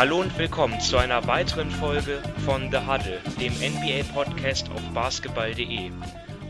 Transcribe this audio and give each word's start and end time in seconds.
Hallo 0.00 0.18
und 0.18 0.38
willkommen 0.38 0.80
zu 0.80 0.96
einer 0.96 1.26
weiteren 1.26 1.70
Folge 1.70 2.22
von 2.46 2.70
The 2.70 2.78
Huddle, 2.78 3.20
dem 3.38 3.52
NBA-Podcast 3.52 4.70
auf 4.70 4.80
basketball.de. 4.94 5.90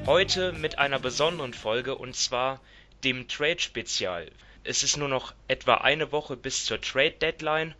Heute 0.06 0.52
mit 0.52 0.78
einer 0.78 1.00
besonderen 1.00 1.52
Folge 1.52 1.96
und 1.96 2.14
zwar 2.14 2.60
dem 3.02 3.26
Trade-Spezial. 3.26 4.30
Es 4.62 4.84
ist 4.84 4.98
nur 4.98 5.08
noch 5.08 5.34
etwa 5.48 5.74
eine 5.74 6.12
Woche 6.12 6.36
bis 6.36 6.64
zur 6.64 6.80
Trade-Deadline 6.80 7.74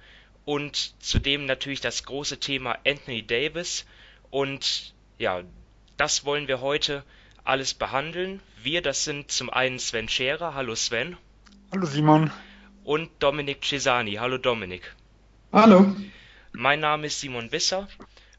und 0.45 1.00
zudem 1.00 1.46
natürlich 1.46 1.80
das 1.80 2.02
große 2.02 2.41
Thema 2.41 2.77
Anthony 2.84 3.24
Davis. 3.24 3.87
Und 4.30 4.92
ja, 5.18 5.42
das 5.96 6.24
wollen 6.24 6.48
wir 6.48 6.60
heute 6.60 7.05
alles 7.45 7.74
behandeln. 7.74 8.41
Wir, 8.60 8.82
das 8.82 9.05
sind 9.05 9.30
zum 9.30 9.48
einen 9.50 9.78
Sven 9.78 10.09
Scherer. 10.09 10.55
Hallo 10.55 10.74
Sven. 10.74 11.16
Hallo 11.70 11.87
Simon. 11.87 12.32
Und 12.82 13.09
Dominik 13.20 13.64
Cesani. 13.64 14.14
Hallo 14.14 14.37
Dominik. 14.37 14.96
Hallo. 15.52 15.96
Mein 16.52 16.78
Name 16.78 17.09
ist 17.09 17.18
Simon 17.18 17.50
Wisser 17.50 17.88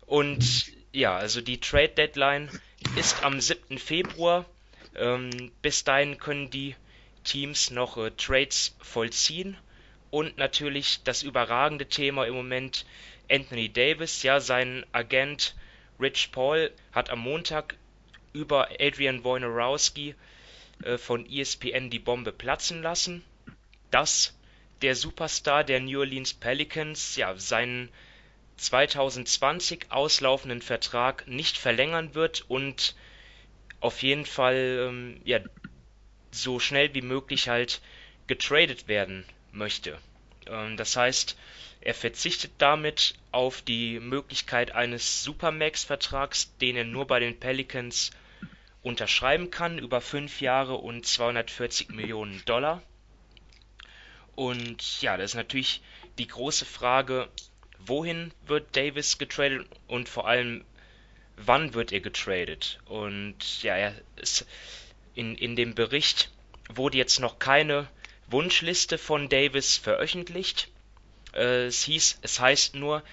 und 0.05 0.71
ja, 0.93 1.17
also 1.17 1.41
die 1.41 1.59
Trade 1.59 1.89
Deadline 1.89 2.49
ist 2.95 3.25
am 3.25 3.41
7. 3.41 3.79
Februar. 3.79 4.45
Ähm, 4.95 5.51
bis 5.61 5.83
dahin 5.83 6.17
können 6.17 6.49
die 6.51 6.73
Teams 7.25 7.69
noch 7.69 7.97
äh, 7.97 8.11
Trades 8.11 8.77
vollziehen 8.79 9.57
und 10.09 10.37
natürlich 10.37 11.03
das 11.03 11.21
überragende 11.21 11.85
Thema 11.85 12.25
im 12.27 12.33
Moment 12.33 12.85
Anthony 13.29 13.67
Davis. 13.67 14.23
Ja, 14.23 14.39
sein 14.39 14.85
Agent 14.93 15.53
Rich 15.99 16.31
Paul 16.31 16.71
hat 16.93 17.09
am 17.09 17.19
Montag 17.19 17.75
über 18.31 18.69
Adrian 18.79 19.25
Wojnarowski 19.25 20.15
äh, 20.85 20.97
von 20.97 21.29
ESPN 21.29 21.89
die 21.89 21.99
Bombe 21.99 22.31
platzen 22.31 22.81
lassen, 22.81 23.21
dass 23.89 24.33
der 24.81 24.95
Superstar 24.95 25.63
der 25.63 25.79
New 25.79 25.99
Orleans 25.99 26.33
Pelicans 26.33 27.15
ja 27.15 27.35
seinen 27.37 27.89
2020 28.57 29.91
auslaufenden 29.91 30.61
Vertrag 30.61 31.27
nicht 31.27 31.57
verlängern 31.57 32.13
wird 32.13 32.45
und 32.47 32.95
auf 33.79 34.03
jeden 34.03 34.25
Fall 34.25 34.87
ähm, 34.87 35.21
ja 35.23 35.39
so 36.31 36.59
schnell 36.59 36.93
wie 36.93 37.01
möglich 37.01 37.49
halt 37.49 37.81
getradet 38.27 38.87
werden 38.87 39.25
möchte. 39.51 39.97
Ähm, 40.45 40.77
das 40.77 40.95
heißt, 40.95 41.37
er 41.81 41.95
verzichtet 41.95 42.51
damit 42.59 43.15
auf 43.31 43.61
die 43.61 43.99
Möglichkeit 43.99 44.71
eines 44.71 45.23
Supermax-Vertrags, 45.23 46.55
den 46.57 46.75
er 46.75 46.85
nur 46.85 47.07
bei 47.07 47.19
den 47.19 47.39
Pelicans 47.39 48.11
unterschreiben 48.83 49.49
kann, 49.49 49.79
über 49.79 50.01
fünf 50.01 50.41
Jahre 50.41 50.75
und 50.75 51.05
240 51.05 51.89
Millionen 51.89 52.43
Dollar. 52.45 52.83
Und 54.41 55.03
ja, 55.03 55.17
das 55.17 55.31
ist 55.31 55.35
natürlich 55.35 55.81
die 56.17 56.25
große 56.25 56.65
Frage, 56.65 57.29
wohin 57.77 58.31
wird 58.47 58.75
Davis 58.75 59.19
getradet 59.19 59.67
und 59.85 60.09
vor 60.09 60.27
allem, 60.27 60.65
wann 61.37 61.75
wird 61.75 61.91
er 61.91 61.99
getradet? 61.99 62.79
Und 62.85 63.61
ja, 63.61 63.75
er 63.75 63.93
in, 65.13 65.35
in 65.35 65.55
dem 65.55 65.75
Bericht 65.75 66.31
wurde 66.69 66.97
jetzt 66.97 67.19
noch 67.19 67.37
keine 67.37 67.87
Wunschliste 68.31 68.97
von 68.97 69.29
Davis 69.29 69.77
veröffentlicht. 69.77 70.69
Äh, 71.35 71.65
es 71.65 71.83
hieß, 71.83 72.17
es 72.23 72.39
heißt 72.39 72.73
nur, 72.73 73.03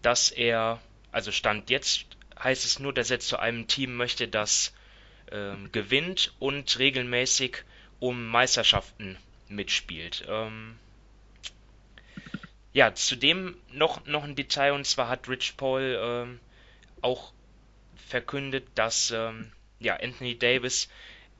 dass 0.00 0.30
er, 0.30 0.80
also 1.12 1.32
Stand 1.32 1.68
jetzt 1.68 2.06
heißt 2.42 2.64
es 2.64 2.78
nur, 2.78 2.94
dass 2.94 3.10
er 3.10 3.20
zu 3.20 3.38
einem 3.38 3.66
Team 3.66 3.94
möchte, 3.94 4.26
das 4.26 4.72
äh, 5.26 5.54
gewinnt 5.70 6.32
und 6.38 6.78
regelmäßig 6.78 7.58
um 8.00 8.26
Meisterschaften 8.28 9.18
mitspielt. 9.50 10.24
Ähm, 10.28 10.78
ja, 12.72 12.94
zudem 12.94 13.56
noch, 13.72 14.04
noch 14.06 14.24
ein 14.24 14.36
Detail, 14.36 14.72
und 14.72 14.86
zwar 14.86 15.08
hat 15.08 15.28
Rich 15.28 15.56
Paul 15.56 15.98
ähm, 16.00 16.40
auch 17.00 17.32
verkündet, 18.08 18.66
dass 18.74 19.10
ähm, 19.10 19.52
ja, 19.80 19.96
Anthony 19.96 20.38
Davis 20.38 20.88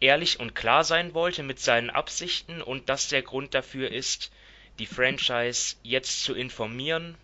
ehrlich 0.00 0.40
und 0.40 0.54
klar 0.54 0.84
sein 0.84 1.14
wollte 1.14 1.42
mit 1.42 1.58
seinen 1.58 1.90
Absichten 1.90 2.62
und 2.62 2.88
dass 2.88 3.08
der 3.08 3.22
Grund 3.22 3.54
dafür 3.54 3.90
ist, 3.90 4.30
die 4.78 4.86
Franchise 4.86 5.76
jetzt 5.82 6.22
zu 6.22 6.34
informieren. 6.34 7.16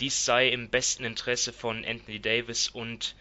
Dies 0.00 0.24
sei 0.24 0.48
im 0.48 0.70
besten 0.70 1.04
Interesse 1.04 1.52
von 1.52 1.84
Anthony 1.84 2.20
Davis 2.20 2.68
und 2.68 3.14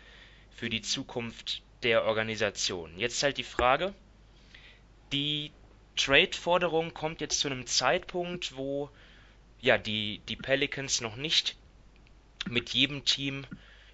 für 0.56 0.70
die 0.70 0.82
Zukunft 0.82 1.62
der 1.84 2.06
Organisation. 2.06 2.98
Jetzt 2.98 3.22
halt 3.24 3.38
die 3.38 3.44
Frage, 3.44 3.94
die 5.12 5.52
Trade-Forderung 5.96 6.94
kommt 6.94 7.22
jetzt 7.22 7.40
zu 7.40 7.48
einem 7.48 7.66
Zeitpunkt, 7.66 8.56
wo 8.56 8.90
ja 9.62 9.78
die, 9.78 10.20
die 10.28 10.36
Pelicans 10.36 11.02
noch 11.02 11.16
nicht 11.16 11.56
mit 12.48 12.70
jedem 12.72 13.06
Team 13.06 13.46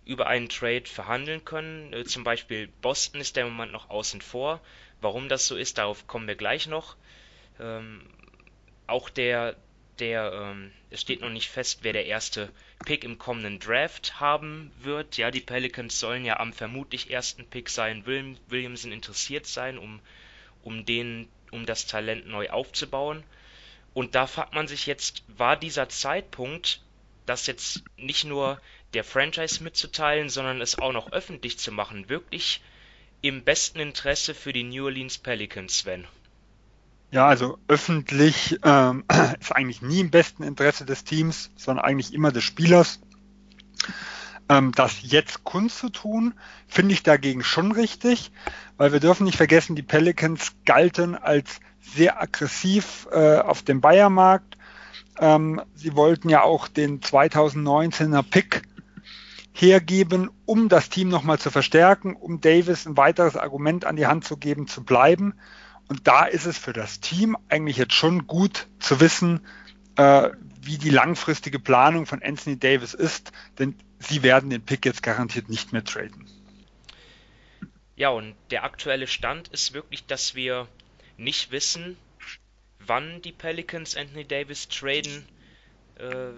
über 0.05 0.27
einen 0.27 0.49
Trade 0.49 0.85
verhandeln 0.85 1.45
können. 1.45 1.93
Äh, 1.93 2.05
zum 2.05 2.23
Beispiel 2.23 2.67
Boston 2.81 3.21
ist 3.21 3.35
der 3.35 3.45
Moment 3.45 3.71
noch 3.71 3.89
außen 3.89 4.21
vor. 4.21 4.59
Warum 4.99 5.29
das 5.29 5.47
so 5.47 5.55
ist, 5.55 5.77
darauf 5.77 6.07
kommen 6.07 6.27
wir 6.27 6.35
gleich 6.35 6.67
noch. 6.67 6.95
Ähm, 7.59 8.01
auch 8.87 9.09
der, 9.09 9.55
der, 9.99 10.31
ähm, 10.33 10.71
es 10.89 11.01
steht 11.01 11.21
noch 11.21 11.29
nicht 11.29 11.49
fest, 11.49 11.79
wer 11.83 11.93
der 11.93 12.05
erste 12.05 12.51
Pick 12.85 13.03
im 13.03 13.17
kommenden 13.17 13.59
Draft 13.59 14.19
haben 14.19 14.71
wird. 14.81 15.17
Ja, 15.17 15.31
die 15.31 15.39
Pelicans 15.39 15.99
sollen 15.99 16.25
ja 16.25 16.39
am 16.39 16.53
vermutlich 16.53 17.09
ersten 17.11 17.45
Pick 17.47 17.69
sein, 17.69 18.05
William, 18.05 18.37
Williamson 18.47 18.91
interessiert 18.91 19.45
sein, 19.45 19.77
um, 19.77 19.99
um 20.63 20.85
den, 20.85 21.29
um 21.51 21.65
das 21.65 21.87
Talent 21.87 22.27
neu 22.27 22.49
aufzubauen. 22.49 23.23
Und 23.93 24.15
da 24.15 24.25
fragt 24.25 24.53
man 24.53 24.67
sich 24.67 24.85
jetzt, 24.85 25.23
war 25.27 25.57
dieser 25.57 25.89
Zeitpunkt, 25.89 26.81
das 27.25 27.47
jetzt 27.47 27.83
nicht 27.97 28.25
nur 28.25 28.59
der 28.93 29.03
Franchise 29.03 29.63
mitzuteilen, 29.63 30.29
sondern 30.29 30.61
es 30.61 30.79
auch 30.79 30.91
noch 30.91 31.11
öffentlich 31.11 31.59
zu 31.59 31.71
machen, 31.71 32.09
wirklich 32.09 32.61
im 33.21 33.43
besten 33.43 33.79
Interesse 33.79 34.33
für 34.33 34.53
die 34.53 34.63
New 34.63 34.85
Orleans 34.85 35.17
Pelicans, 35.17 35.79
Sven? 35.79 36.07
Ja, 37.11 37.27
also 37.27 37.57
öffentlich 37.67 38.57
ähm, 38.63 39.03
ist 39.39 39.51
eigentlich 39.51 39.81
nie 39.81 39.99
im 39.99 40.11
besten 40.11 40.43
Interesse 40.43 40.85
des 40.85 41.03
Teams, 41.03 41.51
sondern 41.55 41.85
eigentlich 41.85 42.13
immer 42.13 42.31
des 42.31 42.43
Spielers. 42.43 42.99
Ähm, 44.49 44.71
das 44.73 45.01
jetzt 45.01 45.43
kundzutun, 45.43 46.33
finde 46.67 46.93
ich 46.93 47.03
dagegen 47.03 47.43
schon 47.43 47.71
richtig, 47.71 48.31
weil 48.77 48.91
wir 48.91 48.99
dürfen 48.99 49.25
nicht 49.25 49.37
vergessen, 49.37 49.75
die 49.75 49.83
Pelicans 49.83 50.53
galten 50.65 51.15
als 51.15 51.59
sehr 51.81 52.21
aggressiv 52.21 53.07
äh, 53.11 53.37
auf 53.37 53.61
dem 53.63 53.81
Bayermarkt. 53.81 54.57
Ähm, 55.19 55.61
sie 55.75 55.95
wollten 55.95 56.29
ja 56.29 56.43
auch 56.43 56.67
den 56.67 57.01
2019er 57.01 58.23
Pick 58.23 58.63
hergeben, 59.53 60.29
um 60.45 60.69
das 60.69 60.89
Team 60.89 61.09
nochmal 61.09 61.39
zu 61.39 61.51
verstärken, 61.51 62.15
um 62.15 62.41
Davis 62.41 62.85
ein 62.85 62.97
weiteres 62.97 63.35
Argument 63.35 63.85
an 63.85 63.95
die 63.95 64.07
Hand 64.07 64.25
zu 64.25 64.37
geben, 64.37 64.67
zu 64.67 64.83
bleiben. 64.83 65.33
Und 65.87 66.07
da 66.07 66.25
ist 66.25 66.45
es 66.45 66.57
für 66.57 66.73
das 66.73 67.01
Team 67.01 67.37
eigentlich 67.49 67.77
jetzt 67.77 67.93
schon 67.93 68.27
gut 68.27 68.67
zu 68.79 69.01
wissen, 69.01 69.41
äh, 69.97 70.29
wie 70.61 70.77
die 70.77 70.89
langfristige 70.89 71.59
Planung 71.59 72.05
von 72.05 72.21
Anthony 72.23 72.57
Davis 72.57 72.93
ist, 72.93 73.31
denn 73.59 73.75
sie 74.01 74.23
werden 74.23 74.49
den 74.49 74.65
Pick 74.65 74.85
jetzt 74.85 75.03
garantiert 75.03 75.49
nicht 75.49 75.73
mehr 75.73 75.83
traden. 75.83 76.27
Ja, 77.95 78.09
und 78.09 78.35
der 78.49 78.63
aktuelle 78.63 79.07
Stand 79.07 79.49
ist 79.49 79.73
wirklich, 79.73 80.05
dass 80.05 80.33
wir 80.35 80.67
nicht 81.17 81.51
wissen, 81.51 81.97
wann 82.79 83.21
die 83.21 83.31
Pelicans 83.31 83.95
Anthony 83.95 84.25
Davis 84.25 84.67
traden 84.67 85.27
äh, 85.95 86.31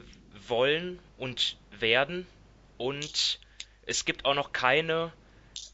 wollen 0.48 1.00
und 1.18 1.58
werden. 1.80 2.28
Und 2.78 3.40
es 3.86 4.04
gibt 4.06 4.26
auch 4.26 4.36
noch 4.36 4.52
keine 4.52 5.14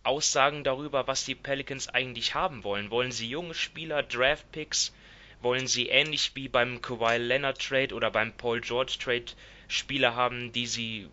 Aussagen 0.03 0.63
darüber, 0.63 1.07
was 1.07 1.25
die 1.25 1.35
Pelicans 1.35 1.87
eigentlich 1.87 2.35
haben 2.35 2.63
wollen. 2.63 2.91
Wollen 2.91 3.11
sie 3.11 3.29
junge 3.29 3.53
Spieler, 3.53 4.03
Draftpicks? 4.03 4.93
Wollen 5.41 5.67
sie 5.67 5.87
ähnlich 5.87 6.31
wie 6.35 6.49
beim 6.49 6.81
Kawhi 6.81 7.17
Leonard 7.17 7.59
Trade 7.61 7.95
oder 7.95 8.11
beim 8.11 8.33
Paul 8.33 8.61
George 8.61 8.97
Trade 8.99 9.25
Spieler 9.67 10.15
haben, 10.15 10.51
die 10.51 10.67
sie 10.67 11.09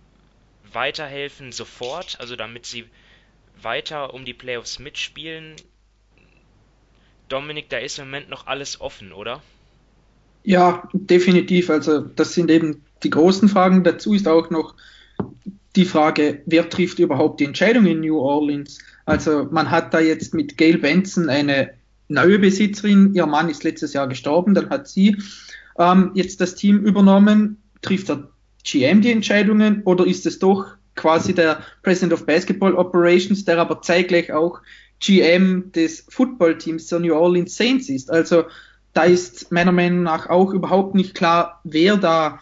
weiterhelfen 0.73 1.53
sofort, 1.53 2.19
also 2.21 2.37
damit 2.37 2.67
sie 2.67 2.85
weiter 3.61 4.15
um 4.15 4.25
die 4.25 4.35
Playoffs 4.35 4.79
mitspielen? 4.79 5.57
Dominik, 7.29 7.69
da 7.69 7.79
ist 7.79 7.99
im 7.99 8.07
Moment 8.07 8.29
noch 8.29 8.47
alles 8.47 8.81
offen, 8.81 9.13
oder? 9.13 9.43
Ja, 10.45 10.89
definitiv. 10.93 11.71
Also 11.71 12.01
das 12.01 12.35
sind 12.35 12.51
eben 12.51 12.85
die 13.03 13.11
großen 13.11 13.49
Fragen. 13.49 13.83
Dazu 13.83 14.15
ist 14.15 14.29
auch 14.29 14.51
noch 14.51 14.75
die 15.75 15.85
Frage, 15.85 16.43
wer 16.47 16.69
trifft 16.71 16.99
überhaupt 16.99 17.41
die 17.41 17.45
Entscheidung 17.45 17.87
in 17.87 18.01
New 18.01 18.19
Orleans? 18.19 18.79
Also 19.05 19.49
man 19.51 19.71
hat 19.71 19.93
da 19.93 20.01
jetzt 20.01 20.35
mit 20.35 20.57
Gail 20.57 20.79
Benson 20.79 21.29
eine 21.29 21.75
neue 22.09 22.39
Besitzerin, 22.39 23.13
ihr 23.15 23.27
Mann 23.27 23.49
ist 23.49 23.65
letztes 23.65 23.93
Jahr 23.93 24.09
gestorben, 24.09 24.55
dann 24.55 24.71
hat 24.71 24.89
sie 24.89 25.17
ähm, 25.79 26.13
jetzt 26.15 26.41
das 26.41 26.55
Team 26.55 26.79
übernommen. 26.79 27.61
Trifft 27.83 28.09
der 28.09 28.29
GM 28.67 29.01
die 29.01 29.13
Entscheidungen 29.13 29.83
oder 29.85 30.07
ist 30.07 30.27
es 30.27 30.39
doch 30.39 30.67
quasi 30.97 31.35
der 31.35 31.63
President 31.83 32.13
of 32.13 32.27
Basketball 32.27 32.75
Operations, 32.75 33.45
der 33.45 33.59
aber 33.59 33.81
zeitgleich 33.81 34.33
auch 34.33 34.61
GM 34.99 35.71
des 35.73 36.07
Footballteams 36.09 36.89
der 36.89 37.01
New 37.01 37.15
Orleans 37.15 37.57
Saints 37.57 37.89
ist? 37.89 38.11
Also 38.11 38.45
da 38.93 39.05
ist 39.05 39.53
meiner 39.53 39.73
Meinung 39.73 40.03
nach 40.03 40.29
auch 40.29 40.53
überhaupt 40.53 40.95
nicht 40.95 41.15
klar, 41.15 41.61
wer 41.65 41.97
da 41.97 42.41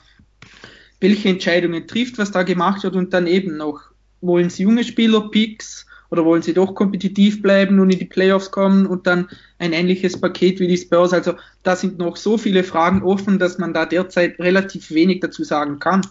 welche 1.00 1.28
Entscheidungen 1.28 1.86
trifft, 1.86 2.16
was 2.16 2.30
da 2.30 2.42
gemacht 2.44 2.82
wird 2.82 2.96
und 2.96 3.12
dann 3.12 3.26
eben 3.26 3.56
noch, 3.56 3.82
wollen 4.20 4.48
sie 4.48 4.62
junge 4.62 4.84
Spieler, 4.84 5.28
Picks 5.30 5.83
oder 6.10 6.24
wollen 6.24 6.42
sie 6.42 6.54
doch 6.54 6.74
kompetitiv 6.74 7.42
bleiben 7.42 7.80
und 7.80 7.90
in 7.90 7.98
die 7.98 8.04
Playoffs 8.04 8.50
kommen 8.50 8.86
und 8.86 9.06
dann 9.06 9.28
ein 9.58 9.72
ähnliches 9.72 10.20
Paket 10.20 10.60
wie 10.60 10.68
die 10.68 10.76
Spurs? 10.76 11.12
Also 11.12 11.34
da 11.62 11.76
sind 11.76 11.98
noch 11.98 12.16
so 12.16 12.38
viele 12.38 12.64
Fragen 12.64 13.02
offen, 13.02 13.38
dass 13.38 13.58
man 13.58 13.74
da 13.74 13.86
derzeit 13.86 14.38
relativ 14.38 14.90
wenig 14.90 15.20
dazu 15.20 15.44
sagen 15.44 15.78
kann. 15.78 16.02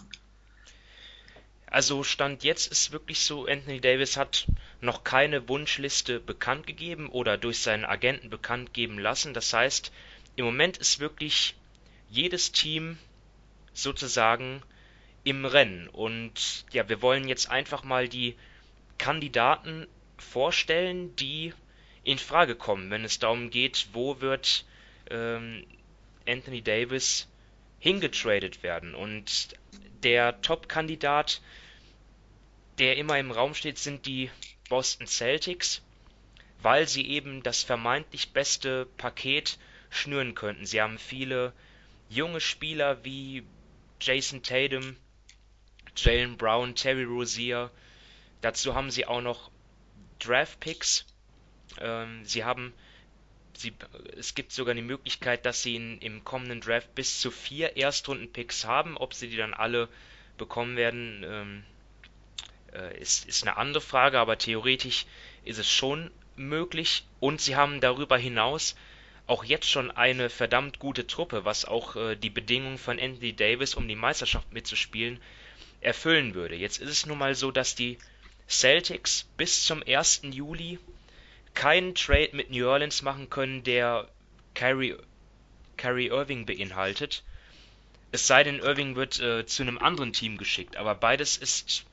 Also 1.66 2.04
Stand 2.04 2.44
jetzt 2.44 2.70
ist 2.70 2.92
wirklich 2.92 3.20
so, 3.20 3.46
Anthony 3.46 3.80
Davis 3.80 4.16
hat 4.16 4.46
noch 4.80 5.02
keine 5.02 5.48
Wunschliste 5.48 6.20
bekannt 6.20 6.68
gegeben 6.68 7.08
oder 7.08 7.36
durch 7.36 7.58
seinen 7.58 7.84
Agenten 7.84 8.30
bekannt 8.30 8.72
geben 8.72 8.96
lassen. 8.98 9.34
Das 9.34 9.52
heißt, 9.52 9.90
im 10.36 10.44
Moment 10.44 10.76
ist 10.76 11.00
wirklich 11.00 11.56
jedes 12.10 12.52
Team 12.52 12.96
sozusagen 13.72 14.62
im 15.24 15.44
Rennen. 15.44 15.88
Und 15.88 16.64
ja, 16.70 16.88
wir 16.88 17.02
wollen 17.02 17.26
jetzt 17.26 17.50
einfach 17.50 17.82
mal 17.82 18.08
die 18.08 18.36
Kandidaten 18.98 19.86
vorstellen, 20.18 21.14
die 21.16 21.52
in 22.02 22.18
Frage 22.18 22.54
kommen, 22.54 22.90
wenn 22.90 23.04
es 23.04 23.18
darum 23.18 23.50
geht, 23.50 23.88
wo 23.92 24.20
wird 24.20 24.64
ähm, 25.10 25.66
Anthony 26.26 26.62
Davis 26.62 27.28
hingetradet 27.78 28.62
werden. 28.62 28.94
Und 28.94 29.56
der 30.02 30.40
Top-Kandidat, 30.42 31.40
der 32.78 32.96
immer 32.96 33.18
im 33.18 33.30
Raum 33.30 33.54
steht, 33.54 33.78
sind 33.78 34.06
die 34.06 34.30
Boston 34.68 35.06
Celtics, 35.06 35.82
weil 36.62 36.88
sie 36.88 37.06
eben 37.06 37.42
das 37.42 37.62
vermeintlich 37.62 38.32
beste 38.32 38.86
Paket 38.96 39.58
schnüren 39.90 40.34
könnten. 40.34 40.66
Sie 40.66 40.80
haben 40.80 40.98
viele 40.98 41.52
junge 42.08 42.40
Spieler 42.40 43.04
wie 43.04 43.44
Jason 44.00 44.42
Tatum, 44.42 44.96
Jalen 45.96 46.36
Brown, 46.36 46.74
Terry 46.74 47.04
Rozier. 47.04 47.70
Dazu 48.44 48.74
haben 48.74 48.90
sie 48.90 49.06
auch 49.06 49.22
noch 49.22 49.50
Draft 50.18 50.60
Picks. 50.60 51.06
Ähm, 51.80 52.24
sie 52.24 52.44
haben 52.44 52.74
Sie, 53.56 53.72
es 54.16 54.34
gibt 54.34 54.50
sogar 54.50 54.74
die 54.74 54.82
Möglichkeit, 54.82 55.46
dass 55.46 55.62
sie 55.62 55.76
in, 55.76 55.98
im 56.00 56.24
kommenden 56.24 56.60
Draft 56.60 56.92
bis 56.96 57.20
zu 57.20 57.30
vier 57.30 57.76
Erstrunden-Picks 57.76 58.64
haben. 58.64 58.96
Ob 58.96 59.14
sie 59.14 59.28
die 59.28 59.36
dann 59.36 59.54
alle 59.54 59.88
bekommen 60.36 60.76
werden, 60.76 61.24
ähm, 61.24 61.64
äh, 62.72 62.98
ist, 62.98 63.26
ist 63.26 63.44
eine 63.44 63.56
andere 63.56 63.80
Frage, 63.80 64.18
aber 64.18 64.38
theoretisch 64.38 65.06
ist 65.44 65.58
es 65.58 65.70
schon 65.70 66.10
möglich. 66.36 67.04
Und 67.20 67.40
sie 67.40 67.54
haben 67.54 67.80
darüber 67.80 68.18
hinaus 68.18 68.74
auch 69.26 69.44
jetzt 69.44 69.70
schon 69.70 69.90
eine 69.90 70.28
verdammt 70.30 70.80
gute 70.80 71.06
Truppe, 71.06 71.44
was 71.44 71.64
auch 71.64 71.96
äh, 71.96 72.16
die 72.16 72.30
Bedingungen 72.30 72.76
von 72.76 72.98
Anthony 72.98 73.34
Davis, 73.34 73.74
um 73.74 73.86
die 73.86 73.94
Meisterschaft 73.94 74.52
mitzuspielen, 74.52 75.20
erfüllen 75.80 76.34
würde. 76.34 76.56
Jetzt 76.56 76.78
ist 76.78 76.90
es 76.90 77.06
nun 77.06 77.18
mal 77.18 77.34
so, 77.34 77.50
dass 77.50 77.74
die 77.74 77.98
Celtics 78.48 79.24
bis 79.36 79.64
zum 79.64 79.82
1. 79.86 80.22
Juli 80.30 80.78
keinen 81.54 81.94
Trade 81.94 82.30
mit 82.32 82.50
New 82.50 82.66
Orleans 82.66 83.02
machen 83.02 83.30
können, 83.30 83.62
der 83.62 84.08
Kyrie, 84.54 84.96
Irving 85.78 86.46
beinhaltet. 86.46 87.22
Es 88.12 88.26
sei 88.26 88.44
denn, 88.44 88.60
Irving 88.60 88.96
wird 88.96 89.18
äh, 89.20 89.46
zu 89.46 89.62
einem 89.62 89.78
anderen 89.78 90.12
Team 90.12 90.36
geschickt, 90.36 90.76
aber 90.76 90.94
beides 90.94 91.36
ist 91.36 91.84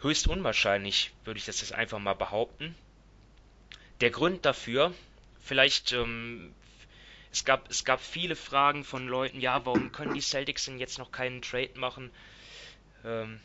höchst 0.00 0.26
unwahrscheinlich, 0.28 1.12
würde 1.24 1.38
ich 1.38 1.46
das 1.46 1.60
jetzt 1.60 1.72
einfach 1.72 1.98
mal 1.98 2.14
behaupten. 2.14 2.74
Der 4.00 4.10
Grund 4.10 4.44
dafür, 4.44 4.92
vielleicht, 5.40 5.92
ähm, 5.92 6.52
es, 7.30 7.44
gab, 7.44 7.70
es 7.70 7.84
gab 7.84 8.00
viele 8.00 8.36
Fragen 8.36 8.84
von 8.84 9.06
Leuten, 9.06 9.40
ja, 9.40 9.64
warum 9.64 9.92
können 9.92 10.14
die 10.14 10.20
Celtics 10.20 10.64
denn 10.64 10.78
jetzt 10.78 10.98
noch 10.98 11.12
keinen 11.12 11.40
Trade 11.40 11.78
machen? 11.78 12.10
Ähm, 13.04 13.40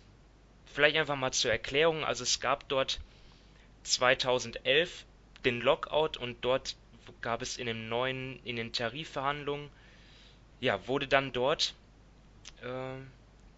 vielleicht 0.74 0.98
einfach 0.98 1.16
mal 1.16 1.32
zur 1.32 1.52
Erklärung, 1.52 2.04
also 2.04 2.24
es 2.24 2.40
gab 2.40 2.68
dort 2.70 3.00
2011 3.84 5.06
den 5.46 5.62
Lockout 5.62 6.18
und 6.18 6.38
dort 6.42 6.76
gab 7.22 7.42
es 7.42 7.58
in 7.58 7.68
dem 7.68 7.90
neuen, 7.90 8.40
in 8.44 8.56
den 8.56 8.74
Tarifverhandlungen, 8.74 9.70
ja, 10.60 10.88
wurde 10.88 11.08
dann 11.08 11.32
dort 11.32 11.74
äh, 12.62 12.98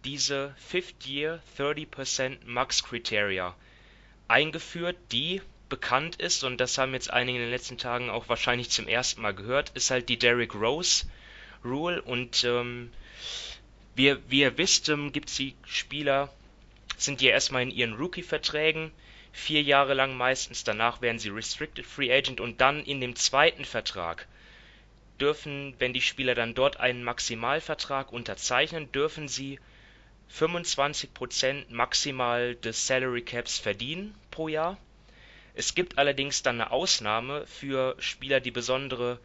diese 0.04 0.54
Fifth 0.58 1.06
Year 1.06 1.42
30% 1.58 2.38
Max 2.44 2.82
Criteria 2.82 3.54
eingeführt, 4.28 4.96
die 5.10 5.42
bekannt 5.68 6.16
ist, 6.16 6.44
und 6.44 6.58
das 6.58 6.76
haben 6.78 6.92
jetzt 6.92 7.10
einige 7.10 7.38
in 7.38 7.44
den 7.44 7.50
letzten 7.50 7.78
Tagen 7.78 8.10
auch 8.10 8.28
wahrscheinlich 8.28 8.70
zum 8.70 8.88
ersten 8.88 9.22
Mal 9.22 9.34
gehört, 9.34 9.70
ist 9.70 9.90
halt 9.90 10.08
die 10.08 10.18
Derrick 10.18 10.54
Rose 10.54 11.06
Rule. 11.64 12.02
Und 12.02 12.44
ähm, 12.44 12.90
wie, 13.94 14.16
wie 14.28 14.40
ihr 14.40 14.58
wisst, 14.58 14.88
ähm, 14.88 15.12
gibt 15.12 15.28
es 15.28 15.36
die 15.36 15.54
Spieler, 15.64 16.32
sind 17.04 17.22
ja 17.22 17.30
erstmal 17.30 17.62
in 17.62 17.70
ihren 17.70 17.94
Rookie-Verträgen, 17.94 18.92
vier 19.32 19.62
Jahre 19.62 19.94
lang 19.94 20.16
meistens, 20.16 20.64
danach 20.64 21.00
werden 21.00 21.18
sie 21.18 21.30
Restricted 21.30 21.86
Free 21.86 22.12
Agent 22.12 22.40
und 22.40 22.60
dann 22.60 22.84
in 22.84 23.00
dem 23.00 23.16
zweiten 23.16 23.64
Vertrag 23.64 24.26
dürfen, 25.20 25.74
wenn 25.78 25.92
die 25.92 26.00
Spieler 26.00 26.34
dann 26.34 26.54
dort 26.54 26.80
einen 26.80 27.04
Maximalvertrag 27.04 28.12
unterzeichnen, 28.12 28.90
dürfen 28.92 29.28
sie 29.28 29.58
25% 30.34 31.66
maximal 31.68 32.54
des 32.56 32.86
Salary 32.86 33.22
Caps 33.22 33.58
verdienen 33.58 34.14
pro 34.30 34.48
Jahr. 34.48 34.78
Es 35.54 35.74
gibt 35.74 35.98
allerdings 35.98 36.42
dann 36.42 36.60
eine 36.60 36.70
Ausnahme 36.70 37.46
für 37.46 37.94
Spieler, 37.98 38.40
die 38.40 38.50
besondere 38.50 39.18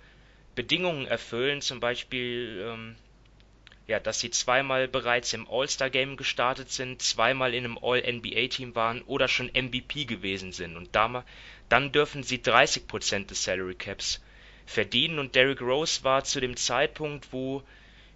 Bedingungen 0.55 1.07
erfüllen, 1.07 1.61
zum 1.61 1.79
Beispiel, 1.79 2.61
ähm, 2.67 2.95
ja, 3.87 4.01
dass 4.01 4.19
sie 4.19 4.29
zweimal 4.31 4.89
bereits 4.89 5.31
im 5.33 5.47
All-Star-Game 5.49 6.17
gestartet 6.17 6.69
sind, 6.69 7.01
zweimal 7.01 7.53
in 7.53 7.63
einem 7.63 7.79
All-NBA-Team 7.81 8.75
waren 8.75 9.01
oder 9.03 9.29
schon 9.29 9.47
MVP 9.47 10.03
gewesen 10.05 10.51
sind. 10.51 10.75
Und 10.75 10.93
da, 10.93 11.23
dann 11.69 11.93
dürfen 11.93 12.21
sie 12.21 12.37
30% 12.37 13.27
des 13.27 13.43
Salary 13.43 13.75
Caps 13.75 14.21
verdienen. 14.65 15.19
Und 15.19 15.35
Derrick 15.35 15.61
Rose 15.61 16.03
war 16.03 16.25
zu 16.25 16.41
dem 16.41 16.57
Zeitpunkt, 16.57 17.31
wo 17.31 17.63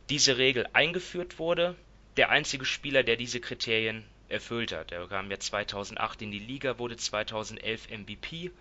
diese 0.09 0.37
Regel 0.37 0.67
eingeführt 0.73 1.39
wurde, 1.39 1.75
der 2.17 2.29
einzige 2.29 2.65
Spieler, 2.65 3.03
der 3.03 3.15
diese 3.15 3.39
Kriterien 3.39 4.03
erfüllt 4.27 4.73
hat. 4.73 4.91
Er 4.91 5.07
kam 5.07 5.31
ja 5.31 5.39
2008 5.39 6.21
in 6.23 6.31
die 6.31 6.39
Liga, 6.39 6.79
wurde 6.79 6.97
2011 6.97 7.89
MVP. 7.89 8.51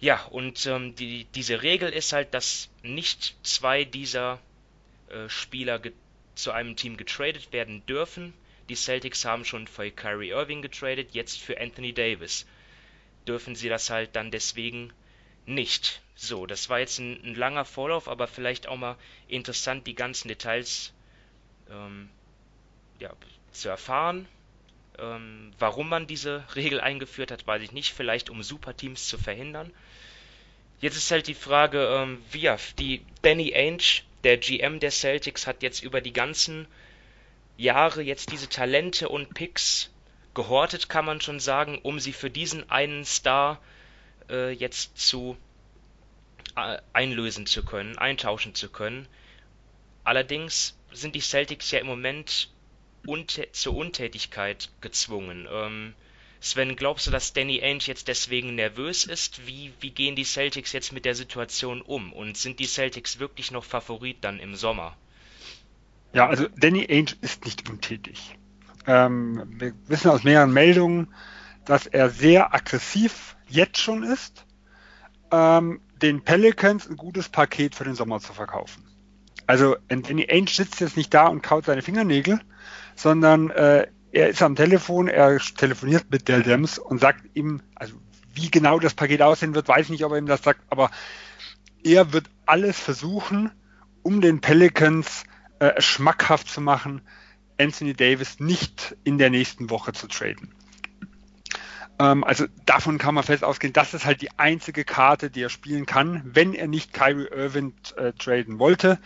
Ja, 0.00 0.24
und 0.26 0.66
ähm, 0.66 0.96
die, 0.96 1.24
diese 1.36 1.62
Regel 1.62 1.88
ist 1.88 2.12
halt, 2.12 2.34
dass 2.34 2.68
nicht 2.82 3.36
zwei 3.44 3.84
dieser 3.84 4.40
Spieler 5.28 5.80
zu 6.34 6.52
einem 6.52 6.76
Team 6.76 6.96
getradet 6.96 7.52
werden 7.52 7.84
dürfen. 7.86 8.34
Die 8.68 8.74
Celtics 8.74 9.24
haben 9.24 9.44
schon 9.44 9.66
für 9.66 9.90
Kyrie 9.90 10.30
Irving 10.30 10.62
getradet, 10.62 11.10
jetzt 11.12 11.40
für 11.40 11.60
Anthony 11.60 11.92
Davis. 11.92 12.46
Dürfen 13.26 13.54
sie 13.54 13.68
das 13.68 13.90
halt 13.90 14.16
dann 14.16 14.30
deswegen 14.30 14.92
nicht. 15.46 16.02
So, 16.14 16.46
das 16.46 16.68
war 16.68 16.80
jetzt 16.80 16.98
ein, 16.98 17.20
ein 17.24 17.34
langer 17.34 17.64
Vorlauf, 17.64 18.08
aber 18.08 18.26
vielleicht 18.26 18.66
auch 18.66 18.76
mal 18.76 18.96
interessant, 19.28 19.86
die 19.86 19.94
ganzen 19.94 20.28
Details 20.28 20.92
ähm, 21.70 22.08
ja, 22.98 23.12
zu 23.52 23.68
erfahren. 23.68 24.26
Ähm, 24.98 25.52
warum 25.58 25.88
man 25.88 26.06
diese 26.06 26.44
Regel 26.54 26.80
eingeführt 26.80 27.30
hat, 27.30 27.46
weiß 27.46 27.62
ich 27.62 27.72
nicht. 27.72 27.92
Vielleicht 27.92 28.30
um 28.30 28.42
Superteams 28.42 29.08
zu 29.08 29.18
verhindern. 29.18 29.72
Jetzt 30.80 30.96
ist 30.96 31.10
halt 31.10 31.26
die 31.26 31.34
Frage, 31.34 31.86
ähm, 31.86 32.22
wie 32.32 32.50
die 32.78 33.02
Danny 33.22 33.54
Ainge, 33.54 34.02
der 34.26 34.38
GM 34.38 34.80
der 34.80 34.90
Celtics, 34.90 35.46
hat 35.46 35.62
jetzt 35.62 35.84
über 35.84 36.00
die 36.00 36.12
ganzen 36.12 36.66
Jahre 37.56 38.02
jetzt 38.02 38.32
diese 38.32 38.48
Talente 38.48 39.08
und 39.08 39.32
Picks 39.34 39.88
gehortet, 40.34 40.88
kann 40.88 41.04
man 41.04 41.20
schon 41.20 41.38
sagen, 41.38 41.78
um 41.78 42.00
sie 42.00 42.12
für 42.12 42.28
diesen 42.28 42.68
einen 42.68 43.04
Star 43.04 43.62
äh, 44.28 44.50
jetzt 44.50 44.98
zu 44.98 45.36
äh, 46.56 46.78
einlösen 46.92 47.46
zu 47.46 47.64
können, 47.64 47.98
eintauschen 47.98 48.56
zu 48.56 48.68
können. 48.68 49.06
Allerdings 50.02 50.76
sind 50.90 51.14
die 51.14 51.20
Celtics 51.20 51.70
ja 51.70 51.78
im 51.78 51.86
Moment 51.86 52.50
Untä 53.06 53.52
zur 53.52 53.76
Untätigkeit 53.76 54.70
gezwungen. 54.80 55.46
Ähm, 55.48 55.94
Sven, 56.40 56.76
glaubst 56.76 57.06
du, 57.06 57.10
dass 57.10 57.32
Danny 57.32 57.62
Ainge 57.62 57.84
jetzt 57.84 58.08
deswegen 58.08 58.54
nervös 58.54 59.04
ist? 59.04 59.46
Wie, 59.46 59.72
wie 59.80 59.90
gehen 59.90 60.16
die 60.16 60.24
Celtics 60.24 60.72
jetzt 60.72 60.92
mit 60.92 61.04
der 61.04 61.14
Situation 61.14 61.80
um? 61.80 62.12
Und 62.12 62.36
sind 62.36 62.58
die 62.58 62.66
Celtics 62.66 63.18
wirklich 63.18 63.50
noch 63.50 63.64
Favorit 63.64 64.18
dann 64.20 64.38
im 64.38 64.54
Sommer? 64.54 64.96
Ja, 66.12 66.28
also 66.28 66.46
Danny 66.56 66.86
Ainge 66.88 67.12
ist 67.20 67.44
nicht 67.44 67.68
untätig. 67.68 68.36
Ähm, 68.86 69.42
wir 69.58 69.72
wissen 69.86 70.10
aus 70.10 70.24
mehreren 70.24 70.52
Meldungen, 70.52 71.12
dass 71.64 71.86
er 71.86 72.10
sehr 72.10 72.54
aggressiv 72.54 73.36
jetzt 73.48 73.78
schon 73.78 74.02
ist, 74.02 74.44
ähm, 75.32 75.80
den 76.00 76.22
Pelicans 76.22 76.88
ein 76.88 76.96
gutes 76.96 77.28
Paket 77.28 77.74
für 77.74 77.84
den 77.84 77.94
Sommer 77.94 78.20
zu 78.20 78.32
verkaufen. 78.32 78.84
Also 79.46 79.76
Danny 79.88 80.26
Ainge 80.28 80.50
sitzt 80.50 80.80
jetzt 80.80 80.96
nicht 80.96 81.12
da 81.14 81.28
und 81.28 81.42
kaut 81.42 81.66
seine 81.66 81.82
Fingernägel, 81.82 82.40
sondern 82.94 83.50
äh, 83.50 83.86
er 84.16 84.30
ist 84.30 84.42
am 84.42 84.56
Telefon, 84.56 85.08
er 85.08 85.38
telefoniert 85.38 86.10
mit 86.10 86.26
Del 86.26 86.42
Dems 86.42 86.78
und 86.78 87.00
sagt 87.00 87.22
ihm, 87.34 87.60
also 87.74 87.96
wie 88.32 88.50
genau 88.50 88.78
das 88.78 88.94
Paket 88.94 89.20
aussehen 89.20 89.54
wird, 89.54 89.68
weiß 89.68 89.90
nicht, 89.90 90.04
ob 90.06 90.12
er 90.12 90.18
ihm 90.18 90.26
das 90.26 90.42
sagt, 90.42 90.60
aber 90.70 90.90
er 91.84 92.14
wird 92.14 92.30
alles 92.46 92.80
versuchen, 92.80 93.50
um 94.02 94.22
den 94.22 94.40
Pelicans 94.40 95.24
äh, 95.58 95.82
schmackhaft 95.82 96.48
zu 96.48 96.62
machen, 96.62 97.02
Anthony 97.60 97.92
Davis 97.92 98.40
nicht 98.40 98.96
in 99.04 99.18
der 99.18 99.28
nächsten 99.28 99.68
Woche 99.68 99.92
zu 99.92 100.06
traden. 100.06 100.50
Ähm, 101.98 102.24
also 102.24 102.46
davon 102.64 102.96
kann 102.96 103.14
man 103.14 103.24
fest 103.24 103.44
ausgehen, 103.44 103.74
das 103.74 103.92
ist 103.92 104.06
halt 104.06 104.22
die 104.22 104.38
einzige 104.38 104.84
Karte, 104.84 105.28
die 105.28 105.42
er 105.42 105.50
spielen 105.50 105.84
kann, 105.84 106.22
wenn 106.24 106.54
er 106.54 106.68
nicht 106.68 106.94
Kyrie 106.94 107.28
Irving 107.30 107.74
äh, 107.96 108.12
traden 108.12 108.58
wollte. 108.58 108.98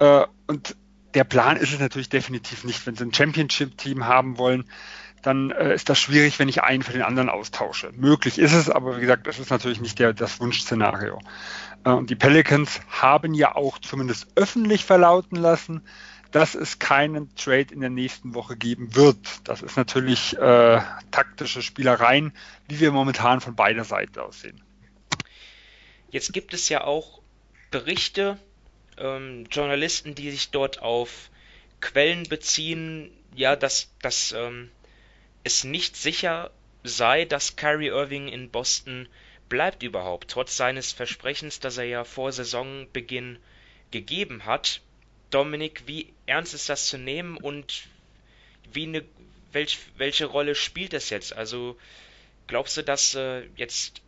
Äh, 0.00 0.24
und 0.48 0.76
der 1.14 1.24
Plan 1.24 1.56
ist 1.56 1.72
es 1.72 1.80
natürlich 1.80 2.08
definitiv 2.08 2.64
nicht. 2.64 2.86
Wenn 2.86 2.96
sie 2.96 3.04
ein 3.04 3.14
Championship-Team 3.14 4.06
haben 4.06 4.38
wollen, 4.38 4.64
dann 5.22 5.50
äh, 5.50 5.74
ist 5.74 5.88
das 5.88 5.98
schwierig, 5.98 6.38
wenn 6.38 6.48
ich 6.48 6.62
einen 6.62 6.82
für 6.82 6.92
den 6.92 7.02
anderen 7.02 7.28
austausche. 7.28 7.92
Möglich 7.94 8.38
ist 8.38 8.52
es, 8.52 8.70
aber 8.70 8.96
wie 8.96 9.02
gesagt, 9.02 9.26
das 9.26 9.38
ist 9.38 9.50
natürlich 9.50 9.80
nicht 9.80 9.98
der, 9.98 10.12
das 10.12 10.40
Wunschszenario. 10.40 11.18
Äh, 11.84 11.90
und 11.90 12.10
die 12.10 12.14
Pelicans 12.14 12.80
haben 12.88 13.34
ja 13.34 13.54
auch 13.54 13.78
zumindest 13.78 14.28
öffentlich 14.36 14.84
verlauten 14.84 15.36
lassen, 15.36 15.82
dass 16.30 16.54
es 16.54 16.78
keinen 16.78 17.34
Trade 17.34 17.66
in 17.72 17.80
der 17.80 17.90
nächsten 17.90 18.34
Woche 18.34 18.56
geben 18.56 18.94
wird. 18.94 19.18
Das 19.44 19.62
ist 19.62 19.76
natürlich 19.76 20.38
äh, 20.38 20.80
taktische 21.10 21.60
Spielereien, 21.60 22.32
wie 22.68 22.80
wir 22.80 22.92
momentan 22.92 23.40
von 23.40 23.56
beider 23.56 23.84
Seiten 23.84 24.20
aussehen. 24.20 24.60
Jetzt 26.10 26.32
gibt 26.32 26.54
es 26.54 26.68
ja 26.68 26.84
auch 26.84 27.20
Berichte, 27.70 28.38
ähm, 29.00 29.46
Journalisten, 29.50 30.14
die 30.14 30.30
sich 30.30 30.50
dort 30.50 30.80
auf 30.80 31.30
Quellen 31.80 32.24
beziehen, 32.24 33.10
ja, 33.34 33.56
dass, 33.56 33.90
dass 34.02 34.32
ähm, 34.32 34.70
es 35.44 35.64
nicht 35.64 35.96
sicher 35.96 36.50
sei, 36.84 37.24
dass 37.24 37.56
Kyrie 37.56 37.88
Irving 37.88 38.28
in 38.28 38.50
Boston 38.50 39.08
bleibt 39.48 39.82
überhaupt, 39.82 40.30
trotz 40.30 40.56
seines 40.56 40.92
Versprechens, 40.92 41.60
das 41.60 41.78
er 41.78 41.84
ja 41.84 42.04
vor 42.04 42.32
Saisonbeginn 42.32 43.38
gegeben 43.90 44.44
hat. 44.44 44.80
Dominik, 45.30 45.82
wie 45.86 46.12
ernst 46.26 46.54
ist 46.54 46.68
das 46.68 46.86
zu 46.86 46.98
nehmen 46.98 47.36
und 47.36 47.86
wie 48.72 48.86
ne, 48.86 49.04
welch, 49.52 49.78
welche 49.96 50.26
Rolle 50.26 50.54
spielt 50.54 50.94
es 50.94 51.10
jetzt? 51.10 51.32
Also 51.32 51.76
glaubst 52.46 52.76
du, 52.76 52.82
dass 52.82 53.14
äh, 53.14 53.46
jetzt 53.56 54.02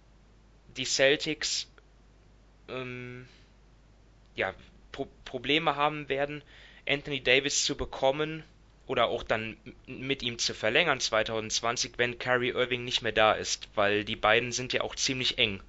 die 0.76 0.84
Celtics 0.84 1.68
ähm, 2.68 3.28
ja, 4.34 4.54
Pro 4.92 5.08
Probleme 5.24 5.76
haben 5.76 6.08
werden, 6.08 6.42
Anthony 6.88 7.22
Davis 7.22 7.64
zu 7.64 7.76
bekommen 7.76 8.44
oder 8.86 9.06
auch 9.06 9.22
dann 9.22 9.56
mit 9.86 10.22
ihm 10.22 10.38
zu 10.38 10.54
verlängern 10.54 11.00
2020, 11.00 11.92
wenn 11.96 12.18
Kyrie 12.18 12.50
Irving 12.50 12.84
nicht 12.84 13.02
mehr 13.02 13.12
da 13.12 13.32
ist, 13.32 13.68
weil 13.74 14.04
die 14.04 14.16
beiden 14.16 14.52
sind 14.52 14.72
ja 14.72 14.82
auch 14.82 14.94
ziemlich 14.94 15.38
eng. 15.38 15.60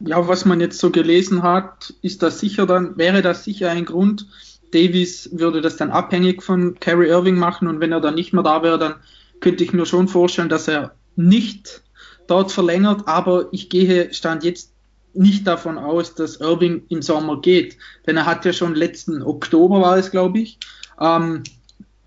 Ja, 0.00 0.28
was 0.28 0.44
man 0.44 0.60
jetzt 0.60 0.78
so 0.78 0.90
gelesen 0.90 1.42
hat, 1.42 1.94
ist 2.02 2.22
das 2.22 2.38
sicher 2.38 2.66
dann, 2.66 2.98
wäre 2.98 3.22
das 3.22 3.44
sicher 3.44 3.70
ein 3.70 3.86
Grund. 3.86 4.26
Davis 4.72 5.30
würde 5.32 5.62
das 5.62 5.76
dann 5.76 5.90
abhängig 5.90 6.42
von 6.42 6.78
Kyrie 6.80 7.08
Irving 7.08 7.38
machen 7.38 7.66
und 7.66 7.80
wenn 7.80 7.92
er 7.92 8.00
dann 8.00 8.14
nicht 8.14 8.32
mehr 8.34 8.42
da 8.42 8.62
wäre, 8.62 8.78
dann 8.78 8.96
könnte 9.40 9.64
ich 9.64 9.72
mir 9.72 9.86
schon 9.86 10.08
vorstellen, 10.08 10.48
dass 10.48 10.68
er 10.68 10.94
nicht 11.14 11.82
dort 12.26 12.52
verlängert, 12.52 13.06
aber 13.06 13.48
ich 13.52 13.70
gehe 13.70 14.12
Stand 14.12 14.44
jetzt 14.44 14.72
nicht 15.16 15.46
davon 15.46 15.78
aus, 15.78 16.14
dass 16.14 16.36
Irving 16.36 16.84
im 16.88 17.02
Sommer 17.02 17.40
geht, 17.40 17.76
denn 18.06 18.16
er 18.16 18.26
hat 18.26 18.44
ja 18.44 18.52
schon 18.52 18.74
letzten 18.74 19.22
Oktober 19.22 19.80
war 19.80 19.96
es, 19.96 20.10
glaube 20.10 20.40
ich, 20.40 20.58
ähm, 21.00 21.42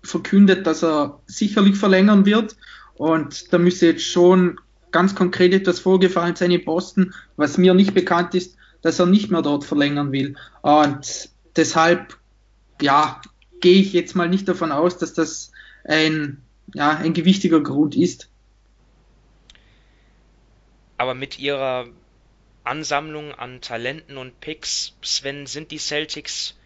verkündet, 0.02 0.66
dass 0.66 0.82
er 0.82 1.20
sicherlich 1.26 1.76
verlängern 1.76 2.26
wird. 2.26 2.56
Und 2.94 3.52
da 3.52 3.58
müsste 3.58 3.86
jetzt 3.86 4.04
schon 4.04 4.60
ganz 4.90 5.14
konkret 5.14 5.54
etwas 5.54 5.80
vorgefallen 5.80 6.36
sein 6.36 6.50
in 6.50 6.64
Boston, 6.64 7.14
was 7.36 7.58
mir 7.58 7.74
nicht 7.74 7.94
bekannt 7.94 8.34
ist, 8.34 8.56
dass 8.82 8.98
er 8.98 9.06
nicht 9.06 9.30
mehr 9.30 9.42
dort 9.42 9.64
verlängern 9.64 10.12
will. 10.12 10.36
Und 10.62 11.30
deshalb, 11.56 12.16
ja, 12.80 13.20
gehe 13.60 13.80
ich 13.80 13.92
jetzt 13.92 14.16
mal 14.16 14.28
nicht 14.28 14.48
davon 14.48 14.72
aus, 14.72 14.98
dass 14.98 15.12
das 15.12 15.52
ein, 15.84 16.42
ja, 16.74 16.90
ein 16.90 17.12
gewichtiger 17.12 17.60
Grund 17.60 17.94
ist. 17.94 18.28
Aber 20.96 21.14
mit 21.14 21.38
ihrer 21.38 21.86
Ansammlung 22.70 23.34
an 23.34 23.60
Talenten 23.60 24.16
und 24.16 24.40
Picks, 24.40 24.94
Sven, 25.02 25.46
sind 25.46 25.72
die 25.72 25.78
Celtics, 25.78 26.56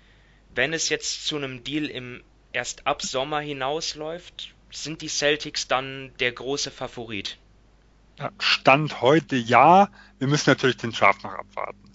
wenn 0.54 0.74
es 0.74 0.90
jetzt 0.90 1.26
zu 1.26 1.36
einem 1.36 1.64
Deal 1.64 1.86
im 1.86 2.22
erst 2.52 2.86
ab 2.86 3.02
Sommer 3.02 3.40
hinausläuft, 3.40 4.54
sind 4.70 5.00
die 5.00 5.08
Celtics 5.08 5.66
dann 5.66 6.12
der 6.20 6.32
große 6.32 6.70
Favorit? 6.70 7.38
Stand 8.38 9.00
heute 9.00 9.34
ja. 9.34 9.88
Wir 10.18 10.28
müssen 10.28 10.50
natürlich 10.50 10.76
den 10.76 10.92
Draft 10.92 11.24
noch 11.24 11.32
abwarten. 11.32 11.90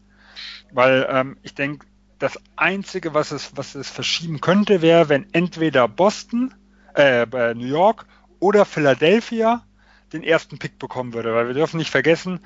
Weil 0.71 1.07
ähm, 1.09 1.37
ich 1.43 1.53
denke, 1.53 1.85
das 2.17 2.37
Einzige, 2.55 3.13
was 3.13 3.31
es, 3.31 3.55
was 3.55 3.75
es 3.75 3.89
verschieben 3.89 4.41
könnte, 4.41 4.81
wäre, 4.81 5.07
wenn 5.07 5.31
entweder 5.33 5.87
Boston, 5.87 6.53
äh, 6.95 7.25
New 7.53 7.67
York 7.67 8.05
oder 8.39 8.65
Philadelphia 8.65 9.65
den 10.13 10.23
ersten 10.23 10.57
Pick 10.57 10.79
bekommen 10.79 11.13
würde. 11.13 11.33
Weil 11.33 11.47
wir 11.47 11.53
dürfen 11.53 11.77
nicht 11.77 11.91
vergessen, 11.91 12.39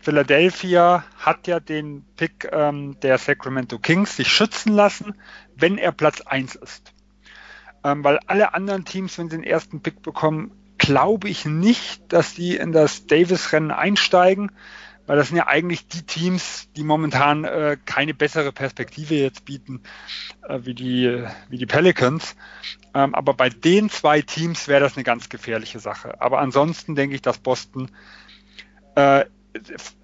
Philadelphia 0.00 1.04
hat 1.18 1.46
ja 1.46 1.60
den 1.60 2.04
Pick 2.16 2.48
ähm, 2.52 2.98
der 3.00 3.18
Sacramento 3.18 3.78
Kings 3.78 4.16
sich 4.16 4.28
schützen 4.28 4.72
lassen, 4.72 5.14
wenn 5.54 5.78
er 5.78 5.92
Platz 5.92 6.20
1 6.20 6.54
ist 6.56 6.92
ähm, 7.86 8.02
weil 8.02 8.18
alle 8.26 8.54
anderen 8.54 8.84
Teams, 8.84 9.16
wenn 9.16 9.30
sie 9.30 9.36
den 9.36 9.44
ersten 9.44 9.80
Pick 9.80 10.02
bekommen, 10.02 10.50
glaube 10.78 11.28
ich 11.28 11.44
nicht, 11.44 12.12
dass 12.12 12.34
die 12.34 12.56
in 12.56 12.72
das 12.72 13.06
Davis-Rennen 13.06 13.70
einsteigen, 13.70 14.50
weil 15.06 15.16
das 15.16 15.28
sind 15.28 15.36
ja 15.36 15.46
eigentlich 15.46 15.86
die 15.86 16.02
Teams, 16.02 16.68
die 16.76 16.82
momentan 16.82 17.44
äh, 17.44 17.76
keine 17.84 18.12
bessere 18.12 18.52
Perspektive 18.52 19.14
jetzt 19.14 19.44
bieten 19.44 19.82
äh, 20.48 20.58
wie, 20.62 20.74
die, 20.74 21.24
wie 21.48 21.58
die 21.58 21.66
Pelicans. 21.66 22.34
Ähm, 22.96 23.14
aber 23.14 23.34
bei 23.34 23.50
den 23.50 23.90
zwei 23.90 24.22
Teams 24.22 24.68
wäre 24.68 24.80
das 24.80 24.96
eine 24.96 25.04
ganz 25.04 25.28
gefährliche 25.28 25.80
Sache. 25.80 26.18
Aber 26.22 26.38
ansonsten 26.38 26.94
denke 26.94 27.14
ich, 27.14 27.20
dass 27.20 27.36
Boston 27.36 27.90
äh, 28.94 29.26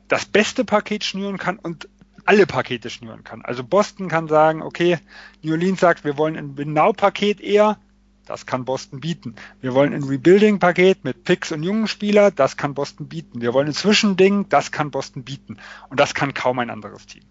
das 0.09 0.27
beste 0.27 0.67
Paket 0.67 1.03
schnüren 1.03 1.39
kann 1.39 1.59
und 1.59 1.89
alle 2.27 2.47
Pakete 2.47 2.91
schnüren 2.91 3.25
kann. 3.25 3.47
Also 3.47 3.65
Boston 3.65 4.09
kann 4.09 4.29
sagen, 4.29 4.61
okay, 4.61 4.99
New 5.41 5.53
Orleans 5.53 5.81
sagt, 5.81 6.05
wir 6.05 6.19
wollen 6.19 6.37
ein 6.37 6.59
Win-Now-Paket 6.59 7.41
eher, 7.41 7.79
das 8.27 8.45
kann 8.45 8.67
Boston 8.67 9.01
bieten. 9.01 9.37
Wir 9.63 9.73
wollen 9.73 9.95
ein 9.95 10.03
Rebuilding-Paket 10.03 11.03
mit 11.03 11.25
Picks 11.25 11.51
und 11.51 11.63
jungen 11.63 11.89
Spieler, 11.89 12.31
das 12.31 12.59
kann 12.59 12.75
Boston 12.75 13.09
bieten. 13.09 13.41
Wir 13.41 13.55
wollen 13.55 13.69
ein 13.69 13.75
Zwischending, 13.75 14.51
das 14.51 14.71
kann 14.71 14.91
Boston 14.91 15.25
bieten. 15.25 15.57
Und 15.89 15.99
das 15.99 16.13
kann 16.13 16.35
kaum 16.35 16.59
ein 16.59 16.69
anderes 16.69 17.07
Team. 17.07 17.23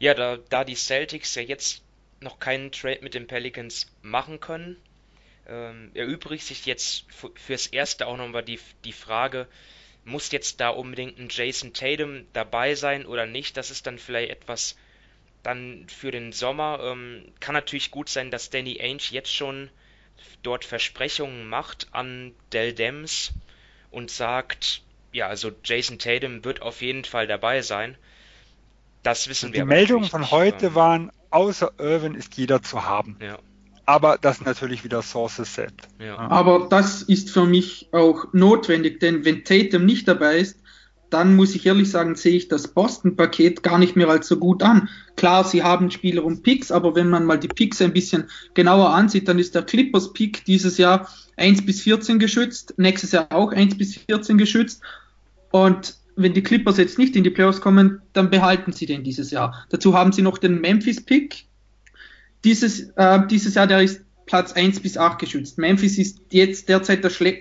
Ja, 0.00 0.14
da, 0.14 0.38
da 0.38 0.64
die 0.64 0.74
Celtics 0.74 1.36
ja 1.36 1.42
jetzt 1.42 1.84
noch 2.20 2.38
keinen 2.38 2.72
Trade 2.72 3.00
mit 3.02 3.14
den 3.14 3.26
Pelicans 3.26 3.90
machen 4.02 4.40
können, 4.40 4.76
ähm, 5.46 5.90
erübrigt 5.94 6.44
sich 6.44 6.66
jetzt 6.66 7.06
fürs 7.34 7.66
Erste 7.66 8.06
auch 8.06 8.16
nochmal 8.16 8.42
die, 8.42 8.60
die 8.84 8.92
Frage, 8.92 9.46
muss 10.04 10.30
jetzt 10.32 10.60
da 10.60 10.70
unbedingt 10.70 11.18
ein 11.18 11.28
Jason 11.30 11.72
Tatum 11.72 12.26
dabei 12.32 12.74
sein 12.74 13.06
oder 13.06 13.26
nicht? 13.26 13.56
Das 13.56 13.70
ist 13.70 13.86
dann 13.86 13.98
vielleicht 13.98 14.30
etwas 14.30 14.76
dann 15.42 15.86
für 15.88 16.10
den 16.10 16.32
Sommer. 16.32 16.80
Ähm, 16.82 17.24
kann 17.40 17.54
natürlich 17.54 17.90
gut 17.90 18.08
sein, 18.08 18.30
dass 18.30 18.50
Danny 18.50 18.80
Ainge 18.80 19.02
jetzt 19.10 19.32
schon 19.32 19.70
dort 20.42 20.64
Versprechungen 20.64 21.48
macht 21.48 21.88
an 21.92 22.34
Dell 22.52 22.72
Dems 22.72 23.32
und 23.90 24.10
sagt, 24.10 24.82
ja, 25.12 25.26
also 25.28 25.52
Jason 25.64 25.98
Tatum 25.98 26.44
wird 26.44 26.62
auf 26.62 26.82
jeden 26.82 27.04
Fall 27.04 27.26
dabei 27.26 27.62
sein. 27.62 27.96
Das 29.02 29.28
wissen 29.28 29.52
die 29.52 29.58
wir. 29.58 29.62
Die 29.62 29.68
Meldungen 29.68 30.08
von 30.08 30.30
heute 30.30 30.74
waren, 30.74 31.12
außer 31.30 31.72
Irvin 31.78 32.14
ist 32.14 32.36
jeder 32.36 32.62
zu 32.62 32.84
haben. 32.84 33.16
Ja 33.20 33.38
aber 33.88 34.18
das 34.20 34.42
natürlich 34.42 34.84
wieder 34.84 35.00
Sources 35.00 35.54
sind. 35.54 35.72
Ja. 35.98 36.18
Aber 36.18 36.66
das 36.68 37.00
ist 37.00 37.30
für 37.30 37.46
mich 37.46 37.88
auch 37.92 38.26
notwendig, 38.34 39.00
denn 39.00 39.24
wenn 39.24 39.44
Tatum 39.44 39.86
nicht 39.86 40.06
dabei 40.06 40.40
ist, 40.40 40.58
dann 41.08 41.36
muss 41.36 41.54
ich 41.54 41.64
ehrlich 41.64 41.90
sagen, 41.90 42.14
sehe 42.14 42.36
ich 42.36 42.48
das 42.48 42.68
Boston-Paket 42.68 43.62
gar 43.62 43.78
nicht 43.78 43.96
mehr 43.96 44.10
als 44.10 44.28
so 44.28 44.36
gut 44.36 44.62
an. 44.62 44.90
Klar, 45.16 45.42
sie 45.44 45.62
haben 45.62 45.90
Spieler 45.90 46.22
und 46.22 46.42
Picks, 46.42 46.70
aber 46.70 46.94
wenn 46.94 47.08
man 47.08 47.24
mal 47.24 47.38
die 47.38 47.48
Picks 47.48 47.80
ein 47.80 47.94
bisschen 47.94 48.28
genauer 48.52 48.90
ansieht, 48.90 49.26
dann 49.26 49.38
ist 49.38 49.54
der 49.54 49.62
Clippers-Pick 49.62 50.44
dieses 50.44 50.76
Jahr 50.76 51.08
1 51.38 51.64
bis 51.64 51.80
14 51.80 52.18
geschützt, 52.18 52.74
nächstes 52.76 53.12
Jahr 53.12 53.28
auch 53.30 53.52
1 53.52 53.78
bis 53.78 53.96
14 53.96 54.36
geschützt. 54.36 54.82
Und 55.50 55.96
wenn 56.18 56.34
die 56.34 56.42
Clippers 56.42 56.76
jetzt 56.76 56.98
nicht 56.98 57.16
in 57.16 57.24
die 57.24 57.30
Playoffs 57.30 57.60
kommen, 57.60 58.02
dann 58.12 58.28
behalten 58.28 58.72
sie 58.72 58.86
den 58.86 59.04
dieses 59.04 59.30
Jahr. 59.30 59.66
Dazu 59.70 59.94
haben 59.94 60.12
sie 60.12 60.22
noch 60.22 60.38
den 60.38 60.60
Memphis-Pick, 60.60 61.46
dieses, 62.44 62.90
äh, 62.96 63.26
dieses 63.28 63.54
Jahr, 63.54 63.66
der 63.66 63.82
ist 63.82 64.02
Platz 64.26 64.52
1 64.52 64.80
bis 64.80 64.96
8 64.96 65.18
geschützt. 65.18 65.58
Memphis 65.58 65.98
ist 65.98 66.20
jetzt 66.30 66.68
derzeit 66.68 67.04
das 67.04 67.14
schle 67.14 67.40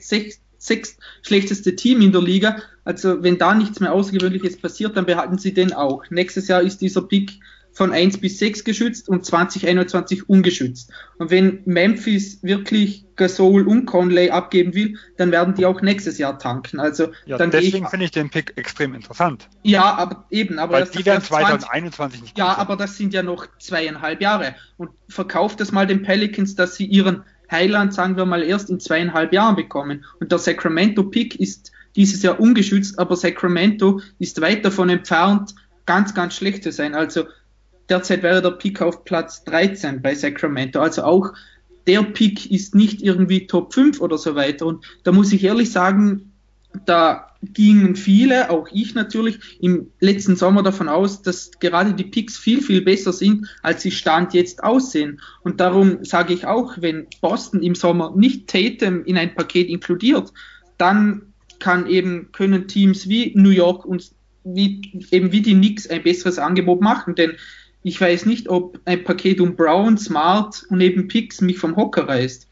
schlechteste 1.22 1.76
Team 1.76 2.02
in 2.02 2.12
der 2.12 2.22
Liga. 2.22 2.62
Also 2.84 3.22
wenn 3.22 3.38
da 3.38 3.54
nichts 3.54 3.80
mehr 3.80 3.94
Außergewöhnliches 3.94 4.58
passiert, 4.58 4.96
dann 4.96 5.06
behalten 5.06 5.38
sie 5.38 5.54
den 5.54 5.74
auch. 5.74 6.04
Nächstes 6.10 6.48
Jahr 6.48 6.62
ist 6.62 6.82
dieser 6.82 7.02
Pick 7.02 7.40
von 7.78 7.92
1 7.92 8.18
bis 8.18 8.40
6 8.40 8.64
geschützt 8.64 9.08
und 9.08 9.24
2021 9.24 10.28
ungeschützt. 10.28 10.92
Und 11.20 11.30
wenn 11.30 11.60
Memphis 11.66 12.40
wirklich 12.42 13.06
Gasol 13.16 13.68
und 13.68 13.86
Conley 13.86 14.32
abgeben 14.32 14.74
will, 14.74 14.98
dann 15.18 15.32
werden 15.32 15.54
die 15.54 15.64
auch 15.68 15.80
nächstes 15.84 16.18
Jahr 16.18 16.40
tanken. 16.40 16.80
Also 16.80 17.10
ja, 17.28 17.38
dann 17.38 17.52
deswegen 17.52 17.88
finde 17.88 18.06
ich 18.06 18.12
den 18.12 18.32
Pick 18.32 18.58
extrem 18.58 18.96
interessant. 18.96 19.48
Ja, 19.62 19.94
aber 19.94 20.26
eben, 20.32 20.58
aber 20.58 20.74
Weil 20.74 20.86
die 20.88 21.06
werden 21.06 21.22
2021 21.22 22.22
nicht 22.24 22.36
Ja, 22.36 22.58
aber 22.58 22.78
das 22.78 22.98
sind 22.98 23.14
ja 23.14 23.22
noch 23.22 23.46
zweieinhalb 23.60 24.22
Jahre. 24.22 24.56
Und 24.78 24.90
verkauft 25.08 25.60
das 25.60 25.72
mal 25.72 25.86
den 25.86 26.02
Pelicans, 26.02 26.56
dass 26.56 26.78
sie 26.78 26.86
ihren 26.86 27.26
Highland, 27.52 27.94
sagen 27.94 28.18
wir 28.18 28.26
mal, 28.26 28.42
erst 28.42 28.72
in 28.72 28.80
zweieinhalb 28.80 29.32
Jahren 29.34 29.56
bekommen. 29.56 30.04
Und 30.20 30.32
der 30.32 30.40
Sacramento-Pick 30.40 31.40
ist 31.40 31.72
dieses 31.96 32.24
Jahr 32.24 32.40
ungeschützt, 32.40 32.98
aber 32.98 33.16
Sacramento 33.16 34.02
ist 34.18 34.42
weit 34.42 34.66
davon 34.66 34.90
entfernt, 34.90 35.54
ganz, 35.86 36.16
ganz 36.16 36.36
schlecht 36.36 36.64
zu 36.64 36.72
sein. 36.72 36.96
Also 36.96 37.26
derzeit 37.90 38.24
wäre 38.24 38.42
der 38.42 38.52
Pick 38.52 38.82
auf 38.82 39.06
Platz 39.06 39.44
13 39.46 40.02
bei 40.02 40.16
Sacramento. 40.16 40.80
Also 40.80 41.04
auch 41.04 41.34
der 41.88 42.04
Pick 42.04 42.52
ist 42.52 42.76
nicht 42.76 43.02
irgendwie 43.02 43.48
Top 43.48 43.74
5 43.74 44.02
oder 44.02 44.18
so 44.18 44.36
weiter. 44.36 44.66
Und 44.66 44.86
da 45.04 45.12
muss 45.12 45.32
ich 45.32 45.44
ehrlich 45.44 45.72
sagen, 45.72 46.34
da 46.86 47.32
gingen 47.42 47.96
viele, 47.96 48.50
auch 48.50 48.68
ich 48.72 48.94
natürlich, 48.94 49.40
im 49.62 49.92
letzten 50.00 50.36
Sommer 50.36 50.64
davon 50.64 50.90
aus, 50.90 51.22
dass 51.22 51.52
gerade 51.60 51.94
die 51.94 52.04
Picks 52.04 52.38
viel, 52.38 52.62
viel 52.62 52.82
besser 52.82 53.14
sind, 53.14 53.48
als 53.62 53.84
sie 53.84 53.92
Stand 53.92 54.34
jetzt 54.34 54.64
aussehen. 54.64 55.22
Und 55.44 55.60
darum 55.60 56.04
sage 56.04 56.34
ich 56.34 56.46
auch, 56.46 56.74
wenn 56.80 57.08
Boston 57.22 57.62
im 57.62 57.76
Sommer 57.76 58.14
nicht 58.16 58.48
Tatum 58.48 59.06
in 59.06 59.18
ein 59.18 59.36
Paket 59.36 59.70
inkludiert, 59.70 60.34
dann 60.78 61.34
kann 61.60 61.88
eben, 61.88 62.32
können 62.32 62.68
Teams 62.68 63.08
wie 63.08 63.34
New 63.36 63.50
York 63.50 63.86
und 63.86 64.12
wie, 64.44 64.82
eben 65.12 65.32
wie 65.32 65.42
die 65.42 65.56
Knicks 65.56 65.88
ein 65.88 66.04
besseres 66.04 66.40
Angebot 66.40 66.82
machen, 66.82 67.16
denn 67.16 67.34
ich 67.88 68.00
weiß 68.00 68.26
nicht, 68.26 68.50
ob 68.50 68.80
ein 68.86 69.04
Paket 69.04 69.40
um 69.40 69.56
Brown, 69.56 69.98
Smart 69.98 70.66
und 70.70 70.82
eben 70.82 71.08
Picks 71.08 71.42
mich 71.42 71.58
vom 71.58 71.76
Hocker 71.76 72.08
reißt. 72.08 72.48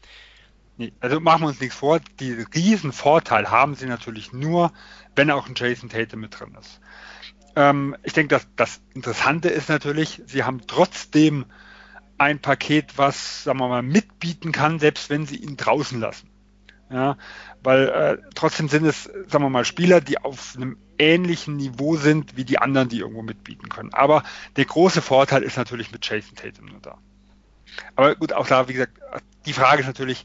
Also 1.00 1.20
machen 1.20 1.42
wir 1.42 1.48
uns 1.48 1.60
nichts 1.60 1.76
vor, 1.76 2.00
die 2.20 2.32
riesen 2.32 2.92
Vorteil 2.92 3.50
haben 3.50 3.74
sie 3.74 3.86
natürlich 3.86 4.32
nur, 4.32 4.72
wenn 5.14 5.30
auch 5.30 5.48
ein 5.48 5.54
Jason 5.56 5.88
Tatum 5.88 6.20
mit 6.20 6.38
drin 6.38 6.56
ist. 6.60 6.80
Ähm, 7.54 7.96
ich 8.02 8.12
denke, 8.12 8.34
dass 8.34 8.46
das 8.56 8.80
Interessante 8.94 9.48
ist 9.48 9.70
natürlich, 9.70 10.22
sie 10.26 10.44
haben 10.44 10.60
trotzdem 10.66 11.46
ein 12.18 12.40
Paket, 12.40 12.98
was, 12.98 13.44
sagen 13.44 13.58
wir 13.58 13.68
mal, 13.68 13.82
mitbieten 13.82 14.52
kann, 14.52 14.78
selbst 14.78 15.08
wenn 15.08 15.26
sie 15.26 15.36
ihn 15.36 15.56
draußen 15.56 15.98
lassen. 15.98 16.28
Ja, 16.90 17.16
weil 17.62 17.88
äh, 17.88 18.18
trotzdem 18.34 18.68
sind 18.68 18.86
es, 18.86 19.04
sagen 19.04 19.44
wir 19.44 19.50
mal, 19.50 19.64
Spieler, 19.64 20.00
die 20.00 20.18
auf 20.18 20.54
einem 20.56 20.76
ähnlichen 20.98 21.56
Niveau 21.56 21.96
sind 21.96 22.36
wie 22.36 22.44
die 22.44 22.58
anderen, 22.58 22.88
die 22.88 23.00
irgendwo 23.00 23.22
mitbieten 23.22 23.68
können. 23.68 23.92
Aber 23.92 24.22
der 24.56 24.64
große 24.64 25.02
Vorteil 25.02 25.42
ist 25.42 25.56
natürlich 25.56 25.92
mit 25.92 26.06
Jason 26.06 26.36
Tatum 26.36 26.66
nur 26.66 26.80
da. 26.80 26.98
Aber 27.94 28.14
gut, 28.16 28.32
auch 28.32 28.46
da, 28.46 28.68
wie 28.68 28.74
gesagt, 28.74 28.98
die 29.44 29.52
Frage 29.52 29.80
ist 29.80 29.86
natürlich, 29.86 30.24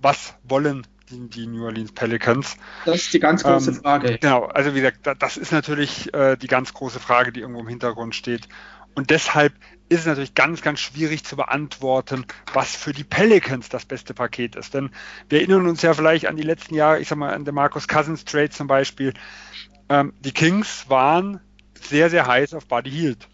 was 0.00 0.34
wollen 0.44 0.86
die, 1.10 1.28
die 1.28 1.46
New 1.46 1.64
Orleans 1.64 1.92
Pelicans? 1.92 2.56
Das 2.84 2.96
ist 2.96 3.14
die 3.14 3.20
ganz 3.20 3.42
große 3.42 3.70
ähm, 3.70 3.76
Frage. 3.76 4.18
Genau, 4.18 4.44
also 4.44 4.74
wie 4.74 4.80
gesagt, 4.80 5.22
das 5.22 5.36
ist 5.36 5.52
natürlich 5.52 6.12
äh, 6.14 6.36
die 6.36 6.46
ganz 6.46 6.72
große 6.74 7.00
Frage, 7.00 7.32
die 7.32 7.40
irgendwo 7.40 7.60
im 7.60 7.68
Hintergrund 7.68 8.14
steht. 8.14 8.48
Und 8.94 9.10
deshalb 9.10 9.54
ist 9.88 10.00
es 10.00 10.06
natürlich 10.06 10.34
ganz, 10.34 10.62
ganz 10.62 10.80
schwierig 10.80 11.24
zu 11.24 11.36
beantworten, 11.36 12.26
was 12.52 12.74
für 12.74 12.92
die 12.92 13.04
Pelicans 13.04 13.68
das 13.68 13.84
beste 13.84 14.14
Paket 14.14 14.56
ist. 14.56 14.74
Denn 14.74 14.90
wir 15.28 15.38
erinnern 15.38 15.66
uns 15.66 15.82
ja 15.82 15.94
vielleicht 15.94 16.26
an 16.26 16.36
die 16.36 16.42
letzten 16.42 16.74
Jahre, 16.74 17.00
ich 17.00 17.08
sag 17.08 17.18
mal, 17.18 17.32
an 17.32 17.44
den 17.44 17.54
Marcus 17.54 17.88
Cousins 17.88 18.24
Trade 18.24 18.50
zum 18.50 18.66
Beispiel. 18.66 19.14
Ähm, 19.92 20.14
die 20.20 20.32
Kings 20.32 20.88
waren 20.88 21.40
sehr, 21.74 22.08
sehr 22.08 22.26
heiß 22.26 22.54
auf 22.54 22.66
Buddy 22.66 22.90
Hield. 22.90 23.28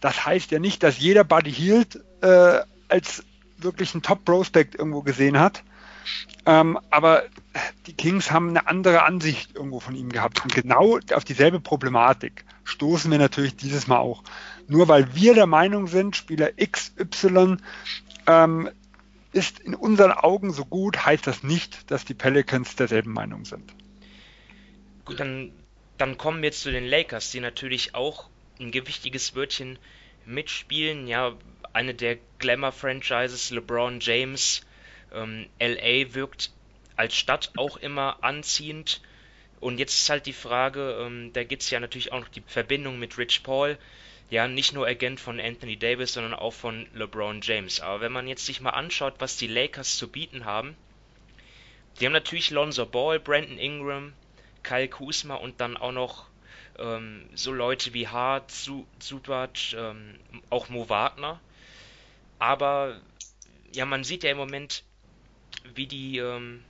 Das 0.00 0.26
heißt 0.26 0.50
ja 0.50 0.58
nicht, 0.58 0.82
dass 0.82 0.98
jeder 0.98 1.22
Buddy 1.22 1.52
Hield 1.52 2.02
äh, 2.20 2.62
als 2.88 3.22
wirklich 3.58 3.94
ein 3.94 4.02
Top-Prospect 4.02 4.74
irgendwo 4.74 5.02
gesehen 5.02 5.38
hat. 5.38 5.62
Ähm, 6.46 6.80
aber 6.90 7.22
die 7.86 7.92
Kings 7.92 8.32
haben 8.32 8.48
eine 8.48 8.66
andere 8.66 9.04
Ansicht 9.04 9.54
irgendwo 9.54 9.78
von 9.78 9.94
ihm 9.94 10.10
gehabt. 10.10 10.42
Und 10.42 10.52
genau 10.52 10.98
auf 11.14 11.24
dieselbe 11.24 11.60
Problematik 11.60 12.44
stoßen 12.64 13.08
wir 13.12 13.18
natürlich 13.18 13.54
dieses 13.54 13.86
Mal 13.86 13.98
auch. 13.98 14.24
Nur 14.66 14.88
weil 14.88 15.14
wir 15.14 15.34
der 15.34 15.46
Meinung 15.46 15.86
sind, 15.86 16.16
Spieler 16.16 16.50
XY 16.60 17.58
ähm, 18.26 18.68
ist 19.32 19.60
in 19.60 19.76
unseren 19.76 20.10
Augen 20.10 20.52
so 20.52 20.64
gut, 20.64 21.06
heißt 21.06 21.28
das 21.28 21.44
nicht, 21.44 21.88
dass 21.92 22.04
die 22.04 22.14
Pelicans 22.14 22.74
derselben 22.74 23.12
Meinung 23.12 23.44
sind. 23.44 23.72
Gut, 25.04 25.20
dann, 25.20 25.52
dann 25.98 26.18
kommen 26.18 26.42
wir 26.42 26.52
zu 26.52 26.70
den 26.70 26.86
Lakers, 26.86 27.30
die 27.30 27.40
natürlich 27.40 27.94
auch 27.94 28.28
ein 28.60 28.70
gewichtiges 28.70 29.34
Wörtchen 29.34 29.78
mitspielen. 30.26 31.06
Ja, 31.06 31.36
eine 31.72 31.94
der 31.94 32.18
Glamour-Franchises, 32.38 33.50
LeBron 33.50 34.00
James, 34.00 34.62
ähm, 35.12 35.48
LA 35.60 36.14
wirkt 36.14 36.50
als 36.96 37.14
Stadt 37.14 37.52
auch 37.56 37.76
immer 37.76 38.22
anziehend. 38.22 39.00
Und 39.60 39.78
jetzt 39.78 39.94
ist 39.94 40.10
halt 40.10 40.26
die 40.26 40.32
Frage, 40.32 40.98
ähm, 41.00 41.32
da 41.32 41.44
gibt 41.44 41.62
es 41.62 41.70
ja 41.70 41.80
natürlich 41.80 42.12
auch 42.12 42.20
noch 42.20 42.28
die 42.28 42.42
Verbindung 42.46 42.98
mit 42.98 43.16
Rich 43.16 43.42
Paul. 43.42 43.78
Ja, 44.30 44.48
nicht 44.48 44.72
nur 44.72 44.86
Agent 44.86 45.20
von 45.20 45.38
Anthony 45.40 45.76
Davis, 45.76 46.14
sondern 46.14 46.34
auch 46.34 46.52
von 46.52 46.86
LeBron 46.94 47.40
James. 47.42 47.80
Aber 47.80 48.00
wenn 48.00 48.12
man 48.12 48.26
jetzt 48.26 48.46
sich 48.46 48.60
mal 48.60 48.70
anschaut, 48.70 49.14
was 49.18 49.36
die 49.36 49.46
Lakers 49.46 49.96
zu 49.96 50.08
bieten 50.08 50.44
haben, 50.44 50.76
die 51.98 52.06
haben 52.06 52.12
natürlich 52.12 52.50
Lonzo 52.50 52.86
Ball, 52.86 53.20
Brandon 53.20 53.58
Ingram, 53.58 54.12
Kyle 54.64 54.88
Kuzma 54.88 55.36
und 55.36 55.60
dann 55.60 55.76
auch 55.76 55.92
noch 55.92 56.26
ähm, 56.78 57.28
so 57.34 57.52
Leute 57.52 57.94
wie 57.94 58.08
Hart, 58.08 58.50
Zubat, 58.98 59.76
ähm, 59.78 60.16
auch 60.50 60.68
Mo 60.68 60.88
Wagner. 60.88 61.40
Aber 62.38 63.00
ja, 63.72 63.86
man 63.86 64.04
sieht 64.04 64.24
ja 64.24 64.30
im 64.30 64.36
Moment, 64.36 64.82
wie 65.74 65.86
die 65.86 66.18
ähm, 66.18 66.62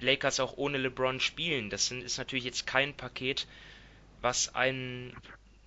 Lakers 0.00 0.40
auch 0.40 0.56
ohne 0.56 0.78
LeBron 0.78 1.20
spielen. 1.20 1.70
Das 1.70 1.86
sind, 1.86 2.02
ist 2.02 2.18
natürlich 2.18 2.44
jetzt 2.44 2.66
kein 2.66 2.94
Paket, 2.94 3.46
was 4.20 4.54
einen. 4.54 5.16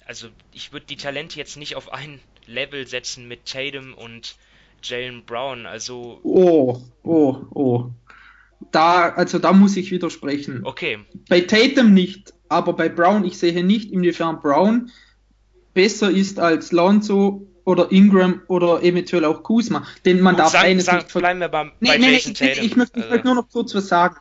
Also, 0.06 0.30
ich 0.54 0.74
würde 0.74 0.86
die 0.88 0.98
Talente 0.98 1.38
jetzt 1.38 1.58
nicht 1.58 1.76
auf 1.76 1.92
ein 1.94 2.20
Level 2.46 2.88
setzen 2.88 3.28
mit 3.28 3.46
Tatum 3.46 3.94
und 3.94 4.36
Jalen 4.84 5.26
Brown. 5.26 5.66
Also. 5.66 6.20
Oh, 6.24 6.82
oh, 7.04 7.46
oh. 7.52 7.90
Da, 8.72 9.10
also 9.10 9.40
da 9.40 9.54
muss 9.54 9.76
ich 9.76 9.92
widersprechen. 9.92 10.62
Okay. 10.64 11.00
Bei 11.30 11.42
Tatum 11.42 11.94
nicht, 11.94 12.34
aber 12.50 12.74
bei 12.74 12.90
Brown, 12.90 13.26
ich 13.26 13.38
sehe 13.38 13.64
nicht, 13.64 13.92
inwiefern 13.92 14.40
Brown 14.40 14.92
besser 15.74 16.10
ist 16.10 16.40
als 16.40 16.72
Lonzo 16.72 17.48
oder 17.64 17.92
Ingram 17.92 18.42
oder 18.48 18.84
eventuell 18.84 19.26
auch 19.26 19.44
Kuzma. 19.44 19.86
Denn 20.06 20.22
man 20.22 20.36
Gut, 20.36 20.46
darf 20.46 20.52
sag, 20.52 20.64
eines 20.64 20.86
sag, 20.86 21.04
nicht 21.04 21.14
bleiben 21.14 21.40
wir 21.40 21.50
beim, 21.50 21.72
nee, 21.80 21.90
bei 21.90 21.98
nee, 21.98 22.14
Jason 22.14 22.34
nee, 22.40 22.48
Tatum. 22.48 22.66
Ich, 22.66 22.76
möchte, 22.76 23.00
ich 23.00 23.10
möchte 23.10 23.28
nur 23.28 23.36
noch 23.36 23.50
kurz 23.50 23.76
was 23.76 23.88
sagen. 23.88 24.16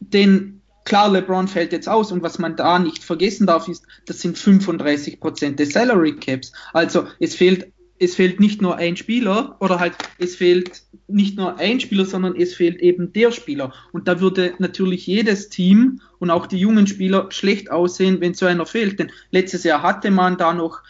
Denn 0.00 0.62
klar, 0.84 1.10
LeBron 1.10 1.48
fällt 1.48 1.72
jetzt 1.72 1.88
aus 1.88 2.12
und 2.12 2.22
was 2.22 2.38
man 2.38 2.56
da 2.56 2.78
nicht 2.78 3.04
vergessen 3.04 3.46
darf, 3.46 3.68
ist, 3.68 3.84
das 4.06 4.20
sind 4.20 4.36
35% 4.36 5.54
des 5.56 5.72
Salary 5.72 6.16
Caps. 6.16 6.52
Also 6.72 7.06
es 7.20 7.34
fehlt 7.34 7.71
es 8.02 8.16
fehlt 8.16 8.40
nicht 8.40 8.60
nur 8.60 8.76
ein 8.76 8.96
Spieler 8.96 9.56
oder 9.60 9.78
halt 9.78 9.94
es 10.18 10.34
fehlt 10.34 10.82
nicht 11.06 11.36
nur 11.36 11.58
ein 11.58 11.78
Spieler, 11.78 12.04
sondern 12.04 12.34
es 12.34 12.52
fehlt 12.52 12.80
eben 12.80 13.12
der 13.12 13.30
Spieler. 13.30 13.72
Und 13.92 14.08
da 14.08 14.20
würde 14.20 14.54
natürlich 14.58 15.06
jedes 15.06 15.50
Team 15.50 16.00
und 16.18 16.30
auch 16.30 16.46
die 16.46 16.58
jungen 16.58 16.88
Spieler 16.88 17.28
schlecht 17.30 17.70
aussehen, 17.70 18.20
wenn 18.20 18.34
so 18.34 18.46
einer 18.46 18.66
fehlt. 18.66 18.98
Denn 18.98 19.12
letztes 19.30 19.62
Jahr 19.62 19.82
hatte 19.82 20.10
man 20.10 20.36
da 20.36 20.52
noch 20.52 20.80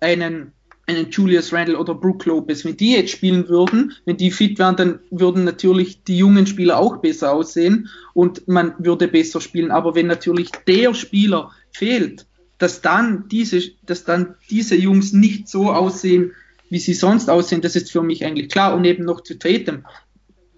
einen 0.00 0.52
einen 0.88 1.10
Julius 1.10 1.52
Randle 1.52 1.78
oder 1.78 1.96
Brook 1.96 2.26
Lopez, 2.26 2.64
wenn 2.64 2.76
die 2.76 2.92
jetzt 2.92 3.10
spielen 3.10 3.48
würden, 3.48 3.92
wenn 4.04 4.18
die 4.18 4.30
fit 4.30 4.56
wären, 4.60 4.76
dann 4.76 5.00
würden 5.10 5.42
natürlich 5.42 6.04
die 6.04 6.16
jungen 6.16 6.46
Spieler 6.46 6.78
auch 6.78 6.98
besser 6.98 7.32
aussehen 7.32 7.88
und 8.14 8.46
man 8.46 8.72
würde 8.78 9.08
besser 9.08 9.40
spielen. 9.40 9.72
Aber 9.72 9.96
wenn 9.96 10.06
natürlich 10.06 10.52
der 10.68 10.94
Spieler 10.94 11.50
fehlt, 11.72 12.26
dass 12.58 12.80
dann 12.80 13.28
diese, 13.28 13.60
dass 13.84 14.04
dann 14.04 14.34
diese 14.50 14.76
Jungs 14.76 15.12
nicht 15.12 15.48
so 15.48 15.72
aussehen, 15.72 16.32
wie 16.70 16.78
sie 16.78 16.94
sonst 16.94 17.28
aussehen, 17.30 17.60
das 17.60 17.76
ist 17.76 17.92
für 17.92 18.02
mich 18.02 18.24
eigentlich 18.24 18.48
klar. 18.48 18.74
Und 18.74 18.84
eben 18.84 19.04
noch 19.04 19.22
zu 19.22 19.38
Tatum. 19.38 19.84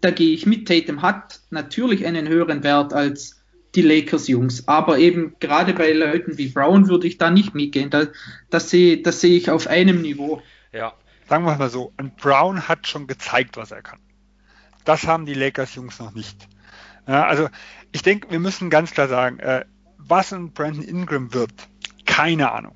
Da 0.00 0.10
gehe 0.10 0.32
ich 0.32 0.46
mit. 0.46 0.68
Tatum 0.68 1.02
hat 1.02 1.40
natürlich 1.50 2.06
einen 2.06 2.28
höheren 2.28 2.62
Wert 2.62 2.92
als 2.92 3.42
die 3.74 3.82
Lakers-Jungs. 3.82 4.68
Aber 4.68 4.98
eben 4.98 5.34
gerade 5.40 5.74
bei 5.74 5.92
Leuten 5.92 6.38
wie 6.38 6.48
Brown 6.48 6.88
würde 6.88 7.06
ich 7.06 7.18
da 7.18 7.30
nicht 7.30 7.54
mitgehen. 7.54 7.90
Da, 7.90 8.06
das 8.48 8.70
sehe 8.70 9.02
das 9.02 9.20
seh 9.20 9.36
ich 9.36 9.50
auf 9.50 9.66
einem 9.66 10.02
Niveau. 10.02 10.40
Ja. 10.72 10.94
Sagen 11.28 11.44
wir 11.44 11.56
mal 11.56 11.68
so, 11.68 11.92
ein 11.98 12.14
Brown 12.16 12.68
hat 12.68 12.86
schon 12.86 13.06
gezeigt, 13.06 13.58
was 13.58 13.70
er 13.70 13.82
kann. 13.82 13.98
Das 14.84 15.06
haben 15.06 15.26
die 15.26 15.34
Lakers-Jungs 15.34 15.98
noch 15.98 16.14
nicht. 16.14 16.48
Ja, 17.06 17.26
also 17.26 17.48
ich 17.92 18.02
denke, 18.02 18.30
wir 18.30 18.38
müssen 18.38 18.70
ganz 18.70 18.92
klar 18.92 19.08
sagen, 19.08 19.38
äh, 19.40 19.64
was 19.98 20.32
ein 20.32 20.52
Brandon 20.52 20.82
Ingram 20.82 21.34
wird, 21.34 21.52
keine 22.18 22.50
Ahnung. 22.50 22.74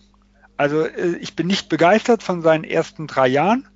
Also 0.56 0.86
äh, 0.86 1.16
ich 1.16 1.34
bin 1.34 1.48
nicht 1.48 1.68
begeistert 1.68 2.22
von 2.22 2.42
seinen 2.42 2.62
ersten 2.62 3.08
drei 3.08 3.26
Jahren. 3.26 3.66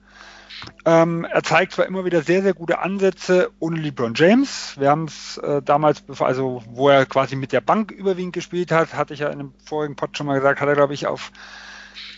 Ähm, 0.84 1.24
er 1.24 1.42
zeigt 1.42 1.72
zwar 1.72 1.86
immer 1.86 2.04
wieder 2.04 2.22
sehr, 2.22 2.40
sehr 2.42 2.54
gute 2.54 2.78
Ansätze 2.78 3.50
ohne 3.58 3.80
LeBron 3.80 4.14
James. 4.14 4.76
Wir 4.78 4.90
haben 4.90 5.06
es 5.06 5.38
äh, 5.38 5.62
damals, 5.62 6.04
also 6.20 6.62
wo 6.68 6.88
er 6.88 7.04
quasi 7.04 7.34
mit 7.34 7.50
der 7.50 7.60
Bank 7.60 7.90
überwiegend 7.90 8.32
gespielt 8.32 8.70
hat, 8.70 8.94
hatte 8.94 9.12
ich 9.12 9.20
ja 9.20 9.26
in 9.26 9.40
einem 9.40 9.54
vorigen 9.64 9.96
Pod 9.96 10.16
schon 10.16 10.28
mal 10.28 10.36
gesagt, 10.36 10.60
hat 10.60 10.68
er, 10.68 10.76
glaube 10.76 10.94
ich, 10.94 11.08
auf 11.08 11.32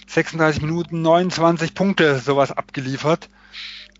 36 0.08 0.60
Minuten 0.60 1.00
29 1.00 1.74
Punkte 1.74 2.18
sowas 2.18 2.52
abgeliefert. 2.52 3.30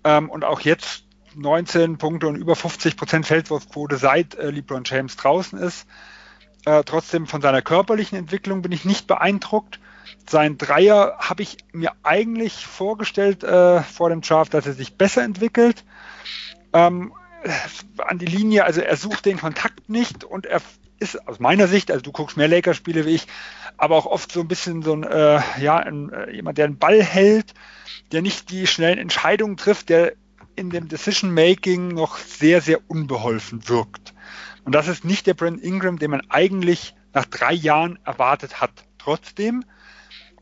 Ähm, 0.05 0.29
und 0.29 0.45
auch 0.45 0.61
jetzt 0.61 1.05
19 1.37 1.97
Punkte 1.97 2.29
und 2.29 2.37
über 2.37 2.55
50 2.55 2.99
Prozent 2.99 3.27
Feldwurfquote 3.27 3.97
seit 3.97 4.35
äh, 4.35 4.51
LeBron 4.51 4.83
James 4.85 5.17
draußen 5.17 5.59
ist. 5.59 5.87
Äh, 6.69 6.85
trotzdem 6.85 7.27
von 7.27 7.41
seiner 7.41 7.63
körperlichen 7.63 8.19
Entwicklung 8.19 8.61
bin 8.61 8.73
ich 8.73 8.85
nicht 8.85 9.07
beeindruckt. 9.07 9.81
Sein 10.29 10.59
Dreier 10.59 11.17
habe 11.19 11.43
ich 11.43 11.57
mir 11.73 11.93
eigentlich 12.03 12.67
vorgestellt 12.67 13.43
äh, 13.43 13.81
vor 13.83 14.11
dem 14.11 14.21
Draft, 14.21 14.53
dass 14.53 14.67
er 14.67 14.75
sich 14.75 14.99
besser 14.99 15.23
entwickelt. 15.23 15.87
Ähm, 16.75 17.15
an 17.97 18.19
die 18.19 18.27
Linie, 18.27 18.67
also 18.67 18.83
er 18.83 18.99
sucht 18.99 19.25
den 19.25 19.39
Kontakt 19.39 19.89
nicht 19.89 20.25
und 20.25 20.45
er 20.45 20.61
ist 20.99 21.27
aus 21.27 21.41
meiner 21.41 21.69
Sicht, 21.69 21.91
also 21.91 22.03
du 22.03 22.13
guckst 22.13 22.37
mehr 22.37 22.49
Lakers-Spiele 22.49 23.07
wie 23.07 23.15
ich, 23.15 23.29
aber 23.79 23.97
auch 23.97 24.05
oft 24.05 24.31
so 24.31 24.41
ein 24.41 24.49
bisschen 24.49 24.83
so 24.83 24.93
ein, 24.93 25.05
äh, 25.05 25.41
ja, 25.61 25.79
ein, 25.79 26.13
äh, 26.13 26.33
jemand, 26.33 26.59
der 26.59 26.67
einen 26.67 26.79
Ball 26.79 27.03
hält, 27.03 27.55
der 28.13 28.21
nicht 28.21 28.51
die 28.51 28.67
schnellen 28.67 28.99
Entscheidungen 28.99 29.57
trifft, 29.57 29.89
der 29.89 30.13
in 30.55 30.69
dem 30.69 30.89
Decision-Making 30.89 31.89
noch 31.89 32.19
sehr, 32.19 32.61
sehr 32.61 32.81
unbeholfen 32.91 33.67
wirkt. 33.71 34.13
Und 34.69 34.75
das 34.75 34.87
ist 34.87 35.03
nicht 35.03 35.27
der 35.27 35.33
Brent 35.33 35.63
Ingram, 35.63 35.99
den 35.99 36.11
man 36.11 36.21
eigentlich 36.29 36.95
nach 37.15 37.25
drei 37.25 37.55
Jahren 37.55 37.99
erwartet 38.05 38.61
hat. 38.61 38.85
Trotzdem 38.99 39.65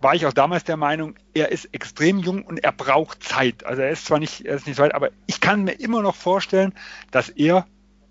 war 0.01 0.17
ich 0.17 0.27
auch 0.27 0.33
damals 0.33 0.65
der 0.65 0.77
Meinung, 0.77 1.15
er 1.33 1.53
ist 1.53 1.67
extrem 1.67 2.19
jung 2.19 2.43
und 2.43 2.59
er 2.59 2.73
braucht 2.73 3.23
Zeit. 3.23 3.65
Also 3.65 3.83
er 3.83 3.91
ist 3.91 4.05
zwar 4.05 4.19
nicht, 4.19 4.45
er 4.45 4.57
ist 4.57 4.67
nicht 4.67 4.79
so 4.79 4.83
weit, 4.83 4.97
aber 4.97 5.11
ich 5.29 5.41
kann 5.41 5.63
mir 5.63 5.75
immer 5.75 6.03
noch 6.03 6.17
vorstellen, 6.17 6.75
dass 7.13 7.29
er 7.29 7.69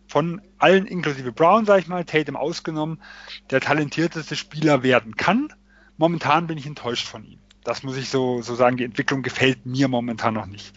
von 0.07 0.41
allen, 0.57 0.85
inklusive 0.85 1.33
Brown, 1.33 1.65
sage 1.65 1.81
ich 1.81 1.87
mal, 1.89 2.05
Tatum 2.05 2.37
ausgenommen, 2.37 3.01
der 3.49 3.59
talentierteste 3.59 4.37
Spieler 4.37 4.83
werden 4.83 5.17
kann. 5.17 5.49
Momentan 5.97 6.47
bin 6.47 6.57
ich 6.57 6.65
enttäuscht 6.65 7.09
von 7.09 7.25
ihm. 7.25 7.39
Das 7.65 7.83
muss 7.83 7.97
ich 7.97 8.07
so, 8.07 8.41
so 8.41 8.55
sagen. 8.55 8.77
Die 8.77 8.85
Entwicklung 8.85 9.21
gefällt 9.21 9.65
mir 9.65 9.89
momentan 9.89 10.35
noch 10.35 10.45
nicht. 10.45 10.73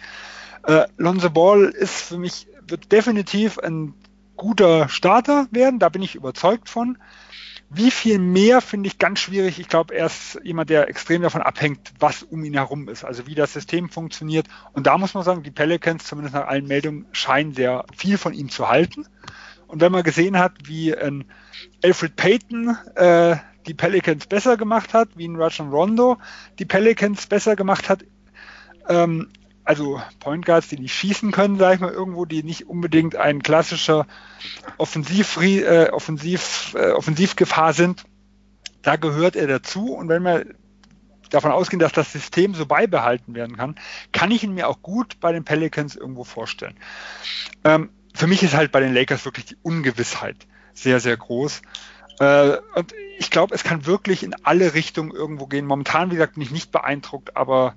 Äh, 0.65 0.89
Lonzo 0.97 1.31
Ball 1.31 1.67
ist 1.67 2.01
für 2.01 2.19
mich, 2.19 2.49
wird 2.67 2.91
definitiv 2.91 3.61
ein 3.61 3.95
guter 4.39 4.89
Starter 4.89 5.47
werden. 5.51 5.79
Da 5.79 5.91
bin 5.91 6.01
ich 6.01 6.15
überzeugt 6.15 6.71
von. 6.71 6.97
Wie 7.71 7.91
viel 7.91 8.19
mehr 8.19 8.63
finde 8.63 8.87
ich 8.87 8.99
ganz 8.99 9.21
schwierig. 9.21 9.59
Ich 9.59 9.69
glaube, 9.69 9.95
er 9.95 10.07
ist 10.07 10.41
jemand, 10.43 10.71
der 10.71 10.89
extrem 10.89 11.21
davon 11.21 11.43
abhängt, 11.43 11.93
was 11.99 12.23
um 12.23 12.43
ihn 12.43 12.55
herum 12.55 12.89
ist, 12.89 13.05
also 13.05 13.27
wie 13.27 13.35
das 13.35 13.53
System 13.53 13.91
funktioniert. 13.91 14.47
Und 14.73 14.87
da 14.87 14.97
muss 14.97 15.13
man 15.13 15.23
sagen, 15.23 15.43
die 15.43 15.51
Pelicans, 15.51 16.05
zumindest 16.05 16.35
nach 16.35 16.47
allen 16.47 16.67
Meldungen, 16.67 17.05
scheinen 17.13 17.53
sehr 17.53 17.85
viel 17.95 18.17
von 18.17 18.33
ihm 18.33 18.49
zu 18.49 18.71
halten. 18.71 19.07
Und 19.67 19.83
wenn 19.83 19.93
man 19.93 20.03
gesehen 20.03 20.39
hat, 20.39 20.53
wie 20.65 20.97
ein 20.97 21.27
Alfred 21.85 22.17
Payton 22.17 22.75
äh, 22.95 23.37
die 23.67 23.75
Pelicans 23.75 24.27
besser 24.27 24.57
gemacht 24.57 24.95
hat, 24.95 25.11
wie 25.17 25.29
ein 25.29 25.37
Rajon 25.37 25.69
Rondo 25.69 26.17
die 26.59 26.65
Pelicans 26.65 27.27
besser 27.27 27.55
gemacht 27.55 27.91
hat, 27.91 28.03
ähm, 28.89 29.29
also 29.69 30.01
Point 30.19 30.47
Guards, 30.47 30.69
die 30.69 30.79
nicht 30.79 30.95
schießen 30.95 31.31
können, 31.31 31.59
sage 31.59 31.75
ich 31.75 31.81
mal, 31.83 31.93
irgendwo, 31.93 32.25
die 32.25 32.43
nicht 32.43 32.67
unbedingt 32.69 33.17
ein 33.17 33.43
klassischer 33.43 34.07
Offensiv, 34.79 35.37
äh, 35.37 35.91
Offensiv, 35.91 36.75
äh, 36.75 36.93
Offensivgefahr 36.93 37.75
sind, 37.75 38.05
da 38.81 38.97
gehört 38.97 39.37
er 39.37 39.47
dazu. 39.47 39.93
Und 39.93 40.09
wenn 40.09 40.23
wir 40.23 40.47
davon 41.29 41.53
ausgehen, 41.53 41.81
dass 41.81 41.93
das 41.93 42.11
System 42.11 42.55
so 42.55 42.65
beibehalten 42.65 43.35
werden 43.35 43.59
kann, 43.59 43.75
kann 44.11 44.31
ich 44.31 44.43
ihn 44.43 44.55
mir 44.55 44.69
auch 44.69 44.81
gut 44.81 45.21
bei 45.21 45.33
den 45.33 45.45
Pelicans 45.45 45.97
irgendwo 45.97 46.25
vorstellen. 46.25 46.79
Ähm, 47.63 47.91
für 48.15 48.27
mich 48.27 48.43
ist 48.43 48.55
halt 48.55 48.73
bei 48.73 48.81
den 48.81 48.95
Lakers 48.95 49.27
wirklich 49.27 49.45
die 49.45 49.59
Ungewissheit 49.61 50.47
sehr, 50.73 50.99
sehr 50.99 51.19
groß. 51.19 51.61
Äh, 52.21 52.57
und 52.75 52.95
ich 53.19 53.31
glaube, 53.31 53.55
es 53.55 53.65
kann 53.65 53.85
wirklich 53.85 54.23
in 54.23 54.35
alle 54.45 54.73
Richtungen 54.73 55.11
irgendwo 55.11 55.47
gehen. 55.47 55.67
Momentan, 55.67 56.11
wie 56.11 56.15
gesagt, 56.15 56.37
bin 56.37 56.43
ich 56.43 56.53
nicht 56.53 56.73
beeindruckt, 56.73 57.37
aber 57.37 57.75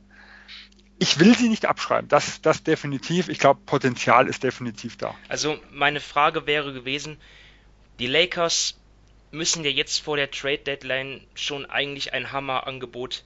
ich 1.02 1.20
will 1.20 1.36
sie 1.36 1.50
nicht 1.50 1.66
abschreiben. 1.66 2.08
Das, 2.10 2.42
das 2.44 2.62
definitiv. 2.62 3.28
Ich 3.28 3.40
glaube, 3.40 3.60
Potenzial 3.66 4.28
ist 4.28 4.44
definitiv 4.44 4.98
da. 4.98 5.16
Also 5.30 5.58
meine 5.72 6.00
Frage 6.00 6.46
wäre 6.46 6.74
gewesen, 6.74 7.18
die 7.98 8.06
Lakers 8.06 8.78
müssen 9.32 9.64
ja 9.64 9.72
jetzt 9.72 10.04
vor 10.04 10.16
der 10.16 10.30
Trade 10.30 10.60
Deadline 10.60 11.22
schon 11.34 11.66
eigentlich 11.66 12.14
ein 12.14 12.32
Hammerangebot 12.32 13.24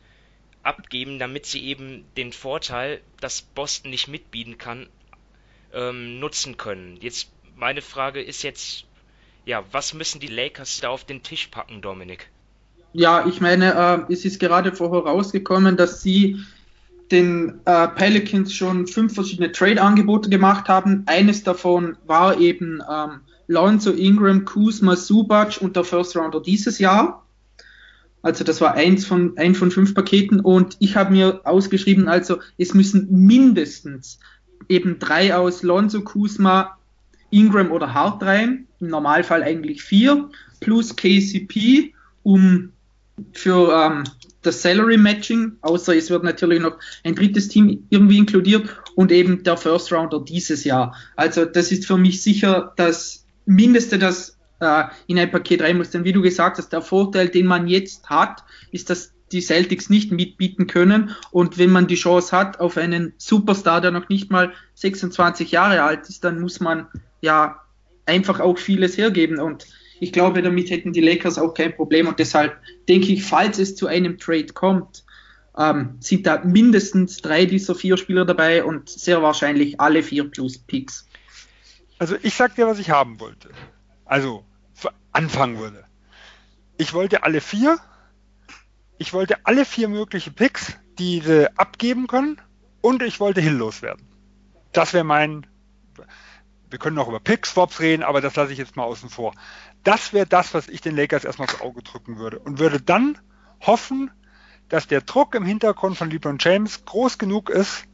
abgeben, 0.63 1.19
damit 1.19 1.47
sie 1.47 1.65
eben 1.65 2.05
den 2.15 2.31
Vorteil, 2.31 3.01
dass 3.19 3.41
Boston 3.41 3.91
nicht 3.91 4.07
mitbieten 4.07 4.57
kann, 4.57 4.87
ähm, 5.73 6.21
nutzen 6.21 6.55
können. 6.55 6.97
Jetzt 7.01 7.29
meine 7.57 7.81
Frage 7.81 8.21
ist 8.21 8.41
jetzt, 8.43 8.85
ja, 9.45 9.65
was 9.73 9.93
müssen 9.93 10.21
die 10.21 10.27
Lakers 10.27 10.79
da 10.79 10.87
auf 10.87 11.03
den 11.03 11.23
Tisch 11.23 11.47
packen, 11.47 11.81
Dominik? 11.81 12.29
Ja, 12.93 13.27
ich 13.27 13.41
meine, 13.41 14.05
äh, 14.07 14.13
es 14.13 14.23
ist 14.23 14.39
gerade 14.39 14.73
vorher 14.73 15.01
rausgekommen, 15.01 15.75
dass 15.75 16.01
sie 16.01 16.39
den 17.11 17.61
äh, 17.65 17.87
Pelicans 17.89 18.53
schon 18.53 18.87
fünf 18.87 19.13
verschiedene 19.13 19.51
Trade-Angebote 19.51 20.29
gemacht 20.29 20.67
haben. 20.67 21.03
Eines 21.05 21.43
davon 21.43 21.97
war 22.05 22.39
eben 22.39 22.81
ähm, 22.91 23.21
Lonzo 23.47 23.91
Ingram, 23.91 24.45
Kuzma, 24.45 24.95
Subac 24.95 25.61
und 25.61 25.75
der 25.75 25.83
First 25.83 26.15
Rounder 26.15 26.41
dieses 26.41 26.79
Jahr. 26.79 27.25
Also 28.21 28.43
das 28.43 28.59
war 28.59 28.73
eins 28.73 29.05
von, 29.05 29.37
ein 29.37 29.53
von 29.53 29.69
fünf 29.69 29.93
Paketen 29.93 30.39
und 30.39 30.77
ich 30.79 30.95
habe 30.95 31.11
mir 31.11 31.41
ausgeschrieben, 31.43 32.07
also 32.07 32.39
es 32.57 32.73
müssen 32.73 33.07
mindestens 33.11 34.19
eben 34.67 34.97
drei 34.97 35.35
aus 35.35 35.61
Lonzo, 35.61 36.01
Kuzma, 36.01 36.75
Ingram 37.29 37.71
oder 37.71 37.93
Hart 37.93 38.23
rein, 38.23 38.67
im 38.79 38.87
Normalfall 38.87 39.43
eigentlich 39.43 39.83
vier, 39.83 40.29
plus 40.59 40.95
KCP, 40.95 41.93
um 42.23 42.71
für 43.31 43.71
ähm, 43.71 44.03
das 44.45 44.61
Salary 44.61 44.97
Matching, 44.97 45.57
außer 45.61 45.95
es 45.95 46.09
wird 46.09 46.23
natürlich 46.23 46.59
noch 46.59 46.77
ein 47.03 47.15
drittes 47.15 47.47
Team 47.47 47.85
irgendwie 47.89 48.17
inkludiert 48.17 48.69
und 48.95 49.11
eben 49.11 49.43
der 49.43 49.57
First 49.57 49.91
Rounder 49.91 50.23
dieses 50.23 50.63
Jahr. 50.63 50.95
Also 51.15 51.45
das 51.45 51.71
ist 51.71 51.85
für 51.85 51.97
mich 51.97 52.21
sicher 52.21 52.73
das 52.77 53.25
Mindeste, 53.45 53.99
das 53.99 54.37
äh, 54.59 54.83
in 55.07 55.19
ein 55.19 55.31
Paket 55.31 55.61
rein 55.61 55.77
muss. 55.77 55.91
Denn 55.91 56.03
wie 56.03 56.13
du 56.13 56.21
gesagt 56.21 56.57
hast, 56.57 56.69
der 56.69 56.81
Vorteil, 56.81 57.29
den 57.29 57.45
man 57.45 57.67
jetzt 57.67 58.09
hat, 58.09 58.43
ist, 58.71 58.89
dass 58.89 59.13
die 59.31 59.41
Celtics 59.41 59.89
nicht 59.89 60.11
mitbieten 60.11 60.67
können. 60.67 61.15
Und 61.31 61.57
wenn 61.57 61.71
man 61.71 61.87
die 61.87 61.95
Chance 61.95 62.35
hat 62.35 62.59
auf 62.59 62.77
einen 62.77 63.13
Superstar, 63.17 63.81
der 63.81 63.91
noch 63.91 64.09
nicht 64.09 64.31
mal 64.31 64.53
26 64.75 65.51
Jahre 65.51 65.83
alt 65.83 66.07
ist, 66.09 66.23
dann 66.23 66.39
muss 66.39 66.59
man 66.59 66.87
ja 67.21 67.61
einfach 68.05 68.39
auch 68.39 68.57
vieles 68.57 68.97
hergeben. 68.97 69.39
Und 69.39 69.65
ich 69.99 70.11
glaube, 70.11 70.41
damit 70.41 70.69
hätten 70.69 70.93
die 70.93 71.01
Lakers 71.01 71.37
auch 71.37 71.53
kein 71.53 71.75
Problem. 71.75 72.07
Und 72.07 72.19
deshalb 72.19 72.57
denke 72.87 73.13
ich, 73.13 73.23
falls 73.23 73.59
es 73.59 73.75
zu 73.75 73.87
einem 73.87 74.17
Trade 74.17 74.47
kommt, 74.47 75.03
ähm, 75.57 75.95
sind 75.99 76.25
da 76.27 76.43
mindestens 76.43 77.17
drei 77.17 77.45
dieser 77.45 77.75
vier 77.75 77.97
Spieler 77.97 78.25
dabei 78.25 78.63
und 78.63 78.89
sehr 78.89 79.21
wahrscheinlich 79.21 79.79
alle 79.79 80.03
vier 80.03 80.29
plus 80.29 80.57
Picks. 80.57 81.07
Also 81.97 82.15
ich 82.21 82.33
sag 82.33 82.55
dir, 82.55 82.67
was 82.67 82.79
ich 82.79 82.89
haben 82.89 83.19
wollte. 83.19 83.49
Also 84.03 84.43
anfangen 85.13 85.59
würde. 85.59 85.85
Ich 86.77 86.93
wollte 86.93 87.23
alle 87.23 87.39
vier 87.39 87.79
ich 88.97 89.13
wollte 89.13 89.45
alle 89.45 89.65
vier 89.65 89.87
mögliche 89.87 90.31
Picks, 90.31 90.77
die 90.97 91.19
sie 91.19 91.49
abgeben 91.57 92.07
können, 92.07 92.39
und 92.81 93.01
ich 93.01 93.19
wollte 93.19 93.41
Hill 93.41 93.55
loswerden. 93.55 94.07
Das 94.71 94.93
wäre 94.93 95.03
mein. 95.03 95.47
Wir 96.69 96.79
können 96.79 96.95
noch 96.95 97.07
über 97.07 97.19
Pick-Swaps 97.19 97.79
reden, 97.79 98.03
aber 98.03 98.21
das 98.21 98.35
lasse 98.35 98.51
ich 98.51 98.57
jetzt 98.57 98.75
mal 98.75 98.83
außen 98.83 99.09
vor. 99.09 99.33
Das 99.83 100.13
wäre 100.13 100.25
das, 100.25 100.53
was 100.53 100.67
ich 100.67 100.81
den 100.81 100.95
Lakers 100.95 101.23
erstmal 101.23 101.47
aufs 101.47 101.61
Auge 101.61 101.83
drücken 101.83 102.17
würde 102.17 102.39
und 102.39 102.59
würde 102.59 102.81
dann 102.81 103.17
hoffen, 103.61 104.11
dass 104.69 104.87
der 104.87 105.01
Druck 105.01 105.35
im 105.35 105.45
Hintergrund 105.45 105.97
von 105.97 106.09
LeBron 106.09 106.37
James 106.39 106.85
groß 106.85 107.17
genug 107.17 107.49
ist, 107.49 107.85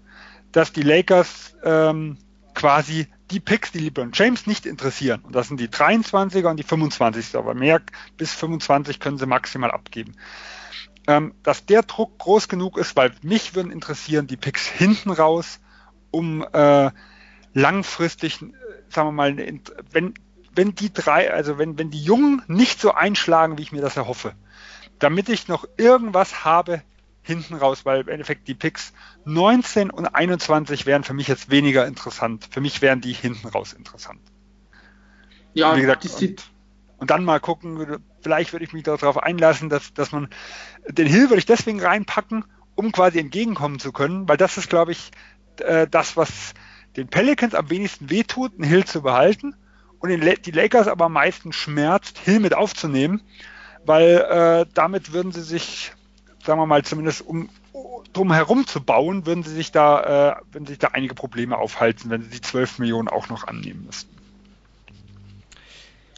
dass 0.52 0.72
die 0.72 0.84
Lakers 0.84 1.56
ähm, 1.64 2.18
quasi 2.54 3.08
die 3.30 3.40
Picks, 3.40 3.72
die 3.72 3.80
LeBron 3.80 4.12
James 4.14 4.48
nicht 4.48 4.66
interessieren, 4.66 5.22
und 5.22 5.36
das 5.36 5.48
sind 5.48 5.60
die 5.60 5.70
23er 5.70 6.50
und 6.50 6.58
die 6.58 6.66
25er, 6.66 7.38
aber 7.38 7.54
mehr 7.54 7.82
bis 8.18 8.34
25 8.34 9.00
können 9.00 9.18
sie 9.18 9.26
maximal 9.26 9.72
abgeben, 9.72 10.14
ähm, 11.08 11.34
dass 11.44 11.66
der 11.66 11.84
Druck 11.84 12.18
groß 12.20 12.48
genug 12.48 12.78
ist, 12.78 12.96
weil 12.96 13.14
mich 13.22 13.56
würden 13.56 13.72
interessieren 13.72 14.28
die 14.28 14.38
Picks 14.38 14.68
hinten 14.68 15.12
raus, 15.12 15.60
um 16.12 16.46
äh, 16.54 16.92
langfristig, 17.54 18.42
äh, 18.42 18.48
sagen 18.90 19.08
wir 19.08 19.12
mal, 19.12 19.36
wenn, 19.92 20.14
wenn 20.54 20.76
die 20.76 20.94
drei, 20.94 21.32
also 21.32 21.58
wenn, 21.58 21.78
wenn 21.78 21.92
die 21.92 22.04
Jungen 22.04 22.42
nicht 22.48 22.80
so 22.80 22.94
einschlagen, 22.94 23.58
wie 23.58 23.64
ich 23.64 23.72
mir 23.72 23.82
das 23.82 23.98
erhoffe, 23.98 24.34
damit 25.00 25.30
ich 25.30 25.48
noch 25.48 25.66
irgendwas 25.78 26.46
habe 26.46 26.82
hinten 27.24 27.56
raus, 27.56 27.86
weil 27.86 28.02
im 28.02 28.08
Endeffekt 28.10 28.48
die 28.48 28.56
Picks 28.56 28.94
19 29.26 29.92
und 29.92 30.08
21 30.08 30.86
wären 30.86 31.04
für 31.04 31.14
mich 31.14 31.28
jetzt 31.28 31.52
weniger 31.52 31.86
interessant. 31.86 32.48
Für 32.52 32.62
mich 32.62 32.82
wären 32.82 33.02
die 33.02 33.14
hinten 33.14 33.48
raus 33.48 33.74
interessant. 33.74 34.22
Ja, 35.54 35.76
wie 35.76 35.82
gesagt, 35.82 36.06
und, 36.06 36.52
und 36.98 37.10
dann 37.10 37.24
mal 37.24 37.40
gucken, 37.40 38.00
vielleicht 38.22 38.54
würde 38.54 38.66
ich 38.66 38.74
mich 38.74 38.84
darauf 38.84 39.22
einlassen, 39.22 39.70
dass, 39.70 39.94
dass 39.94 40.12
man 40.12 40.30
den 40.88 41.08
Hill 41.08 41.30
würde 41.30 41.38
ich 41.38 41.46
deswegen 41.46 41.82
reinpacken, 41.82 42.46
um 42.76 42.92
quasi 42.92 43.20
entgegenkommen 43.20 43.80
zu 43.80 43.92
können, 43.92 44.28
weil 44.28 44.38
das 44.38 44.58
ist, 44.58 44.70
glaube 44.70 44.94
ich, 44.94 45.12
äh, 45.58 45.88
das, 45.88 46.18
was 46.18 46.54
den 46.96 47.08
Pelicans 47.08 47.56
am 47.56 47.70
wenigsten 47.70 48.10
wehtut, 48.10 48.54
einen 48.54 48.68
Hill 48.68 48.86
zu 48.86 49.02
behalten 49.02 49.56
und 50.00 50.10
die 50.10 50.52
Lakers 50.52 50.88
aber 50.88 51.06
am 51.06 51.14
meisten 51.14 51.54
schmerzt, 51.54 52.18
Hill 52.20 52.40
mit 52.40 52.54
aufzunehmen, 52.54 53.22
weil 53.86 54.18
äh, 54.18 54.66
damit 54.74 55.14
würden 55.14 55.32
sie 55.32 55.44
sich, 55.44 55.94
sagen 56.44 56.60
wir 56.60 56.66
mal, 56.66 56.84
zumindest 56.84 57.22
um, 57.22 57.50
drum 58.14 58.32
herum 58.32 58.68
zu 58.68 58.84
bauen, 58.84 59.26
würden 59.26 59.44
sie 59.44 59.54
sich 59.54 59.72
da, 59.72 60.32
äh, 60.32 60.54
würden 60.54 60.66
sich 60.66 60.80
da 60.80 60.90
einige 60.90 61.14
Probleme 61.14 61.58
aufhalten, 61.58 62.10
wenn 62.10 62.24
sie 62.24 62.30
die 62.30 62.42
12 62.42 62.80
Millionen 62.80 63.08
auch 63.08 63.30
noch 63.30 63.48
annehmen 63.48 63.86
müssten. 63.86 64.16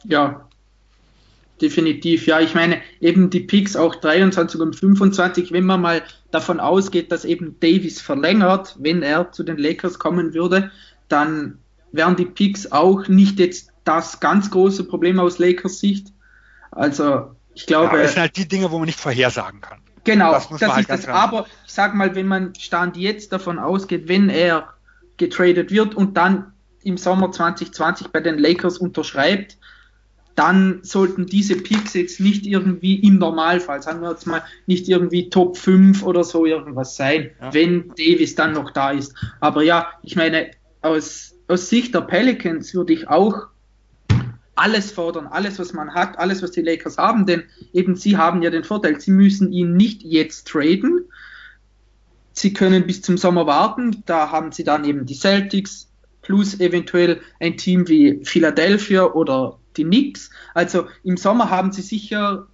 Ja, 0.04 0.46
definitiv. 1.64 2.26
Ja, 2.26 2.40
ich 2.40 2.54
meine, 2.54 2.82
eben 3.00 3.30
die 3.30 3.40
Picks 3.40 3.74
auch 3.74 3.94
23 3.94 4.60
und 4.60 4.76
25, 4.76 5.50
wenn 5.50 5.64
man 5.64 5.80
mal 5.80 6.02
davon 6.30 6.60
ausgeht, 6.60 7.10
dass 7.10 7.24
eben 7.24 7.58
Davis 7.58 8.02
verlängert, 8.02 8.76
wenn 8.78 9.02
er 9.02 9.32
zu 9.32 9.42
den 9.42 9.56
Lakers 9.56 9.98
kommen 9.98 10.34
würde, 10.34 10.70
dann 11.08 11.58
wären 11.90 12.16
die 12.16 12.26
Picks 12.26 12.70
auch 12.70 13.08
nicht 13.08 13.38
jetzt 13.38 13.70
das 13.84 14.20
ganz 14.20 14.50
große 14.50 14.84
Problem 14.84 15.18
aus 15.18 15.38
Lakers 15.38 15.80
Sicht. 15.80 16.08
Also, 16.70 17.34
ich 17.54 17.66
glaube. 17.66 17.96
Ja, 17.96 18.02
das 18.02 18.12
sind 18.12 18.20
halt 18.20 18.36
die 18.36 18.46
Dinge, 18.46 18.70
wo 18.70 18.76
man 18.78 18.86
nicht 18.86 19.00
vorhersagen 19.00 19.62
kann. 19.62 19.78
Genau, 20.04 20.32
das, 20.32 20.48
das 20.48 20.68
halt 20.70 20.80
ist 20.90 20.90
das. 20.90 21.08
Aber 21.08 21.46
ich 21.66 21.72
sag 21.72 21.94
mal, 21.94 22.14
wenn 22.14 22.26
man 22.26 22.54
Stand 22.56 22.98
jetzt 22.98 23.32
davon 23.32 23.58
ausgeht, 23.58 24.06
wenn 24.06 24.28
er 24.28 24.68
getradet 25.16 25.70
wird 25.70 25.94
und 25.94 26.16
dann 26.18 26.52
im 26.82 26.98
Sommer 26.98 27.32
2020 27.32 28.08
bei 28.08 28.20
den 28.20 28.38
Lakers 28.38 28.76
unterschreibt, 28.76 29.56
dann 30.34 30.80
sollten 30.82 31.26
diese 31.26 31.56
Picks 31.56 31.94
jetzt 31.94 32.20
nicht 32.20 32.46
irgendwie 32.46 32.96
im 32.96 33.18
Normalfall, 33.18 33.82
sagen 33.82 34.00
wir 34.00 34.10
jetzt 34.10 34.26
mal, 34.26 34.42
nicht 34.66 34.88
irgendwie 34.88 35.30
Top 35.30 35.56
5 35.56 36.02
oder 36.02 36.24
so 36.24 36.44
irgendwas 36.44 36.96
sein, 36.96 37.30
ja. 37.40 37.54
wenn 37.54 37.90
Davis 37.90 38.34
dann 38.34 38.52
noch 38.52 38.72
da 38.72 38.90
ist. 38.90 39.14
Aber 39.40 39.62
ja, 39.62 39.86
ich 40.02 40.16
meine, 40.16 40.50
aus, 40.82 41.34
aus 41.46 41.68
Sicht 41.68 41.94
der 41.94 42.00
Pelicans 42.00 42.74
würde 42.74 42.92
ich 42.92 43.08
auch 43.08 43.48
alles 44.56 44.92
fordern, 44.92 45.26
alles, 45.26 45.58
was 45.58 45.72
man 45.72 45.94
hat, 45.94 46.18
alles, 46.18 46.42
was 46.42 46.52
die 46.52 46.62
Lakers 46.62 46.98
haben, 46.98 47.26
denn 47.26 47.44
eben 47.72 47.96
sie 47.96 48.16
haben 48.16 48.42
ja 48.42 48.50
den 48.50 48.64
Vorteil, 48.64 49.00
sie 49.00 49.10
müssen 49.10 49.52
ihn 49.52 49.76
nicht 49.76 50.02
jetzt 50.02 50.48
traden. 50.48 51.04
Sie 52.32 52.52
können 52.52 52.86
bis 52.86 53.02
zum 53.02 53.16
Sommer 53.16 53.46
warten, 53.46 54.02
da 54.06 54.30
haben 54.30 54.52
sie 54.52 54.64
dann 54.64 54.84
eben 54.84 55.06
die 55.06 55.14
Celtics 55.14 55.88
plus 56.22 56.58
eventuell 56.58 57.20
ein 57.38 57.56
Team 57.56 57.86
wie 57.88 58.20
Philadelphia 58.24 59.04
oder 59.04 59.58
die 59.76 59.84
Knicks. 59.84 60.30
Also 60.54 60.86
im 61.02 61.16
Sommer 61.16 61.50
haben 61.50 61.72
sie 61.72 61.82
sicher 61.82 62.46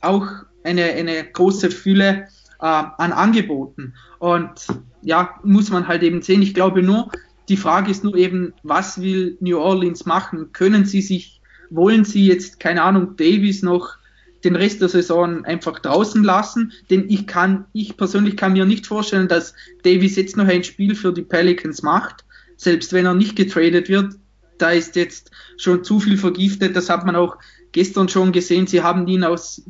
auch 0.00 0.26
eine, 0.64 0.84
eine 0.84 1.24
große 1.24 1.70
Fülle 1.70 2.28
äh, 2.60 2.66
an 2.66 3.12
Angeboten. 3.12 3.94
Und 4.18 4.66
ja, 5.02 5.38
muss 5.42 5.70
man 5.70 5.88
halt 5.88 6.02
eben 6.02 6.22
sehen. 6.22 6.42
Ich 6.42 6.54
glaube 6.54 6.82
nur, 6.82 7.10
die 7.48 7.56
Frage 7.56 7.90
ist 7.90 8.04
nur 8.04 8.16
eben, 8.16 8.54
was 8.62 9.00
will 9.00 9.36
New 9.40 9.58
Orleans 9.58 10.06
machen? 10.06 10.52
Können 10.52 10.84
sie 10.84 11.02
sich, 11.02 11.40
wollen 11.70 12.04
sie 12.04 12.26
jetzt, 12.26 12.60
keine 12.60 12.82
Ahnung, 12.82 13.16
Davis 13.16 13.62
noch 13.62 13.96
den 14.44 14.56
Rest 14.56 14.80
der 14.80 14.88
Saison 14.88 15.44
einfach 15.44 15.80
draußen 15.80 16.22
lassen? 16.22 16.72
Denn 16.90 17.08
ich 17.08 17.26
kann, 17.26 17.66
ich 17.72 17.96
persönlich 17.96 18.36
kann 18.36 18.52
mir 18.52 18.64
nicht 18.64 18.86
vorstellen, 18.86 19.28
dass 19.28 19.54
Davis 19.82 20.16
jetzt 20.16 20.36
noch 20.36 20.46
ein 20.46 20.64
Spiel 20.64 20.94
für 20.94 21.12
die 21.12 21.22
Pelicans 21.22 21.82
macht, 21.82 22.24
selbst 22.56 22.92
wenn 22.92 23.06
er 23.06 23.14
nicht 23.14 23.34
getradet 23.34 23.88
wird 23.88 24.14
da 24.62 24.70
ist 24.70 24.96
jetzt 24.96 25.30
schon 25.56 25.84
zu 25.84 26.00
viel 26.00 26.16
vergiftet. 26.16 26.76
Das 26.76 26.88
hat 26.88 27.04
man 27.04 27.16
auch 27.16 27.36
gestern 27.72 28.08
schon 28.08 28.32
gesehen. 28.32 28.66
Sie 28.66 28.82
haben 28.82 29.06
ihn 29.08 29.24
aus, 29.24 29.62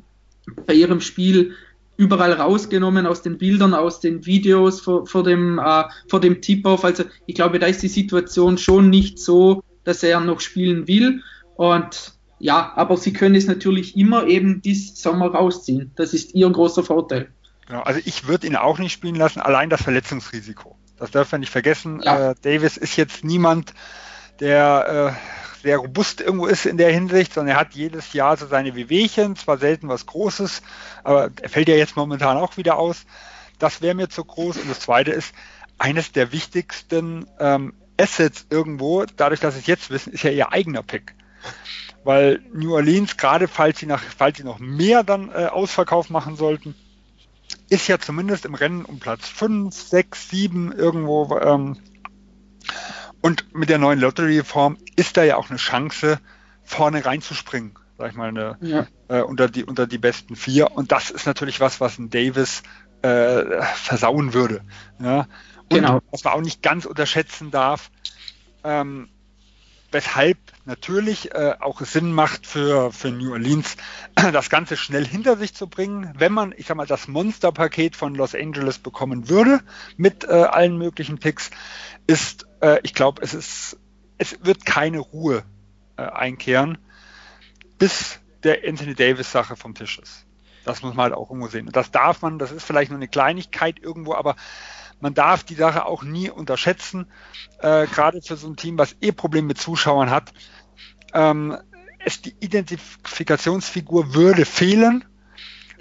bei 0.67 0.75
ihrem 0.75 1.01
Spiel 1.01 1.55
überall 1.97 2.33
rausgenommen, 2.33 3.07
aus 3.07 3.23
den 3.23 3.39
Bildern, 3.39 3.75
aus 3.75 4.01
den 4.01 4.27
Videos 4.27 4.81
vor, 4.81 5.07
vor 5.07 5.23
dem, 5.23 5.59
äh, 5.59 5.85
vor 6.09 6.21
dem 6.21 6.41
Tip-Off. 6.41 6.85
Also 6.85 7.05
ich 7.27 7.35
glaube, 7.35 7.59
da 7.59 7.67
ist 7.67 7.83
die 7.83 7.89
Situation 7.89 8.59
schon 8.59 8.91
nicht 8.91 9.19
so, 9.19 9.63
dass 9.85 10.03
er 10.03 10.21
noch 10.21 10.41
spielen 10.41 10.87
will. 10.89 11.23
Und 11.57 12.15
ja, 12.39 12.73
aber 12.77 12.97
sie 12.97 13.13
können 13.13 13.35
es 13.35 13.47
natürlich 13.47 13.97
immer 13.97 14.27
eben 14.27 14.61
bis 14.61 15.01
Sommer 15.01 15.29
rausziehen. 15.29 15.93
Das 15.97 16.13
ist 16.13 16.35
ihr 16.35 16.51
großer 16.51 16.83
Vorteil. 16.83 17.29
Genau, 17.67 17.83
also 17.83 18.01
ich 18.05 18.27
würde 18.27 18.47
ihn 18.47 18.57
auch 18.57 18.79
nicht 18.79 18.93
spielen 18.93 19.15
lassen, 19.15 19.41
allein 19.41 19.71
das 19.71 19.83
Verletzungsrisiko. 19.83 20.77
Das 20.99 21.11
darf 21.11 21.31
man 21.33 21.41
nicht 21.41 21.51
vergessen. 21.51 22.01
Ja. 22.03 22.31
Äh, 22.31 22.35
Davis 22.43 22.77
ist 22.77 22.97
jetzt 22.97 23.25
niemand, 23.25 23.75
der 24.41 25.15
äh, 25.17 25.63
sehr 25.63 25.79
robust 25.79 26.21
irgendwo 26.21 26.47
ist 26.47 26.67
in 26.67 26.77
der 26.77 26.93
Hinsicht, 26.93 27.35
sondern 27.35 27.57
er 27.57 27.61
hat 27.61 27.75
jedes 27.75 28.13
Jahr 28.13 28.37
so 28.37 28.47
seine 28.47 28.75
Wehwehchen, 28.75 29.37
zwar 29.37 29.59
selten 29.59 29.89
was 29.89 30.07
Großes, 30.07 30.63
aber 31.05 31.31
er 31.41 31.49
fällt 31.49 31.69
ja 31.69 31.77
jetzt 31.77 31.97
momentan 31.97 32.37
auch 32.37 32.57
wieder 32.57 32.79
aus. 32.79 33.05
Das 33.59 33.81
wäre 33.81 33.95
mir 33.95 34.09
zu 34.09 34.25
groß. 34.25 34.57
Und 34.57 34.69
das 34.69 34.81
Zweite 34.81 35.13
ist, 35.13 35.33
eines 35.79 36.13
der 36.13 36.33
wichtigsten 36.33 37.27
ähm, 37.39 37.75
Assets 37.97 38.47
irgendwo, 38.51 39.05
dadurch, 39.17 39.41
dass 39.41 39.57
es 39.57 39.67
jetzt 39.67 39.91
wissen, 39.91 40.13
ist 40.13 40.25
ja 40.25 40.31
ihr 40.31 40.53
eigener 40.53 40.83
Pick. 40.83 41.15
Weil 42.05 42.41
New 42.53 42.75
Orleans, 42.75 43.17
gerade 43.17 43.47
falls 43.47 43.79
sie, 43.79 43.87
nach, 43.87 44.03
falls 44.03 44.39
sie 44.39 44.45
noch 44.45 44.59
mehr 44.59 45.05
dann 45.05 45.31
äh, 45.31 45.47
Ausverkauf 45.47 46.11
machen 46.11 46.35
sollten, 46.37 46.75
ist 47.69 47.87
ja 47.87 47.99
zumindest 47.99 48.45
im 48.45 48.55
Rennen 48.55 48.85
um 48.85 48.99
Platz 48.99 49.29
5, 49.29 49.75
6, 49.75 50.31
7 50.31 50.73
irgendwo 50.73 51.39
ähm, 51.39 51.79
und 53.23 53.55
mit 53.55 53.71
der 53.71 53.79
neuen 53.79 54.01
Lottery-Reform 54.01 54.77
ist 54.97 55.17
da 55.17 55.23
ja 55.23 55.37
auch 55.37 55.49
eine 55.49 55.59
Chance, 55.59 56.21
vorne 56.65 57.05
reinzuspringen, 57.05 57.75
sag 57.97 58.11
ich 58.11 58.17
mal, 58.17 58.29
eine, 58.29 58.59
ja. 58.61 58.87
äh, 59.09 59.23
unter, 59.23 59.49
die, 59.49 59.65
unter 59.65 59.87
die 59.87 59.99
besten 59.99 60.37
vier. 60.37 60.73
Und 60.73 60.93
das 60.93 61.11
ist 61.11 61.27
natürlich 61.27 61.61
was, 61.61 61.81
was 61.81 61.99
ein 61.99 62.11
Davis 62.11 62.63
äh, 63.03 63.63
versauen 63.75 64.35
würde. 64.35 64.63
Ja? 65.01 65.27
Und 65.71 65.79
genau. 65.79 66.01
was 66.11 66.25
man 66.25 66.35
auch 66.35 66.41
nicht 66.41 66.63
ganz 66.63 66.85
unterschätzen 66.85 67.51
darf, 67.51 67.91
ähm, 68.65 69.09
weshalb 69.93 70.39
natürlich 70.65 71.35
äh, 71.35 71.55
auch 71.61 71.81
Sinn 71.81 72.13
macht 72.13 72.47
für, 72.47 72.93
für 72.93 73.11
New 73.11 73.33
Orleans, 73.33 73.77
das 74.33 74.51
Ganze 74.51 74.77
schnell 74.77 75.07
hinter 75.07 75.37
sich 75.37 75.55
zu 75.55 75.69
bringen, 75.69 76.13
wenn 76.17 76.33
man, 76.33 76.53
ich 76.57 76.67
sag 76.67 76.77
mal, 76.77 76.87
das 76.87 77.09
Monsterpaket 77.09 77.97
von 77.97 78.15
Los 78.15 78.35
Angeles 78.35 78.79
bekommen 78.79 79.29
würde 79.29 79.61
mit 79.97 80.25
äh, 80.25 80.29
allen 80.33 80.79
möglichen 80.79 81.19
Picks, 81.19 81.51
ist 82.07 82.47
äh, 82.61 82.81
ich 82.83 82.95
glaube, 82.95 83.23
es 83.23 83.35
ist, 83.35 83.77
es 84.19 84.45
wird 84.45 84.65
keine 84.65 84.99
Ruhe 85.01 85.45
äh, 85.97 86.03
einkehren, 86.03 86.79
bis 87.79 88.21
der 88.45 88.67
Anthony 88.67 88.95
Davis-Sache 88.95 89.57
vom 89.57 89.75
Tisch 89.75 89.99
ist. 89.99 90.27
Das 90.65 90.83
muss 90.83 90.95
man 90.95 91.05
halt 91.05 91.15
auch 91.15 91.29
irgendwo 91.31 91.49
sehen. 91.49 91.67
Und 91.67 91.77
das 91.77 91.91
darf 91.91 92.23
man, 92.23 92.39
das 92.39 92.53
ist 92.53 92.65
vielleicht 92.65 92.91
nur 92.91 92.99
eine 92.99 93.09
Kleinigkeit 93.09 93.81
irgendwo, 93.81 94.15
aber 94.15 94.37
man 95.03 95.15
darf 95.15 95.43
die 95.43 95.57
Sache 95.57 95.85
auch 95.85 96.05
nie 96.05 96.31
unterschätzen, 96.31 97.07
äh, 97.59 97.87
gerade 97.89 98.23
für 98.23 98.37
so 98.37 98.47
ein 98.49 98.57
Team, 98.57 98.79
was 98.79 98.95
eh 99.01 99.11
Probleme 99.11 99.49
mit 99.49 99.59
Zuschauern 99.59 100.11
hat. 100.11 100.33
Ähm, 101.13 101.59
es, 101.99 102.23
die 102.23 102.35
Identifikationsfigur 102.39 104.15
würde 104.15 104.45
fehlen, 104.45 105.05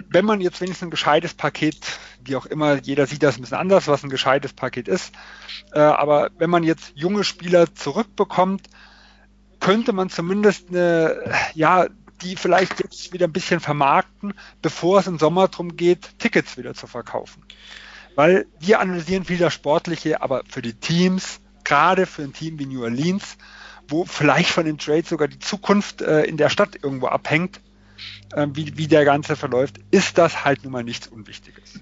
wenn 0.08 0.24
man 0.24 0.40
jetzt 0.40 0.60
wenigstens 0.60 0.88
ein 0.88 0.90
gescheites 0.90 1.34
Paket, 1.34 1.78
wie 2.24 2.34
auch 2.34 2.46
immer, 2.46 2.74
jeder 2.82 3.06
sieht 3.06 3.22
das 3.22 3.36
ein 3.36 3.42
bisschen 3.42 3.58
anders, 3.58 3.86
was 3.86 4.02
ein 4.02 4.10
gescheites 4.10 4.52
Paket 4.52 4.88
ist, 4.88 5.14
äh, 5.72 5.78
aber 5.78 6.30
wenn 6.38 6.50
man 6.50 6.64
jetzt 6.64 6.92
junge 6.96 7.22
Spieler 7.22 7.72
zurückbekommt, 7.74 8.68
könnte 9.60 9.92
man 9.92 10.10
zumindest 10.10 10.70
eine, 10.70 11.32
ja, 11.54 11.86
die 12.22 12.34
vielleicht 12.34 12.80
jetzt 12.80 13.12
wieder 13.12 13.28
ein 13.28 13.32
bisschen 13.32 13.60
vermarkten, 13.60 14.34
bevor 14.62 14.98
es 14.98 15.06
im 15.06 15.20
Sommer 15.20 15.46
darum 15.46 15.76
geht, 15.76 16.18
Tickets 16.18 16.56
wieder 16.56 16.74
zu 16.74 16.88
verkaufen. 16.88 17.44
Weil 18.14 18.46
wir 18.60 18.80
analysieren 18.80 19.24
viel 19.24 19.38
das 19.38 19.54
Sportliche, 19.54 20.20
aber 20.22 20.42
für 20.48 20.62
die 20.62 20.74
Teams, 20.74 21.40
gerade 21.64 22.06
für 22.06 22.22
ein 22.22 22.32
Team 22.32 22.58
wie 22.58 22.66
New 22.66 22.82
Orleans, 22.82 23.36
wo 23.88 24.04
vielleicht 24.04 24.50
von 24.50 24.64
dem 24.64 24.78
Trade 24.78 25.04
sogar 25.04 25.28
die 25.28 25.38
Zukunft 25.38 26.02
äh, 26.02 26.22
in 26.22 26.36
der 26.36 26.48
Stadt 26.48 26.76
irgendwo 26.82 27.06
abhängt, 27.06 27.60
äh, 28.34 28.46
wie, 28.52 28.76
wie 28.76 28.88
der 28.88 29.04
Ganze 29.04 29.36
verläuft, 29.36 29.76
ist 29.90 30.18
das 30.18 30.44
halt 30.44 30.64
nun 30.64 30.72
mal 30.72 30.84
nichts 30.84 31.08
Unwichtiges. 31.08 31.80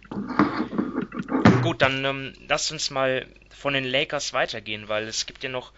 Gut, 1.63 1.83
dann 1.83 2.05
ähm, 2.05 2.33
lasst 2.49 2.73
uns 2.73 2.91
mal 2.91 3.27
von 3.51 3.75
den 3.75 3.85
Lakers 3.85 4.33
weitergehen, 4.33 4.89
weil 4.89 5.07
es 5.07 5.27
gibt 5.27 5.43
ja 5.43 5.51
noch 5.51 5.73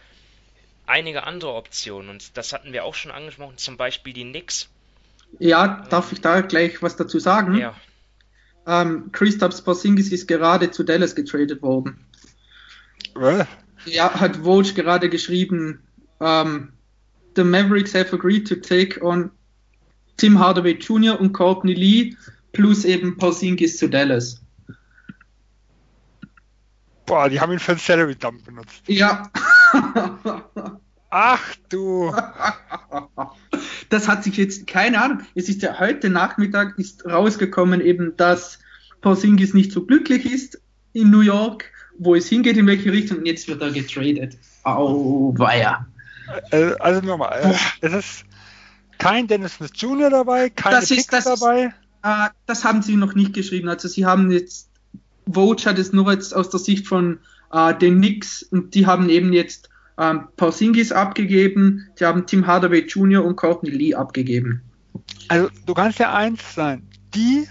einige 0.87 1.25
andere 1.25 1.55
Optionen 1.55 2.11
und 2.11 2.37
das 2.37 2.53
hatten 2.53 2.73
wir 2.73 2.85
auch 2.85 2.95
schon 2.95 3.11
angesprochen, 3.11 3.57
zum 3.57 3.77
Beispiel 3.77 4.13
die 4.13 4.25
Knicks. 4.25 4.69
Ja, 5.39 5.85
darf 5.89 6.13
ich 6.13 6.21
da 6.21 6.43
gleich 6.43 6.83
was 6.83 6.97
dazu 6.97 7.19
sagen? 7.19 7.57
Ja. 7.57 7.75
Ähm, 8.67 9.11
Kristaps 9.13 9.63
Porzingis 9.63 10.13
ist 10.13 10.29
gerade 10.29 10.71
zu 10.71 10.85
Dallas 10.85 11.15
getradet 11.15 11.63
worden. 11.63 12.05
Was? 13.15 13.47
Ja, 13.85 14.13
hat 14.13 14.45
Woj 14.45 14.75
gerade 14.75 15.09
geschrieben, 15.09 15.81
ähm, 16.21 16.73
the 17.35 17.45
Mavericks 17.45 17.95
have 17.95 18.15
agreed 18.15 18.47
to 18.49 18.55
take 18.57 19.03
on 19.03 19.31
Tim 20.17 20.39
Hardaway 20.39 20.75
Jr. 20.75 21.19
und 21.19 21.33
Courtney 21.33 21.75
Lee 21.75 22.17
plus 22.53 22.85
eben 22.85 23.17
Porzingis 23.17 23.79
zu 23.79 23.89
Dallas. 23.89 24.41
Boah, 27.07 27.29
die 27.29 27.41
haben 27.41 27.53
ihn 27.53 27.59
für 27.59 27.73
einen 27.73 27.81
Salary 27.81 28.15
Dump 28.15 28.45
benutzt. 28.45 28.83
Ja. 28.87 29.31
Ach 31.11 31.57
du. 31.69 32.15
Das 33.89 34.09
hat 34.09 34.25
sich 34.25 34.37
jetzt, 34.37 34.67
keine 34.67 35.03
Ahnung, 35.03 35.21
es 35.35 35.49
ist 35.49 35.63
ja 35.63 35.79
heute 35.79 36.11
Nachmittag 36.11 36.79
ist 36.79 37.05
rausgekommen 37.05 37.81
eben, 37.81 38.17
dass 38.17 38.59
Porzingis 39.01 39.55
nicht 39.55 39.73
so 39.73 39.85
glücklich 39.85 40.27
ist 40.27 40.61
in 40.93 41.11
New 41.11 41.21
York, 41.21 41.65
wo 41.99 42.15
es 42.15 42.29
hingeht, 42.29 42.57
in 42.57 42.67
welche 42.67 42.93
Richtung, 42.93 43.19
und 43.19 43.27
jetzt 43.27 43.49
wird 43.49 43.61
er 43.63 43.71
getradet. 43.71 44.37
Au, 44.65 45.35
weia. 45.37 45.87
Äh, 46.51 46.75
also 46.79 47.01
nochmal, 47.01 47.41
äh, 47.43 47.87
es 47.87 47.93
ist 47.93 48.25
kein 48.99 49.27
Dennis 49.27 49.55
Smith 49.55 49.73
Jr. 49.75 50.11
dabei, 50.11 50.51
keine 50.51 50.77
das 50.77 50.91
ist, 50.91 51.13
das 51.13 51.25
dabei. 51.25 51.65
Ist, 51.65 51.75
äh, 52.05 52.29
das 52.47 52.65
haben 52.65 52.83
sie 52.83 52.97
noch 52.97 53.15
nicht 53.15 53.35
geschrieben. 53.35 53.69
Also 53.69 53.89
sie 53.89 54.07
haben 54.07 54.31
jetzt 54.31 54.69
Vogue 55.31 55.65
hat 55.65 55.79
es 55.79 55.93
nur 55.93 56.13
jetzt 56.13 56.35
aus 56.35 56.51
der 56.51 56.61
Sicht 56.61 56.87
von 56.89 57.21
äh, 57.53 57.75
den 57.75 57.99
Knicks 57.99 58.43
und 58.43 58.75
die 58.75 58.87
haben 58.87 59.09
eben 59.09 59.33
jetzt 59.33 59.69
ähm, 60.03 60.29
Porzingis 60.37 60.91
abgegeben, 60.91 61.89
die 61.99 62.05
haben 62.05 62.27
Tim 62.27 62.47
Hardaway 62.47 62.81
Jr. 62.81 63.25
und 63.25 63.37
Courtney 63.37 63.71
Lee 63.71 63.95
abgegeben. 63.95 64.63
Also 65.29 65.49
du 65.65 65.75
kannst 65.75 65.99
ja 66.01 66.13
eins 66.13 66.55
sein, 66.55 66.89
die 67.15 67.49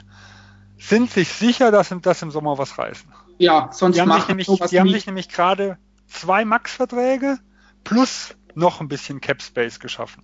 sind 0.78 1.10
sich 1.10 1.30
sicher, 1.30 1.72
dass, 1.72 1.96
dass 2.02 2.22
im 2.22 2.32
Sommer 2.32 2.58
was 2.58 2.78
reißen. 2.78 3.10
Ja, 3.38 3.70
sonst 3.72 3.96
die 3.96 4.02
haben 4.02 4.12
sich 4.12 4.28
nämlich, 4.28 4.48
die 4.48 4.80
haben 4.80 4.90
sich 4.90 5.06
nämlich 5.06 5.30
gerade 5.30 5.78
zwei 6.08 6.44
Max-Verträge 6.44 7.40
plus 7.84 8.36
noch 8.54 8.82
ein 8.82 8.90
bisschen 8.90 9.22
Cap 9.22 9.42
Space 9.42 9.80
geschaffen. 9.80 10.24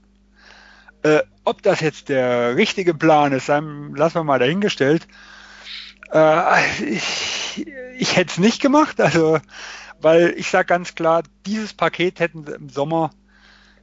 Äh, 1.04 1.22
ob 1.46 1.62
das 1.62 1.80
jetzt 1.80 2.10
der 2.10 2.58
richtige 2.58 2.94
Plan 2.94 3.32
ist, 3.32 3.48
lassen 3.48 4.16
wir 4.16 4.24
mal 4.24 4.40
dahingestellt. 4.40 5.08
Äh, 6.12 6.84
ich 6.84 7.38
ich 7.98 8.16
hätte 8.16 8.32
es 8.32 8.38
nicht 8.38 8.62
gemacht, 8.62 9.02
also 9.02 9.40
weil 10.02 10.34
ich 10.38 10.50
sage 10.50 10.66
ganz 10.68 10.96
klar, 10.96 11.24
dieses 11.46 11.74
Paket 11.74 12.20
hätten 12.20 12.46
sie 12.46 12.54
im 12.54 12.70
Sommer 12.70 13.12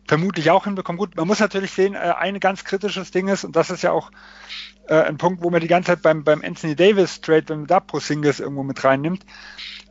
vermutlich 0.06 0.50
auch 0.50 0.64
hinbekommen. 0.64 0.98
Gut, 0.98 1.16
man 1.16 1.26
muss 1.26 1.40
natürlich 1.40 1.70
sehen, 1.72 1.94
äh, 1.94 1.98
ein 2.18 2.38
ganz 2.40 2.64
kritisches 2.64 3.10
Ding 3.10 3.28
ist, 3.28 3.44
und 3.44 3.56
das 3.56 3.70
ist 3.70 3.82
ja 3.82 3.92
auch 3.92 4.10
äh, 4.88 4.94
ein 5.02 5.16
Punkt, 5.16 5.42
wo 5.42 5.50
man 5.50 5.60
die 5.62 5.66
ganze 5.66 5.88
Zeit 5.92 6.02
beim, 6.02 6.24
beim 6.24 6.42
Anthony 6.44 6.76
Davis 6.76 7.20
Trade, 7.20 7.44
wenn 7.48 7.58
man 7.60 7.66
da 7.66 7.80
Porzingis 7.80 8.40
irgendwo 8.40 8.62
mit 8.62 8.84
reinnimmt, 8.84 9.24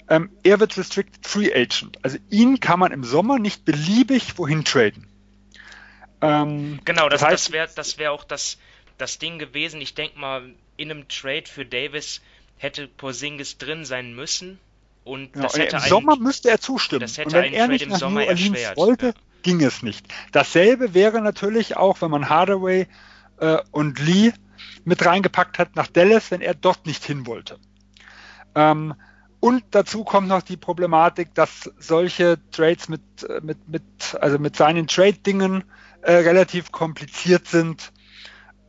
ähm, 0.10 0.30
er 0.44 0.60
wird 0.60 0.78
Restricted 0.78 1.26
Free 1.26 1.52
Agent. 1.54 1.98
Also 2.04 2.18
ihn 2.30 2.60
kann 2.60 2.80
man 2.80 2.92
im 2.92 3.04
Sommer 3.04 3.40
nicht 3.40 3.66
beliebig 3.66 4.38
wohin 4.38 4.64
traden. 4.66 5.08
Ähm, 6.22 6.80
Genau, 6.86 7.10
das, 7.10 7.22
das 7.22 7.30
das 7.32 7.48
heißt- 7.50 7.52
wäre 7.54 7.70
das 7.76 7.98
wär 7.98 8.12
auch 8.12 8.24
das, 8.24 8.58
das 8.98 9.18
Ding 9.20 9.40
gewesen. 9.40 9.82
Ich 9.82 9.96
denke 9.96 10.20
mal, 10.20 10.54
in 10.78 10.92
einem 10.92 11.08
Trade 11.08 11.46
für 11.48 11.66
Davis 11.66 12.22
hätte 12.58 12.88
Porzingis 12.88 13.58
drin 13.58 13.86
sein 13.86 14.14
müssen. 14.14 14.60
Und 15.04 15.36
ja, 15.36 15.42
das 15.44 15.54
und 15.56 15.60
hätte 15.62 15.76
Im 15.76 15.82
einen, 15.82 15.90
Sommer 15.90 16.16
müsste 16.18 16.50
er 16.50 16.60
zustimmen. 16.60 17.02
das 17.02 17.18
hätte 17.18 17.28
und 17.30 17.34
wenn 17.44 17.54
er 17.54 17.60
Trade 17.62 17.72
nicht 17.74 17.82
im 17.84 17.90
nach 17.90 18.00
Sommer 18.00 18.22
New 18.22 18.28
Orleans 18.28 18.42
erschwert, 18.50 18.78
wollte, 18.78 19.06
ja. 19.08 19.14
ging 19.44 19.62
es 19.62 19.84
nicht. 19.84 20.06
Dasselbe 20.32 20.94
wäre 20.94 21.22
natürlich 21.22 21.76
auch, 21.78 22.02
wenn 22.02 22.12
man 22.12 22.30
Hardaway 22.30 22.88
äh, 23.40 23.58
und 23.72 24.00
Lee 24.00 24.32
mit 24.86 25.06
reingepackt 25.06 25.60
hat 25.60 25.76
nach 25.76 25.88
Dallas, 25.88 26.32
wenn 26.32 26.42
er 26.42 26.54
dort 26.54 26.86
nicht 26.86 27.04
hin 27.04 27.26
wollte. 27.28 27.58
Ähm, 28.56 28.94
und 29.40 29.64
dazu 29.72 30.06
kommt 30.06 30.30
noch 30.30 30.42
die 30.42 30.56
Problematik, 30.56 31.34
dass 31.36 31.70
solche 31.78 32.38
Trades 32.52 32.88
mit, 32.88 33.02
äh, 33.28 33.42
mit, 33.44 33.68
mit, 33.68 33.84
also 34.22 34.40
mit 34.40 34.56
seinen 34.56 34.88
Trade-Dingen 34.88 35.66
äh, 36.02 36.14
relativ 36.14 36.72
kompliziert 36.72 37.48
sind, 37.48 37.92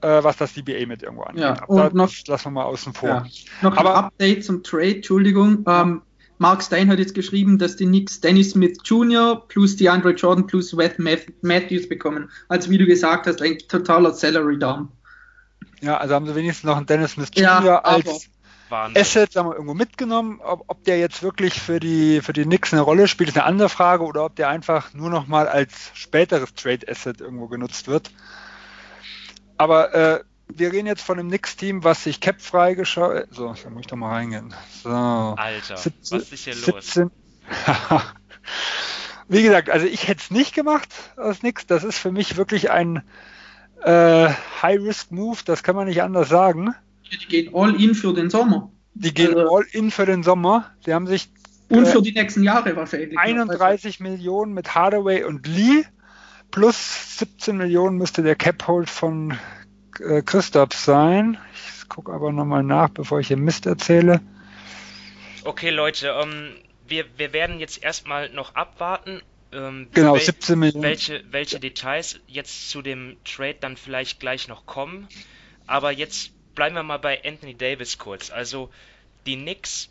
äh, 0.01 0.25
was 0.25 0.37
das 0.37 0.55
DBA 0.55 0.87
mit 0.87 1.03
irgendwo 1.05 1.23
angeht. 1.23 1.43
Ja, 1.43 1.63
Aber 1.63 1.85
und 1.87 1.95
noch- 1.95 2.09
das 2.09 2.27
lassen 2.27 2.47
wir 2.47 2.51
mal 2.53 2.65
außen 2.65 2.93
vor. 2.93 3.09
Ja. 3.09 3.25
Noch 3.63 3.77
Aber- 3.77 3.97
ein 3.99 4.05
Update 4.07 4.45
zum 4.45 4.65
Trade, 4.65 4.97
Entschuldigung. 4.97 5.65
Ähm, 5.69 6.03
Mark 6.39 6.63
Stein 6.63 6.91
hat 6.91 6.99
jetzt 6.99 7.15
geschrieben, 7.15 7.59
dass 7.59 7.77
die 7.77 7.87
Knicks 7.87 8.21
Dennis 8.21 8.51
Smith 8.51 8.79
Jr. 8.85 9.45
plus 9.49 9.77
DeAndre 9.77 10.13
Jordan 10.13 10.47
plus 10.47 10.77
Wes 10.77 10.99
Math- 10.99 11.33
Matthews 11.43 11.89
bekommen. 11.89 12.31
Also 12.49 12.71
wie 12.71 12.79
du 12.79 12.87
gesagt 12.87 13.27
hast, 13.27 13.41
ein 13.41 13.59
totaler 13.69 14.13
Salary 14.13 14.59
Down. 14.59 14.89
Ja, 15.81 15.99
also 15.99 16.15
haben 16.15 16.27
sie 16.27 16.35
wenigstens 16.35 16.65
noch 16.65 16.77
einen 16.77 16.87
Dennis 16.87 17.13
Smith 17.13 17.31
Ja, 17.35 17.61
Jr. 17.61 17.85
aber- 17.85 18.07
als 18.09 18.29
Wahnsinn. 18.71 19.01
Asset 19.03 19.33
sagen 19.33 19.49
wir, 19.49 19.55
irgendwo 19.55 19.75
mitgenommen. 19.75 20.41
Ob, 20.43 20.65
ob 20.69 20.83
der 20.85 20.99
jetzt 20.99 21.23
wirklich 21.23 21.61
für 21.61 21.79
die, 21.79 22.21
für 22.23 22.33
die 22.33 22.45
Knicks 22.45 22.73
eine 22.73 22.83
Rolle 22.83 23.07
spielt, 23.09 23.29
ist 23.29 23.37
eine 23.37 23.45
andere 23.45 23.69
Frage. 23.69 24.05
Oder 24.05 24.25
ob 24.25 24.37
der 24.37 24.49
einfach 24.49 24.95
nur 24.95 25.11
noch 25.11 25.27
mal 25.27 25.47
als 25.47 25.91
späteres 25.95 26.55
Trade 26.55 26.89
Asset 26.89 27.21
irgendwo 27.21 27.47
genutzt 27.47 27.87
wird. 27.89 28.11
Aber 29.59 29.95
äh, 29.95 30.21
wir 30.49 30.73
reden 30.73 30.87
jetzt 30.87 31.03
von 31.03 31.19
einem 31.19 31.29
Knicks-Team, 31.29 31.85
was 31.85 32.05
sich 32.05 32.21
cap 32.21 32.41
freigeschaut. 32.41 33.27
So, 33.31 33.55
da 33.63 33.71
muss 33.71 33.81
ich 33.81 33.87
doch 33.87 33.97
mal 33.97 34.13
reingehen. 34.13 34.55
So. 34.83 34.91
Alter, 34.91 35.77
17 35.77 36.19
was 36.21 36.33
ist 36.33 36.45
hier 36.45 36.55
los? 36.55 36.65
17 36.95 37.11
Wie 39.29 39.43
gesagt, 39.43 39.71
also 39.71 39.87
ich 39.87 40.07
hätte 40.07 40.21
es 40.23 40.31
nicht 40.31 40.55
gemacht 40.55 40.89
aus 41.17 41.43
nix. 41.43 41.67
Das 41.67 41.83
ist 41.83 41.99
für 41.99 42.13
mich 42.13 42.37
wirklich 42.37 42.71
ein 42.71 43.03
äh, 43.83 44.29
High-Risk-Move, 44.63 45.39
das 45.45 45.63
kann 45.63 45.77
man 45.77 45.87
nicht 45.89 46.03
anders 46.03 46.29
sagen. 46.29 46.75
Die 47.11 47.27
gehen 47.27 47.55
all 47.55 47.81
in 47.81 47.95
für 47.95 48.13
den 48.13 48.29
Sommer. 48.31 48.71
Die 48.95 49.13
gehen 49.15 49.35
Also- 49.35 49.57
all 49.57 49.65
in 49.73 49.91
für 49.91 50.07
den 50.07 50.23
Sommer. 50.23 50.71
Die 50.87 50.93
haben 50.95 51.07
sich 51.07 51.31
Und 51.71 51.85
Äh, 51.85 51.87
für 51.87 52.03
die 52.03 52.13
nächsten 52.13 52.43
Jahre 52.43 52.77
wahrscheinlich. 52.77 53.19
31 53.19 53.99
Millionen 54.01 54.53
mit 54.53 54.75
Hardaway 54.75 55.25
und 55.25 55.47
Lee 55.47 55.85
plus 56.51 57.19
17 57.19 57.57
Millionen 57.57 57.97
müsste 57.97 58.23
der 58.23 58.37
Cap-Hold 58.37 58.91
von 58.91 59.37
äh, 60.01 60.23
Christoph 60.23 60.73
sein. 60.73 61.39
Ich 61.55 61.89
gucke 61.89 62.13
aber 62.13 62.33
nochmal 62.33 62.63
nach, 62.63 62.89
bevor 62.91 63.21
ich 63.21 63.29
hier 63.29 63.37
Mist 63.37 63.67
erzähle. 63.67 64.21
Okay, 65.45 65.71
Leute, 65.71 66.09
ähm, 66.09 66.55
wir, 66.87 67.05
wir 67.19 67.33
werden 67.33 67.61
jetzt 67.61 67.83
erstmal 67.83 68.31
noch 68.31 68.55
abwarten, 68.55 69.21
ähm, 69.53 69.89
Genau, 69.93 70.15
wel- 70.15 70.21
17 70.25 70.59
Millionen. 70.59 70.83
welche, 70.83 71.23
welche 71.31 71.61
Details 71.61 72.19
jetzt 72.27 72.71
zu 72.71 72.83
dem 72.83 73.17
Trade 73.25 73.57
dann 73.61 73.77
vielleicht 73.77 74.21
gleich 74.21 74.49
noch 74.49 74.67
kommen. 74.67 75.07
Aber 75.67 75.91
jetzt 75.93 76.33
bleiben 76.55 76.75
wir 76.75 76.83
mal 76.83 76.99
bei 76.99 77.23
Anthony 77.25 77.55
Davis 77.55 77.99
kurz. 77.99 78.31
Also 78.31 78.71
die 79.27 79.37
Knicks, 79.37 79.89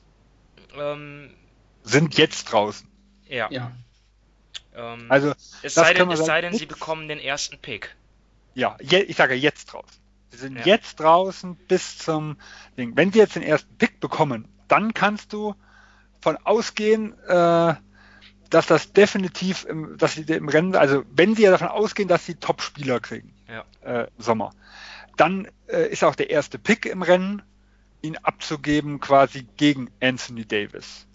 ähm, 0.78 1.30
Sind 1.84 2.18
jetzt 2.18 2.46
draußen. 2.46 2.88
ja, 3.28 3.48
Ja. 3.52 3.72
ähm, 4.76 5.06
Also, 5.10 5.34
es 5.62 5.74
sei 5.76 5.94
denn, 5.94 6.10
es 6.12 6.26
sei 6.26 6.42
denn, 6.42 6.54
sie 6.54 6.66
bekommen 6.66 7.08
den 7.08 7.20
ersten 7.20 7.58
Pick. 7.60 7.96
Ja, 8.54 8.78
je, 8.82 9.00
ich 9.00 9.16
sage 9.16 9.34
jetzt 9.36 9.66
draußen. 9.74 10.02
Sie 10.32 10.38
sind 10.38 10.58
Ja. 10.58 10.66
jetzt 10.66 11.00
draußen 11.00 11.56
bis 11.68 11.98
zum 11.98 12.38
Ding. 12.78 12.96
Wenn 12.96 13.12
sie 13.12 13.20
jetzt 13.20 13.36
den 13.36 13.44
ersten 13.44 13.76
Pick 13.78 14.00
bekommen, 14.00 14.48
dann 14.68 14.94
kannst 14.94 15.34
du 15.34 15.56
von 16.22 16.38
ausgehen, 16.38 17.14
äh, 17.28 17.76
dass 18.50 18.68
das 18.68 18.94
definitiv, 18.94 19.66
im, 19.66 19.98
dass 19.98 20.14
sie 20.14 20.22
im 20.22 20.48
Rennen, 20.50 20.76
also 20.76 21.04
wenn 21.12 21.36
sie 21.36 21.44
ja 21.44 21.52
davon 21.52 21.68
ausgehen, 21.68 22.08
dass 22.08 22.26
sie 22.26 22.36
Top-Spieler 22.36 23.00
kriegen 23.00 23.34
Ja. 23.48 23.66
äh, 23.84 24.08
im 24.16 24.24
Sommer, 24.24 24.52
dann 25.18 25.48
äh, 25.68 25.90
ist 25.92 26.04
auch 26.04 26.16
der 26.16 26.30
erste 26.30 26.58
Pick 26.60 26.86
im 26.86 27.02
Rennen, 27.02 27.42
ihn 28.02 28.18
abzugeben 28.18 29.00
quasi 29.00 29.48
gegen 29.58 29.90
Anthony 30.02 30.46
Davis. 30.46 31.08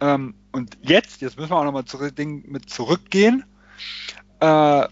Ähm, 0.00 0.34
und 0.52 0.78
jetzt, 0.82 1.20
jetzt 1.22 1.36
müssen 1.38 1.50
wir 1.50 1.56
auch 1.56 1.64
nochmal 1.64 1.84
zurück, 1.84 2.14
mit 2.18 2.68
zurückgehen. 2.70 3.44
Äh, 4.40 4.88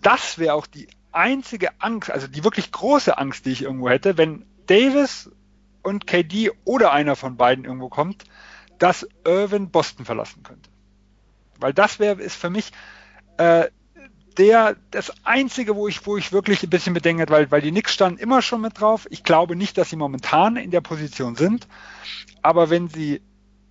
das 0.00 0.38
wäre 0.38 0.54
auch 0.54 0.66
die 0.66 0.88
einzige 1.14 1.80
Angst, 1.80 2.10
also 2.10 2.26
die 2.26 2.44
wirklich 2.44 2.72
große 2.72 3.16
Angst, 3.18 3.46
die 3.46 3.52
ich 3.52 3.62
irgendwo 3.62 3.88
hätte, 3.88 4.18
wenn 4.18 4.44
Davis 4.66 5.30
und 5.82 6.06
KD 6.06 6.50
oder 6.64 6.92
einer 6.92 7.16
von 7.16 7.36
beiden 7.36 7.64
irgendwo 7.64 7.88
kommt, 7.88 8.24
dass 8.78 9.06
Irvin 9.24 9.70
Boston 9.70 10.04
verlassen 10.04 10.42
könnte. 10.42 10.70
Weil 11.58 11.72
das 11.72 11.98
wäre 11.98 12.20
ist 12.20 12.36
für 12.36 12.50
mich 12.50 12.72
äh, 13.36 13.68
der 14.36 14.76
das 14.90 15.12
einzige, 15.24 15.76
wo 15.76 15.86
ich 15.86 16.06
wo 16.06 16.16
ich 16.16 16.32
wirklich 16.32 16.62
ein 16.62 16.70
bisschen 16.70 16.94
bedenke, 16.94 17.26
weil 17.28 17.50
weil 17.50 17.60
die 17.60 17.70
Knicks 17.70 17.94
standen 17.94 18.18
immer 18.18 18.42
schon 18.42 18.60
mit 18.60 18.80
drauf. 18.80 19.06
Ich 19.10 19.22
glaube 19.22 19.54
nicht, 19.54 19.78
dass 19.78 19.90
sie 19.90 19.96
momentan 19.96 20.56
in 20.56 20.70
der 20.70 20.80
Position 20.80 21.36
sind, 21.36 21.68
aber 22.42 22.70
wenn 22.70 22.88
sie 22.88 23.20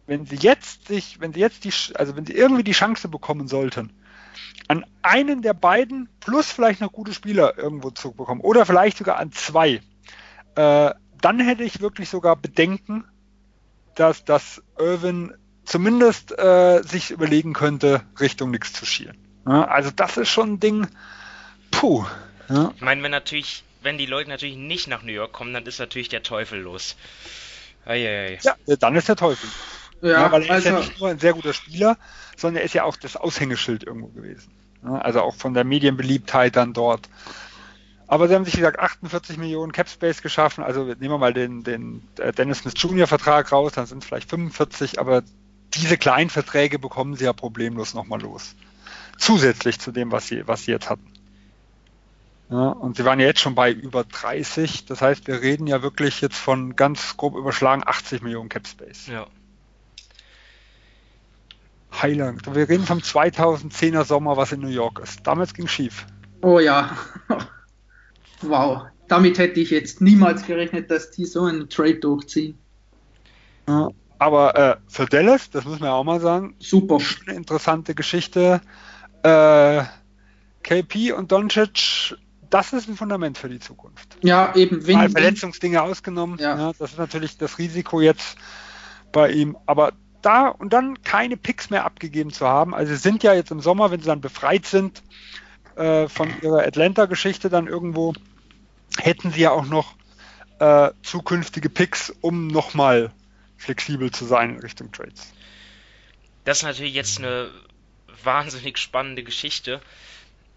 wenn 0.06 0.26
sie 0.26 0.36
jetzt 0.36 0.88
sich, 0.88 1.20
wenn 1.20 1.34
sie 1.34 1.40
jetzt 1.40 1.64
die, 1.64 1.74
also 1.96 2.16
wenn 2.16 2.26
sie 2.26 2.34
irgendwie 2.34 2.64
die 2.64 2.72
Chance 2.72 3.08
bekommen 3.08 3.48
sollten, 3.48 3.92
an 4.68 4.86
einen 5.02 5.42
der 5.42 5.54
beiden 5.54 6.10
plus 6.20 6.52
vielleicht 6.52 6.82
noch 6.82 6.92
gute 6.92 7.14
Spieler 7.14 7.58
irgendwo 7.58 7.92
zu 7.92 8.12
bekommen 8.12 8.42
oder 8.42 8.66
vielleicht 8.66 8.98
sogar 8.98 9.18
an 9.18 9.32
zwei, 9.32 9.82
äh, 10.56 10.92
dann 11.22 11.40
hätte 11.40 11.64
ich 11.64 11.82
wirklich 11.82 12.10
sogar 12.10 12.36
Bedenken, 12.36 13.06
dass, 13.96 14.26
dass 14.26 14.62
Irvin 14.78 15.34
zumindest 15.66 16.38
äh, 16.38 16.82
sich 16.84 17.12
überlegen 17.12 17.54
könnte, 17.54 18.02
Richtung 18.20 18.52
nichts 18.52 18.74
zu 18.74 18.86
schielen. 18.86 19.18
Ja, 19.48 19.66
also 19.66 19.92
das 19.92 20.18
ist 20.18 20.30
schon 20.30 20.54
ein 20.54 20.60
Ding, 20.60 20.88
puh. 21.72 22.06
Ja, 22.50 22.72
Ich 22.76 22.82
meine, 22.82 23.02
wenn 23.04 23.12
natürlich, 23.12 23.64
wenn 23.82 23.98
die 23.98 24.06
Leute 24.06 24.30
natürlich 24.30 24.58
nicht 24.58 24.88
nach 24.88 25.04
New 25.04 25.12
York 25.12 25.32
kommen, 25.32 25.54
dann 25.54 25.66
ist 25.66 25.80
natürlich 25.80 26.10
der 26.10 26.24
Teufel 26.24 26.60
los. 26.60 26.96
Eieiei. 27.86 28.40
ja 28.42 28.56
dann 28.78 28.96
ist 28.96 29.10
der 29.10 29.16
Teufel. 29.16 29.50
Ja, 30.04 30.24
Ja, 30.24 30.32
weil 30.32 30.44
er 30.44 30.58
ist 30.58 30.66
ja 30.66 30.76
also, 30.76 30.88
nicht 30.88 31.00
nur 31.00 31.10
ein 31.10 31.20
sehr 31.20 31.34
guter 31.34 31.54
Spieler, 31.54 31.98
sondern 32.36 32.62
er 32.62 32.66
ist 32.66 32.74
ja 32.74 32.84
auch 32.84 32.98
das 32.98 33.16
Aushängeschild 33.16 33.84
irgendwo 33.84 34.08
gewesen. 34.08 34.52
Ja, 34.84 34.98
also 34.98 35.22
auch 35.22 35.34
von 35.34 35.54
der 35.54 35.64
Medienbeliebtheit 35.64 36.58
dann 36.58 36.74
dort. 36.74 37.10
Aber 38.08 38.28
sie 38.28 38.36
haben 38.36 38.44
sich, 38.44 38.56
wie 38.56 38.60
gesagt, 38.60 38.80
48 38.80 39.38
Millionen 39.38 39.72
Cap 39.72 39.88
Space 39.88 40.22
geschaffen. 40.22 40.64
Also 40.64 40.84
nehmen 40.84 41.00
wir 41.00 41.18
mal 41.18 41.34
den, 41.34 41.64
den 41.64 42.08
äh, 42.20 42.34
Dennis 42.34 42.60
Smith 42.60 42.74
Jr. 42.78 43.08
Vertrag 43.08 43.52
raus, 43.52 43.72
dann 43.72 43.86
sind 43.86 44.04
es 44.04 44.08
vielleicht 44.08 44.30
45, 44.30 45.00
aber 45.00 45.24
diese 45.74 45.98
kleinen 45.98 46.30
Verträge 46.30 46.80
bekommen 46.80 47.16
sie 47.16 47.24
ja 47.24 47.34
problemlos 47.34 47.94
nochmal 47.94 48.22
los. 48.22 48.56
Zusätzlich 49.18 49.80
zu 49.80 49.92
dem, 49.92 50.12
was 50.12 50.28
sie, 50.28 50.46
was 50.48 50.66
sie 50.66 50.72
jetzt 50.72 50.90
hatten. 50.90 51.08
Ja, 52.50 52.70
und 52.70 52.98
sie 52.98 53.06
waren 53.06 53.22
ja 53.22 53.26
jetzt 53.26 53.40
schon 53.40 53.56
bei 53.56 53.72
über 53.72 54.04
30. 54.04 54.86
Das 54.86 55.02
heißt, 55.02 55.28
wir 55.28 55.42
reden 55.42 55.66
ja 55.66 55.82
wirklich 55.82 56.20
jetzt 56.20 56.38
von 56.38 56.76
ganz 56.76 57.16
grob 57.16 57.36
überschlagen 57.36 57.84
80 57.86 58.22
Millionen 58.22 58.50
Cap 58.50 58.68
Space. 58.68 59.08
Ja. 59.08 59.28
Heiland. 62.02 62.44
Wir 62.54 62.68
reden 62.68 62.86
vom 62.86 63.00
2010er 63.00 64.04
Sommer, 64.04 64.38
was 64.38 64.52
in 64.52 64.62
New 64.62 64.68
York 64.68 65.00
ist. 65.00 65.26
Damals 65.26 65.54
ging 65.54 65.68
schief. 65.68 66.06
oh 66.42 66.60
ja. 66.60 66.96
wow. 68.42 68.84
Damit 69.08 69.38
hätte 69.38 69.60
ich 69.60 69.70
jetzt 69.70 70.02
niemals 70.02 70.46
gerechnet, 70.46 70.90
dass 70.90 71.12
die 71.12 71.26
so 71.26 71.44
einen 71.44 71.70
Trade 71.70 71.96
durchziehen. 71.96 72.58
Ja. 73.68 73.90
Aber 74.18 74.56
äh, 74.56 74.78
für 74.88 75.06
Dallas, 75.06 75.50
das 75.50 75.66
muss 75.66 75.80
man 75.80 75.90
ja 75.90 75.96
auch 75.96 76.04
mal 76.06 76.22
sagen, 76.22 76.56
Super. 76.60 76.98
eine 77.28 77.36
interessante 77.36 77.94
Geschichte. 77.94 78.62
Äh, 79.22 79.84
KP 80.64 81.12
und 81.12 81.32
Doncic, 81.32 82.16
das 82.50 82.72
ist 82.72 82.88
ein 82.88 82.96
Fundament 82.96 83.38
für 83.38 83.50
die 83.50 83.60
Zukunft. 83.60 84.18
Ja, 84.22 84.56
eben, 84.56 84.88
wenn, 84.88 84.96
Mal 84.96 85.04
wenn 85.06 85.12
Verletzungsdinge 85.12 85.82
ausgenommen. 85.82 86.38
Ja. 86.40 86.58
Ja. 86.58 86.72
das 86.78 86.92
ist 86.92 87.00
natürlich 87.00 87.38
das 87.38 87.58
Risiko 87.58 88.00
jetzt 88.00 88.38
bei 89.12 89.32
ihm. 89.32 89.58
Aber 89.66 89.92
da 90.26 90.48
und 90.48 90.74
dann 90.74 91.02
keine 91.04 91.38
Picks 91.38 91.70
mehr 91.70 91.86
abgegeben 91.86 92.32
zu 92.32 92.48
haben. 92.48 92.74
Also 92.74 92.94
sie 92.94 93.00
sind 93.00 93.24
ja 93.24 93.34
jetzt 93.34 93.52
im 93.52 93.60
Sommer, 93.60 93.92
wenn 93.92 94.00
sie 94.00 94.08
dann 94.08 94.22
befreit 94.22 94.66
sind 94.66 95.04
äh, 95.76 96.08
von 96.08 96.30
ihrer 96.42 96.66
Atlanta-Geschichte 96.66 97.50
dann 97.50 97.68
irgendwo, 97.68 98.14
hätten 98.98 99.32
sie 99.32 99.42
ja 99.42 99.52
auch 99.52 99.66
noch 99.66 99.96
äh, 100.60 100.92
zukünftige 101.04 101.70
Picks, 101.70 102.14
um 102.22 102.48
nochmal 102.48 103.12
flexibel 103.58 104.12
zu 104.12 104.26
sein 104.26 104.56
in 104.56 104.60
Richtung 104.60 104.92
Trades. 104.92 105.34
Das 106.46 106.60
ist 106.60 106.64
natürlich 106.64 106.94
jetzt 106.94 107.20
eine 107.20 107.50
wahnsinnig 108.24 108.78
spannende 108.78 109.24
Geschichte. 109.24 109.82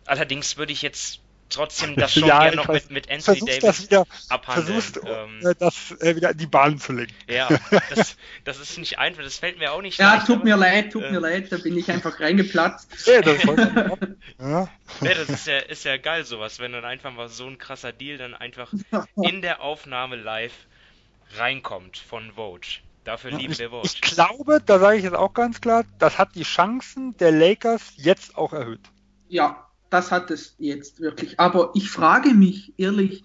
Allerdings 0.04 0.56
würde 0.56 0.72
ich 0.72 0.82
jetzt 0.82 1.20
trotzdem 1.48 1.96
das 1.96 2.12
schon 2.14 2.26
Ja, 2.28 2.50
noch 2.54 2.68
weiß. 2.68 2.84
mit, 2.84 3.06
mit 3.06 3.10
Anthony 3.10 3.40
Davis 3.40 3.58
das 3.60 3.82
wieder, 3.82 4.06
abhandeln. 4.28 4.66
versuchst 4.66 5.00
Ähm, 5.04 5.40
äh, 5.46 5.54
das 5.58 5.92
äh, 6.00 6.16
wieder 6.16 6.30
in 6.30 6.38
die 6.38 6.46
Bahn 6.46 6.78
zu 6.78 6.92
lenken. 6.92 7.14
ja, 7.28 7.48
das, 7.94 8.16
das 8.44 8.58
ist 8.60 8.78
nicht 8.78 8.98
einfach, 8.98 9.22
das 9.22 9.38
fällt 9.38 9.58
mir 9.58 9.72
auch 9.72 9.82
nicht 9.82 9.98
ja, 9.98 10.14
leicht, 10.14 10.26
tut 10.26 10.36
aber- 10.36 10.44
mir 10.44 10.56
leid, 10.56 10.92
tut 10.92 11.04
äh, 11.04 11.10
mir 11.12 11.20
leid, 11.20 11.50
da 11.52 11.56
bin 11.58 11.76
ich 11.76 11.90
einfach 11.90 12.18
reingeplatzt. 12.20 13.06
Ja, 13.06 13.20
das 13.20 13.42
ja. 14.38 14.68
Nee, 15.00 15.14
das 15.14 15.28
ist 15.28 15.46
ja, 15.46 15.58
ist 15.58 15.84
ja 15.84 15.96
geil 15.96 16.24
sowas, 16.24 16.58
wenn 16.58 16.72
dann 16.72 16.84
einfach 16.84 17.12
mal 17.12 17.28
so 17.28 17.46
ein 17.46 17.58
krasser 17.58 17.92
Deal 17.92 18.18
dann 18.18 18.34
einfach 18.34 18.72
in 19.22 19.42
der 19.42 19.62
Aufnahme 19.62 20.16
live 20.16 20.52
reinkommt 21.36 21.98
von 21.98 22.32
Vogue. 22.32 22.60
Dafür 23.04 23.30
lieben 23.30 23.52
ich, 23.52 23.58
wir 23.58 23.70
Vogue. 23.70 23.84
ich 23.84 24.00
glaube, 24.00 24.60
da 24.64 24.78
sage 24.78 24.96
ich 24.98 25.04
jetzt 25.04 25.14
auch 25.14 25.32
ganz 25.32 25.60
klar, 25.60 25.84
das 25.98 26.18
hat 26.18 26.34
die 26.34 26.42
Chancen 26.42 27.16
der 27.18 27.30
Lakers 27.30 27.92
jetzt 27.96 28.36
auch 28.36 28.52
erhöht. 28.52 28.80
Ja, 29.28 29.65
das 29.90 30.10
hat 30.10 30.30
es 30.30 30.54
jetzt 30.58 31.00
wirklich. 31.00 31.38
Aber 31.38 31.72
ich 31.74 31.90
frage 31.90 32.34
mich 32.34 32.74
ehrlich, 32.76 33.24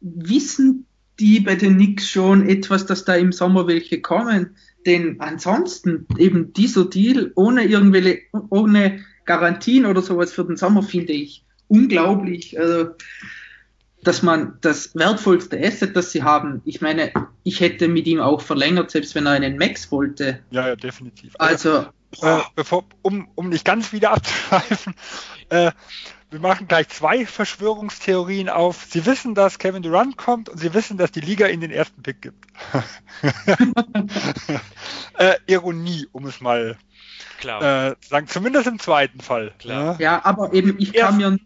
wissen 0.00 0.86
die 1.18 1.40
bei 1.40 1.56
den 1.56 1.74
Knicks 1.74 2.08
schon 2.08 2.48
etwas, 2.48 2.86
dass 2.86 3.04
da 3.04 3.14
im 3.14 3.32
Sommer 3.32 3.66
welche 3.66 4.00
kommen? 4.00 4.56
Denn 4.86 5.20
ansonsten 5.20 6.06
eben 6.16 6.52
dieser 6.52 6.84
Deal 6.84 7.32
ohne 7.34 7.64
irgendwelche, 7.64 8.20
ohne 8.50 9.00
Garantien 9.24 9.84
oder 9.84 10.00
sowas 10.00 10.32
für 10.32 10.44
den 10.44 10.56
Sommer 10.56 10.82
finde 10.82 11.12
ich 11.12 11.44
unglaublich. 11.66 12.58
Also, 12.58 12.90
dass 14.04 14.22
man 14.22 14.56
das 14.60 14.94
wertvollste 14.94 15.60
Asset, 15.60 15.96
das 15.96 16.12
sie 16.12 16.22
haben, 16.22 16.62
ich 16.64 16.80
meine, 16.80 17.12
ich 17.42 17.60
hätte 17.60 17.88
mit 17.88 18.06
ihm 18.06 18.20
auch 18.20 18.40
verlängert, 18.40 18.90
selbst 18.90 19.14
wenn 19.14 19.26
er 19.26 19.32
einen 19.32 19.58
Max 19.58 19.90
wollte. 19.90 20.38
Ja, 20.50 20.68
ja, 20.68 20.76
definitiv. 20.76 21.34
Also, 21.38 21.86
äh, 22.22 22.40
bevor, 22.54 22.84
um, 23.02 23.28
um 23.34 23.48
nicht 23.48 23.64
ganz 23.64 23.92
wieder 23.92 24.12
abzuschweifen, 24.12 24.94
äh, 25.50 25.72
wir 26.30 26.40
machen 26.40 26.68
gleich 26.68 26.88
zwei 26.88 27.24
Verschwörungstheorien 27.24 28.50
auf. 28.50 28.86
Sie 28.90 29.06
wissen, 29.06 29.34
dass 29.34 29.58
Kevin 29.58 29.82
Durant 29.82 30.18
kommt 30.18 30.50
und 30.50 30.58
Sie 30.58 30.74
wissen, 30.74 30.98
dass 30.98 31.10
die 31.10 31.20
Liga 31.20 31.46
Ihnen 31.46 31.62
den 31.62 31.70
ersten 31.70 32.02
Pick 32.02 32.20
gibt. 32.20 32.46
äh, 35.18 35.36
Ironie, 35.46 36.06
um 36.12 36.26
es 36.26 36.42
mal 36.42 36.76
Klar. 37.40 37.92
äh, 37.92 38.00
zu 38.00 38.08
sagen, 38.10 38.26
zumindest 38.26 38.66
im 38.66 38.78
zweiten 38.78 39.20
Fall. 39.20 39.54
Klar. 39.58 39.98
Ja, 39.98 40.12
ja, 40.16 40.24
aber 40.24 40.52
eben, 40.52 40.78
ich 40.78 40.92
kann 40.92 41.16
mir, 41.16 41.38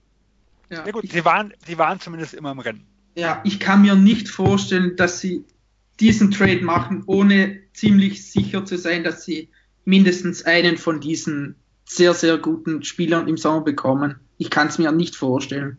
ja, 0.68 0.84
ja 0.84 0.90
gut, 0.90 1.04
ich 1.04 1.12
sie 1.12 1.24
waren, 1.24 1.54
sie 1.64 1.78
waren 1.78 2.00
zumindest 2.00 2.34
immer 2.34 2.50
im 2.50 2.58
Rennen. 2.58 2.86
Ja, 3.14 3.40
ich 3.44 3.60
kann 3.60 3.82
mir 3.82 3.94
nicht 3.94 4.28
vorstellen, 4.28 4.96
dass 4.96 5.20
sie 5.20 5.44
diesen 6.00 6.32
Trade 6.32 6.62
machen, 6.62 7.04
ohne 7.06 7.60
ziemlich 7.72 8.28
sicher 8.30 8.64
zu 8.64 8.76
sein, 8.78 9.04
dass 9.04 9.24
sie 9.24 9.50
mindestens 9.85 10.45
einen 10.45 10.78
von 10.78 11.01
diesen 11.01 11.57
sehr, 11.85 12.14
sehr 12.14 12.39
guten 12.39 12.85
Spielern 12.85 13.28
im 13.28 13.37
Sommer 13.37 13.62
bekommen. 13.62 14.20
Ich 14.39 14.51
kann 14.51 14.68
es 14.68 14.78
mir 14.78 14.93
nicht 14.93 15.16
vorstellen. 15.16 15.78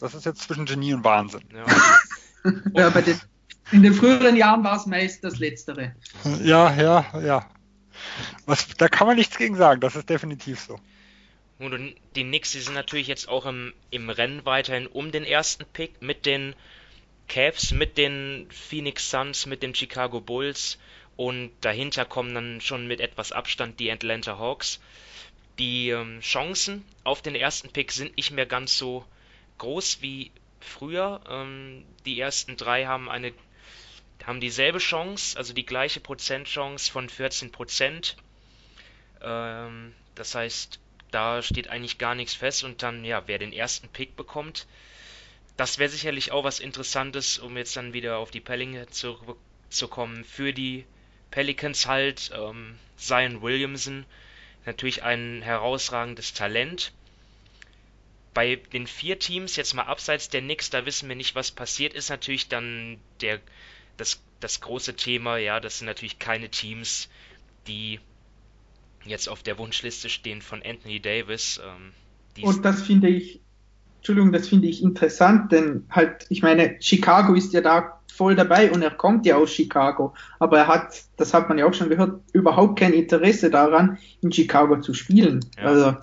Das 0.00 0.14
ist 0.14 0.26
jetzt 0.26 0.42
zwischen 0.42 0.66
Genie 0.66 0.94
und 0.94 1.04
Wahnsinn. 1.04 1.44
Ja. 1.54 1.64
Ja, 2.74 2.90
bei 2.90 3.00
den, 3.00 3.18
in 3.72 3.82
den 3.82 3.94
früheren 3.94 4.36
Jahren 4.36 4.62
war 4.64 4.76
es 4.76 4.84
meist 4.84 5.24
das 5.24 5.38
Letztere. 5.38 5.94
Ja, 6.42 6.74
ja, 6.74 7.06
ja. 7.24 7.48
Was, 8.44 8.68
da 8.76 8.88
kann 8.88 9.06
man 9.06 9.16
nichts 9.16 9.38
gegen 9.38 9.56
sagen, 9.56 9.80
das 9.80 9.96
ist 9.96 10.10
definitiv 10.10 10.60
so. 10.60 10.78
Und 11.58 11.72
und 11.72 11.94
die 12.16 12.24
Knicks, 12.24 12.52
die 12.52 12.60
sind 12.60 12.74
natürlich 12.74 13.06
jetzt 13.06 13.30
auch 13.30 13.46
im, 13.46 13.72
im 13.90 14.10
Rennen 14.10 14.44
weiterhin 14.44 14.86
um 14.86 15.10
den 15.10 15.24
ersten 15.24 15.64
Pick 15.72 16.02
mit 16.02 16.26
den 16.26 16.54
Cavs, 17.28 17.72
mit 17.72 17.96
den 17.96 18.46
Phoenix 18.50 19.10
Suns, 19.10 19.46
mit 19.46 19.62
den 19.62 19.74
Chicago 19.74 20.20
Bulls 20.20 20.78
und 21.16 21.52
dahinter 21.60 22.04
kommen 22.04 22.34
dann 22.34 22.60
schon 22.60 22.86
mit 22.86 23.00
etwas 23.00 23.32
Abstand 23.32 23.78
die 23.80 23.90
Atlanta 23.90 24.38
Hawks. 24.38 24.80
Die 25.58 25.90
ähm, 25.90 26.20
Chancen 26.20 26.84
auf 27.04 27.22
den 27.22 27.36
ersten 27.36 27.70
Pick 27.70 27.92
sind 27.92 28.16
nicht 28.16 28.32
mehr 28.32 28.46
ganz 28.46 28.76
so 28.76 29.04
groß 29.58 30.02
wie 30.02 30.32
früher. 30.60 31.20
Ähm, 31.28 31.84
die 32.04 32.18
ersten 32.18 32.56
drei 32.56 32.86
haben 32.86 33.08
eine 33.08 33.32
haben 34.24 34.40
dieselbe 34.40 34.78
Chance, 34.78 35.36
also 35.36 35.52
die 35.52 35.66
gleiche 35.66 36.00
Prozentchance 36.00 36.90
von 36.90 37.08
14 37.08 37.52
Prozent. 37.52 38.16
Ähm, 39.20 39.94
das 40.14 40.34
heißt, 40.34 40.80
da 41.10 41.42
steht 41.42 41.68
eigentlich 41.68 41.98
gar 41.98 42.14
nichts 42.14 42.34
fest 42.34 42.64
und 42.64 42.82
dann, 42.82 43.04
ja, 43.04 43.22
wer 43.26 43.38
den 43.38 43.52
ersten 43.52 43.88
Pick 43.88 44.16
bekommt, 44.16 44.66
das 45.56 45.78
wäre 45.78 45.90
sicherlich 45.90 46.32
auch 46.32 46.42
was 46.42 46.58
Interessantes, 46.58 47.38
um 47.38 47.56
jetzt 47.56 47.76
dann 47.76 47.92
wieder 47.92 48.18
auf 48.18 48.30
die 48.30 48.40
Pelicans 48.40 48.90
zurückzukommen. 48.98 50.24
Für 50.24 50.52
die 50.52 50.84
Pelicans 51.34 51.88
halt 51.88 52.30
ähm, 52.32 52.76
Zion 52.96 53.42
Williamson, 53.42 54.06
natürlich 54.66 55.02
ein 55.02 55.42
herausragendes 55.42 56.32
Talent. 56.32 56.92
Bei 58.34 58.54
den 58.54 58.86
vier 58.86 59.18
Teams, 59.18 59.56
jetzt 59.56 59.74
mal 59.74 59.82
abseits 59.82 60.28
der 60.28 60.42
Knicks, 60.42 60.70
da 60.70 60.86
wissen 60.86 61.08
wir 61.08 61.16
nicht, 61.16 61.34
was 61.34 61.50
passiert 61.50 61.92
ist, 61.92 62.08
natürlich 62.08 62.46
dann 62.46 62.98
der, 63.20 63.40
das, 63.96 64.22
das 64.38 64.60
große 64.60 64.94
Thema, 64.94 65.36
ja, 65.36 65.58
das 65.58 65.78
sind 65.78 65.86
natürlich 65.86 66.20
keine 66.20 66.50
Teams, 66.50 67.08
die 67.66 67.98
jetzt 69.04 69.28
auf 69.28 69.42
der 69.42 69.58
Wunschliste 69.58 70.08
stehen 70.08 70.40
von 70.40 70.62
Anthony 70.62 71.00
Davis. 71.00 71.60
Ähm, 71.64 71.94
die 72.36 72.42
Und 72.42 72.64
das 72.64 72.82
finde 72.82 73.08
ich, 73.08 73.40
Entschuldigung, 73.96 74.30
das 74.30 74.48
finde 74.48 74.68
ich 74.68 74.84
interessant, 74.84 75.50
denn 75.50 75.88
halt, 75.90 76.26
ich 76.28 76.42
meine, 76.42 76.80
Chicago 76.80 77.34
ist 77.34 77.52
ja 77.52 77.60
da 77.60 77.93
voll 78.16 78.36
dabei 78.36 78.70
und 78.70 78.82
er 78.82 78.90
kommt 78.90 79.26
ja 79.26 79.36
aus 79.36 79.50
Chicago, 79.52 80.14
aber 80.38 80.58
er 80.58 80.66
hat, 80.68 81.02
das 81.16 81.34
hat 81.34 81.48
man 81.48 81.58
ja 81.58 81.66
auch 81.66 81.74
schon 81.74 81.88
gehört, 81.88 82.20
überhaupt 82.32 82.78
kein 82.78 82.92
Interesse 82.92 83.50
daran, 83.50 83.98
in 84.22 84.32
Chicago 84.32 84.80
zu 84.80 84.94
spielen. 84.94 85.40
Ja. 85.56 85.64
Also, 85.64 85.84
Ja, 85.86 85.98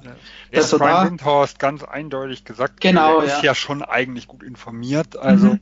dass 0.52 0.74
er 0.74 0.80
Brian 0.80 1.06
da, 1.06 1.06
Windhorst 1.12 1.60
ganz 1.60 1.84
eindeutig 1.84 2.44
gesagt, 2.44 2.82
Genau, 2.82 3.20
er 3.20 3.26
ist 3.26 3.38
ja. 3.38 3.44
ja 3.52 3.56
schon 3.56 3.82
eigentlich 3.82 4.28
gut 4.28 4.44
informiert. 4.44 5.16
Also 5.18 5.48
Mhm. 5.48 5.60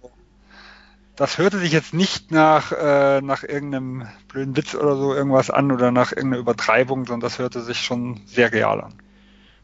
das 1.16 1.38
hörte 1.38 1.60
sich 1.60 1.72
jetzt 1.72 1.94
nicht 1.94 2.32
nach, 2.32 2.72
äh, 2.72 3.22
nach 3.22 3.44
irgendeinem 3.44 4.08
blöden 4.28 4.56
Witz 4.58 4.74
oder 4.74 4.96
so 4.96 5.14
irgendwas 5.14 5.50
an 5.50 5.72
oder 5.72 5.92
nach 5.92 6.12
irgendeiner 6.12 6.40
Übertreibung, 6.42 7.06
sondern 7.06 7.22
das 7.30 7.40
hörte 7.40 7.62
sich 7.62 7.82
schon 7.82 8.22
sehr 8.26 8.52
real 8.52 8.82
an. 8.82 8.94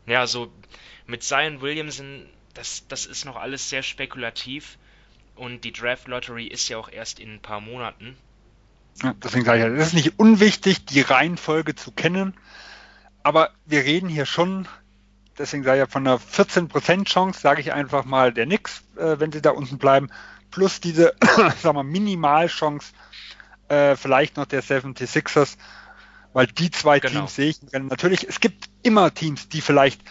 Ja, 0.06 0.28
so 0.28 0.48
mit 1.08 1.24
Zion 1.24 1.62
Williamson, 1.62 2.26
das, 2.54 2.88
das 2.88 3.06
ist 3.06 3.26
noch 3.26 3.38
alles 3.38 3.70
sehr 3.70 3.84
spekulativ 3.84 4.78
und 5.36 5.64
die 5.64 5.72
Draft 5.72 6.08
Lottery 6.08 6.48
ist 6.48 6.68
ja 6.70 6.78
auch 6.78 6.90
erst 6.90 7.20
in 7.20 7.36
ein 7.36 7.42
paar 7.42 7.62
Monaten. 7.62 8.18
Ja, 9.04 9.14
deswegen 9.24 9.46
sage 9.46 9.60
ich, 9.60 9.66
ja, 9.66 9.72
es 9.72 9.88
ist 9.88 9.94
nicht 9.94 10.20
unwichtig, 10.20 10.86
die 10.86 11.02
Reihenfolge 11.02 11.76
zu 11.76 11.92
kennen, 11.92 12.34
aber 13.24 13.50
wir 13.66 13.84
reden 13.84 14.08
hier 14.08 14.26
schon, 14.26 14.68
deswegen 15.38 15.64
sage 15.64 15.78
ich 15.78 15.88
ja 15.88 15.92
von 15.92 16.08
einer 16.08 16.18
14% 16.20 17.06
Chance, 17.06 17.40
sage 17.42 17.60
ich 17.62 17.74
einfach 17.74 18.06
mal 18.06 18.32
der 18.32 18.46
Nix, 18.46 18.84
äh, 18.96 19.20
wenn 19.20 19.32
sie 19.32 19.42
da 19.42 19.52
unten 19.52 19.78
bleiben, 19.78 20.10
plus 20.52 20.80
diese, 20.80 21.14
sagen 21.62 21.78
wir, 21.78 21.84
Minimalchance 21.84 22.94
äh, 23.68 23.96
vielleicht 23.96 24.38
noch 24.38 24.46
der 24.46 24.64
76ers, 24.64 25.58
weil 26.34 26.48
die 26.48 26.72
zwei 26.72 27.00
Genau. 27.00 27.20
Teams 27.22 27.36
sehe 27.36 27.50
ich. 27.50 27.62
Natürlich, 27.74 28.28
es 28.28 28.40
gibt 28.40 28.70
immer 28.84 29.14
Teams, 29.14 29.50
die 29.50 29.62
vielleicht 29.62 30.02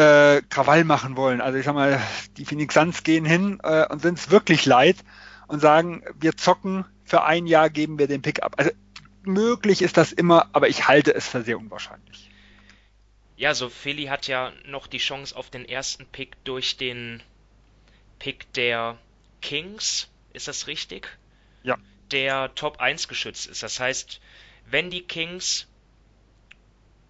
äh, 0.00 0.40
Krawall 0.48 0.84
machen 0.84 1.16
wollen. 1.16 1.42
Also 1.42 1.58
ich 1.58 1.66
sag 1.66 1.74
mal, 1.74 2.00
die 2.38 2.46
Phoenix 2.46 2.74
Suns 2.74 3.02
gehen 3.02 3.26
hin 3.26 3.60
äh, 3.62 3.86
und 3.88 4.00
sind 4.00 4.18
es 4.18 4.30
wirklich 4.30 4.64
leid 4.64 4.96
und 5.46 5.60
sagen, 5.60 6.02
wir 6.18 6.36
zocken, 6.36 6.86
für 7.04 7.24
ein 7.24 7.46
Jahr 7.46 7.68
geben 7.68 7.98
wir 7.98 8.06
den 8.06 8.22
Pick 8.22 8.42
ab. 8.42 8.54
Also 8.56 8.70
möglich 9.22 9.82
ist 9.82 9.98
das 9.98 10.12
immer, 10.12 10.48
aber 10.54 10.68
ich 10.68 10.88
halte 10.88 11.14
es 11.14 11.28
für 11.28 11.42
sehr 11.42 11.58
unwahrscheinlich. 11.58 12.30
Ja, 13.36 13.54
so 13.54 13.68
Philly 13.68 14.06
hat 14.06 14.26
ja 14.26 14.52
noch 14.66 14.86
die 14.86 14.98
Chance 14.98 15.36
auf 15.36 15.50
den 15.50 15.66
ersten 15.66 16.06
Pick 16.06 16.42
durch 16.44 16.76
den 16.78 17.22
Pick 18.18 18.50
der 18.54 18.96
Kings, 19.42 20.08
ist 20.32 20.48
das 20.48 20.66
richtig? 20.66 21.18
Ja. 21.62 21.76
Der 22.10 22.54
Top 22.54 22.80
1 22.80 23.08
geschützt 23.08 23.46
ist. 23.46 23.62
Das 23.62 23.80
heißt, 23.80 24.20
wenn 24.66 24.90
die 24.90 25.02
Kings 25.02 25.66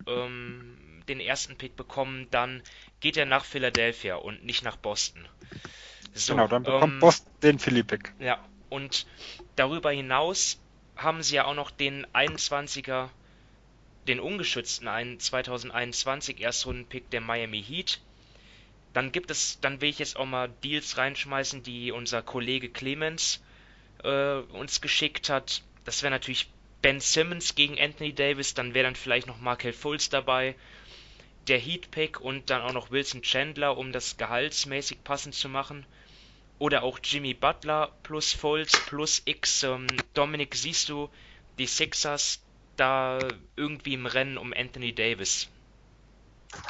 ähm, 0.06 0.76
den 1.08 1.20
ersten 1.20 1.56
Pick 1.56 1.76
bekommen, 1.76 2.26
dann 2.30 2.62
geht 3.00 3.16
er 3.16 3.26
nach 3.26 3.44
Philadelphia 3.44 4.16
und 4.16 4.44
nicht 4.44 4.62
nach 4.62 4.76
Boston. 4.76 5.26
So, 6.14 6.34
genau, 6.34 6.48
dann 6.48 6.62
bekommt 6.62 6.94
ähm, 6.94 7.00
Boston 7.00 7.32
den 7.42 7.58
Philly-Pick. 7.58 8.12
Ja, 8.18 8.44
und 8.68 9.06
darüber 9.56 9.90
hinaus 9.90 10.60
haben 10.96 11.22
sie 11.22 11.36
ja 11.36 11.44
auch 11.44 11.54
noch 11.54 11.70
den 11.70 12.06
21er, 12.08 13.08
den 14.08 14.20
ungeschützten 14.20 14.88
2021 15.18 16.40
Erstrunden-Pick 16.40 17.10
der 17.10 17.20
Miami 17.20 17.62
Heat. 17.62 18.00
Dann 18.92 19.12
gibt 19.12 19.30
es, 19.30 19.60
dann 19.60 19.80
will 19.80 19.88
ich 19.88 19.98
jetzt 19.98 20.16
auch 20.16 20.26
mal 20.26 20.48
Deals 20.64 20.98
reinschmeißen, 20.98 21.62
die 21.62 21.92
unser 21.92 22.22
Kollege 22.22 22.68
Clemens 22.68 23.40
äh, 24.02 24.38
uns 24.38 24.80
geschickt 24.80 25.30
hat. 25.30 25.62
Das 25.84 26.02
wäre 26.02 26.10
natürlich 26.10 26.50
Ben 26.82 27.00
Simmons 27.00 27.54
gegen 27.54 27.78
Anthony 27.78 28.14
Davis, 28.14 28.54
dann 28.54 28.74
wäre 28.74 28.84
dann 28.84 28.96
vielleicht 28.96 29.26
noch 29.26 29.38
Markel 29.38 29.72
Fultz 29.72 30.08
dabei, 30.08 30.54
der 31.48 31.58
Heat 31.58 31.90
Pick 31.90 32.20
und 32.20 32.50
dann 32.50 32.62
auch 32.62 32.72
noch 32.72 32.90
Wilson 32.90 33.22
Chandler, 33.22 33.76
um 33.76 33.92
das 33.92 34.16
gehaltsmäßig 34.16 35.04
passend 35.04 35.34
zu 35.34 35.48
machen. 35.48 35.84
Oder 36.58 36.82
auch 36.82 36.98
Jimmy 37.02 37.34
Butler 37.34 37.90
plus 38.02 38.32
Fultz 38.32 38.80
plus 38.80 39.22
X. 39.24 39.62
Ähm, 39.62 39.86
Dominik, 40.14 40.54
siehst 40.54 40.88
du 40.88 41.08
die 41.58 41.66
Sixers 41.66 42.40
da 42.76 43.18
irgendwie 43.56 43.94
im 43.94 44.06
Rennen 44.06 44.38
um 44.38 44.52
Anthony 44.56 44.94
Davis? 44.94 45.48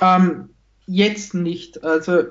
Ähm, 0.00 0.50
jetzt 0.86 1.34
nicht. 1.34 1.82
Also 1.84 2.24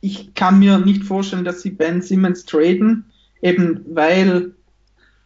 ich 0.00 0.34
kann 0.34 0.58
mir 0.58 0.78
nicht 0.78 1.04
vorstellen, 1.04 1.44
dass 1.44 1.62
sie 1.62 1.70
Ben 1.70 2.02
Simmons 2.02 2.44
traden, 2.44 3.10
eben 3.42 3.84
weil 3.94 4.54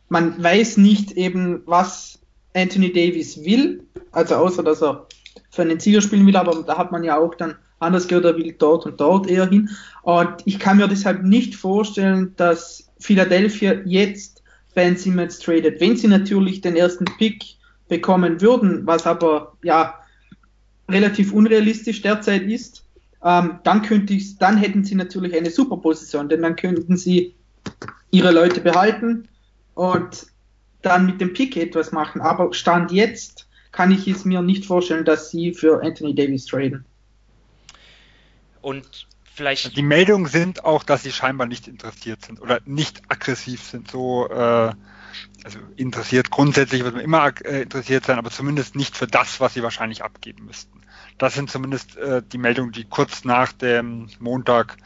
man 0.08 0.42
weiß 0.42 0.76
nicht 0.76 1.12
eben, 1.12 1.62
was 1.66 2.18
Anthony 2.54 2.92
Davis 2.92 3.44
will, 3.44 3.84
also 4.10 4.36
außer 4.36 4.62
dass 4.62 4.82
er 4.82 5.06
für 5.50 5.62
einen 5.62 5.80
Sieger 5.80 6.00
spielen 6.00 6.26
will, 6.26 6.36
aber 6.36 6.62
da 6.62 6.78
hat 6.78 6.92
man 6.92 7.04
ja 7.04 7.18
auch 7.18 7.34
dann 7.34 7.56
anders 7.80 8.08
gehört, 8.08 8.26
er 8.26 8.36
will 8.36 8.54
dort 8.58 8.86
und 8.86 9.00
dort 9.00 9.28
eher 9.28 9.48
hin. 9.48 9.70
Und 10.02 10.34
ich 10.44 10.58
kann 10.58 10.76
mir 10.76 10.86
deshalb 10.86 11.22
nicht 11.22 11.56
vorstellen, 11.56 12.34
dass 12.36 12.90
Philadelphia 13.00 13.74
jetzt 13.84 14.42
Ben 14.74 14.96
Simmons 14.96 15.38
tradet. 15.38 15.80
Wenn 15.80 15.96
sie 15.96 16.08
natürlich 16.08 16.60
den 16.60 16.76
ersten 16.76 17.06
Pick 17.18 17.44
bekommen 17.88 18.40
würden, 18.40 18.86
was 18.86 19.06
aber 19.06 19.56
ja 19.62 19.94
relativ 20.88 21.32
unrealistisch 21.32 22.02
derzeit 22.02 22.42
ist, 22.42 22.84
ähm, 23.24 23.58
dann 23.64 23.82
könnte 23.82 24.14
ich, 24.14 24.38
dann 24.38 24.56
hätten 24.56 24.84
sie 24.84 24.94
natürlich 24.94 25.34
eine 25.36 25.50
super 25.50 25.76
Position, 25.76 26.28
denn 26.28 26.42
dann 26.42 26.56
könnten 26.56 26.96
sie 26.96 27.34
ihre 28.10 28.30
Leute 28.30 28.60
behalten 28.60 29.28
und 29.74 30.26
dann 30.82 31.06
mit 31.06 31.20
dem 31.20 31.32
Pick 31.32 31.56
etwas 31.56 31.92
machen. 31.92 32.20
Aber 32.20 32.52
Stand 32.54 32.92
jetzt 32.92 33.48
kann 33.72 33.92
ich 33.92 34.06
es 34.08 34.24
mir 34.24 34.42
nicht 34.42 34.66
vorstellen, 34.66 35.04
dass 35.04 35.30
sie 35.30 35.52
für 35.54 35.82
Anthony 35.82 36.14
Davis 36.14 36.46
traden. 36.46 36.84
Und 38.60 39.06
vielleicht. 39.34 39.76
Die 39.76 39.82
Meldungen 39.82 40.26
sind 40.26 40.64
auch, 40.64 40.82
dass 40.82 41.02
sie 41.02 41.12
scheinbar 41.12 41.46
nicht 41.46 41.68
interessiert 41.68 42.24
sind 42.24 42.40
oder 42.40 42.60
nicht 42.64 43.02
aggressiv 43.08 43.62
sind. 43.62 43.90
So, 43.90 44.28
äh, 44.28 44.72
also 45.44 45.58
interessiert 45.76 46.30
grundsätzlich 46.30 46.84
wird 46.84 46.94
man 46.94 47.04
immer 47.04 47.32
äh, 47.44 47.62
interessiert 47.62 48.04
sein, 48.04 48.18
aber 48.18 48.30
zumindest 48.30 48.76
nicht 48.76 48.96
für 48.96 49.06
das, 49.06 49.40
was 49.40 49.54
sie 49.54 49.62
wahrscheinlich 49.62 50.04
abgeben 50.04 50.46
müssten. 50.46 50.82
Das 51.18 51.34
sind 51.34 51.50
zumindest 51.50 51.96
äh, 51.96 52.22
die 52.22 52.38
Meldungen, 52.38 52.72
die 52.72 52.84
kurz 52.84 53.24
nach 53.24 53.52
dem 53.52 54.08
Montag 54.18 54.76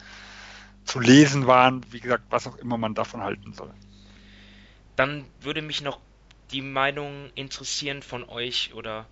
zu 0.85 0.99
lesen 0.99 1.47
waren. 1.47 1.81
Wie 1.91 1.99
gesagt, 1.99 2.25
was 2.29 2.47
auch 2.47 2.57
immer 2.57 2.77
man 2.77 2.93
davon 2.93 3.21
halten 3.21 3.53
soll. 3.53 3.71
Dann 4.95 5.25
würde 5.41 5.61
mich 5.61 5.81
noch 5.81 5.99
die 6.51 6.61
Meinung 6.61 7.31
interessieren 7.35 8.01
von 8.01 8.27
euch 8.27 8.73
oder 8.73 9.07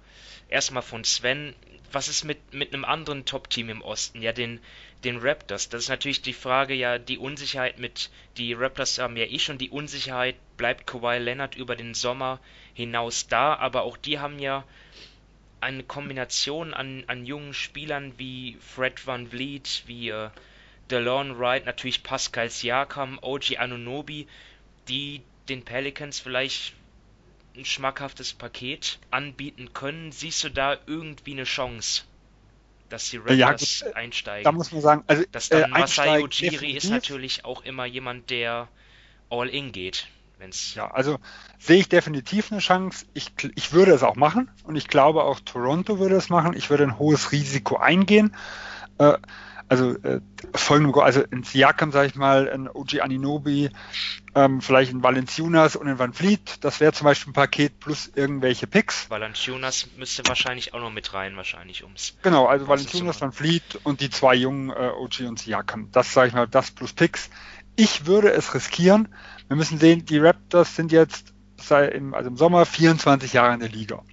erstmal 0.50 0.84
von 0.84 1.04
Sven. 1.04 1.56
Was 1.92 2.08
ist 2.08 2.24
mit, 2.24 2.54
mit 2.54 2.74
einem 2.74 2.86
anderen 2.86 3.26
Top-Team 3.26 3.70
im 3.70 3.82
Osten? 3.82 4.22
Ja, 4.22 4.32
den, 4.32 4.60
den 5.04 5.18
Raptors. 5.18 5.70
Das 5.70 5.84
ist 5.84 5.90
natürlich 5.90 6.22
die 6.22 6.34
Frage, 6.34 6.74
ja, 6.74 6.98
die 6.98 7.18
Unsicherheit 7.18 7.78
mit, 7.78 8.10
die 8.38 8.54
Raptors 8.54 8.98
haben 9.00 9.18
ja 9.18 9.26
eh 9.26 9.40
schon 9.40 9.58
die 9.58 9.70
Unsicherheit, 9.70 10.36
bleibt 10.58 10.88
Kawhi 10.88 11.18
Leonard 11.20 11.56
über 11.56 11.76
den 11.76 11.94
Sommer 11.94 12.40
hinaus 12.74 13.28
da, 13.28 13.56
aber 13.56 13.84
auch 13.84 13.98
die 13.98 14.20
haben 14.20 14.40
ja 14.40 14.64
eine 15.62 15.84
Kombination 15.84 16.74
an, 16.74 17.04
an 17.08 17.26
jungen 17.26 17.54
Spielern 17.54 18.14
wie 18.18 18.58
Fred 18.60 19.06
Van 19.08 19.28
Vliet, 19.28 19.84
wie 19.86 20.10
äh, 20.10 20.30
DeLon 20.92 21.40
Wright, 21.40 21.66
natürlich 21.66 22.04
Pascal 22.04 22.50
Siakam, 22.50 23.18
OG 23.22 23.58
Anunobi, 23.58 24.28
die 24.88 25.22
den 25.48 25.64
Pelicans 25.64 26.20
vielleicht 26.20 26.74
ein 27.56 27.66
schmackhaftes 27.66 28.34
Paket 28.34 29.00
anbieten 29.12 29.74
können. 29.74 30.12
Siehst 30.12 30.44
du 30.44 30.50
da 30.50 30.78
irgendwie 30.88 31.34
eine 31.34 31.44
Chance, 31.44 32.04
dass 32.90 33.10
die 33.10 33.18
Raptors 33.18 33.82
ja, 33.82 33.94
einsteigen? 33.94 34.44
Da 34.44 34.52
muss 34.52 34.72
man 34.72 34.82
sagen, 34.82 35.04
also 35.08 35.24
dass 35.32 35.50
dann 35.50 35.64
äh, 35.64 35.68
Masai 35.68 36.24
Ujiri 36.24 36.72
ist 36.72 36.90
natürlich 36.90 37.46
auch 37.46 37.64
immer 37.64 37.86
jemand, 37.86 38.30
der 38.30 38.68
all 39.30 39.50
in 39.50 39.72
geht. 39.72 40.08
Wenn's 40.40 40.74
ja, 40.76 40.90
also 40.92 41.20
sehe 41.60 41.78
ich 41.78 41.90
definitiv 41.90 42.52
eine 42.52 42.60
Chance. 42.60 43.06
Ich, 43.14 43.32
ich 43.56 43.72
würde 43.72 43.94
es 43.94 44.04
auch 44.04 44.16
machen 44.16 44.50
und 44.64 44.76
ich 44.76 44.88
glaube 44.88 45.24
auch 45.24 45.40
Toronto 45.40 46.00
würde 46.00 46.16
es 46.16 46.30
machen. 46.30 46.54
Ich 46.56 46.70
würde 46.70 46.84
ein 46.84 46.98
hohes 46.98 47.32
Risiko 47.32 47.78
eingehen. 47.78 48.36
Äh, 48.98 49.18
also 49.68 49.92
äh, 50.04 50.22
folgendem, 50.54 50.98
also 51.02 51.22
in 51.22 51.44
Siakam, 51.44 51.92
sage 51.92 52.08
ich 52.08 52.16
mal, 52.16 52.50
ein 52.50 52.68
OG 52.68 53.02
Aninobi, 53.02 53.70
ähm, 54.36 54.62
vielleicht 54.62 54.94
ein 54.94 55.04
Valenciunas 55.04 55.76
und 55.76 55.88
ein 55.88 56.00
Van 56.00 56.14
Vliet, 56.14 56.64
das 56.64 56.80
wäre 56.80 56.94
zum 56.94 57.06
Beispiel 57.06 57.32
ein 57.32 57.34
Paket 57.34 57.80
plus 57.80 58.12
irgendwelche 58.14 58.68
Picks. 58.68 59.10
Valenciunas 59.10 59.88
müsste 59.98 60.28
wahrscheinlich 60.28 60.74
auch 60.74 60.80
noch 60.80 60.92
mit 60.92 61.14
rein, 61.14 61.36
wahrscheinlich 61.38 61.84
ums. 61.84 62.18
Genau, 62.22 62.46
also 62.46 62.68
Valenciunas, 62.68 63.22
Van 63.22 63.32
Vliet 63.32 63.80
und 63.84 64.02
die 64.02 64.10
zwei 64.10 64.36
jungen 64.36 64.70
äh, 64.70 64.92
OG 64.98 65.22
und 65.28 65.40
Siakam. 65.40 65.90
Das 65.92 66.14
sage 66.14 66.30
ich 66.30 66.34
mal, 66.34 66.48
das 66.48 66.72
plus 66.72 66.94
Picks. 66.94 67.30
Ich 67.76 68.06
würde 68.06 68.32
es 68.32 68.54
riskieren. 68.54 69.08
Wir 69.48 69.58
müssen 69.58 69.80
sehen, 69.80 70.06
die 70.06 70.20
Raptors 70.20 70.76
sind 70.76 70.92
jetzt 70.92 71.34
seit 71.58 71.94
im, 71.94 72.14
also 72.14 72.30
im 72.30 72.38
Sommer 72.38 72.66
24 72.66 73.34
Jahre 73.34 73.54
in 73.54 73.60
der 73.60 73.70
Liga. 73.70 74.04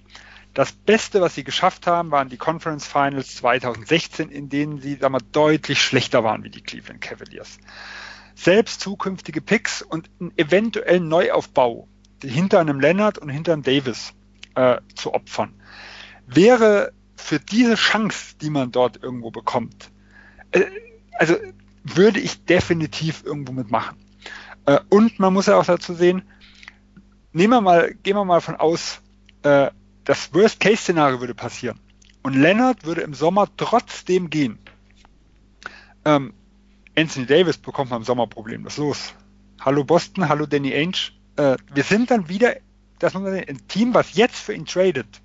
Das 0.53 0.73
Beste, 0.73 1.21
was 1.21 1.35
sie 1.35 1.43
geschafft 1.43 1.87
haben, 1.87 2.11
waren 2.11 2.27
die 2.27 2.37
Conference 2.37 2.85
Finals 2.85 3.35
2016, 3.35 4.29
in 4.29 4.49
denen 4.49 4.81
sie 4.81 4.95
sag 4.95 5.11
mal, 5.11 5.21
deutlich 5.31 5.81
schlechter 5.81 6.23
waren 6.23 6.43
wie 6.43 6.49
die 6.49 6.61
Cleveland 6.61 7.01
Cavaliers. 7.01 7.57
Selbst 8.35 8.81
zukünftige 8.81 9.41
Picks 9.41 9.81
und 9.81 10.09
einen 10.19 10.33
eventuellen 10.37 11.07
Neuaufbau 11.07 11.87
hinter 12.21 12.59
einem 12.59 12.79
Leonard 12.79 13.17
und 13.17 13.29
hinter 13.29 13.53
einem 13.53 13.63
Davis 13.63 14.13
äh, 14.55 14.77
zu 14.95 15.13
opfern, 15.13 15.53
wäre 16.27 16.91
für 17.15 17.39
diese 17.39 17.75
Chance, 17.75 18.35
die 18.41 18.49
man 18.49 18.71
dort 18.71 19.01
irgendwo 19.01 19.31
bekommt, 19.31 19.89
äh, 20.51 20.65
also 21.13 21.35
würde 21.83 22.19
ich 22.19 22.45
definitiv 22.45 23.23
irgendwo 23.25 23.53
mitmachen. 23.53 23.97
Äh, 24.65 24.79
und 24.89 25.19
man 25.19 25.33
muss 25.33 25.45
ja 25.45 25.57
auch 25.57 25.65
dazu 25.65 25.93
sehen, 25.93 26.23
nehmen 27.31 27.53
wir 27.53 27.61
mal, 27.61 27.93
gehen 28.03 28.15
wir 28.15 28.25
mal 28.25 28.41
von 28.41 28.55
aus, 28.55 29.01
äh, 29.43 29.71
das 30.03 30.33
Worst-Case-Szenario 30.33 31.19
würde 31.19 31.35
passieren. 31.35 31.79
Und 32.23 32.35
Leonard 32.35 32.85
würde 32.85 33.01
im 33.01 33.13
Sommer 33.13 33.47
trotzdem 33.57 34.29
gehen. 34.29 34.59
Ähm, 36.05 36.33
Anthony 36.97 37.25
Davis 37.25 37.57
bekommt 37.57 37.89
man 37.89 38.01
im 38.01 38.05
Sommer 38.05 38.27
problemlos 38.27 38.77
los. 38.77 39.13
Hallo 39.59 39.83
Boston, 39.83 40.27
hallo 40.27 40.45
Danny 40.45 40.73
Ainge. 40.73 41.11
Äh, 41.35 41.57
wir 41.73 41.83
sind 41.83 42.11
dann 42.11 42.29
wieder, 42.29 42.55
das 42.99 43.13
muss 43.13 43.23
man 43.23 43.33
sehen, 43.33 43.45
ein 43.47 43.67
Team, 43.67 43.93
was 43.93 44.15
jetzt 44.15 44.37
für 44.37 44.53
ihn 44.53 44.65
tradet, 44.65 45.21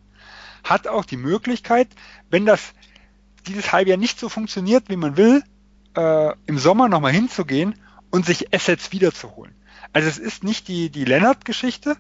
hat 0.65 0.87
auch 0.89 1.05
die 1.05 1.17
Möglichkeit, 1.17 1.89
wenn 2.31 2.47
das 2.47 2.73
dieses 3.47 3.73
Halbjahr 3.73 3.99
nicht 3.99 4.19
so 4.19 4.29
funktioniert, 4.29 4.89
wie 4.89 4.97
man 4.97 5.17
will, 5.17 5.43
äh, 5.97 6.33
im 6.47 6.59
Sommer 6.59 6.89
nochmal 6.89 7.13
hinzugehen 7.13 7.75
und 8.11 8.27
sich 8.27 8.55
Assets 8.55 8.93
wiederzuholen. 8.93 9.55
Also 9.93 10.09
es 10.09 10.19
ist 10.19 10.45
nicht 10.45 10.69
die, 10.69 10.91
die 10.91 11.05
Leonard-Geschichte, 11.05 11.97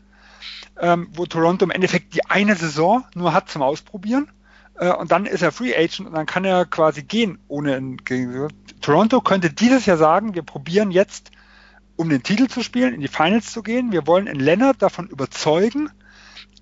ähm, 0.80 1.08
wo 1.12 1.26
Toronto 1.26 1.64
im 1.64 1.70
Endeffekt 1.70 2.14
die 2.14 2.24
eine 2.26 2.54
Saison 2.54 3.04
nur 3.14 3.32
hat 3.32 3.48
zum 3.48 3.62
Ausprobieren. 3.62 4.30
Äh, 4.78 4.92
und 4.92 5.10
dann 5.10 5.26
ist 5.26 5.42
er 5.42 5.52
Free 5.52 5.74
Agent 5.74 6.08
und 6.08 6.14
dann 6.14 6.26
kann 6.26 6.44
er 6.44 6.66
quasi 6.66 7.02
gehen 7.02 7.38
ohne 7.48 7.76
ein 7.76 7.98
Toronto 8.80 9.20
könnte 9.20 9.50
dieses 9.50 9.86
Jahr 9.86 9.96
sagen, 9.96 10.34
wir 10.34 10.42
probieren 10.42 10.90
jetzt, 10.90 11.30
um 11.96 12.08
den 12.10 12.22
Titel 12.22 12.46
zu 12.46 12.62
spielen, 12.62 12.94
in 12.94 13.00
die 13.00 13.08
Finals 13.08 13.52
zu 13.52 13.62
gehen. 13.62 13.90
Wir 13.90 14.06
wollen 14.06 14.26
in 14.26 14.38
Leonard 14.38 14.82
davon 14.82 15.08
überzeugen, 15.08 15.90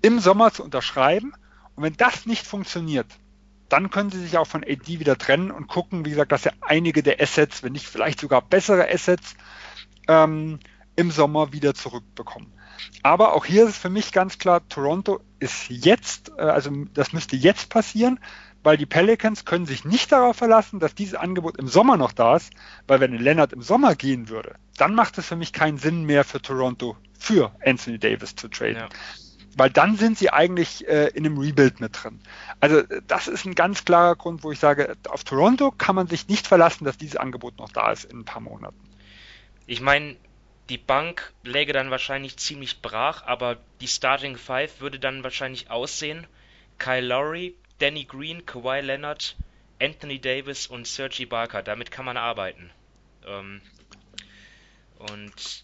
im 0.01 0.19
Sommer 0.19 0.51
zu 0.51 0.63
unterschreiben. 0.63 1.33
Und 1.75 1.83
wenn 1.83 1.97
das 1.97 2.25
nicht 2.25 2.47
funktioniert, 2.47 3.07
dann 3.67 3.89
können 3.89 4.11
sie 4.11 4.19
sich 4.19 4.37
auch 4.37 4.47
von 4.47 4.63
AD 4.63 4.99
wieder 4.99 5.17
trennen 5.17 5.51
und 5.51 5.67
gucken, 5.67 6.05
wie 6.05 6.11
gesagt, 6.11 6.31
dass 6.31 6.45
er 6.45 6.53
einige 6.61 7.03
der 7.03 7.19
Assets, 7.21 7.63
wenn 7.63 7.73
nicht 7.73 7.87
vielleicht 7.87 8.21
sogar 8.21 8.41
bessere 8.41 8.89
Assets, 8.89 9.35
ähm, 10.07 10.59
im 10.95 11.11
Sommer 11.11 11.51
wieder 11.51 11.73
zurückbekommen. 11.73 12.54
Aber 13.03 13.33
auch 13.33 13.45
hier 13.45 13.67
ist 13.67 13.77
für 13.77 13.89
mich 13.89 14.11
ganz 14.11 14.37
klar, 14.37 14.67
Toronto 14.69 15.21
ist 15.39 15.69
jetzt, 15.69 16.31
äh, 16.37 16.41
also 16.41 16.71
das 16.93 17.13
müsste 17.13 17.35
jetzt 17.35 17.69
passieren, 17.69 18.19
weil 18.63 18.77
die 18.77 18.87
Pelicans 18.87 19.45
können 19.45 19.67
sich 19.67 19.85
nicht 19.85 20.11
darauf 20.11 20.37
verlassen, 20.37 20.79
dass 20.79 20.95
dieses 20.95 21.13
Angebot 21.13 21.57
im 21.57 21.67
Sommer 21.67 21.97
noch 21.97 22.11
da 22.11 22.35
ist, 22.35 22.51
weil 22.87 22.99
wenn 22.99 23.13
Leonard 23.13 23.53
im 23.53 23.61
Sommer 23.61 23.95
gehen 23.95 24.27
würde, 24.27 24.55
dann 24.77 24.95
macht 24.95 25.17
es 25.19 25.27
für 25.27 25.35
mich 25.35 25.53
keinen 25.53 25.77
Sinn 25.77 26.03
mehr 26.05 26.23
für 26.23 26.41
Toronto 26.41 26.97
für 27.17 27.51
Anthony 27.63 27.99
Davis 27.99 28.35
zu 28.35 28.47
traden. 28.47 28.77
Ja. 28.77 28.89
Weil 29.55 29.69
dann 29.69 29.95
sind 29.95 30.17
sie 30.17 30.31
eigentlich 30.31 30.85
äh, 30.87 31.09
in 31.09 31.25
einem 31.25 31.37
Rebuild 31.37 31.79
mit 31.79 32.03
drin. 32.03 32.19
Also 32.59 32.81
das 33.07 33.27
ist 33.27 33.45
ein 33.45 33.55
ganz 33.55 33.85
klarer 33.85 34.15
Grund, 34.15 34.43
wo 34.43 34.51
ich 34.51 34.59
sage, 34.59 34.97
auf 35.09 35.23
Toronto 35.23 35.71
kann 35.71 35.95
man 35.95 36.07
sich 36.07 36.27
nicht 36.27 36.47
verlassen, 36.47 36.83
dass 36.85 36.97
dieses 36.97 37.15
Angebot 37.15 37.57
noch 37.57 37.69
da 37.69 37.91
ist 37.91 38.05
in 38.05 38.19
ein 38.19 38.25
paar 38.25 38.41
Monaten. 38.41 38.75
Ich 39.67 39.79
meine, 39.79 40.17
die 40.69 40.77
Bank 40.77 41.33
läge 41.43 41.73
dann 41.73 41.91
wahrscheinlich 41.91 42.37
ziemlich 42.37 42.81
brach, 42.81 43.23
aber 43.23 43.57
die 43.81 43.87
Starting 43.87 44.37
Five 44.37 44.79
würde 44.81 44.99
dann 44.99 45.23
wahrscheinlich 45.23 45.69
aussehen: 45.69 46.27
Kyle 46.77 47.05
Lowry, 47.05 47.55
Danny 47.79 48.05
Green, 48.05 48.45
Kawhi 48.45 48.81
Leonard, 48.81 49.35
Anthony 49.81 50.19
Davis 50.19 50.67
und 50.67 50.87
Serge 50.87 51.23
Ibaka. 51.23 51.61
Damit 51.61 51.91
kann 51.91 52.05
man 52.05 52.17
arbeiten. 52.17 52.71
Ähm, 53.25 53.61
und 54.97 55.63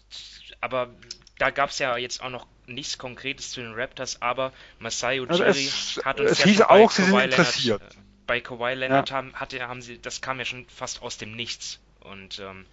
aber 0.60 0.90
da 1.38 1.50
gab 1.50 1.70
es 1.70 1.78
ja 1.78 1.96
jetzt 1.96 2.22
auch 2.22 2.30
noch 2.30 2.46
nichts 2.66 2.98
Konkretes 2.98 3.50
zu 3.50 3.60
den 3.60 3.72
Raptors, 3.74 4.22
aber 4.22 4.52
Masai 4.78 5.20
Ujiri 5.20 5.42
also 5.42 5.60
es, 5.60 6.00
hat 6.04 6.20
uns 6.20 6.30
es 6.32 6.38
ja 6.38 6.44
hieß 6.44 6.60
auch, 6.62 6.90
sie 6.90 7.04
sind 7.04 7.18
interessiert. 7.18 7.80
Leonard, 7.80 7.96
äh, 7.96 8.02
bei 8.26 8.40
Kawhi 8.40 8.74
Leonard 8.74 9.10
ja. 9.10 9.16
haben, 9.16 9.34
hatte, 9.34 9.66
haben 9.66 9.82
sie, 9.82 9.98
das 9.98 10.20
kam 10.20 10.38
ja 10.38 10.44
schon 10.44 10.66
fast 10.68 11.02
aus 11.02 11.18
dem 11.18 11.34
Nichts. 11.34 11.80
Und 12.00 12.38
ähm, 12.38 12.66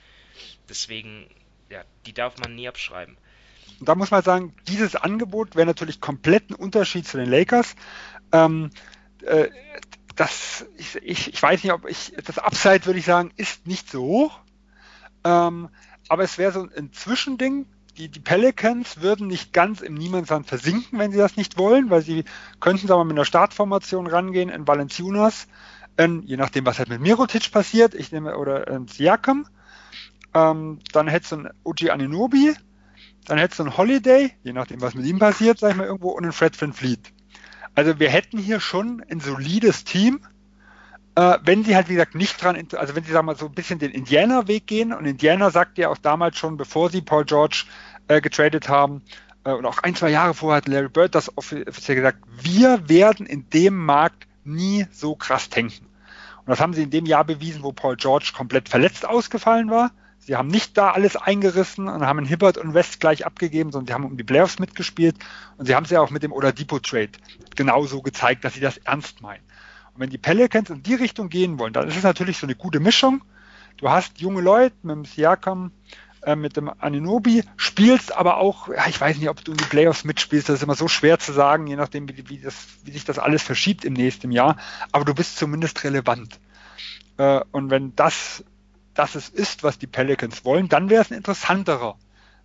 deswegen, 0.67 1.27
ja, 1.69 1.83
die 2.05 2.13
darf 2.13 2.37
man 2.39 2.55
nie 2.55 2.67
abschreiben. 2.67 3.17
Und 3.79 3.87
da 3.87 3.95
muss 3.95 4.11
man 4.11 4.23
sagen, 4.23 4.53
dieses 4.67 4.95
Angebot 4.95 5.55
wäre 5.55 5.67
natürlich 5.67 6.01
komplett 6.01 6.49
ein 6.49 6.55
Unterschied 6.55 7.07
zu 7.07 7.17
den 7.17 7.29
Lakers. 7.29 7.75
Ähm, 8.31 8.71
äh, 9.25 9.49
das, 10.15 10.65
ich, 10.77 10.95
ich, 10.97 11.33
ich, 11.33 11.41
weiß 11.41 11.63
nicht, 11.63 11.71
ob 11.71 11.87
ich, 11.87 12.13
das 12.25 12.39
Upside 12.39 12.85
würde 12.85 12.99
ich 12.99 13.05
sagen, 13.05 13.31
ist 13.37 13.67
nicht 13.67 13.89
so 13.89 14.03
hoch. 14.03 14.39
Ähm, 15.23 15.69
aber 16.09 16.23
es 16.23 16.37
wäre 16.37 16.51
so 16.51 16.67
ein 16.75 16.91
Zwischending. 16.91 17.67
Die, 17.97 18.09
die, 18.09 18.19
Pelicans 18.19 19.01
würden 19.01 19.27
nicht 19.27 19.51
ganz 19.51 19.81
im 19.81 19.93
Niemandsland 19.93 20.47
versinken, 20.47 20.99
wenn 20.99 21.11
sie 21.11 21.17
das 21.17 21.37
nicht 21.37 21.57
wollen, 21.57 21.89
weil 21.89 22.01
sie 22.01 22.23
könnten, 22.59 22.87
sagen 22.87 22.99
wir 22.99 23.03
mal, 23.03 23.09
mit 23.09 23.17
einer 23.17 23.25
Startformation 23.25 24.07
rangehen 24.07 24.49
in 24.49 24.67
Valenciunas, 24.67 25.47
ähm, 25.97 26.23
je 26.25 26.37
nachdem, 26.37 26.65
was 26.65 26.79
halt 26.79 26.87
mit 26.87 27.01
Mirotic 27.01 27.51
passiert, 27.51 27.93
ich 27.93 28.11
nehme, 28.11 28.37
oder 28.37 28.67
äh, 28.69 28.79
Siakam. 28.87 29.47
Ähm, 30.33 30.79
dann 30.93 31.07
hättest 31.07 31.31
du 31.31 31.35
einen 31.37 31.49
Uji 31.63 31.89
Aninobi, 31.89 32.53
dann 33.25 33.37
hättest 33.37 33.59
du 33.59 33.63
einen 33.63 33.77
Holiday, 33.77 34.31
je 34.43 34.53
nachdem, 34.53 34.81
was 34.81 34.95
mit 34.95 35.05
ihm 35.05 35.19
passiert, 35.19 35.59
sag 35.59 35.71
ich 35.71 35.77
mal 35.77 35.87
irgendwo, 35.87 36.09
und 36.09 36.23
einen 36.23 36.31
Fred 36.31 36.59
Van 36.59 36.73
Fleet. 36.73 37.11
Also 37.75 37.99
wir 37.99 38.09
hätten 38.09 38.37
hier 38.37 38.59
schon 38.59 39.03
ein 39.09 39.19
solides 39.19 39.83
Team, 39.83 40.19
äh, 41.15 41.37
wenn 41.43 41.63
sie 41.63 41.75
halt, 41.75 41.89
wie 41.89 41.93
gesagt, 41.93 42.15
nicht 42.15 42.41
dran, 42.41 42.55
also 42.75 42.95
wenn 42.95 43.03
sie, 43.03 43.11
sagen 43.11 43.25
mal, 43.25 43.35
so 43.35 43.47
ein 43.47 43.53
bisschen 43.53 43.79
den 43.79 43.91
Indiana-Weg 43.91 44.67
gehen, 44.67 44.93
und 44.93 45.05
Indiana 45.05 45.49
sagt 45.49 45.77
ja 45.77 45.89
auch 45.89 45.97
damals 45.97 46.37
schon, 46.37 46.57
bevor 46.57 46.89
sie 46.89 47.01
Paul 47.01 47.25
George 47.25 47.65
äh, 48.07 48.21
getradet 48.21 48.69
haben, 48.69 49.01
äh, 49.43 49.51
und 49.51 49.65
auch 49.65 49.79
ein, 49.79 49.95
zwei 49.95 50.09
Jahre 50.09 50.33
vorher 50.33 50.57
hat 50.57 50.67
Larry 50.67 50.89
Bird 50.89 51.15
das 51.15 51.35
offiziell 51.37 51.95
gesagt, 51.95 52.19
wir 52.41 52.87
werden 52.89 53.25
in 53.25 53.49
dem 53.49 53.75
Markt 53.75 54.27
nie 54.43 54.85
so 54.91 55.15
krass 55.15 55.49
tanken. 55.49 55.85
Und 56.37 56.47
das 56.47 56.59
haben 56.59 56.73
sie 56.73 56.83
in 56.83 56.89
dem 56.89 57.05
Jahr 57.05 57.25
bewiesen, 57.25 57.63
wo 57.63 57.71
Paul 57.71 57.95
George 57.95 58.31
komplett 58.35 58.69
verletzt 58.69 59.07
ausgefallen 59.07 59.69
war. 59.69 59.91
Sie 60.29 60.35
haben 60.35 60.49
nicht 60.49 60.77
da 60.77 60.91
alles 60.91 61.15
eingerissen 61.15 61.87
und 61.87 62.05
haben 62.05 62.23
Hibbert 62.23 62.59
und 62.59 62.75
West 62.75 62.99
gleich 62.99 63.25
abgegeben, 63.25 63.71
sondern 63.71 63.87
sie 63.87 63.93
haben 63.95 64.05
um 64.05 64.15
die 64.15 64.23
Playoffs 64.23 64.59
mitgespielt 64.59 65.15
und 65.57 65.65
sie 65.65 65.73
haben 65.73 65.85
es 65.85 65.89
ja 65.89 66.01
auch 66.01 66.11
mit 66.11 66.21
dem 66.21 66.31
Oladipo-Trade 66.31 67.09
genauso 67.55 68.03
gezeigt, 68.03 68.43
dass 68.43 68.53
sie 68.53 68.59
das 68.59 68.77
ernst 68.77 69.23
meinen. 69.23 69.41
Und 69.95 70.01
wenn 70.01 70.11
die 70.11 70.19
Pelicans 70.19 70.69
in 70.69 70.83
die 70.83 70.93
Richtung 70.93 71.29
gehen 71.29 71.57
wollen, 71.57 71.73
dann 71.73 71.87
ist 71.87 71.97
es 71.97 72.03
natürlich 72.03 72.37
so 72.37 72.45
eine 72.45 72.53
gute 72.53 72.79
Mischung. 72.79 73.23
Du 73.77 73.89
hast 73.89 74.21
junge 74.21 74.41
Leute 74.41 74.75
mit 74.83 74.97
dem 74.97 75.05
Siakam, 75.05 75.71
äh, 76.21 76.35
mit 76.35 76.57
dem 76.57 76.69
Aninobi, 76.77 77.43
spielst 77.57 78.15
aber 78.15 78.37
auch, 78.37 78.67
ja, 78.67 78.85
ich 78.87 79.01
weiß 79.01 79.17
nicht, 79.17 79.29
ob 79.29 79.43
du 79.43 79.53
in 79.53 79.57
die 79.57 79.63
Playoffs 79.63 80.03
mitspielst, 80.03 80.47
das 80.47 80.57
ist 80.57 80.63
immer 80.63 80.75
so 80.75 80.87
schwer 80.87 81.17
zu 81.17 81.33
sagen, 81.33 81.65
je 81.65 81.75
nachdem, 81.75 82.07
wie, 82.07 82.29
wie, 82.29 82.37
das, 82.37 82.67
wie 82.83 82.91
sich 82.91 83.03
das 83.03 83.17
alles 83.17 83.41
verschiebt 83.41 83.83
im 83.83 83.93
nächsten 83.93 84.31
Jahr, 84.31 84.57
aber 84.91 85.05
du 85.05 85.15
bist 85.15 85.37
zumindest 85.37 85.83
relevant. 85.83 86.39
Äh, 87.17 87.41
und 87.51 87.71
wenn 87.71 87.95
das 87.95 88.43
das 88.99 89.15
es 89.15 89.29
ist, 89.29 89.63
was 89.63 89.79
die 89.79 89.87
Pelicans 89.87 90.43
wollen, 90.43 90.67
dann 90.67 90.89
wäre 90.89 91.01
es 91.01 91.09
ein 91.09 91.17
interessanterer, 91.17 91.97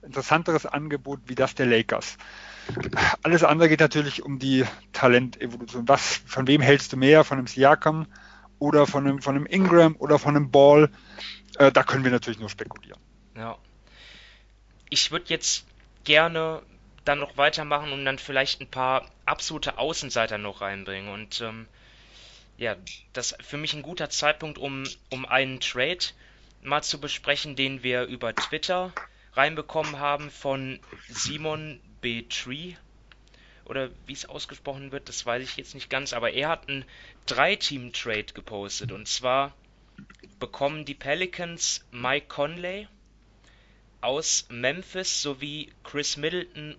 interessanteres 0.02 0.66
Angebot 0.66 1.20
wie 1.26 1.34
das 1.34 1.56
der 1.56 1.66
Lakers. 1.66 2.16
Alles 3.24 3.42
andere 3.42 3.68
geht 3.68 3.80
natürlich 3.80 4.22
um 4.22 4.38
die 4.38 4.64
Talentevolution. 4.92 5.88
Was, 5.88 6.22
von 6.26 6.46
wem 6.46 6.60
hältst 6.60 6.92
du 6.92 6.96
mehr? 6.96 7.24
Von 7.24 7.38
einem 7.38 7.48
Siakam 7.48 8.06
oder 8.60 8.86
von 8.86 9.04
einem, 9.04 9.20
von 9.20 9.34
einem 9.34 9.46
Ingram 9.46 9.96
oder 9.96 10.20
von 10.20 10.36
einem 10.36 10.52
Ball? 10.52 10.90
Äh, 11.58 11.72
da 11.72 11.82
können 11.82 12.04
wir 12.04 12.12
natürlich 12.12 12.38
nur 12.38 12.48
spekulieren. 12.48 13.00
Ja. 13.36 13.58
Ich 14.90 15.10
würde 15.10 15.26
jetzt 15.28 15.66
gerne 16.04 16.62
dann 17.04 17.18
noch 17.18 17.36
weitermachen 17.36 17.92
und 17.92 18.04
dann 18.04 18.18
vielleicht 18.18 18.60
ein 18.60 18.70
paar 18.70 19.10
absolute 19.26 19.78
Außenseiter 19.78 20.38
noch 20.38 20.60
reinbringen. 20.60 21.12
Und 21.12 21.40
ähm, 21.40 21.66
ja, 22.56 22.76
das 23.12 23.32
ist 23.32 23.42
für 23.42 23.56
mich 23.56 23.74
ein 23.74 23.82
guter 23.82 24.08
Zeitpunkt, 24.08 24.56
um, 24.56 24.84
um 25.10 25.26
einen 25.26 25.58
Trade 25.58 25.98
mal 26.64 26.82
zu 26.82 26.98
besprechen, 26.98 27.56
den 27.56 27.82
wir 27.82 28.04
über 28.04 28.34
Twitter 28.34 28.92
reinbekommen 29.34 29.98
haben 29.98 30.30
von 30.30 30.80
Simon 31.08 31.80
B. 32.00 32.22
Tree. 32.22 32.74
Oder 33.66 33.90
wie 34.06 34.12
es 34.12 34.26
ausgesprochen 34.26 34.92
wird, 34.92 35.08
das 35.08 35.24
weiß 35.24 35.42
ich 35.42 35.56
jetzt 35.56 35.74
nicht 35.74 35.88
ganz, 35.88 36.12
aber 36.12 36.32
er 36.32 36.48
hat 36.48 36.68
einen 36.68 36.84
Drei-Team-Trade 37.26 38.32
gepostet. 38.34 38.92
Und 38.92 39.08
zwar 39.08 39.54
bekommen 40.38 40.84
die 40.84 40.94
Pelicans 40.94 41.84
Mike 41.90 42.26
Conley 42.28 42.88
aus 44.00 44.46
Memphis 44.50 45.22
sowie 45.22 45.72
Chris 45.82 46.16
Middleton, 46.16 46.76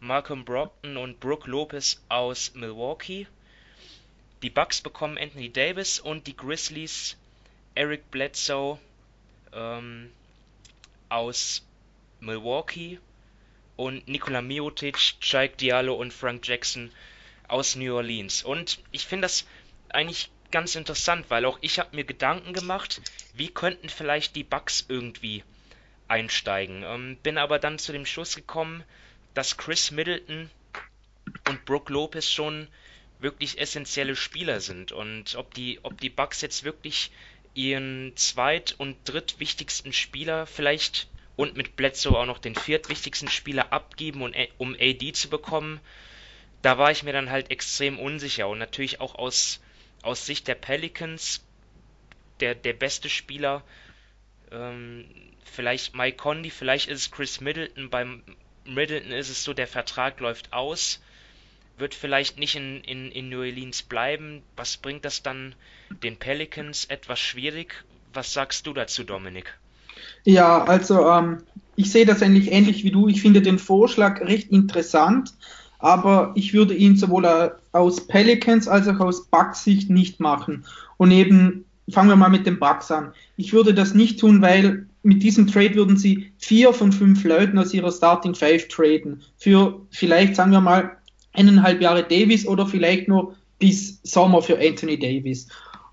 Malcolm 0.00 0.44
Brockton 0.44 0.96
und 0.96 1.18
Brooke 1.18 1.50
Lopez 1.50 2.00
aus 2.08 2.54
Milwaukee. 2.54 3.26
Die 4.42 4.50
Bucks 4.50 4.80
bekommen 4.80 5.18
Anthony 5.18 5.50
Davis 5.50 5.98
und 5.98 6.28
die 6.28 6.36
Grizzlies 6.36 7.16
Eric 7.74 8.10
Bledsoe, 8.12 8.78
ähm, 9.52 10.10
aus 11.08 11.66
Milwaukee 12.20 12.98
und 13.76 14.08
Nikola 14.08 14.42
Miotic, 14.42 14.98
Jake 15.20 15.56
Diallo 15.56 15.94
und 15.94 16.12
Frank 16.12 16.46
Jackson 16.46 16.90
aus 17.46 17.76
New 17.76 17.94
Orleans. 17.94 18.42
Und 18.42 18.80
ich 18.90 19.06
finde 19.06 19.22
das 19.22 19.46
eigentlich 19.90 20.30
ganz 20.50 20.74
interessant, 20.74 21.26
weil 21.28 21.44
auch 21.44 21.58
ich 21.60 21.78
habe 21.78 21.94
mir 21.94 22.04
Gedanken 22.04 22.52
gemacht, 22.52 23.00
wie 23.34 23.48
könnten 23.48 23.88
vielleicht 23.88 24.36
die 24.36 24.44
Bugs 24.44 24.84
irgendwie 24.88 25.44
einsteigen. 26.08 26.82
Ähm, 26.82 27.16
bin 27.22 27.38
aber 27.38 27.58
dann 27.58 27.78
zu 27.78 27.92
dem 27.92 28.06
Schluss 28.06 28.34
gekommen, 28.34 28.82
dass 29.34 29.56
Chris 29.56 29.90
Middleton 29.90 30.50
und 31.48 31.64
Brooke 31.64 31.92
Lopez 31.92 32.30
schon 32.30 32.68
wirklich 33.20 33.60
essentielle 33.60 34.16
Spieler 34.16 34.60
sind 34.60 34.92
und 34.92 35.34
ob 35.34 35.52
die 35.54 35.80
ob 35.82 36.00
die 36.00 36.10
Bucks 36.10 36.40
jetzt 36.40 36.64
wirklich 36.64 37.10
ihren 37.54 38.12
zweit- 38.16 38.74
und 38.78 38.96
drittwichtigsten 39.04 39.92
Spieler 39.92 40.46
vielleicht 40.46 41.08
und 41.36 41.56
mit 41.56 41.76
Bledsoe 41.76 42.18
auch 42.18 42.26
noch 42.26 42.38
den 42.38 42.54
viertwichtigsten 42.54 43.28
Spieler 43.28 43.72
abgeben, 43.72 44.22
und, 44.22 44.34
um 44.58 44.74
AD 44.74 45.12
zu 45.12 45.30
bekommen, 45.30 45.80
da 46.62 46.78
war 46.78 46.90
ich 46.90 47.04
mir 47.04 47.12
dann 47.12 47.30
halt 47.30 47.50
extrem 47.50 47.98
unsicher. 47.98 48.48
Und 48.48 48.58
natürlich 48.58 49.00
auch 49.00 49.14
aus, 49.14 49.60
aus 50.02 50.26
Sicht 50.26 50.48
der 50.48 50.56
Pelicans 50.56 51.44
der, 52.40 52.54
der 52.54 52.72
beste 52.72 53.08
Spieler, 53.08 53.62
ähm, 54.50 55.08
vielleicht 55.44 55.94
Mike 55.94 56.16
Conley, 56.16 56.50
vielleicht 56.50 56.88
ist 56.88 57.00
es 57.00 57.10
Chris 57.10 57.40
Middleton. 57.40 57.88
Beim 57.90 58.22
Middleton 58.64 59.12
ist 59.12 59.28
es 59.28 59.44
so, 59.44 59.54
der 59.54 59.68
Vertrag 59.68 60.20
läuft 60.20 60.52
aus 60.52 61.00
wird 61.78 61.94
vielleicht 61.94 62.38
nicht 62.38 62.56
in, 62.56 62.80
in, 62.82 63.10
in 63.10 63.28
New 63.28 63.38
Orleans 63.38 63.82
bleiben. 63.82 64.42
Was 64.56 64.76
bringt 64.76 65.04
das 65.04 65.22
dann 65.22 65.54
den 66.02 66.16
Pelicans? 66.16 66.84
Etwas 66.86 67.18
schwierig. 67.18 67.84
Was 68.12 68.32
sagst 68.32 68.66
du 68.66 68.72
dazu, 68.72 69.04
Dominik? 69.04 69.58
Ja, 70.24 70.64
also 70.64 71.08
ähm, 71.08 71.38
ich 71.76 71.90
sehe 71.90 72.06
das 72.06 72.22
eigentlich 72.22 72.50
ähnlich 72.52 72.84
wie 72.84 72.90
du. 72.90 73.08
Ich 73.08 73.22
finde 73.22 73.42
den 73.42 73.58
Vorschlag 73.58 74.20
recht 74.20 74.50
interessant, 74.50 75.34
aber 75.78 76.32
ich 76.34 76.52
würde 76.52 76.74
ihn 76.74 76.96
sowohl 76.96 77.56
aus 77.72 78.06
Pelicans 78.06 78.68
als 78.68 78.88
auch 78.88 79.00
aus 79.00 79.26
Bucks 79.26 79.64
Sicht 79.64 79.90
nicht 79.90 80.20
machen. 80.20 80.64
Und 80.96 81.10
eben 81.12 81.64
fangen 81.90 82.08
wir 82.08 82.16
mal 82.16 82.30
mit 82.30 82.46
den 82.46 82.58
Bucks 82.58 82.90
an. 82.90 83.12
Ich 83.36 83.52
würde 83.52 83.74
das 83.74 83.94
nicht 83.94 84.20
tun, 84.20 84.42
weil 84.42 84.86
mit 85.02 85.22
diesem 85.22 85.46
Trade 85.46 85.74
würden 85.74 85.96
sie 85.96 86.32
vier 86.38 86.72
von 86.72 86.92
fünf 86.92 87.24
Leuten 87.24 87.58
aus 87.58 87.72
ihrer 87.72 87.92
Starting 87.92 88.34
Five 88.34 88.68
traden. 88.68 89.22
Für 89.38 89.80
vielleicht, 89.90 90.36
sagen 90.36 90.50
wir 90.50 90.60
mal, 90.60 90.97
eineinhalb 91.38 91.80
Jahre 91.80 92.02
Davis 92.02 92.46
oder 92.46 92.66
vielleicht 92.66 93.08
nur 93.08 93.34
bis 93.58 94.00
Sommer 94.02 94.42
für 94.42 94.58
Anthony 94.58 94.98
Davis. 94.98 95.48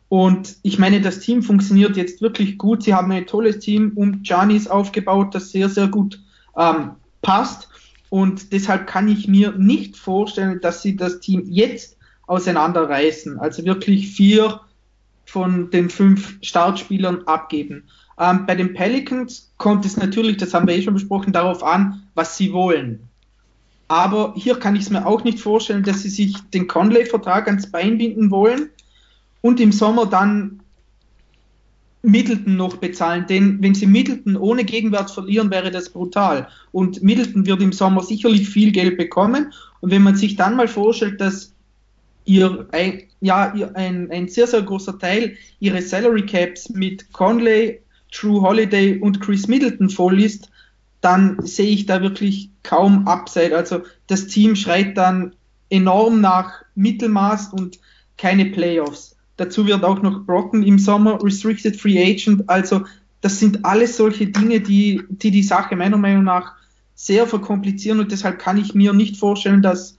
Und 0.09 0.57
ich 0.61 0.77
meine, 0.77 1.01
das 1.01 1.19
Team 1.19 1.41
funktioniert 1.41 1.97
jetzt 1.97 2.21
wirklich 2.21 2.57
gut. 2.57 2.83
Sie 2.83 2.93
haben 2.93 3.11
ein 3.11 3.25
tolles 3.25 3.59
Team 3.59 3.93
um 3.95 4.21
Giannis 4.23 4.67
aufgebaut, 4.67 5.33
das 5.33 5.51
sehr, 5.51 5.69
sehr 5.69 5.87
gut 5.87 6.21
ähm, 6.57 6.91
passt. 7.21 7.69
Und 8.09 8.53
deshalb 8.53 8.87
kann 8.87 9.07
ich 9.07 9.27
mir 9.27 9.53
nicht 9.53 9.97
vorstellen, 9.97 10.61
dass 10.61 10.81
sie 10.81 10.95
das 10.95 11.19
Team 11.19 11.43
jetzt 11.47 11.97
auseinanderreißen. 12.27 13.39
Also 13.39 13.65
wirklich 13.65 14.09
vier 14.09 14.61
von 15.25 15.71
den 15.71 15.89
fünf 15.89 16.37
Startspielern 16.41 17.23
abgeben. 17.23 17.85
Ähm, 18.19 18.45
bei 18.45 18.55
den 18.55 18.73
Pelicans 18.73 19.51
kommt 19.57 19.85
es 19.85 19.97
natürlich, 19.97 20.37
das 20.37 20.53
haben 20.53 20.67
wir 20.67 20.75
eh 20.75 20.81
schon 20.81 20.93
besprochen, 20.93 21.33
darauf 21.33 21.63
an, 21.63 22.03
was 22.13 22.37
sie 22.37 22.53
wollen. 22.53 23.04
Aber 23.87 24.33
hier 24.35 24.57
kann 24.59 24.75
ich 24.75 24.83
es 24.83 24.89
mir 24.89 25.05
auch 25.05 25.23
nicht 25.23 25.39
vorstellen, 25.39 25.83
dass 25.83 26.01
sie 26.01 26.09
sich 26.09 26.35
den 26.53 26.67
Conley-Vertrag 26.67 27.47
ans 27.47 27.71
Bein 27.71 27.97
binden 27.97 28.31
wollen 28.31 28.69
und 29.41 29.59
im 29.59 29.71
Sommer 29.71 30.07
dann 30.07 30.61
Middleton 32.05 32.55
noch 32.55 32.77
bezahlen, 32.77 33.25
denn 33.27 33.61
wenn 33.61 33.75
sie 33.75 33.87
Middleton 33.87 34.37
ohne 34.37 34.63
Gegenwert 34.63 35.11
verlieren, 35.11 35.49
wäre 35.49 35.71
das 35.71 35.89
brutal. 35.89 36.47
Und 36.71 37.03
Middleton 37.03 37.45
wird 37.45 37.61
im 37.61 37.73
Sommer 37.73 38.03
sicherlich 38.03 38.47
viel 38.47 38.71
Geld 38.71 38.97
bekommen. 38.97 39.53
Und 39.81 39.91
wenn 39.91 40.03
man 40.03 40.15
sich 40.15 40.35
dann 40.35 40.55
mal 40.55 40.67
vorstellt, 40.67 41.19
dass 41.19 41.53
ihr, 42.25 42.67
ein, 42.71 43.03
ja, 43.21 43.53
ihr, 43.55 43.75
ein, 43.75 44.11
ein 44.11 44.27
sehr, 44.27 44.47
sehr 44.47 44.61
großer 44.61 44.97
Teil 44.99 45.35
ihrer 45.59 45.81
Salary 45.81 46.25
Caps 46.25 46.69
mit 46.69 47.11
Conley, 47.11 47.81
True 48.11 48.41
Holiday 48.41 48.99
und 48.99 49.19
Chris 49.19 49.47
Middleton 49.47 49.89
voll 49.89 50.21
ist, 50.21 50.49
dann 51.05 51.45
sehe 51.45 51.69
ich 51.69 51.85
da 51.85 52.01
wirklich 52.01 52.49
kaum 52.63 53.07
Upside. 53.07 53.55
Also 53.55 53.83
das 54.07 54.25
Team 54.25 54.55
schreit 54.55 54.97
dann 54.97 55.35
enorm 55.69 56.19
nach 56.19 56.63
Mittelmaß 56.73 57.53
und 57.53 57.79
keine 58.17 58.45
Playoffs. 58.45 59.15
Dazu 59.37 59.67
wird 59.67 59.83
auch 59.83 60.01
noch 60.01 60.25
Brocken 60.25 60.63
im 60.63 60.79
Sommer 60.79 61.23
Restricted 61.23 61.79
Free 61.79 62.01
Agent. 62.01 62.49
Also 62.49 62.85
das 63.21 63.39
sind 63.39 63.65
alles 63.65 63.97
solche 63.97 64.27
Dinge, 64.27 64.61
die 64.61 65.03
die, 65.09 65.31
die 65.31 65.43
Sache 65.43 65.75
meiner 65.75 65.97
Meinung 65.97 66.23
nach 66.23 66.53
sehr 66.95 67.27
verkomplizieren 67.27 67.99
und 67.99 68.11
deshalb 68.11 68.39
kann 68.39 68.57
ich 68.57 68.73
mir 68.73 68.93
nicht 68.93 69.17
vorstellen, 69.17 69.61
dass 69.61 69.97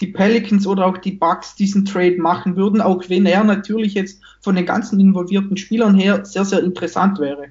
die 0.00 0.06
Pelicans 0.06 0.66
oder 0.66 0.86
auch 0.86 0.98
die 0.98 1.12
Bucks 1.12 1.56
diesen 1.56 1.84
Trade 1.84 2.16
machen 2.18 2.56
würden, 2.56 2.80
auch 2.80 3.02
wenn 3.08 3.26
er 3.26 3.44
natürlich 3.44 3.94
jetzt 3.94 4.20
von 4.40 4.54
den 4.54 4.64
ganzen 4.64 5.00
involvierten 5.00 5.56
Spielern 5.56 5.94
her 5.94 6.24
sehr, 6.24 6.44
sehr 6.44 6.62
interessant 6.62 7.18
wäre. 7.18 7.48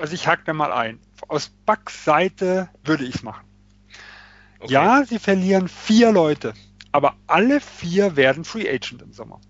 Also 0.00 0.14
ich 0.14 0.26
hack 0.26 0.44
da 0.44 0.52
mal 0.52 0.72
ein. 0.72 0.98
Aus 1.28 1.48
Bucks 1.66 2.04
Seite 2.04 2.68
würde 2.84 3.04
ich 3.04 3.16
es 3.16 3.22
machen. 3.22 3.44
Okay. 4.60 4.72
Ja, 4.72 5.04
sie 5.04 5.18
verlieren 5.18 5.68
vier 5.68 6.12
Leute, 6.12 6.54
aber 6.92 7.16
alle 7.26 7.60
vier 7.60 8.16
werden 8.16 8.44
Free 8.44 8.68
Agent 8.68 9.02
im 9.02 9.12
Sommer 9.12 9.40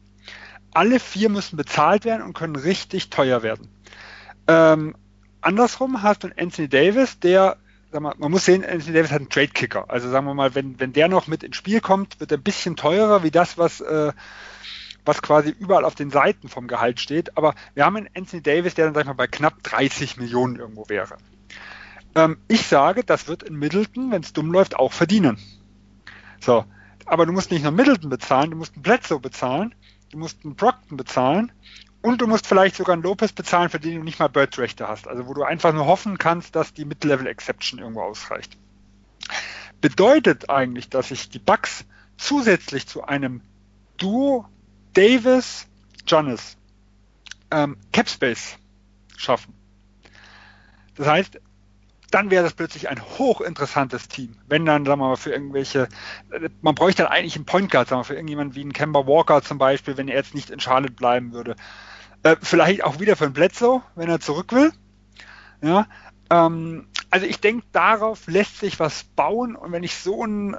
alle 0.73 1.01
vier 1.01 1.29
müssen 1.29 1.57
bezahlt 1.57 2.05
werden 2.05 2.23
und 2.23 2.35
können 2.35 2.57
richtig 2.57 3.11
teuer 3.11 3.43
werden. 3.43 3.69
Ähm, 4.49 4.97
andersrum 5.41 6.03
hast 6.03 6.25
du 6.25 6.29
Anthony 6.37 6.69
Davis, 6.69 7.19
der, 7.21 7.59
sag 7.91 8.01
mal, 8.01 8.15
man 8.19 8.31
muss 8.31 8.45
sehen, 8.45 8.65
Anthony 8.65 8.95
Davis 8.95 9.13
hat 9.13 9.21
einen 9.21 9.29
Trade-Kicker. 9.29 9.91
Also 9.91 10.11
sagen 10.11 10.27
wir 10.27 10.35
mal, 10.35 10.55
wenn, 10.55 10.81
wenn 10.81 10.93
der 10.93 11.09
noch 11.09 11.27
mit 11.27 11.43
ins 11.43 11.57
Spiel 11.57 11.81
kommt, 11.81 12.21
wird 12.21 12.33
er 12.33 12.39
ein 12.39 12.43
bisschen 12.43 12.77
teurer 12.77 13.23
wie 13.23 13.31
das, 13.31 13.59
was, 13.59 13.81
äh, 13.81 14.13
was 15.05 15.21
quasi 15.21 15.51
überall 15.51 15.85
auf 15.85 15.95
den 15.95 16.11
Seiten 16.11 16.49
vom 16.49 16.69
Gehalt 16.69 17.01
steht. 17.01 17.37
Aber 17.37 17.55
wir 17.75 17.85
haben 17.85 17.97
einen 17.97 18.09
Anthony 18.17 18.43
Davis, 18.43 18.75
der 18.75 18.87
dann, 18.87 18.95
sag 18.95 19.03
ich 19.03 19.09
mal, 19.09 19.15
bei 19.15 19.27
knapp 19.27 19.63
30 19.63 20.17
Millionen 20.17 20.57
irgendwo 20.57 20.89
wäre. 20.89 21.17
Ähm, 22.15 22.39
ich 22.49 22.67
sage, 22.67 23.05
das 23.05 23.29
wird 23.29 23.43
in 23.43 23.57
Middleton, 23.57 24.11
wenn 24.11 24.23
es 24.23 24.33
dumm 24.33 24.53
läuft, 24.53 24.77
auch 24.77 24.93
verdienen. 24.93 25.39
So. 26.41 26.65
Aber 27.07 27.27
du 27.27 27.33
musst 27.33 27.51
nicht 27.51 27.63
nur 27.63 27.73
Middleton 27.73 28.11
bezahlen, 28.11 28.51
du 28.53 28.57
musst 28.57 28.75
einen 28.75 28.83
Bledsoe 28.83 29.19
bezahlen 29.19 29.75
du 30.13 30.19
musst 30.19 30.45
einen 30.45 30.55
Brockton 30.55 30.97
bezahlen 30.97 31.53
und 32.03 32.21
du 32.21 32.27
musst 32.27 32.47
vielleicht 32.47 32.77
sogar 32.77 32.93
einen 32.93 33.03
Lopez 33.03 33.33
bezahlen, 33.33 33.71
für 33.71 33.81
den 33.81 33.97
du 33.97 34.05
nicht 34.05 34.19
mal 34.19 34.29
Bird-Rechte 34.29 34.87
hast. 34.87 35.09
Also 35.09 35.27
wo 35.27 35.35
du 35.35 35.43
einfach 35.43 35.73
nur 35.73 35.87
hoffen 35.87 36.19
kannst, 36.19 36.55
dass 36.55 36.73
die 36.73 36.85
Mid-Level-Exception 36.85 37.81
irgendwo 37.81 38.03
ausreicht. 38.03 38.57
Bedeutet 39.81 40.51
eigentlich, 40.51 40.89
dass 40.91 41.09
sich 41.09 41.31
die 41.31 41.39
Bucks 41.39 41.85
zusätzlich 42.17 42.87
zu 42.87 43.05
einem 43.05 43.41
Duo 43.97 44.47
Davis 44.93 45.67
Jonas 46.07 46.57
ähm, 47.51 47.77
Capspace 47.93 48.59
schaffen. 49.17 49.55
Das 50.95 51.07
heißt, 51.07 51.41
dann 52.13 52.31
wäre 52.31 52.45
das 52.45 52.53
plötzlich 52.53 52.89
ein 52.89 53.01
hochinteressantes 53.03 54.09
Team. 54.09 54.37
Wenn 54.47 54.65
dann, 54.65 54.85
sagen 54.85 55.01
wir 55.01 55.09
mal, 55.09 55.17
für 55.17 55.33
irgendwelche, 55.33 55.89
man 56.61 56.75
bräuchte 56.75 57.03
dann 57.03 57.13
eigentlich 57.13 57.37
einen 57.37 57.47
Point 57.47 57.71
Guard, 57.71 57.89
sagen 57.89 58.01
wir, 58.01 58.05
für 58.05 58.15
irgendjemanden 58.15 58.55
wie 58.55 58.61
einen 58.61 58.73
Kemba 58.73 59.07
Walker 59.07 59.43
zum 59.43 59.59
Beispiel, 59.59 59.97
wenn 59.97 60.09
er 60.09 60.17
jetzt 60.17 60.35
nicht 60.35 60.51
in 60.51 60.61
Charlotte 60.61 60.93
bleiben 60.93 61.33
würde. 61.33 61.57
Äh, 62.23 62.37
vielleicht 62.41 62.85
auch 62.85 63.01
wieder 63.01 63.17
für 63.17 63.25
einen 63.25 63.33
Bledsoe, 63.33 63.83
wenn 63.95 64.09
er 64.09 64.21
zurück 64.21 64.53
will. 64.53 64.73
Ja, 65.63 65.87
ähm, 66.31 66.87
also 67.11 67.27
ich 67.27 67.41
denke, 67.41 67.67
darauf 67.73 68.27
lässt 68.27 68.61
sich 68.61 68.79
was 68.79 69.05
bauen 69.05 69.57
und 69.57 69.73
wenn 69.73 69.83
ich 69.83 69.97
so 69.97 70.25
ein, 70.25 70.57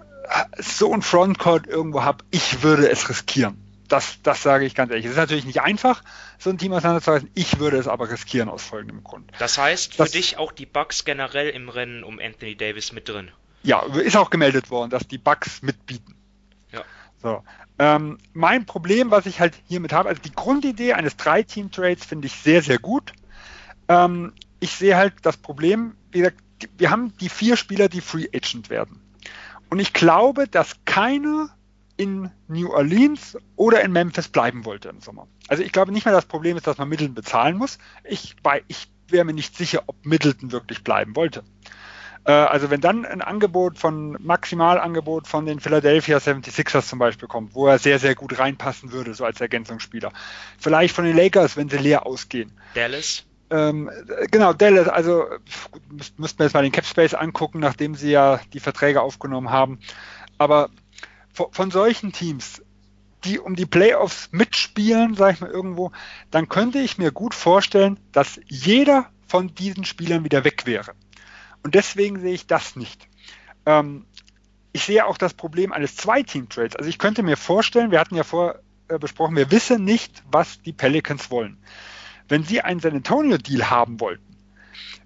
so 0.58 0.94
ein 0.94 1.02
Frontcourt 1.02 1.68
irgendwo 1.68 2.04
habe, 2.04 2.24
ich 2.32 2.64
würde 2.64 2.90
es 2.90 3.10
riskieren 3.10 3.63
das, 3.94 4.18
das 4.24 4.42
sage 4.42 4.66
ich 4.66 4.74
ganz 4.74 4.90
ehrlich. 4.90 5.06
Es 5.06 5.12
ist 5.12 5.18
natürlich 5.18 5.46
nicht 5.46 5.62
einfach, 5.62 6.04
so 6.40 6.50
ein 6.50 6.58
Team 6.58 6.74
auseinanderzureißen. 6.74 7.30
Ich 7.36 7.60
würde 7.60 7.78
es 7.78 7.88
aber 7.88 8.10
riskieren 8.10 8.50
aus 8.50 8.64
folgendem 8.64 9.04
Grund. 9.04 9.32
Das 9.38 9.60
heißt, 9.60 9.94
für 9.94 9.98
das, 10.00 10.12
dich 10.12 10.38
auch 10.38 10.52
die 10.52 10.66
Bucks 10.66 11.06
generell 11.06 11.50
im 11.50 11.70
Rennen 11.70 12.04
um 12.04 12.20
Anthony 12.20 12.56
Davis 12.56 12.92
mit 12.92 13.08
drin? 13.08 13.30
Ja, 13.62 13.84
ist 13.84 14.18
auch 14.18 14.32
gemeldet 14.32 14.72
worden, 14.72 14.90
dass 14.90 15.08
die 15.08 15.20
Bucks 15.20 15.62
mitbieten. 15.62 16.16
Ja. 16.72 16.82
So. 17.22 17.44
Ähm, 17.78 18.18
mein 18.34 18.66
Problem, 18.66 19.12
was 19.12 19.28
ich 19.28 19.40
halt 19.40 19.54
hiermit 19.68 19.94
habe, 19.94 20.10
also 20.10 20.22
die 20.22 20.34
Grundidee 20.34 20.94
eines 20.94 21.16
Drei-Team-Trades 21.16 22.04
finde 22.04 22.26
ich 22.26 22.34
sehr, 22.34 22.64
sehr 22.64 22.80
gut. 22.80 23.14
Ähm, 23.88 24.34
ich 24.60 24.72
sehe 24.72 24.98
halt 24.98 25.14
das 25.22 25.38
Problem, 25.38 25.96
wie 26.12 26.20
gesagt, 26.20 26.42
wir 26.78 26.90
haben 26.90 27.16
die 27.20 27.30
vier 27.30 27.58
Spieler, 27.58 27.90
die 27.90 28.02
Free 28.02 28.28
Agent 28.34 28.72
werden. 28.72 29.02
Und 29.70 29.80
ich 29.80 29.94
glaube, 29.94 30.48
dass 30.48 30.78
keiner 30.86 31.50
in 31.98 32.32
New 32.48 32.72
Orleans 32.72 33.38
oder 33.56 33.82
in 33.82 33.92
Memphis 33.92 34.28
bleiben 34.28 34.66
wollte 34.66 34.90
im 34.90 35.02
Sommer. 35.02 35.28
Also 35.48 35.64
ich 35.64 35.72
glaube 35.72 35.92
nicht 35.92 36.06
mehr 36.06 36.14
das 36.14 36.26
Problem 36.26 36.58
ist, 36.58 36.68
dass 36.68 36.78
man 36.78 36.90
Middleton 36.90 37.16
bezahlen 37.16 37.58
muss. 37.58 37.78
Ich, 38.04 38.36
ich 38.68 38.88
wäre 39.08 39.26
mir 39.26 39.34
nicht 39.34 39.56
sicher, 39.56 39.84
ob 39.88 40.06
Middleton 40.06 40.52
wirklich 40.52 40.84
bleiben 40.84 41.16
wollte. 41.16 41.44
Äh, 42.26 42.32
also 42.32 42.70
wenn 42.70 42.82
dann 42.82 43.06
ein 43.06 43.22
Angebot 43.22 43.78
von, 43.78 44.18
Maximalangebot 44.22 45.28
von 45.28 45.46
den 45.46 45.60
Philadelphia 45.60 46.18
76ers 46.18 46.88
zum 46.88 47.00
Beispiel 47.00 47.28
kommt, 47.28 47.56
wo 47.56 47.68
er 47.68 47.80
sehr, 47.80 48.00
sehr 48.00 48.16
gut 48.16 48.40
reinpassen 48.40 48.92
würde, 48.92 49.14
so 49.14 49.26
als 49.26 49.42
Ergänzungsspieler. 49.42 50.12
Vielleicht 50.58 50.96
von 50.96 51.06
den 51.06 51.16
Lakers, 51.16 51.58
wenn 51.58 51.70
sie 51.70 51.78
leer 51.78 52.06
ausgehen. 52.06 52.52
Dallas? 52.74 53.26
Ähm, 53.50 53.92
genau, 54.32 54.54
Dallas, 54.54 54.88
also 54.88 55.26
müssten 56.18 56.40
wir 56.40 56.46
jetzt 56.46 56.54
mal 56.54 56.64
den 56.64 56.72
Cap 56.72 56.86
Space 56.86 57.14
angucken, 57.14 57.60
nachdem 57.60 57.94
sie 57.94 58.10
ja 58.10 58.40
die 58.54 58.60
Verträge 58.60 59.02
aufgenommen 59.02 59.52
haben. 59.52 59.80
Aber 60.40 60.70
von 61.34 61.72
solchen 61.72 62.12
Teams, 62.12 62.62
die 63.24 63.40
um 63.40 63.56
die 63.56 63.66
Playoffs 63.66 64.30
mitspielen, 64.32 65.16
sage 65.16 65.34
ich 65.34 65.42
mal 65.42 65.50
irgendwo, 65.50 65.92
dann 66.32 66.50
könnte 66.50 66.80
ich 66.80 66.98
mir 66.98 67.12
gut 67.12 67.34
vorstellen, 67.34 68.00
dass 68.12 68.40
jeder 68.48 69.10
von 69.28 69.54
diesen 69.56 69.86
Spielern 69.86 70.24
wieder 70.24 70.44
weg 70.44 70.66
wäre. 70.66 70.94
Und 71.64 71.76
deswegen 71.76 72.20
sehe 72.20 72.34
ich 72.34 72.46
das 72.46 72.76
nicht. 72.76 73.08
Ähm, 73.66 74.06
ich 74.74 74.84
sehe 74.84 75.06
auch 75.06 75.18
das 75.18 75.34
Problem 75.34 75.72
eines 75.72 75.96
Zwei-Team-Trades. 75.96 76.76
Also 76.76 76.90
ich 76.90 77.00
könnte 77.00 77.24
mir 77.24 77.38
vorstellen, 77.38 77.92
wir 77.92 78.00
hatten 78.00 78.16
ja 78.16 78.24
vor 78.24 78.60
äh, 78.90 79.00
besprochen, 79.00 79.36
wir 79.36 79.52
wissen 79.52 79.84
nicht, 79.84 80.24
was 80.30 80.62
die 80.62 80.74
Pelicans 80.74 81.32
wollen. 81.32 81.58
Wenn 82.28 82.44
sie 82.44 82.62
einen 82.62 82.80
San 82.80 82.94
Antonio-Deal 82.94 83.70
haben 83.70 84.00
wollten, 84.00 84.36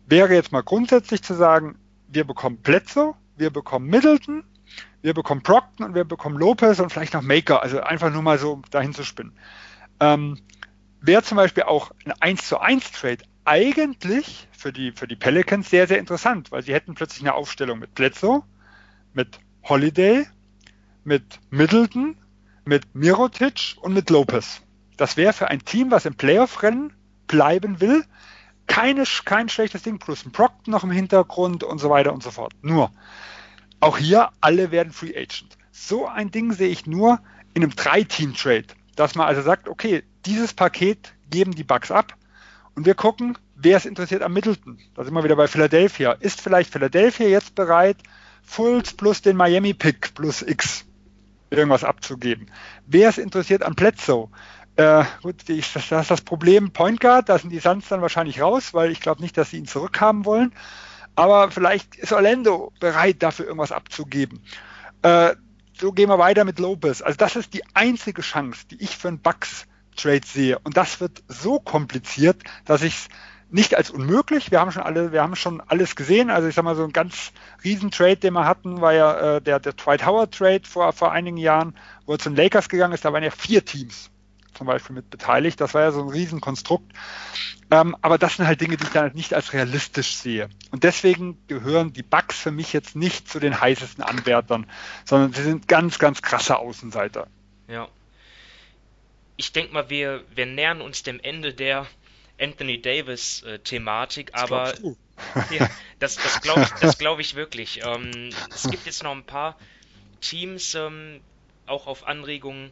wäre 0.07 0.33
jetzt 0.33 0.51
mal 0.51 0.61
grundsätzlich 0.63 1.21
zu 1.21 1.33
sagen, 1.33 1.77
wir 2.07 2.23
bekommen 2.23 2.61
Plätze, 2.61 3.13
wir 3.35 3.49
bekommen 3.49 3.87
Middleton, 3.87 4.43
wir 5.01 5.13
bekommen 5.13 5.41
Brockton 5.41 5.85
und 5.85 5.95
wir 5.95 6.03
bekommen 6.03 6.37
Lopez 6.37 6.79
und 6.79 6.91
vielleicht 6.91 7.13
noch 7.13 7.21
Maker, 7.21 7.61
also 7.61 7.81
einfach 7.81 8.11
nur 8.11 8.21
mal 8.21 8.37
so 8.37 8.61
dahin 8.71 8.93
zu 8.93 9.03
spinnen. 9.03 9.33
Ähm, 9.99 10.39
Wäre 10.99 11.23
zum 11.23 11.37
Beispiel 11.37 11.63
auch 11.63 11.91
ein 12.05 12.13
1 12.19 12.47
zu 12.47 12.59
1 12.59 12.91
Trade 12.91 13.19
eigentlich 13.45 14.47
für 14.51 14.73
die, 14.73 14.91
für 14.91 15.07
die 15.07 15.15
Pelicans 15.15 15.69
sehr, 15.69 15.87
sehr 15.87 15.99
interessant, 15.99 16.51
weil 16.51 16.63
sie 16.63 16.73
hätten 16.73 16.95
plötzlich 16.95 17.21
eine 17.21 17.35
Aufstellung 17.35 17.79
mit 17.79 17.93
Bledsoe, 17.95 18.43
mit 19.13 19.39
Holiday, 19.63 20.25
mit 21.03 21.39
Middleton, 21.49 22.17
mit 22.65 22.93
Mirotic 22.93 23.77
und 23.79 23.93
mit 23.93 24.09
Lopez. 24.09 24.61
Das 24.97 25.15
wäre 25.15 25.31
für 25.31 25.47
ein 25.47 25.63
Team, 25.63 25.91
was 25.91 26.05
im 26.05 26.15
Playoff-Rennen 26.15 26.91
bleiben 27.27 27.79
will, 27.79 28.03
keine, 28.65 29.03
kein 29.23 29.47
schlechtes 29.47 29.83
Ding, 29.83 29.99
plus 29.99 30.25
ein 30.25 30.31
Brockton 30.31 30.71
noch 30.71 30.83
im 30.83 30.91
Hintergrund 30.91 31.63
und 31.63 31.79
so 31.79 31.89
weiter 31.89 32.13
und 32.13 32.23
so 32.23 32.31
fort. 32.31 32.53
Nur, 32.61 32.91
auch 33.79 33.97
hier, 33.97 34.29
alle 34.41 34.71
werden 34.71 34.91
Free 34.91 35.15
Agent. 35.15 35.57
So 35.71 36.07
ein 36.07 36.31
Ding 36.31 36.53
sehe 36.53 36.69
ich 36.69 36.85
nur 36.85 37.19
in 37.53 37.63
einem 37.63 37.75
Drei-Team-Trade, 37.75 38.65
dass 38.95 39.15
man 39.15 39.27
also 39.27 39.41
sagt, 39.41 39.67
okay, 39.67 40.03
dieses 40.25 40.53
Paket 40.53 41.13
geben 41.29 41.53
die 41.53 41.63
Bugs 41.63 41.91
ab 41.91 42.15
und 42.75 42.85
wir 42.85 42.95
gucken, 42.95 43.37
wer 43.55 43.77
ist 43.77 43.85
interessiert 43.85 44.21
am 44.21 44.33
Middleton. 44.33 44.79
Da 44.95 45.03
sind 45.03 45.13
wir 45.13 45.23
wieder 45.23 45.35
bei 45.35 45.47
Philadelphia. 45.47 46.13
Ist 46.13 46.41
vielleicht 46.41 46.71
Philadelphia 46.71 47.27
jetzt 47.27 47.55
bereit, 47.55 47.97
Fulls 48.43 48.93
plus 48.93 49.21
den 49.21 49.35
Miami-Pick 49.35 50.13
plus 50.15 50.41
X 50.41 50.85
irgendwas 51.49 51.83
abzugeben? 51.83 52.47
Wer 52.85 53.09
ist 53.09 53.17
interessiert 53.17 53.63
an 53.63 53.75
Bledsoe? 53.75 54.29
Äh, 54.75 55.03
gut, 55.23 55.35
das 55.47 55.75
ist 55.75 55.91
das 56.11 56.21
Problem 56.21 56.71
Point 56.71 56.99
Guard, 56.99 57.29
da 57.29 57.39
sind 57.39 57.49
die 57.49 57.59
Suns 57.59 57.87
dann 57.87 58.01
wahrscheinlich 58.01 58.41
raus, 58.41 58.75
weil 58.75 58.91
ich 58.91 59.01
glaube 59.01 59.21
nicht, 59.21 59.35
dass 59.37 59.49
sie 59.49 59.57
ihn 59.57 59.65
zurückhaben 59.65 60.23
wollen 60.23 60.53
aber 61.17 61.49
vielleicht 61.49 61.95
ist 61.95 62.13
Orlando 62.13 62.71
bereit, 62.79 63.23
dafür 63.23 63.47
irgendwas 63.47 63.71
abzugeben. 63.71 64.39
Äh, 65.01 65.35
so 65.73 65.91
gehen 65.91 66.09
wir 66.09 66.19
weiter 66.19 66.45
mit 66.45 66.59
Lopez. 66.59 67.01
Also 67.01 67.17
das 67.17 67.35
ist 67.35 67.55
die 67.55 67.63
einzige 67.73 68.21
Chance, 68.21 68.67
die 68.69 68.81
ich 68.81 68.95
für 68.95 69.07
einen 69.07 69.19
Bucks-Trade 69.19 70.25
sehe. 70.25 70.59
Und 70.59 70.77
das 70.77 71.01
wird 71.01 71.23
so 71.27 71.59
kompliziert, 71.59 72.43
dass 72.65 72.83
ich 72.83 72.93
es 72.93 73.07
nicht 73.49 73.75
als 73.75 73.89
unmöglich. 73.89 74.51
Wir 74.51 74.59
haben 74.59 74.71
schon 74.71 74.83
alle, 74.83 75.11
wir 75.11 75.23
haben 75.23 75.35
schon 75.35 75.59
alles 75.61 75.95
gesehen. 75.95 76.29
Also 76.29 76.47
ich 76.49 76.53
sag 76.55 76.63
mal, 76.63 76.75
so 76.75 76.83
ein 76.83 76.93
ganz 76.93 77.31
riesen 77.63 77.89
Trade, 77.89 78.17
den 78.17 78.33
wir 78.33 78.45
hatten, 78.45 78.81
war 78.81 78.93
ja 78.93 79.37
äh, 79.37 79.41
der, 79.41 79.59
der 79.59 79.73
Dwight 79.73 80.05
Howard 80.05 80.35
Trade 80.35 80.63
vor, 80.65 80.93
vor 80.93 81.11
einigen 81.11 81.37
Jahren, 81.37 81.75
wo 82.05 82.13
er 82.13 82.19
zu 82.19 82.29
den 82.29 82.35
Lakers 82.35 82.69
gegangen 82.69 82.93
ist. 82.93 83.05
Da 83.05 83.11
waren 83.11 83.23
ja 83.23 83.31
vier 83.31 83.65
Teams 83.65 84.11
zum 84.57 84.67
Beispiel 84.67 84.95
mit 84.95 85.09
beteiligt. 85.09 85.61
Das 85.61 85.73
war 85.73 85.81
ja 85.81 85.91
so 85.91 86.01
ein 86.01 86.09
Riesenkonstrukt. 86.09 86.91
Ähm, 87.69 87.95
aber 88.01 88.17
das 88.17 88.37
sind 88.37 88.47
halt 88.47 88.61
Dinge, 88.61 88.77
die 88.77 88.83
ich 88.83 88.89
dann 88.91 89.03
halt 89.03 89.15
nicht 89.15 89.33
als 89.33 89.53
realistisch 89.53 90.15
sehe. 90.15 90.49
Und 90.71 90.83
deswegen 90.83 91.37
gehören 91.47 91.93
die 91.93 92.03
Bugs 92.03 92.39
für 92.39 92.51
mich 92.51 92.73
jetzt 92.73 92.95
nicht 92.95 93.29
zu 93.29 93.39
den 93.39 93.59
heißesten 93.59 94.03
Anwärtern, 94.03 94.65
sondern 95.05 95.33
sie 95.33 95.43
sind 95.43 95.67
ganz, 95.67 95.99
ganz 95.99 96.21
krasse 96.21 96.57
Außenseiter. 96.57 97.27
Ja. 97.67 97.87
Ich 99.35 99.51
denke 99.51 99.73
mal, 99.73 99.89
wir, 99.89 100.23
wir 100.33 100.45
nähern 100.45 100.81
uns 100.81 101.03
dem 101.03 101.19
Ende 101.19 101.53
der 101.53 101.85
Anthony 102.39 102.81
Davis-Thematik, 102.81 104.29
äh, 104.29 104.33
aber 104.33 104.73
ja, 105.51 105.69
das, 105.99 106.15
das 106.15 106.41
glaube 106.41 106.61
ich, 106.61 106.97
glaub 106.97 107.19
ich 107.19 107.35
wirklich. 107.35 107.81
Ähm, 107.83 108.29
es 108.49 108.69
gibt 108.69 108.85
jetzt 108.85 109.03
noch 109.03 109.11
ein 109.11 109.25
paar 109.25 109.57
Teams, 110.21 110.73
ähm, 110.75 111.19
auch 111.65 111.87
auf 111.87 112.07
Anregungen 112.07 112.71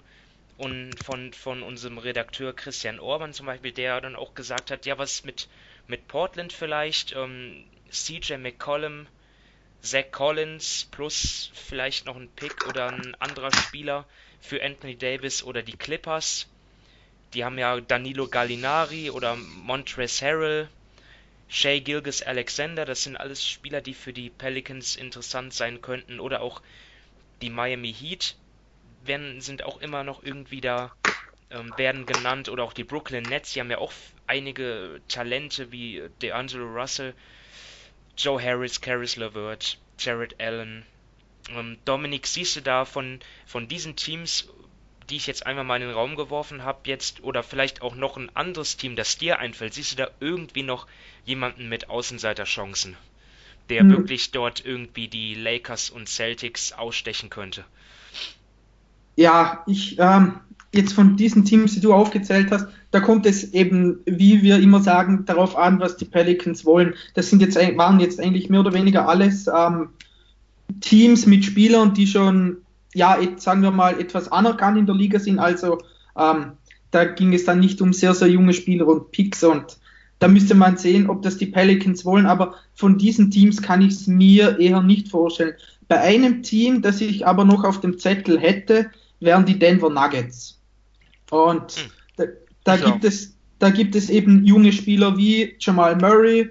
und 0.57 0.99
von, 0.99 1.33
von 1.33 1.63
unserem 1.63 1.97
Redakteur 1.97 2.53
Christian 2.53 2.99
Orban 2.99 3.33
zum 3.33 3.45
Beispiel, 3.45 3.71
der 3.71 3.99
dann 4.01 4.15
auch 4.15 4.35
gesagt 4.35 4.71
hat, 4.71 4.85
ja, 4.85 4.97
was 4.97 5.23
mit, 5.23 5.47
mit 5.87 6.07
Portland 6.07 6.53
vielleicht, 6.53 7.13
ähm, 7.15 7.65
CJ 7.91 8.37
McCollum, 8.37 9.07
Zach 9.81 10.11
Collins 10.11 10.87
plus 10.91 11.51
vielleicht 11.53 12.05
noch 12.05 12.15
ein 12.15 12.29
Pick 12.29 12.65
oder 12.65 12.87
ein 12.87 13.15
anderer 13.15 13.51
Spieler 13.51 14.05
für 14.41 14.63
Anthony 14.63 14.97
Davis 14.97 15.43
oder 15.43 15.61
die 15.61 15.77
Clippers. 15.77 16.47
Die 17.33 17.43
haben 17.43 17.59
ja 17.59 17.79
Danilo 17.81 18.27
Gallinari 18.27 19.09
oder 19.09 19.35
Montrezl 19.35 20.25
Harrell, 20.25 20.69
Shea 21.47 21.79
Gilgis 21.79 22.23
Alexander, 22.23 22.85
das 22.85 23.03
sind 23.03 23.17
alles 23.17 23.47
Spieler, 23.47 23.81
die 23.81 23.93
für 23.93 24.13
die 24.13 24.29
Pelicans 24.29 24.95
interessant 24.95 25.53
sein 25.53 25.81
könnten. 25.81 26.19
Oder 26.19 26.41
auch 26.41 26.61
die 27.41 27.49
Miami 27.49 27.93
Heat 27.93 28.35
werden, 29.07 29.41
sind 29.41 29.63
auch 29.63 29.81
immer 29.81 30.03
noch 30.03 30.23
irgendwie 30.23 30.61
da, 30.61 30.91
ähm, 31.51 31.73
werden 31.77 32.05
genannt 32.05 32.49
oder 32.49 32.63
auch 32.63 32.73
die 32.73 32.83
Brooklyn 32.83 33.23
Nets, 33.23 33.53
die 33.53 33.59
haben 33.59 33.71
ja 33.71 33.77
auch 33.77 33.93
einige 34.27 35.01
Talente 35.07 35.71
wie 35.71 36.03
DeAngelo 36.21 36.65
Russell, 36.65 37.13
Joe 38.17 38.41
Harris, 38.41 38.81
Caris 38.81 39.15
LeVert, 39.15 39.77
Jared 39.99 40.39
Allen. 40.39 40.85
Ähm, 41.49 41.77
Dominik, 41.85 42.27
siehst 42.27 42.55
du 42.55 42.61
da 42.61 42.85
von, 42.85 43.19
von 43.45 43.67
diesen 43.67 43.95
Teams, 43.95 44.49
die 45.09 45.17
ich 45.17 45.27
jetzt 45.27 45.45
einmal 45.45 45.63
mal 45.63 45.81
in 45.81 45.87
den 45.87 45.91
Raum 45.91 46.15
geworfen 46.15 46.63
habe, 46.63 46.79
jetzt 46.85 47.21
oder 47.23 47.43
vielleicht 47.43 47.81
auch 47.81 47.95
noch 47.95 48.17
ein 48.17 48.35
anderes 48.35 48.77
Team, 48.77 48.95
das 48.95 49.17
dir 49.17 49.39
einfällt, 49.39 49.73
siehst 49.73 49.91
du 49.91 49.95
da 49.97 50.11
irgendwie 50.19 50.63
noch 50.63 50.87
jemanden 51.25 51.69
mit 51.69 51.89
Außenseiterchancen, 51.89 52.97
der 53.69 53.81
hm. 53.81 53.89
wirklich 53.91 54.31
dort 54.31 54.65
irgendwie 54.65 55.07
die 55.07 55.35
Lakers 55.35 55.89
und 55.89 56.09
Celtics 56.09 56.71
ausstechen 56.71 57.29
könnte? 57.29 57.65
Ja, 59.15 59.63
ich, 59.65 59.97
ähm, 59.99 60.33
jetzt 60.73 60.93
von 60.93 61.15
diesen 61.15 61.45
Teams, 61.45 61.73
die 61.73 61.79
du 61.79 61.93
aufgezählt 61.93 62.51
hast, 62.51 62.67
da 62.91 62.99
kommt 62.99 63.25
es 63.25 63.53
eben, 63.53 63.99
wie 64.05 64.41
wir 64.41 64.59
immer 64.59 64.81
sagen, 64.81 65.25
darauf 65.25 65.57
an, 65.57 65.79
was 65.79 65.97
die 65.97 66.05
Pelicans 66.05 66.65
wollen. 66.65 66.93
Das 67.13 67.29
sind 67.29 67.41
jetzt, 67.41 67.55
waren 67.77 67.99
jetzt 67.99 68.19
eigentlich 68.19 68.49
mehr 68.49 68.59
oder 68.59 68.73
weniger 68.73 69.07
alles 69.07 69.47
ähm, 69.47 69.89
Teams 70.81 71.25
mit 71.25 71.45
Spielern, 71.45 71.93
die 71.93 72.07
schon, 72.07 72.57
ja, 72.93 73.17
sagen 73.37 73.61
wir 73.61 73.71
mal, 73.71 73.99
etwas 73.99 74.31
anerkannt 74.31 74.77
in 74.77 74.85
der 74.85 74.95
Liga 74.95 75.19
sind. 75.19 75.39
Also 75.39 75.79
ähm, 76.17 76.53
da 76.91 77.05
ging 77.05 77.33
es 77.33 77.45
dann 77.45 77.59
nicht 77.59 77.81
um 77.81 77.93
sehr, 77.93 78.13
sehr 78.13 78.29
junge 78.29 78.53
Spieler 78.53 78.87
und 78.87 79.11
Picks 79.11 79.43
und 79.43 79.77
da 80.19 80.29
müsste 80.29 80.55
man 80.55 80.77
sehen, 80.77 81.09
ob 81.09 81.21
das 81.21 81.37
die 81.37 81.47
Pelicans 81.47 82.05
wollen. 82.05 82.25
Aber 82.25 82.55
von 82.73 82.97
diesen 82.97 83.31
Teams 83.31 83.61
kann 83.61 83.81
ich 83.81 83.93
es 83.93 84.07
mir 84.07 84.59
eher 84.59 84.81
nicht 84.81 85.09
vorstellen. 85.09 85.55
Bei 85.87 85.99
einem 85.99 86.41
Team, 86.41 86.81
das 86.81 87.01
ich 87.01 87.27
aber 87.27 87.45
noch 87.45 87.63
auf 87.63 87.81
dem 87.81 87.99
Zettel 87.99 88.39
hätte, 88.39 88.89
wären 89.19 89.45
die 89.45 89.57
Denver 89.57 89.89
Nuggets. 89.89 90.61
Und 91.31 91.71
hm. 91.71 91.91
da, 92.17 92.23
da 92.63 92.77
gibt 92.77 93.03
es, 93.03 93.35
da 93.59 93.69
gibt 93.69 93.95
es 93.95 94.09
eben 94.09 94.45
junge 94.45 94.71
Spieler 94.71 95.17
wie 95.17 95.55
Jamal 95.59 95.95
Murray 95.95 96.49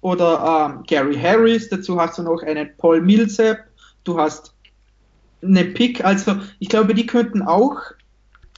oder 0.00 0.74
ähm, 0.74 0.84
Gary 0.86 1.16
Harris. 1.16 1.68
Dazu 1.68 2.00
hast 2.00 2.18
du 2.18 2.22
noch 2.22 2.42
einen 2.42 2.70
Paul 2.76 3.00
Millsap. 3.00 3.58
Du 4.04 4.18
hast 4.18 4.54
eine 5.42 5.64
Pick. 5.64 6.04
Also 6.04 6.36
ich 6.58 6.68
glaube, 6.68 6.94
die 6.94 7.06
könnten 7.06 7.42
auch 7.42 7.76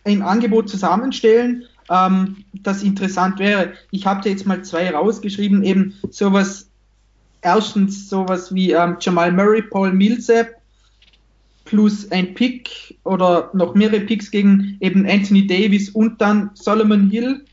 ein 0.04 0.22
Angebot 0.22 0.68
zusammenstellen, 0.68 1.64
ähm, 1.90 2.44
das 2.52 2.82
interessant 2.82 3.38
wäre. 3.38 3.72
Ich 3.90 4.06
habe 4.06 4.22
dir 4.22 4.30
jetzt 4.30 4.46
mal 4.46 4.62
zwei 4.62 4.90
rausgeschrieben, 4.90 5.62
eben 5.62 5.94
sowas. 6.10 6.70
Erstens 7.40 8.08
sowas 8.08 8.54
wie 8.54 8.72
ähm, 8.72 8.96
Jamal 9.00 9.30
Murray, 9.30 9.60
Paul 9.60 9.92
Millsap 9.92 10.54
plus 11.64 12.10
ein 12.10 12.34
Pick 12.34 12.98
oder 13.04 13.50
noch 13.54 13.74
mehrere 13.74 14.00
Picks 14.00 14.30
gegen 14.30 14.76
eben 14.80 15.06
Anthony 15.08 15.46
Davis 15.46 15.90
und 15.90 16.20
dann 16.20 16.50
Solomon 16.54 17.10
Hill. 17.10 17.44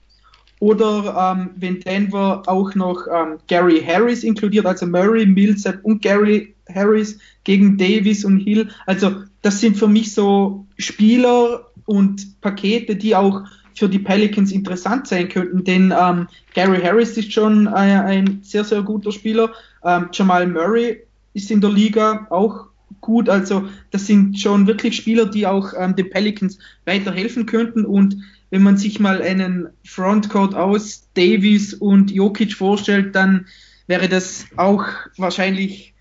Oder 0.59 1.35
ähm, 1.35 1.49
wenn 1.55 1.79
Denver 1.79 2.43
auch 2.45 2.75
noch 2.75 3.07
ähm, 3.11 3.39
Gary 3.47 3.81
Harris 3.83 4.23
inkludiert, 4.23 4.67
also 4.67 4.85
Murray, 4.85 5.25
Millsap 5.25 5.79
und 5.83 6.03
Gary 6.03 6.53
Harris 6.71 7.17
gegen 7.43 7.77
Davis 7.77 8.23
und 8.23 8.39
Hill. 8.39 8.69
Also 8.85 9.23
das 9.41 9.59
sind 9.59 9.75
für 9.77 9.87
mich 9.87 10.13
so 10.13 10.67
Spieler 10.77 11.71
und 11.85 12.39
Pakete, 12.41 12.95
die 12.95 13.15
auch 13.15 13.41
für 13.75 13.89
die 13.89 13.99
Pelicans 13.99 14.51
interessant 14.51 15.07
sein 15.07 15.29
könnten, 15.29 15.63
denn 15.63 15.93
ähm, 15.97 16.27
Gary 16.53 16.81
Harris 16.81 17.17
ist 17.17 17.31
schon 17.33 17.67
äh, 17.67 17.71
ein 17.71 18.41
sehr, 18.43 18.63
sehr 18.63 18.83
guter 18.83 19.11
Spieler. 19.11 19.51
Ähm, 19.83 20.09
Jamal 20.11 20.45
Murray 20.45 21.01
ist 21.33 21.49
in 21.49 21.61
der 21.61 21.71
Liga 21.71 22.27
auch 22.29 22.67
gut. 22.99 23.29
Also 23.29 23.69
das 23.91 24.07
sind 24.07 24.39
schon 24.39 24.67
wirklich 24.67 24.95
Spieler, 24.95 25.25
die 25.25 25.47
auch 25.47 25.73
ähm, 25.77 25.95
den 25.95 26.09
Pelicans 26.09 26.59
weiterhelfen 26.85 27.45
könnten. 27.45 27.85
Und 27.85 28.17
wenn 28.49 28.63
man 28.63 28.77
sich 28.77 28.99
mal 28.99 29.21
einen 29.21 29.69
Frontcourt 29.85 30.55
aus 30.55 31.07
Davis 31.13 31.73
und 31.73 32.11
Jokic 32.11 32.53
vorstellt, 32.53 33.15
dann 33.15 33.47
wäre 33.87 34.09
das 34.09 34.45
auch 34.57 34.85
wahrscheinlich 35.17 35.93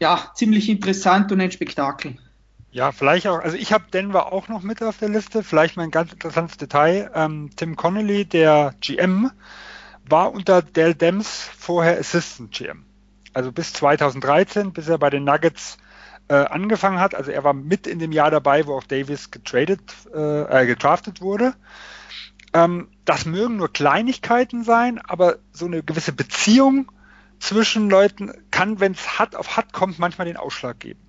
ja 0.00 0.32
ziemlich 0.34 0.68
interessant 0.68 1.30
und 1.32 1.40
ein 1.40 1.52
Spektakel. 1.52 2.16
Ja, 2.72 2.90
vielleicht 2.90 3.28
auch, 3.28 3.38
also 3.38 3.56
ich 3.56 3.72
habe 3.72 3.84
Denver 3.92 4.32
auch 4.32 4.48
noch 4.48 4.62
mit 4.62 4.82
auf 4.82 4.98
der 4.98 5.08
Liste, 5.08 5.44
vielleicht 5.44 5.76
mal 5.76 5.84
ein 5.84 5.92
ganz 5.92 6.12
interessantes 6.12 6.56
Detail. 6.56 7.10
Ähm, 7.14 7.50
Tim 7.54 7.76
Connolly, 7.76 8.24
der 8.24 8.74
GM, 8.80 9.30
war 10.08 10.32
unter 10.32 10.60
Dell 10.60 10.94
Dems 10.94 11.48
vorher 11.56 11.98
Assistant 11.98 12.50
GM 12.52 12.84
also 13.34 13.52
bis 13.52 13.72
2013, 13.72 14.72
bis 14.72 14.88
er 14.88 14.98
bei 14.98 15.10
den 15.10 15.24
Nuggets 15.24 15.76
äh, 16.28 16.34
angefangen 16.34 17.00
hat. 17.00 17.14
Also 17.14 17.30
er 17.30 17.44
war 17.44 17.52
mit 17.52 17.86
in 17.86 17.98
dem 17.98 18.12
Jahr 18.12 18.30
dabei, 18.30 18.66
wo 18.66 18.74
auch 18.74 18.84
Davis 18.84 19.30
getradet, 19.30 19.80
äh, 20.14 20.62
äh, 20.62 20.66
gedraftet 20.66 21.20
wurde. 21.20 21.54
Ähm, 22.52 22.88
das 23.04 23.26
mögen 23.26 23.56
nur 23.56 23.72
Kleinigkeiten 23.72 24.64
sein, 24.64 25.00
aber 25.00 25.38
so 25.52 25.66
eine 25.66 25.82
gewisse 25.82 26.12
Beziehung 26.12 26.90
zwischen 27.40 27.90
Leuten 27.90 28.32
kann, 28.50 28.80
wenn 28.80 28.92
es 28.92 29.18
hart 29.18 29.36
auf 29.36 29.56
hart 29.56 29.72
kommt, 29.72 29.98
manchmal 29.98 30.26
den 30.26 30.36
Ausschlag 30.36 30.80
geben. 30.80 31.00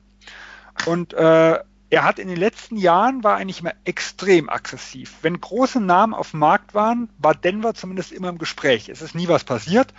Und 0.86 1.14
äh, 1.14 1.60
er 1.90 2.04
hat 2.04 2.20
in 2.20 2.28
den 2.28 2.38
letzten 2.38 2.78
Jahren 2.78 3.24
war 3.24 3.38
eigentlich 3.38 3.62
immer 3.62 3.74
extrem 3.86 4.50
aggressiv. 4.50 5.18
Wenn 5.22 5.40
große 5.40 5.80
Namen 5.80 6.14
auf 6.14 6.32
dem 6.32 6.40
Markt 6.40 6.74
waren, 6.74 7.10
war 7.20 7.36
Denver 7.36 7.74
zumindest 7.74 8.12
immer 8.12 8.30
im 8.30 8.38
Gespräch. 8.38 8.90
Es 8.90 9.02
ist 9.02 9.16
nie 9.16 9.28
was 9.28 9.44
passiert. 9.44 9.94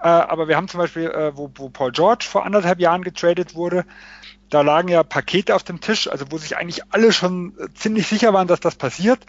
Äh, 0.00 0.08
aber 0.08 0.46
wir 0.48 0.56
haben 0.56 0.68
zum 0.68 0.78
Beispiel, 0.78 1.06
äh, 1.06 1.36
wo, 1.36 1.50
wo 1.56 1.70
Paul 1.70 1.92
George 1.92 2.24
vor 2.28 2.46
anderthalb 2.46 2.78
Jahren 2.78 3.02
getradet 3.02 3.54
wurde, 3.54 3.84
da 4.48 4.62
lagen 4.62 4.88
ja 4.88 5.02
Pakete 5.02 5.54
auf 5.54 5.64
dem 5.64 5.80
Tisch, 5.80 6.08
also 6.08 6.26
wo 6.30 6.38
sich 6.38 6.56
eigentlich 6.56 6.82
alle 6.90 7.12
schon 7.12 7.58
äh, 7.58 7.72
ziemlich 7.74 8.06
sicher 8.06 8.32
waren, 8.32 8.48
dass 8.48 8.60
das 8.60 8.76
passiert, 8.76 9.26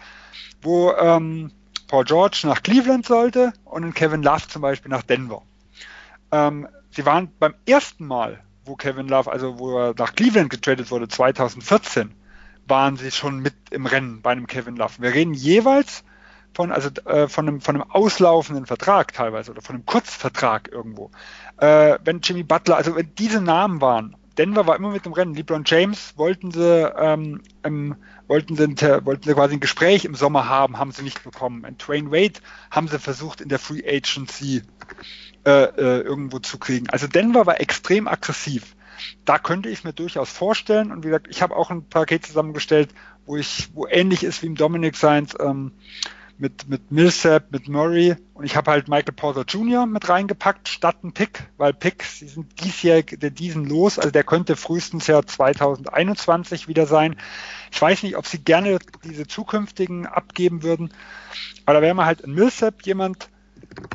wo 0.62 0.92
ähm, 0.92 1.52
Paul 1.88 2.04
George 2.04 2.42
nach 2.44 2.62
Cleveland 2.62 3.04
sollte 3.04 3.52
und 3.64 3.94
Kevin 3.94 4.22
Love 4.22 4.46
zum 4.48 4.62
Beispiel 4.62 4.90
nach 4.90 5.02
Denver. 5.02 5.42
Ähm, 6.30 6.68
sie 6.90 7.04
waren 7.04 7.32
beim 7.38 7.54
ersten 7.66 8.06
Mal 8.06 8.44
wo 8.70 8.76
Kevin 8.76 9.08
Love, 9.08 9.30
also 9.30 9.58
wo 9.58 9.78
er 9.78 9.94
nach 9.98 10.14
Cleveland 10.14 10.48
getradet 10.48 10.90
wurde, 10.90 11.08
2014, 11.08 12.12
waren 12.66 12.96
sie 12.96 13.10
schon 13.10 13.40
mit 13.40 13.54
im 13.70 13.84
Rennen 13.84 14.22
bei 14.22 14.30
einem 14.30 14.46
Kevin 14.46 14.76
Love. 14.76 14.94
Wir 15.00 15.12
reden 15.12 15.34
jeweils 15.34 16.04
von, 16.54 16.72
also, 16.72 16.88
äh, 17.04 17.28
von, 17.28 17.48
einem, 17.48 17.60
von 17.60 17.74
einem 17.74 17.90
auslaufenden 17.90 18.66
Vertrag 18.66 19.12
teilweise 19.12 19.50
oder 19.50 19.60
von 19.60 19.74
einem 19.74 19.86
Kurzvertrag 19.86 20.70
irgendwo. 20.72 21.10
Äh, 21.58 21.98
wenn 22.04 22.20
Jimmy 22.20 22.44
Butler, 22.44 22.76
also 22.76 22.96
wenn 22.96 23.12
diese 23.16 23.40
Namen 23.40 23.80
waren, 23.80 24.16
Denver 24.38 24.66
war 24.66 24.76
immer 24.76 24.90
mit 24.90 25.04
im 25.04 25.12
Rennen. 25.12 25.34
LeBron 25.34 25.64
James 25.66 26.14
wollten 26.16 26.50
sie, 26.52 26.90
ähm, 26.96 27.42
ähm, 27.64 27.96
wollten, 28.28 28.56
sie, 28.56 28.66
wollten 29.04 29.28
sie 29.28 29.34
quasi 29.34 29.54
ein 29.54 29.60
Gespräch 29.60 30.04
im 30.04 30.14
Sommer 30.14 30.48
haben, 30.48 30.78
haben 30.78 30.92
sie 30.92 31.02
nicht 31.02 31.22
bekommen. 31.24 31.64
Und 31.64 31.86
Dwayne 31.86 32.10
Wade 32.10 32.40
haben 32.70 32.88
sie 32.88 32.98
versucht 32.98 33.40
in 33.40 33.48
der 33.48 33.58
Free 33.58 33.82
Agency 33.86 34.62
äh, 35.44 35.64
äh, 35.64 36.00
irgendwo 36.00 36.38
zu 36.38 36.58
kriegen. 36.58 36.90
Also 36.90 37.06
Denver 37.06 37.46
war 37.46 37.60
extrem 37.60 38.08
aggressiv. 38.08 38.76
Da 39.24 39.38
könnte 39.38 39.70
ich 39.70 39.84
mir 39.84 39.92
durchaus 39.92 40.30
vorstellen, 40.30 40.92
und 40.92 41.02
wie 41.02 41.08
gesagt, 41.08 41.28
ich 41.30 41.40
habe 41.40 41.56
auch 41.56 41.70
ein 41.70 41.88
Paket 41.88 42.26
zusammengestellt, 42.26 42.90
wo 43.24 43.36
ich, 43.36 43.70
wo 43.74 43.86
ähnlich 43.86 44.24
ist 44.24 44.42
wie 44.42 44.46
im 44.46 44.56
Dominic 44.56 44.96
Science, 44.96 45.34
ähm, 45.40 45.72
mit, 46.40 46.68
mit 46.68 46.90
Millsap, 46.90 47.52
mit 47.52 47.68
Murray 47.68 48.16
und 48.32 48.44
ich 48.44 48.56
habe 48.56 48.70
halt 48.70 48.88
Michael 48.88 49.12
Porter 49.12 49.44
Jr. 49.46 49.86
mit 49.86 50.08
reingepackt 50.08 50.68
statt 50.68 51.04
ein 51.04 51.12
Pick, 51.12 51.44
weil 51.58 51.74
Picks 51.74 52.20
die 52.20 52.28
sind 52.28 52.64
diesjährig 52.64 53.18
diesen 53.20 53.66
los, 53.66 53.98
also 53.98 54.10
der 54.10 54.24
könnte 54.24 54.56
frühestens 54.56 55.06
ja 55.06 55.22
2021 55.22 56.66
wieder 56.66 56.86
sein. 56.86 57.16
Ich 57.70 57.80
weiß 57.80 58.02
nicht, 58.02 58.16
ob 58.16 58.26
sie 58.26 58.42
gerne 58.42 58.78
diese 59.04 59.26
zukünftigen 59.26 60.06
abgeben 60.06 60.62
würden, 60.62 60.92
aber 61.66 61.74
da 61.74 61.82
wäre 61.82 61.94
mal 61.94 62.06
halt 62.06 62.24
ein 62.24 62.32
Millsap 62.32 62.86
jemand, 62.86 63.28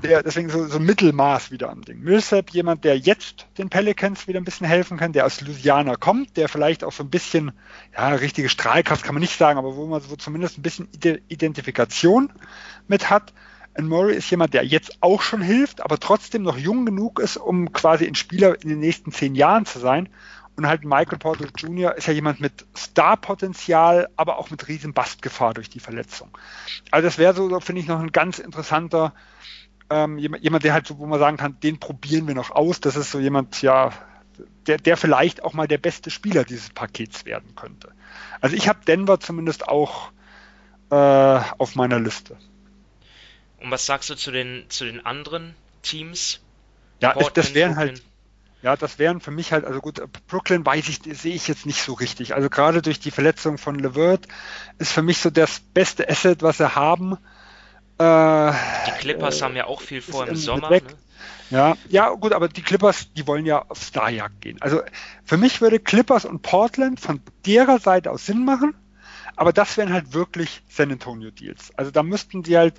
der, 0.03 0.23
deswegen 0.23 0.49
so, 0.49 0.67
so 0.67 0.79
Mittelmaß 0.79 1.51
wieder 1.51 1.69
am 1.69 1.81
Ding. 1.81 2.01
Millsap, 2.01 2.51
jemand, 2.51 2.83
der 2.83 2.97
jetzt 2.97 3.47
den 3.57 3.69
Pelicans 3.69 4.27
wieder 4.27 4.39
ein 4.39 4.45
bisschen 4.45 4.67
helfen 4.67 4.97
kann, 4.97 5.11
der 5.11 5.25
aus 5.25 5.41
Louisiana 5.41 5.95
kommt, 5.95 6.37
der 6.37 6.47
vielleicht 6.47 6.83
auch 6.83 6.91
so 6.91 7.03
ein 7.03 7.09
bisschen, 7.09 7.51
ja, 7.93 8.09
richtige 8.09 8.49
Strahlkraft 8.49 9.03
kann 9.03 9.15
man 9.15 9.21
nicht 9.21 9.37
sagen, 9.37 9.59
aber 9.59 9.75
wo 9.75 9.85
man 9.85 10.01
so 10.01 10.15
zumindest 10.15 10.57
ein 10.57 10.61
bisschen 10.61 10.87
Identifikation 11.27 12.31
mit 12.87 13.09
hat. 13.09 13.33
Und 13.77 13.89
Murray 13.89 14.15
ist 14.15 14.29
jemand, 14.31 14.53
der 14.53 14.65
jetzt 14.65 14.97
auch 15.01 15.21
schon 15.21 15.41
hilft, 15.41 15.81
aber 15.81 15.99
trotzdem 15.99 16.43
noch 16.43 16.57
jung 16.57 16.85
genug 16.85 17.19
ist, 17.19 17.35
um 17.35 17.73
quasi 17.73 18.07
ein 18.07 18.15
Spieler 18.15 18.61
in 18.61 18.69
den 18.69 18.79
nächsten 18.79 19.11
zehn 19.11 19.35
Jahren 19.35 19.65
zu 19.65 19.79
sein. 19.79 20.07
Und 20.55 20.67
halt 20.67 20.85
Michael 20.85 21.17
Porter 21.17 21.47
Jr. 21.57 21.95
ist 21.97 22.07
ja 22.07 22.13
jemand 22.13 22.39
mit 22.39 22.65
Star-Potenzial, 22.77 24.07
aber 24.15 24.37
auch 24.37 24.49
mit 24.49 24.69
riesen 24.69 24.93
Bastgefahr 24.93 25.53
durch 25.53 25.69
die 25.69 25.81
Verletzung. 25.81 26.29
Also 26.91 27.05
das 27.05 27.17
wäre 27.17 27.33
so, 27.33 27.59
finde 27.59 27.81
ich, 27.81 27.87
noch 27.87 27.99
ein 27.99 28.13
ganz 28.13 28.39
interessanter 28.39 29.13
ähm, 29.89 30.17
jemand, 30.17 30.63
der 30.63 30.73
halt 30.73 30.87
so, 30.87 30.97
wo 30.97 31.05
man 31.05 31.19
sagen 31.19 31.37
kann, 31.37 31.59
den 31.59 31.79
probieren 31.79 32.27
wir 32.27 32.35
noch 32.35 32.51
aus. 32.51 32.79
Das 32.81 32.95
ist 32.95 33.11
so 33.11 33.19
jemand, 33.19 33.61
ja, 33.61 33.91
der, 34.67 34.77
der 34.77 34.97
vielleicht 34.97 35.43
auch 35.43 35.53
mal 35.53 35.67
der 35.67 35.77
beste 35.77 36.09
Spieler 36.09 36.43
dieses 36.43 36.69
Pakets 36.69 37.25
werden 37.25 37.55
könnte. 37.55 37.91
Also 38.41 38.55
ich 38.55 38.67
habe 38.67 38.79
Denver 38.85 39.19
zumindest 39.19 39.67
auch 39.67 40.11
äh, 40.89 40.95
auf 40.95 41.75
meiner 41.75 41.99
Liste. 41.99 42.37
Und 43.59 43.71
was 43.71 43.85
sagst 43.85 44.09
du 44.09 44.15
zu 44.15 44.31
den, 44.31 44.65
zu 44.69 44.85
den 44.85 45.05
anderen 45.05 45.55
Teams? 45.81 46.41
Ja, 47.01 47.11
Portland, 47.11 47.37
das 47.37 47.53
wären 47.53 47.75
halt, 47.75 48.03
ja, 48.61 48.75
das 48.75 48.99
wären 48.99 49.21
für 49.21 49.31
mich 49.31 49.51
halt, 49.51 49.65
also 49.65 49.79
gut, 49.79 50.01
Brooklyn 50.27 50.65
weiß 50.65 50.89
ich, 50.89 50.99
sehe 51.19 51.35
ich 51.35 51.47
jetzt 51.47 51.65
nicht 51.65 51.81
so 51.81 51.93
richtig. 51.93 52.33
Also 52.33 52.49
gerade 52.49 52.81
durch 52.81 52.99
die 52.99 53.11
Verletzung 53.11 53.57
von 53.57 53.77
LeVert 53.77 54.27
ist 54.79 54.91
für 54.91 55.03
mich 55.03 55.19
so 55.19 55.29
das 55.29 55.59
beste 55.59 56.09
Asset, 56.09 56.41
was 56.41 56.57
sie 56.57 56.75
haben. 56.75 57.17
Äh, 57.97 58.51
die 58.87 58.91
Clippers 58.99 59.39
äh, 59.39 59.43
haben 59.43 59.55
ja 59.55 59.65
auch 59.67 59.81
viel 59.81 60.01
vor 60.01 60.27
im 60.27 60.35
Sommer. 60.35 60.69
Ne? 60.69 60.81
Ja, 61.49 61.77
ja, 61.89 62.09
gut, 62.09 62.33
aber 62.33 62.47
die 62.47 62.61
Clippers, 62.61 63.13
die 63.13 63.27
wollen 63.27 63.45
ja 63.45 63.63
auf 63.69 63.81
Starjagd 63.81 64.41
gehen. 64.41 64.61
Also 64.61 64.81
für 65.23 65.37
mich 65.37 65.61
würde 65.61 65.79
Clippers 65.79 66.25
und 66.25 66.41
Portland 66.41 66.99
von 66.99 67.21
derer 67.45 67.79
Seite 67.79 68.11
aus 68.11 68.25
Sinn 68.25 68.43
machen, 68.45 68.73
aber 69.35 69.53
das 69.53 69.77
wären 69.77 69.93
halt 69.93 70.13
wirklich 70.13 70.63
San 70.67 70.91
Antonio 70.91 71.29
Deals. 71.29 71.71
Also 71.77 71.91
da 71.91 72.03
müssten 72.03 72.41
die 72.41 72.57
halt, 72.57 72.75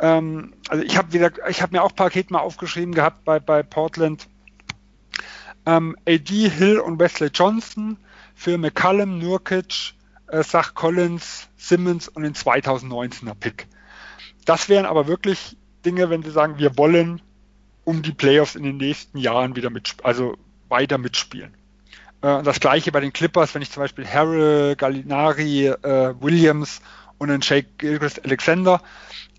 ähm, 0.00 0.54
also 0.68 0.84
ich 0.84 0.96
habe 0.96 1.12
wieder, 1.12 1.32
ich 1.48 1.62
habe 1.62 1.76
mir 1.76 1.82
auch 1.82 1.94
Paket 1.94 2.30
mal 2.30 2.40
aufgeschrieben 2.40 2.94
gehabt 2.94 3.24
bei, 3.24 3.40
bei 3.40 3.62
Portland. 3.62 4.28
Ähm, 5.66 5.96
AD, 6.08 6.48
Hill 6.48 6.78
und 6.78 7.00
Wesley 7.00 7.28
Johnson 7.34 7.98
für 8.36 8.56
McCallum, 8.56 9.18
Nurkic, 9.18 9.94
äh, 10.28 10.44
Sach 10.44 10.74
Collins, 10.74 11.48
Simmons 11.56 12.06
und 12.06 12.22
den 12.22 12.34
2019er 12.34 13.34
Pick. 13.34 13.66
Das 14.46 14.70
wären 14.70 14.86
aber 14.86 15.06
wirklich 15.06 15.56
Dinge, 15.84 16.08
wenn 16.08 16.22
Sie 16.22 16.30
sagen, 16.30 16.58
wir 16.58 16.78
wollen 16.78 17.20
um 17.84 18.00
die 18.02 18.12
Playoffs 18.12 18.54
in 18.54 18.62
den 18.62 18.78
nächsten 18.78 19.18
Jahren 19.18 19.54
wieder 19.54 19.70
mit, 19.70 19.94
also 20.02 20.36
weiter 20.68 20.98
mitspielen. 20.98 21.52
Äh, 22.22 22.42
das 22.42 22.60
gleiche 22.60 22.92
bei 22.92 23.00
den 23.00 23.12
Clippers, 23.12 23.54
wenn 23.54 23.62
ich 23.62 23.70
zum 23.70 23.82
Beispiel 23.82 24.06
Harrell, 24.06 24.76
Gallinari, 24.76 25.66
äh, 25.66 26.14
Williams 26.20 26.80
und 27.18 27.30
einen 27.30 27.42
Shake 27.42 27.78
Gilchrist 27.78 28.24
Alexander, 28.24 28.80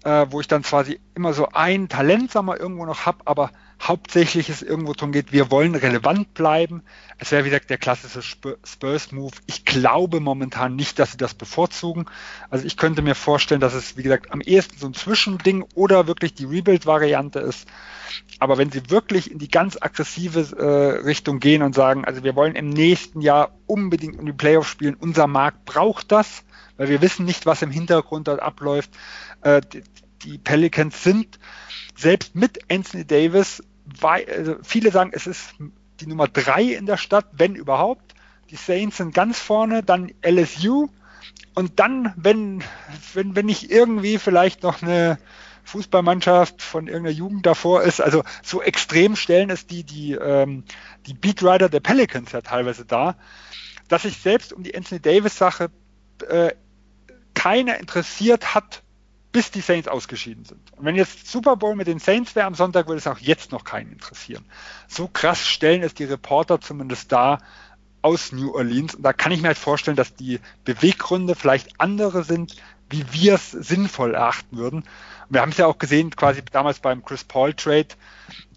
äh, 0.03 0.27
wo 0.29 0.39
ich 0.39 0.47
dann 0.47 0.61
quasi 0.61 0.99
immer 1.15 1.33
so 1.33 1.49
ein 1.53 1.89
Talent, 1.89 2.31
sag 2.31 2.43
mal, 2.43 2.57
irgendwo 2.57 2.85
noch 2.85 3.05
habe, 3.05 3.19
aber 3.25 3.51
hauptsächlich 3.81 4.49
es 4.49 4.61
irgendwo 4.61 4.93
darum 4.93 5.11
geht, 5.11 5.31
wir 5.31 5.51
wollen 5.51 5.75
relevant 5.75 6.33
bleiben. 6.33 6.83
Es 7.19 7.31
wäre, 7.31 7.45
wie 7.45 7.49
gesagt, 7.49 7.69
der 7.69 7.77
klassische 7.77 8.21
Spurs-Move. 8.21 9.33
Ich 9.45 9.65
glaube 9.65 10.19
momentan 10.19 10.75
nicht, 10.75 10.99
dass 10.99 11.11
sie 11.11 11.17
das 11.17 11.33
bevorzugen. 11.33 12.05
Also 12.49 12.65
ich 12.65 12.77
könnte 12.77 13.01
mir 13.01 13.15
vorstellen, 13.15 13.61
dass 13.61 13.73
es, 13.73 13.95
wie 13.95 14.03
gesagt, 14.03 14.31
am 14.31 14.41
ehesten 14.41 14.77
so 14.77 14.87
ein 14.87 14.93
Zwischending 14.93 15.63
oder 15.75 16.07
wirklich 16.07 16.33
die 16.33 16.45
Rebuild-Variante 16.45 17.39
ist. 17.39 17.67
Aber 18.39 18.57
wenn 18.57 18.71
sie 18.71 18.89
wirklich 18.89 19.31
in 19.31 19.39
die 19.39 19.49
ganz 19.49 19.77
aggressive 19.79 20.57
äh, 20.57 21.05
Richtung 21.05 21.39
gehen 21.39 21.61
und 21.61 21.75
sagen, 21.75 22.05
also 22.05 22.23
wir 22.23 22.35
wollen 22.35 22.55
im 22.55 22.69
nächsten 22.69 23.21
Jahr 23.21 23.51
unbedingt 23.67 24.17
um 24.17 24.25
die 24.25 24.33
Playoffs 24.33 24.69
spielen, 24.69 24.95
unser 24.99 25.27
Markt 25.27 25.65
braucht 25.65 26.11
das, 26.11 26.43
weil 26.77 26.89
wir 26.89 27.01
wissen 27.01 27.25
nicht, 27.25 27.45
was 27.45 27.61
im 27.61 27.71
Hintergrund 27.71 28.27
dort 28.27 28.41
abläuft. 28.41 28.89
Äh, 29.41 29.61
die, 29.61 29.83
die 30.23 30.37
Pelicans 30.39 31.03
sind 31.03 31.39
selbst 31.97 32.35
mit 32.35 32.59
Anthony 32.71 33.05
Davis, 33.05 33.63
weil, 33.85 34.25
also 34.29 34.55
viele 34.63 34.91
sagen, 34.91 35.11
es 35.13 35.27
ist 35.27 35.55
die 35.99 36.07
Nummer 36.07 36.27
drei 36.27 36.63
in 36.63 36.85
der 36.85 36.97
Stadt, 36.97 37.25
wenn 37.33 37.55
überhaupt. 37.55 38.13
Die 38.51 38.55
Saints 38.55 38.97
sind 38.97 39.13
ganz 39.13 39.39
vorne, 39.39 39.83
dann 39.83 40.11
LSU 40.25 40.89
und 41.55 41.79
dann, 41.79 42.13
wenn, 42.15 42.63
wenn, 43.13 43.35
wenn 43.35 43.47
nicht 43.47 43.71
irgendwie 43.71 44.19
vielleicht 44.19 44.63
noch 44.63 44.81
eine 44.81 45.17
Fußballmannschaft 45.63 46.61
von 46.61 46.87
irgendeiner 46.87 47.15
Jugend 47.15 47.45
davor 47.45 47.81
ist, 47.83 47.99
also 47.99 48.23
so 48.41 48.61
extrem 48.61 49.15
stellen 49.15 49.49
es 49.49 49.67
die, 49.67 49.83
die, 49.83 50.13
ähm, 50.13 50.63
die 51.07 51.13
Beatrider 51.13 51.67
der 51.67 51.81
Pelicans 51.81 52.31
ja 52.31 52.41
teilweise 52.41 52.85
da, 52.85 53.15
dass 53.89 54.03
sich 54.03 54.17
selbst 54.17 54.53
um 54.53 54.63
die 54.63 54.75
Anthony 54.75 55.01
Davis 55.01 55.37
Sache 55.37 55.69
äh, 56.29 56.51
keiner 57.33 57.79
interessiert 57.79 58.55
hat, 58.55 58.83
bis 59.37 59.51
die 59.51 59.61
Saints 59.61 59.87
ausgeschieden 59.87 60.45
sind. 60.45 60.59
Und 60.75 60.83
wenn 60.83 60.95
jetzt 60.95 61.27
Super 61.27 61.57
Bowl 61.57 61.75
mit 61.75 61.85
den 61.85 61.99
Saints 61.99 62.35
wäre 62.35 62.47
am 62.47 62.55
Sonntag, 62.55 62.87
würde 62.87 62.97
es 62.97 63.05
auch 63.05 63.19
jetzt 63.19 63.51
noch 63.51 63.65
keinen 63.65 63.91
interessieren. 63.91 64.43
So 64.87 65.07
krass 65.07 65.45
stellen 65.45 65.83
es 65.83 65.93
die 65.93 66.05
Reporter 66.05 66.59
zumindest 66.59 67.11
da 67.11 67.37
aus 68.01 68.31
New 68.31 68.55
Orleans. 68.55 68.95
Und 68.95 69.03
da 69.03 69.13
kann 69.13 69.31
ich 69.31 69.43
mir 69.43 69.49
halt 69.49 69.59
vorstellen, 69.59 69.95
dass 69.95 70.15
die 70.15 70.39
Beweggründe 70.65 71.35
vielleicht 71.35 71.79
andere 71.79 72.23
sind, 72.23 72.55
wie 72.89 73.05
wir 73.11 73.35
es 73.35 73.51
sinnvoll 73.51 74.15
erachten 74.15 74.57
würden. 74.57 74.85
Wir 75.29 75.41
haben 75.41 75.51
es 75.51 75.57
ja 75.57 75.67
auch 75.67 75.77
gesehen, 75.77 76.09
quasi 76.09 76.41
damals 76.51 76.79
beim 76.79 77.05
Chris 77.05 77.23
Paul 77.23 77.53
Trade, 77.53 77.89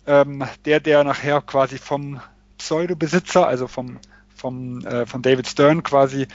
ähm, 0.07 0.47
der, 0.65 0.81
der 0.81 1.05
nachher 1.05 1.43
quasi 1.43 1.77
vom 1.77 2.23
Pseudo-Besitzer, 2.57 3.47
also 3.47 3.69
vom, 3.69 3.99
vom, 4.35 4.81
äh, 4.87 5.05
von 5.05 5.21
David 5.21 5.47
Stern 5.47 5.83
quasi 5.83 6.27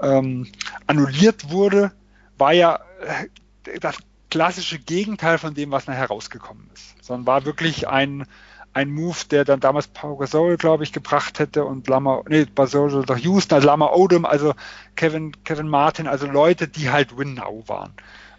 ähm, 0.00 0.50
annulliert 0.86 1.50
wurde, 1.50 1.92
war 2.38 2.54
ja 2.54 2.76
äh, 3.02 3.28
das 3.80 3.96
klassische 4.30 4.78
Gegenteil 4.78 5.38
von 5.38 5.54
dem, 5.54 5.70
was 5.70 5.86
nachher 5.86 6.06
rausgekommen 6.06 6.70
ist, 6.74 7.04
sondern 7.04 7.26
war 7.26 7.44
wirklich 7.44 7.88
ein, 7.88 8.26
ein 8.72 8.90
Move, 8.90 9.18
der 9.30 9.44
dann 9.44 9.60
damals 9.60 9.88
Paul 9.88 10.16
Gasol, 10.16 10.56
glaube 10.56 10.84
ich, 10.84 10.92
gebracht 10.92 11.38
hätte 11.38 11.64
und 11.64 11.86
Lama, 11.88 12.22
nee, 12.28 12.46
Gasol 12.54 13.04
doch 13.04 13.18
Houston, 13.18 13.54
also 13.56 13.66
Lama 13.66 13.92
Odom, 13.92 14.24
also 14.24 14.54
Kevin, 14.96 15.32
Kevin 15.44 15.68
Martin, 15.68 16.06
also 16.06 16.26
Leute, 16.26 16.68
die 16.68 16.90
halt 16.90 17.16
Win 17.16 17.34
Now 17.34 17.62
waren. 17.66 17.92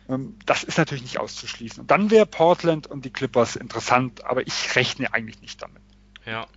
Ähm, 0.10 0.36
das 0.46 0.64
ist 0.64 0.78
natürlich 0.78 1.04
nicht 1.04 1.20
auszuschließen. 1.20 1.82
Und 1.82 1.92
dann 1.92 2.10
wäre 2.10 2.26
Portland 2.26 2.88
und 2.88 3.06
die 3.06 3.12
Clippers 3.12 3.56
interessant, 3.56 4.26
aber 4.26 4.46
ich 4.48 4.76
rechne 4.76 5.14
eigentlich 5.14 5.42
nicht 5.42 5.62
damit. 5.62 5.82
Ja. 6.26 6.48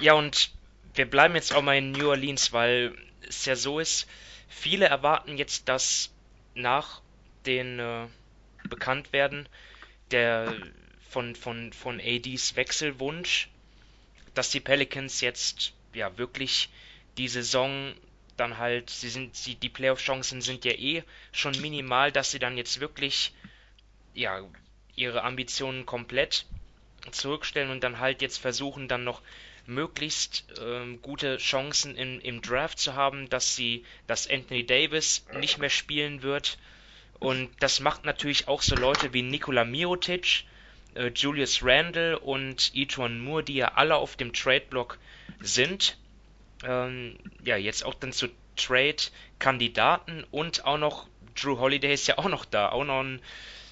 Ja, 0.00 0.12
und 0.12 0.52
wir 0.94 1.10
bleiben 1.10 1.34
jetzt 1.34 1.54
auch 1.54 1.62
mal 1.62 1.76
in 1.76 1.92
New 1.92 2.08
Orleans, 2.08 2.52
weil 2.52 2.94
es 3.26 3.44
ja 3.44 3.56
so 3.56 3.80
ist, 3.80 4.06
viele 4.48 4.86
erwarten 4.86 5.36
jetzt, 5.36 5.68
dass 5.68 6.10
nach 6.54 7.02
den 7.46 7.78
äh, 7.78 8.06
bekannt 8.68 9.12
werden, 9.12 9.48
der 10.10 10.54
von, 11.08 11.34
von, 11.34 11.72
von 11.72 12.00
ADs 12.00 12.56
Wechselwunsch, 12.56 13.48
dass 14.34 14.50
die 14.50 14.60
Pelicans 14.60 15.20
jetzt 15.20 15.72
ja 15.94 16.16
wirklich 16.18 16.68
die 17.16 17.28
Saison 17.28 17.94
dann 18.36 18.58
halt, 18.58 18.90
sie 18.90 19.08
sind, 19.08 19.34
sie, 19.34 19.56
die 19.56 19.68
Playoff-Chancen 19.68 20.40
sind 20.40 20.64
ja 20.64 20.72
eh 20.72 21.02
schon 21.32 21.60
minimal, 21.60 22.12
dass 22.12 22.30
sie 22.30 22.38
dann 22.38 22.56
jetzt 22.56 22.80
wirklich 22.80 23.32
ja 24.14 24.42
ihre 24.94 25.22
Ambitionen 25.24 25.86
komplett 25.86 26.46
zurückstellen 27.10 27.70
und 27.70 27.82
dann 27.82 27.98
halt 27.98 28.22
jetzt 28.22 28.38
versuchen, 28.38 28.88
dann 28.88 29.04
noch 29.04 29.22
möglichst 29.66 30.44
ähm, 30.60 31.00
gute 31.02 31.36
Chancen 31.36 31.96
in, 31.96 32.20
im 32.20 32.42
Draft 32.42 32.78
zu 32.78 32.94
haben, 32.94 33.28
dass 33.28 33.54
sie, 33.54 33.84
dass 34.06 34.28
Anthony 34.28 34.64
Davis 34.64 35.26
nicht 35.34 35.58
mehr 35.58 35.70
spielen 35.70 36.22
wird 36.22 36.58
und 37.20 37.50
das 37.60 37.80
macht 37.80 38.04
natürlich 38.04 38.48
auch 38.48 38.62
so 38.62 38.76
Leute 38.76 39.12
wie 39.12 39.22
Nikola 39.22 39.64
Mirotic, 39.64 40.44
äh, 40.94 41.08
Julius 41.14 41.62
Randle 41.62 42.18
und 42.18 42.72
Etwan 42.74 43.20
Moore, 43.20 43.42
die 43.42 43.54
ja 43.54 43.72
alle 43.74 43.96
auf 43.96 44.16
dem 44.16 44.32
Trade-Block 44.32 44.98
sind. 45.40 45.98
Ähm, 46.64 47.18
ja, 47.42 47.56
jetzt 47.56 47.84
auch 47.84 47.94
dann 47.94 48.12
zu 48.12 48.28
Trade-Kandidaten 48.56 50.24
und 50.30 50.64
auch 50.64 50.78
noch 50.78 51.06
Drew 51.34 51.58
Holiday 51.58 51.94
ist 51.94 52.08
ja 52.08 52.18
auch 52.18 52.28
noch 52.28 52.44
da, 52.44 52.70
auch 52.70 52.84
noch 52.84 53.00
ein, 53.00 53.20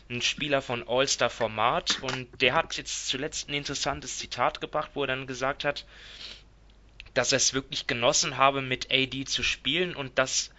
ein 0.08 0.22
Spieler 0.22 0.62
von 0.62 0.86
All-Star-Format 0.88 2.00
und 2.02 2.40
der 2.40 2.54
hat 2.54 2.76
jetzt 2.76 3.08
zuletzt 3.08 3.48
ein 3.48 3.54
interessantes 3.54 4.18
Zitat 4.18 4.60
gebracht, 4.60 4.92
wo 4.94 5.02
er 5.02 5.08
dann 5.08 5.26
gesagt 5.26 5.64
hat, 5.64 5.84
dass 7.14 7.32
er 7.32 7.38
es 7.38 7.54
wirklich 7.54 7.86
genossen 7.88 8.36
habe, 8.36 8.62
mit 8.62 8.92
AD 8.92 9.24
zu 9.24 9.42
spielen 9.42 9.96
und 9.96 10.18
dass 10.18 10.50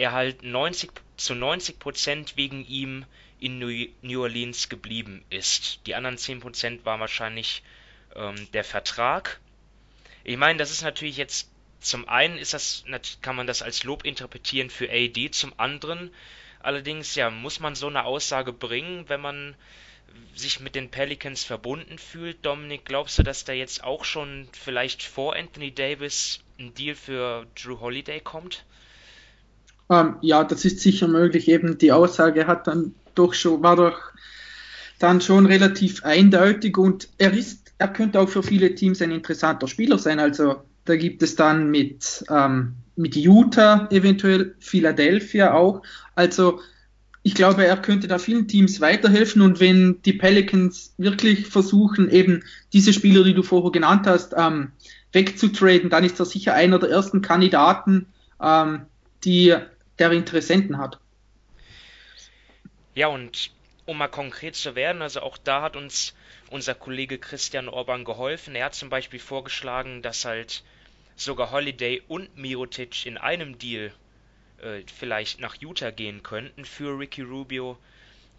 er 0.00 0.12
halt 0.12 0.42
90 0.42 0.90
zu 1.16 1.34
90 1.34 1.78
Prozent 1.78 2.36
wegen 2.36 2.66
ihm 2.66 3.04
in 3.38 3.58
New 3.58 4.22
Orleans 4.22 4.68
geblieben 4.70 5.22
ist. 5.28 5.80
Die 5.86 5.94
anderen 5.94 6.16
10 6.16 6.40
Prozent 6.40 6.84
waren 6.86 7.00
wahrscheinlich 7.00 7.62
ähm, 8.14 8.50
der 8.52 8.64
Vertrag. 8.64 9.40
Ich 10.24 10.38
meine, 10.38 10.58
das 10.58 10.70
ist 10.70 10.82
natürlich 10.82 11.18
jetzt 11.18 11.50
zum 11.80 12.08
einen 12.08 12.36
ist 12.36 12.52
das 12.52 12.84
kann 13.22 13.36
man 13.36 13.46
das 13.46 13.62
als 13.62 13.84
Lob 13.84 14.04
interpretieren 14.04 14.68
für 14.68 14.90
AD, 14.90 15.30
zum 15.30 15.52
anderen 15.58 16.10
allerdings 16.62 17.14
ja 17.14 17.30
muss 17.30 17.58
man 17.60 17.74
so 17.74 17.86
eine 17.86 18.04
Aussage 18.04 18.52
bringen, 18.52 19.08
wenn 19.08 19.20
man 19.20 19.54
sich 20.34 20.60
mit 20.60 20.74
den 20.74 20.90
Pelicans 20.90 21.44
verbunden 21.44 21.98
fühlt. 21.98 22.44
Dominik, 22.44 22.84
glaubst 22.84 23.18
du, 23.18 23.22
dass 23.22 23.44
da 23.44 23.52
jetzt 23.52 23.84
auch 23.84 24.04
schon 24.04 24.48
vielleicht 24.52 25.02
vor 25.02 25.36
Anthony 25.36 25.72
Davis 25.72 26.40
ein 26.58 26.74
Deal 26.74 26.94
für 26.94 27.46
Drew 27.54 27.80
Holiday 27.80 28.20
kommt? 28.20 28.64
Ähm, 29.90 30.16
ja, 30.20 30.44
das 30.44 30.64
ist 30.64 30.80
sicher 30.80 31.08
möglich. 31.08 31.48
Eben 31.48 31.76
die 31.76 31.92
Aussage 31.92 32.46
hat 32.46 32.66
dann 32.66 32.94
doch 33.14 33.34
schon, 33.34 33.62
war 33.62 33.76
doch 33.76 33.98
dann 35.00 35.20
schon 35.20 35.46
relativ 35.46 36.04
eindeutig 36.04 36.78
und 36.78 37.08
er 37.18 37.32
ist, 37.32 37.72
er 37.78 37.88
könnte 37.88 38.20
auch 38.20 38.28
für 38.28 38.42
viele 38.42 38.74
Teams 38.74 39.02
ein 39.02 39.10
interessanter 39.10 39.66
Spieler 39.66 39.98
sein. 39.98 40.20
Also 40.20 40.62
da 40.84 40.96
gibt 40.96 41.22
es 41.22 41.34
dann 41.34 41.70
mit, 41.70 42.24
ähm, 42.30 42.74
mit 42.96 43.16
Utah 43.16 43.88
eventuell, 43.90 44.54
Philadelphia 44.60 45.54
auch. 45.54 45.82
Also 46.14 46.60
ich 47.22 47.34
glaube, 47.34 47.64
er 47.66 47.76
könnte 47.76 48.08
da 48.08 48.18
vielen 48.18 48.46
Teams 48.46 48.80
weiterhelfen 48.80 49.42
und 49.42 49.60
wenn 49.60 50.00
die 50.02 50.12
Pelicans 50.12 50.94
wirklich 50.98 51.46
versuchen, 51.46 52.10
eben 52.10 52.42
diese 52.72 52.92
Spieler, 52.92 53.24
die 53.24 53.34
du 53.34 53.42
vorher 53.42 53.72
genannt 53.72 54.06
hast, 54.06 54.34
ähm, 54.36 54.72
wegzutraden, 55.12 55.90
dann 55.90 56.04
ist 56.04 56.18
er 56.20 56.26
sicher 56.26 56.54
einer 56.54 56.78
der 56.78 56.90
ersten 56.90 57.20
Kandidaten, 57.20 58.06
ähm, 58.40 58.82
die 59.24 59.54
der 60.00 60.12
Interessenten 60.12 60.78
hat. 60.78 60.98
Ja, 62.94 63.08
und 63.08 63.50
um 63.86 63.98
mal 63.98 64.08
konkret 64.08 64.56
zu 64.56 64.74
werden, 64.74 65.02
also 65.02 65.20
auch 65.20 65.38
da 65.38 65.62
hat 65.62 65.76
uns 65.76 66.14
unser 66.50 66.74
Kollege 66.74 67.18
Christian 67.18 67.68
Orban 67.68 68.04
geholfen. 68.04 68.54
Er 68.54 68.66
hat 68.66 68.74
zum 68.74 68.88
Beispiel 68.88 69.20
vorgeschlagen, 69.20 70.02
dass 70.02 70.24
halt 70.24 70.62
sogar 71.16 71.50
Holiday 71.50 72.02
und 72.08 72.36
Mirotic 72.36 73.06
in 73.06 73.18
einem 73.18 73.58
Deal 73.58 73.92
äh, 74.62 74.82
vielleicht 74.86 75.40
nach 75.40 75.56
Utah 75.60 75.90
gehen 75.90 76.22
könnten 76.22 76.64
für 76.64 76.98
Ricky 76.98 77.22
Rubio, 77.22 77.78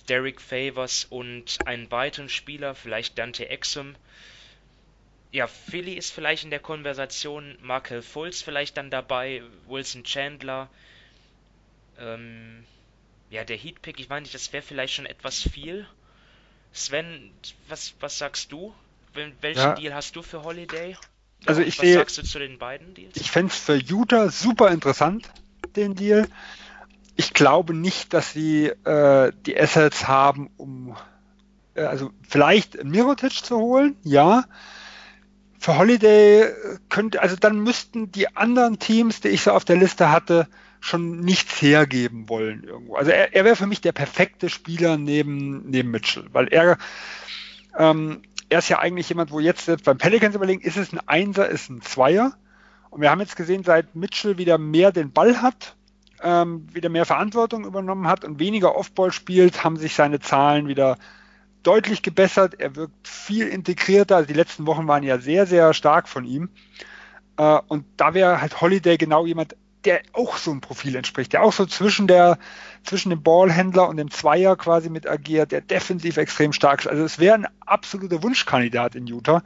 Derek 0.09 0.41
Favors 0.41 1.05
und 1.05 1.59
einen 1.65 1.89
weiteren 1.91 2.29
Spieler, 2.29 2.75
vielleicht 2.75 3.17
Dante 3.17 3.49
Exum. 3.49 3.95
Ja, 5.31 5.47
Philly 5.47 5.93
ist 5.93 6.11
vielleicht 6.11 6.43
in 6.43 6.49
der 6.49 6.59
Konversation, 6.59 7.57
Markel 7.61 8.01
Fultz 8.01 8.41
vielleicht 8.41 8.77
dann 8.77 8.89
dabei, 8.89 9.41
Wilson 9.67 10.03
Chandler. 10.03 10.69
Ähm, 12.01 12.63
ja, 13.29 13.43
der 13.43 13.57
Heatpick, 13.57 13.99
ich 13.99 14.09
meine, 14.09 14.27
das 14.27 14.51
wäre 14.51 14.63
vielleicht 14.63 14.93
schon 14.93 15.05
etwas 15.05 15.41
viel. 15.41 15.87
Sven, 16.73 17.31
was, 17.69 17.93
was 17.99 18.17
sagst 18.17 18.51
du? 18.51 18.73
Welchen 19.13 19.59
ja. 19.59 19.75
Deal 19.75 19.93
hast 19.93 20.15
du 20.15 20.21
für 20.21 20.43
Holiday? 20.43 20.95
Also 21.45 21.61
ich 21.61 21.77
was 21.77 21.85
sehe, 21.85 21.93
sagst 21.95 22.17
du 22.17 22.23
zu 22.23 22.39
den 22.39 22.59
beiden 22.59 22.93
Deals? 22.93 23.15
Ich 23.17 23.31
fände 23.31 23.51
es 23.51 23.59
für 23.59 23.75
Utah 23.75 24.29
super 24.29 24.69
interessant, 24.69 25.29
den 25.75 25.95
Deal. 25.95 26.27
Ich 27.15 27.33
glaube 27.33 27.73
nicht, 27.73 28.13
dass 28.13 28.33
sie 28.33 28.67
äh, 28.67 29.31
die 29.45 29.59
Assets 29.59 30.07
haben, 30.07 30.49
um 30.57 30.95
äh, 31.73 31.83
also 31.83 32.11
vielleicht 32.27 32.83
Mirotic 32.83 33.43
zu 33.43 33.57
holen, 33.57 33.95
ja. 34.03 34.45
Für 35.59 35.77
Holiday 35.77 36.51
könnte, 36.89 37.21
also 37.21 37.35
dann 37.35 37.59
müssten 37.59 38.11
die 38.11 38.35
anderen 38.35 38.79
Teams, 38.79 39.21
die 39.21 39.27
ich 39.27 39.43
so 39.43 39.51
auf 39.51 39.65
der 39.65 39.77
Liste 39.77 40.09
hatte, 40.09 40.47
schon 40.81 41.21
nichts 41.21 41.61
hergeben 41.61 42.27
wollen 42.27 42.63
irgendwo. 42.63 42.95
Also 42.95 43.11
er, 43.11 43.33
er 43.33 43.45
wäre 43.45 43.55
für 43.55 43.67
mich 43.67 43.79
der 43.81 43.93
perfekte 43.93 44.49
Spieler 44.49 44.97
neben, 44.97 45.69
neben 45.69 45.91
Mitchell, 45.91 46.25
weil 46.33 46.47
er 46.49 46.77
ähm, 47.77 48.21
er 48.49 48.59
ist 48.59 48.67
ja 48.67 48.79
eigentlich 48.79 49.07
jemand, 49.07 49.31
wo 49.31 49.39
jetzt 49.39 49.65
selbst 49.65 49.85
beim 49.85 49.97
Pelicans 49.97 50.35
überlegen, 50.35 50.61
ist 50.61 50.75
es 50.75 50.91
ein 50.91 50.99
Einser, 51.07 51.47
ist 51.47 51.69
ein 51.69 51.81
Zweier. 51.81 52.33
Und 52.89 52.99
wir 52.99 53.09
haben 53.09 53.21
jetzt 53.21 53.37
gesehen, 53.37 53.63
seit 53.63 53.95
Mitchell 53.95 54.37
wieder 54.37 54.57
mehr 54.57 54.91
den 54.91 55.13
Ball 55.13 55.41
hat, 55.41 55.77
ähm, 56.21 56.67
wieder 56.73 56.89
mehr 56.89 57.05
Verantwortung 57.05 57.63
übernommen 57.63 58.07
hat 58.07 58.25
und 58.25 58.39
weniger 58.39 58.75
Offball 58.75 59.13
spielt, 59.13 59.63
haben 59.63 59.77
sich 59.77 59.95
seine 59.95 60.19
Zahlen 60.19 60.67
wieder 60.67 60.97
deutlich 61.63 62.01
gebessert. 62.01 62.59
Er 62.59 62.75
wirkt 62.75 63.07
viel 63.07 63.47
integrierter. 63.47 64.17
Also 64.17 64.27
die 64.27 64.33
letzten 64.33 64.65
Wochen 64.65 64.85
waren 64.85 65.03
ja 65.03 65.19
sehr, 65.19 65.45
sehr 65.45 65.73
stark 65.73 66.09
von 66.09 66.25
ihm. 66.25 66.49
Äh, 67.37 67.59
und 67.69 67.85
da 67.95 68.13
wäre 68.13 68.41
halt 68.41 68.59
Holiday 68.59 68.97
genau 68.97 69.25
jemand, 69.25 69.55
der 69.85 70.01
auch 70.13 70.37
so 70.37 70.51
ein 70.51 70.61
Profil 70.61 70.95
entspricht, 70.95 71.33
der 71.33 71.43
auch 71.43 71.53
so 71.53 71.65
zwischen 71.65 72.07
der, 72.07 72.37
zwischen 72.83 73.09
dem 73.09 73.23
Ballhändler 73.23 73.87
und 73.89 73.97
dem 73.97 74.11
Zweier 74.11 74.55
quasi 74.55 74.89
mit 74.89 75.07
agiert, 75.07 75.51
der 75.51 75.61
defensiv 75.61 76.17
extrem 76.17 76.53
stark 76.53 76.81
ist. 76.81 76.87
Also 76.87 77.03
es 77.03 77.19
wäre 77.19 77.35
ein 77.35 77.47
absoluter 77.65 78.21
Wunschkandidat 78.23 78.95
in 78.95 79.07
Utah. 79.07 79.43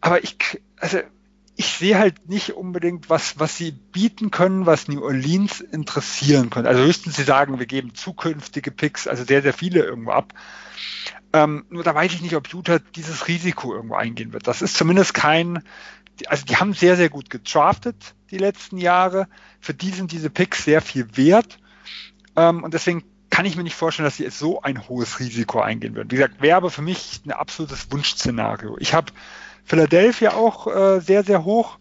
Aber 0.00 0.22
ich, 0.22 0.36
also 0.76 0.98
ich 1.56 1.66
sehe 1.72 1.98
halt 1.98 2.28
nicht 2.28 2.52
unbedingt, 2.52 3.10
was, 3.10 3.40
was 3.40 3.56
sie 3.56 3.72
bieten 3.72 4.30
können, 4.30 4.64
was 4.64 4.86
New 4.86 5.02
Orleans 5.02 5.60
interessieren 5.60 6.50
könnte. 6.50 6.68
Also 6.68 6.84
höchstens 6.84 7.16
sie 7.16 7.24
sagen, 7.24 7.58
wir 7.58 7.66
geben 7.66 7.94
zukünftige 7.94 8.70
Picks, 8.70 9.08
also 9.08 9.24
sehr, 9.24 9.42
sehr 9.42 9.52
viele 9.52 9.80
irgendwo 9.82 10.12
ab. 10.12 10.34
Ähm, 11.32 11.66
nur 11.68 11.82
da 11.82 11.94
weiß 11.94 12.14
ich 12.14 12.22
nicht, 12.22 12.36
ob 12.36 12.48
Utah 12.52 12.78
dieses 12.78 13.26
Risiko 13.26 13.74
irgendwo 13.74 13.96
eingehen 13.96 14.32
wird. 14.32 14.46
Das 14.46 14.62
ist 14.62 14.76
zumindest 14.76 15.14
kein, 15.14 15.64
also 16.26 16.44
die 16.44 16.56
haben 16.56 16.74
sehr, 16.74 16.96
sehr 16.96 17.08
gut 17.08 17.30
gedraftet 17.30 18.14
die 18.30 18.38
letzten 18.38 18.78
Jahre. 18.78 19.28
Für 19.60 19.74
die 19.74 19.90
sind 19.90 20.12
diese 20.12 20.30
Picks 20.30 20.64
sehr 20.64 20.80
viel 20.80 21.16
wert. 21.16 21.58
Ähm, 22.36 22.62
und 22.64 22.74
deswegen 22.74 23.04
kann 23.30 23.46
ich 23.46 23.56
mir 23.56 23.62
nicht 23.62 23.76
vorstellen, 23.76 24.04
dass 24.06 24.16
sie 24.16 24.28
so 24.30 24.62
ein 24.62 24.88
hohes 24.88 25.20
Risiko 25.20 25.60
eingehen 25.60 25.94
würden. 25.94 26.10
Wie 26.10 26.16
gesagt, 26.16 26.40
wäre 26.40 26.56
aber 26.56 26.70
für 26.70 26.82
mich 26.82 27.20
ein 27.26 27.32
absolutes 27.32 27.90
Wunschszenario. 27.92 28.76
Ich 28.78 28.94
habe 28.94 29.12
Philadelphia 29.64 30.32
auch 30.32 30.66
äh, 30.66 31.00
sehr, 31.00 31.24
sehr 31.24 31.44
hoch 31.44 31.78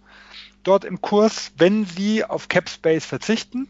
dort 0.64 0.84
im 0.84 1.02
Kurs, 1.02 1.52
wenn 1.58 1.86
sie 1.86 2.26
auf 2.26 2.50
Cap 2.50 2.70
Space 2.70 3.06
verzichten. 3.06 3.70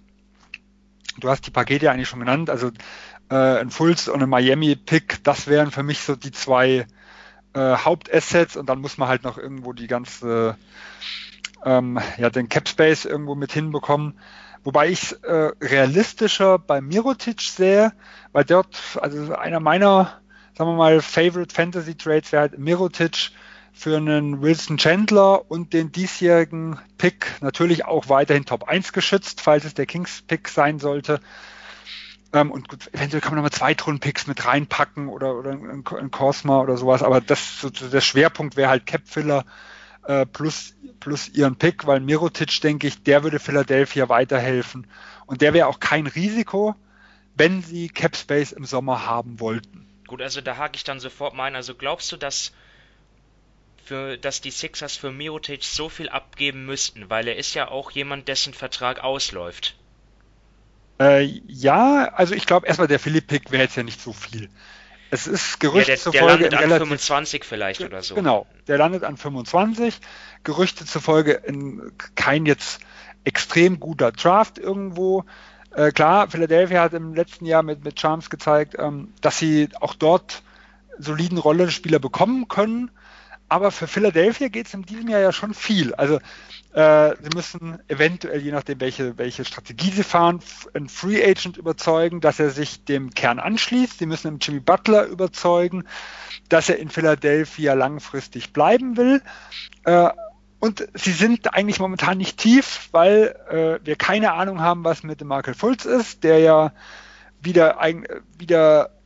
Du 1.20 1.30
hast 1.30 1.46
die 1.46 1.52
Pakete 1.52 1.86
ja 1.86 1.92
eigentlich 1.92 2.10
schon 2.10 2.20
genannt, 2.20 2.50
also 2.50 2.72
äh, 3.30 3.36
ein 3.36 3.70
Fulls 3.70 4.08
und 4.08 4.22
ein 4.22 4.30
Miami 4.30 4.76
Pick, 4.76 5.24
das 5.24 5.48
wären 5.48 5.72
für 5.72 5.84
mich 5.84 6.02
so 6.02 6.16
die 6.16 6.32
zwei 6.32 6.88
äh, 7.54 7.76
Hauptassets 7.76 8.56
und 8.56 8.68
dann 8.68 8.82
muss 8.82 8.98
man 8.98 9.08
halt 9.08 9.24
noch 9.24 9.38
irgendwo 9.38 9.74
die 9.74 9.88
ganze, 9.88 10.58
ähm, 11.66 12.00
ja, 12.18 12.30
den 12.30 12.50
Cap 12.50 12.68
Space 12.68 13.06
irgendwo 13.06 13.36
mit 13.36 13.52
hinbekommen. 13.52 14.20
Wobei 14.64 14.90
ich 14.90 15.16
äh, 15.24 15.52
realistischer 15.62 16.60
bei 16.60 16.82
Mirotic 16.82 17.42
sehe, 17.42 17.94
weil 18.34 18.44
dort, 18.44 18.98
also 19.02 19.34
einer 19.36 19.60
meiner, 19.60 20.20
sagen 20.58 20.72
wir 20.72 20.76
mal, 20.76 21.02
Favorite 21.02 21.54
Fantasy 21.54 21.96
Trades 21.96 22.32
wäre 22.32 22.42
halt 22.42 22.58
Mirotic 22.58 23.32
für 23.72 23.96
einen 23.96 24.42
Wilson 24.42 24.78
Chandler 24.78 25.50
und 25.50 25.72
den 25.74 25.92
diesjährigen 25.92 26.80
Pick 26.98 27.28
natürlich 27.42 27.86
auch 27.86 28.10
weiterhin 28.10 28.44
Top 28.44 28.68
1 28.68 28.92
geschützt, 28.92 29.40
falls 29.40 29.66
es 29.66 29.76
der 29.76 29.86
Kings 29.86 30.24
Pick 30.24 30.50
sein 30.50 30.80
sollte. 30.80 31.22
Ähm, 32.34 32.52
und 32.52 32.68
gut, 32.68 32.94
eventuell 32.94 33.22
kann 33.22 33.32
man 33.32 33.44
nochmal 33.44 33.52
Zweitrunden-Picks 33.52 34.28
mit 34.28 34.46
reinpacken 34.46 35.08
oder, 35.08 35.36
oder 35.36 35.52
ein, 35.52 36.12
Cosma 36.12 36.62
oder 36.62 36.78
sowas, 36.78 37.04
aber 37.04 37.22
das, 37.22 37.62
so, 37.62 37.70
der 37.70 38.02
Schwerpunkt 38.02 38.56
wäre 38.58 38.70
halt 38.70 38.86
Cap-Filler 38.86 39.46
äh, 40.08 40.26
plus, 40.26 40.74
plus 41.00 41.30
ihren 41.30 41.58
Pick, 41.58 41.86
weil 41.86 42.00
Mirotic, 42.00 42.62
denke 42.62 42.88
ich, 42.88 43.04
der 43.04 43.24
würde 43.24 43.40
Philadelphia 43.40 44.10
weiterhelfen. 44.10 44.88
Und 45.26 45.42
der 45.42 45.54
wäre 45.54 45.68
auch 45.68 45.80
kein 45.80 46.08
Risiko, 46.08 46.76
wenn 47.36 47.62
sie 47.62 47.90
Cap 47.90 48.16
Space 48.16 48.52
im 48.52 48.66
Sommer 48.66 49.06
haben 49.06 49.40
wollten. 49.40 49.86
Gut, 50.08 50.22
also 50.22 50.42
da 50.42 50.58
hake 50.58 50.78
ich 50.78 50.84
dann 50.84 51.00
sofort 51.00 51.34
mal. 51.34 51.54
Also 51.56 51.76
glaubst 51.76 52.12
du, 52.12 52.18
dass 52.18 52.54
für, 53.84 54.18
dass 54.18 54.42
die 54.42 54.52
Sixers 54.52 54.96
für 54.96 55.12
Mirotic 55.12 55.64
so 55.64 55.90
viel 55.90 56.10
abgeben 56.10 56.66
müssten, 56.66 57.10
weil 57.10 57.28
er 57.28 57.38
ist 57.38 57.54
ja 57.54 57.70
auch 57.70 57.92
jemand, 57.92 58.28
dessen 58.28 58.54
Vertrag 58.54 59.04
ausläuft. 59.04 59.76
Äh, 61.00 61.42
ja, 61.48 62.12
also 62.14 62.34
ich 62.34 62.46
glaube 62.46 62.68
erstmal 62.68 62.88
der 62.88 63.00
Philipp-Pick 63.00 63.52
wäre 63.52 63.64
jetzt 63.64 63.76
ja 63.76 63.84
nicht 63.84 64.02
so 64.02 64.14
viel. 64.14 64.50
Es 65.10 65.28
ist 65.28 65.60
Gerüchte 65.60 65.92
ja, 65.92 65.96
der, 65.96 65.98
zufolge. 65.98 66.50
Der 66.50 66.52
landet 66.52 66.54
an 66.54 66.60
relativ, 66.60 66.88
25 66.88 67.44
vielleicht 67.46 67.82
oder 67.82 68.02
so. 68.02 68.16
Genau, 68.16 68.46
der 68.68 68.78
landet 68.78 69.04
an 69.04 69.16
25. 69.16 70.00
Gerüchte 70.44 70.86
zufolge 70.86 71.34
in 71.34 71.92
kein 72.16 72.46
jetzt 72.46 72.80
extrem 73.24 73.80
guter 73.80 74.12
Draft 74.12 74.58
irgendwo. 74.58 75.24
Äh, 75.76 75.92
klar, 75.92 76.30
Philadelphia 76.30 76.82
hat 76.82 76.94
im 76.94 77.14
letzten 77.14 77.46
Jahr 77.46 77.64
mit, 77.64 77.84
mit 77.84 78.00
Charms 78.00 78.30
gezeigt, 78.30 78.76
ähm, 78.80 79.14
dass 79.22 79.38
sie 79.38 79.70
auch 79.80 79.94
dort 79.94 80.42
soliden 80.98 81.38
Rollenspieler 81.38 82.00
bekommen 82.00 82.48
können. 82.48 82.90
Aber 83.50 83.72
für 83.72 83.88
Philadelphia 83.88 84.50
geht 84.50 84.68
es 84.68 84.74
in 84.74 84.84
diesem 84.84 85.08
Jahr 85.08 85.22
ja 85.22 85.32
schon 85.32 85.54
viel. 85.54 85.94
Also 85.94 86.20
äh, 86.74 87.16
sie 87.22 87.30
müssen 87.36 87.80
eventuell, 87.88 88.42
je 88.42 88.52
nachdem, 88.52 88.80
welche, 88.80 89.18
welche 89.18 89.46
Strategie 89.46 89.92
sie 89.92 90.04
fahren, 90.04 90.40
einen 90.74 90.90
Free 90.90 91.24
Agent 91.24 91.58
überzeugen, 91.58 92.22
dass 92.22 92.40
er 92.40 92.50
sich 92.50 92.86
dem 92.86 93.12
Kern 93.12 93.40
anschließt. 93.40 94.00
Sie 94.00 94.06
müssen 94.06 94.28
einen 94.28 94.40
Jimmy 94.40 94.60
Butler 94.60 95.06
überzeugen, 95.06 95.86
dass 96.50 96.70
er 96.70 96.78
in 96.78 96.90
Philadelphia 96.90 97.74
langfristig 97.74 98.54
bleiben 98.54 98.98
will. 98.98 99.22
Äh, 99.86 100.10
und 100.60 100.88
sie 100.94 101.12
sind 101.12 101.54
eigentlich 101.54 101.80
momentan 101.80 102.18
nicht 102.18 102.38
tief, 102.38 102.90
weil 102.92 103.36
äh, 103.50 103.86
wir 103.86 103.96
keine 103.96 104.34
Ahnung 104.34 104.60
haben, 104.60 104.84
was 104.84 105.04
mit 105.04 105.22
dem 105.22 105.28
Michael 105.28 105.54
Fultz 105.54 105.86
ist, 105.86 106.24
der 106.24 106.40
ja 106.40 106.74
wieder, 107.42 107.80
wieder 108.38 108.97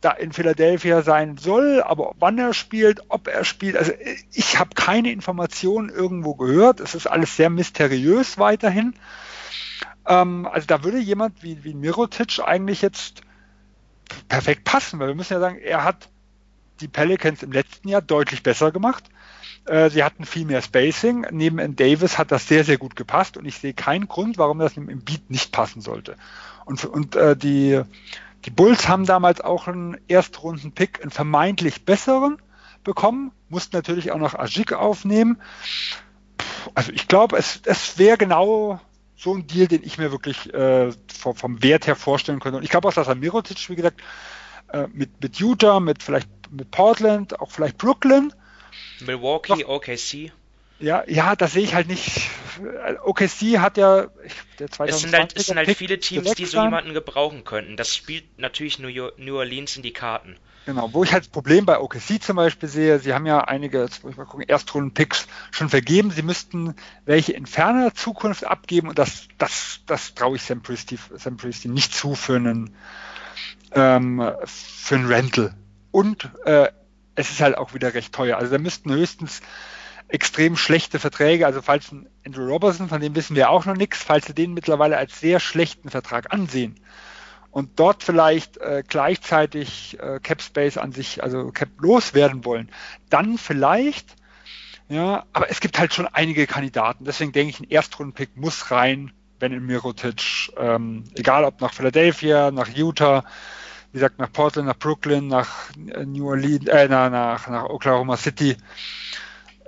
da 0.00 0.10
in 0.12 0.32
Philadelphia 0.32 1.02
sein 1.02 1.36
soll, 1.36 1.82
aber 1.82 2.14
wann 2.18 2.38
er 2.38 2.54
spielt, 2.54 3.02
ob 3.08 3.28
er 3.28 3.44
spielt, 3.44 3.76
also 3.76 3.92
ich 4.32 4.58
habe 4.58 4.70
keine 4.74 5.12
Informationen 5.12 5.90
irgendwo 5.90 6.34
gehört. 6.34 6.80
Es 6.80 6.94
ist 6.94 7.06
alles 7.06 7.36
sehr 7.36 7.50
mysteriös 7.50 8.38
weiterhin. 8.38 8.94
Ähm, 10.06 10.48
also 10.50 10.66
da 10.66 10.84
würde 10.84 10.98
jemand 10.98 11.42
wie, 11.42 11.64
wie 11.64 11.74
Mirotic 11.74 12.40
eigentlich 12.42 12.80
jetzt 12.80 13.20
perfekt 14.28 14.64
passen, 14.64 14.98
weil 14.98 15.08
wir 15.08 15.14
müssen 15.14 15.34
ja 15.34 15.40
sagen, 15.40 15.58
er 15.58 15.84
hat 15.84 16.08
die 16.80 16.88
Pelicans 16.88 17.42
im 17.42 17.52
letzten 17.52 17.88
Jahr 17.88 18.00
deutlich 18.00 18.42
besser 18.42 18.72
gemacht. 18.72 19.04
Äh, 19.66 19.90
sie 19.90 20.02
hatten 20.02 20.24
viel 20.24 20.46
mehr 20.46 20.62
Spacing. 20.62 21.26
Neben 21.30 21.76
Davis 21.76 22.16
hat 22.16 22.32
das 22.32 22.48
sehr, 22.48 22.64
sehr 22.64 22.78
gut 22.78 22.96
gepasst 22.96 23.36
und 23.36 23.44
ich 23.44 23.58
sehe 23.58 23.74
keinen 23.74 24.08
Grund, 24.08 24.38
warum 24.38 24.58
das 24.58 24.78
im 24.78 24.86
Beat 24.86 25.30
nicht 25.30 25.52
passen 25.52 25.82
sollte. 25.82 26.16
Und, 26.64 26.84
und 26.86 27.16
äh, 27.16 27.36
die, 27.36 27.82
die 28.44 28.50
Bulls 28.50 28.88
haben 28.88 29.04
damals 29.04 29.40
auch 29.40 29.68
einen 29.68 29.98
Erstrunden-Pick, 30.08 31.02
einen 31.02 31.10
vermeintlich 31.10 31.84
besseren 31.84 32.40
bekommen, 32.84 33.32
mussten 33.48 33.76
natürlich 33.76 34.12
auch 34.12 34.18
noch 34.18 34.34
Ajik 34.34 34.72
aufnehmen. 34.72 35.40
Also 36.74 36.92
ich 36.92 37.08
glaube, 37.08 37.36
es, 37.36 37.60
es 37.64 37.98
wäre 37.98 38.16
genau 38.16 38.80
so 39.16 39.34
ein 39.34 39.46
Deal, 39.46 39.66
den 39.66 39.84
ich 39.84 39.98
mir 39.98 40.10
wirklich 40.12 40.52
äh, 40.54 40.92
vom, 41.12 41.36
vom, 41.36 41.62
Wert 41.62 41.86
her 41.86 41.96
vorstellen 41.96 42.40
könnte. 42.40 42.56
Und 42.56 42.64
ich 42.64 42.70
glaube 42.70 42.88
auch, 42.88 42.92
dass 42.94 43.08
Amirotic, 43.08 43.68
wie 43.68 43.76
gesagt, 43.76 44.00
äh, 44.72 44.86
mit, 44.92 45.22
mit 45.22 45.36
Utah, 45.36 45.78
mit 45.78 46.02
vielleicht 46.02 46.28
mit 46.50 46.70
Portland, 46.70 47.38
auch 47.38 47.50
vielleicht 47.50 47.76
Brooklyn. 47.76 48.32
Milwaukee, 49.00 49.62
noch, 49.62 49.68
OKC. 49.68 50.32
Ja, 50.80 51.04
ja, 51.06 51.36
das 51.36 51.52
sehe 51.52 51.62
ich 51.62 51.74
halt 51.74 51.88
nicht. 51.88 52.28
OKC 53.04 53.58
hat 53.58 53.76
ja 53.76 54.08
der 54.58 54.70
2020 54.70 54.88
Es 54.88 55.00
sind 55.00 55.14
halt, 55.14 55.36
es 55.36 55.46
sind 55.46 55.56
halt 55.58 55.76
viele 55.76 56.00
Teams, 56.00 56.32
die 56.34 56.46
so 56.46 56.62
jemanden 56.62 56.94
gebrauchen 56.94 57.44
könnten. 57.44 57.76
Das 57.76 57.94
spielt 57.94 58.38
natürlich 58.38 58.78
New 58.78 59.36
Orleans 59.36 59.76
in 59.76 59.82
die 59.82 59.92
Karten. 59.92 60.36
Genau, 60.66 60.92
wo 60.92 61.02
ich 61.04 61.12
halt 61.12 61.24
das 61.24 61.30
Problem 61.30 61.64
bei 61.64 61.80
OKC 61.80 62.22
zum 62.22 62.36
Beispiel 62.36 62.68
sehe, 62.68 62.98
sie 62.98 63.14
haben 63.14 63.24
ja 63.24 63.40
einige, 63.40 63.80
jetzt 63.80 64.04
muss 64.04 64.12
ich 64.12 64.18
mal 64.18 64.26
gucken, 64.26 64.46
Erstrunden-Picks 64.46 65.26
schon 65.50 65.70
vergeben, 65.70 66.10
sie 66.10 66.22
müssten 66.22 66.74
welche 67.06 67.32
in 67.32 67.46
ferner 67.46 67.94
Zukunft 67.94 68.44
abgeben 68.44 68.88
und 68.88 68.98
das, 68.98 69.28
das, 69.38 69.80
das 69.86 70.14
traue 70.14 70.36
ich 70.36 70.42
Sam 70.42 70.62
Priesty, 70.62 70.98
Sam 71.16 71.38
Priesty 71.38 71.68
nicht 71.68 71.94
zu 71.94 72.14
für 72.14 72.36
einen, 72.36 72.74
ähm, 73.72 74.22
für 74.44 74.96
einen 74.96 75.06
Rental. 75.06 75.54
Und 75.92 76.30
äh, 76.44 76.68
es 77.14 77.30
ist 77.30 77.40
halt 77.40 77.56
auch 77.56 77.72
wieder 77.72 77.94
recht 77.94 78.14
teuer. 78.14 78.36
Also 78.36 78.52
da 78.52 78.58
müssten 78.58 78.92
höchstens 78.92 79.40
extrem 80.10 80.56
schlechte 80.56 80.98
Verträge, 80.98 81.46
also 81.46 81.62
falls 81.62 81.92
ein 81.92 82.08
Andrew 82.26 82.46
Robertson, 82.46 82.88
von 82.88 83.00
dem 83.00 83.14
wissen 83.14 83.36
wir 83.36 83.50
auch 83.50 83.64
noch 83.64 83.76
nichts, 83.76 84.02
falls 84.02 84.26
sie 84.26 84.34
den 84.34 84.54
mittlerweile 84.54 84.96
als 84.96 85.20
sehr 85.20 85.40
schlechten 85.40 85.88
Vertrag 85.88 86.32
ansehen, 86.32 86.80
und 87.50 87.80
dort 87.80 88.04
vielleicht 88.04 88.58
äh, 88.58 88.84
gleichzeitig 88.86 89.98
äh, 90.00 90.20
Cap 90.20 90.40
Space 90.40 90.76
an 90.76 90.92
sich, 90.92 91.22
also 91.22 91.50
Cap 91.50 91.68
loswerden 91.80 92.44
wollen, 92.44 92.70
dann 93.08 93.38
vielleicht, 93.38 94.14
ja, 94.88 95.24
aber 95.32 95.50
es 95.50 95.60
gibt 95.60 95.78
halt 95.78 95.92
schon 95.92 96.06
einige 96.06 96.46
Kandidaten. 96.46 97.04
Deswegen 97.04 97.32
denke 97.32 97.50
ich, 97.50 97.60
ein 97.60 97.70
Erstrundenpick 97.70 98.36
muss 98.36 98.70
rein, 98.70 99.12
wenn 99.40 99.52
in 99.52 99.66
Mirotic, 99.66 100.52
ähm, 100.58 101.04
egal 101.16 101.44
ob 101.44 101.60
nach 101.60 101.72
Philadelphia, 101.72 102.50
nach 102.50 102.68
Utah, 102.68 103.24
wie 103.90 103.98
gesagt, 103.98 104.20
nach 104.20 104.30
Portland, 104.32 104.68
nach 104.68 104.78
Brooklyn, 104.78 105.26
nach 105.26 105.70
äh, 105.92 106.04
New 106.04 106.28
Orleans, 106.28 106.68
äh, 106.68 106.86
nach, 106.86 107.48
nach 107.48 107.64
Oklahoma 107.64 108.16
City. 108.16 108.56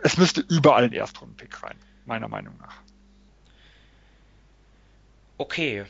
Es 0.02 0.16
müsste 0.16 0.40
überall 0.48 0.84
ein 0.84 0.92
Erstrundenpick 0.92 1.62
rein, 1.62 1.76
meiner 2.06 2.28
Meinung 2.28 2.56
nach. 2.58 2.74
Okay, 5.38 5.84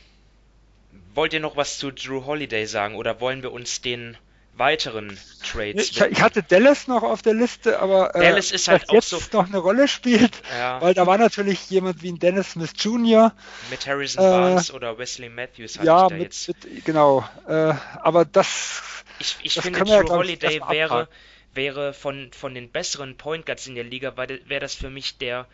wollt 1.14 1.32
ihr 1.32 1.40
noch 1.40 1.56
was 1.56 1.78
zu 1.78 1.90
Drew 1.90 2.24
Holiday 2.24 2.66
sagen 2.66 2.94
oder 2.94 3.20
wollen 3.20 3.42
wir 3.42 3.52
uns 3.52 3.80
den 3.80 4.16
weiteren 4.54 5.18
Trades. 5.42 5.90
Ich, 5.90 6.00
ich, 6.00 6.22
hatte 6.22 6.42
Dallas 6.42 6.86
noch 6.86 7.02
auf 7.02 7.22
der 7.22 7.34
Liste, 7.34 7.80
aber 7.80 8.14
äh, 8.14 8.20
Dallas 8.20 8.50
ist 8.50 8.68
halt 8.68 8.88
auch 8.90 8.94
jetzt 8.94 9.08
so 9.08 9.18
noch 9.32 9.46
eine 9.46 9.58
Rolle 9.58 9.88
spielt, 9.88 10.42
ja. 10.56 10.80
weil 10.80 10.94
da 10.94 11.06
war 11.06 11.16
natürlich 11.18 11.70
jemand 11.70 12.02
wie 12.02 12.12
ein 12.12 12.18
Dennis 12.18 12.52
Smith 12.52 12.72
Jr. 12.78 13.32
mit 13.70 13.86
Harrison 13.86 14.22
äh, 14.22 14.28
Barnes 14.28 14.72
oder 14.72 14.98
Wesley 14.98 15.30
Matthews 15.30 15.78
hatte 15.78 15.86
ja, 15.86 16.04
ich 16.04 16.08
da 16.08 16.14
mit, 16.14 16.22
jetzt. 16.22 16.48
Mit, 16.48 16.84
genau, 16.84 17.24
äh, 17.48 17.74
aber 18.02 18.24
das. 18.24 18.82
Ich, 19.18 19.36
ich 19.42 19.54
das 19.54 19.64
finde, 19.64 19.80
Drew 19.80 19.88
ja, 19.88 20.02
Holiday 20.08 20.60
wäre, 20.68 21.08
wäre 21.54 21.92
von, 21.92 22.32
von 22.32 22.54
den 22.54 22.70
besseren 22.70 23.16
Point 23.16 23.46
Guards 23.46 23.66
in 23.66 23.74
der 23.74 23.84
Liga, 23.84 24.16
wäre 24.16 24.60
das 24.60 24.74
für 24.74 24.90
mich 24.90 25.18
der 25.18 25.46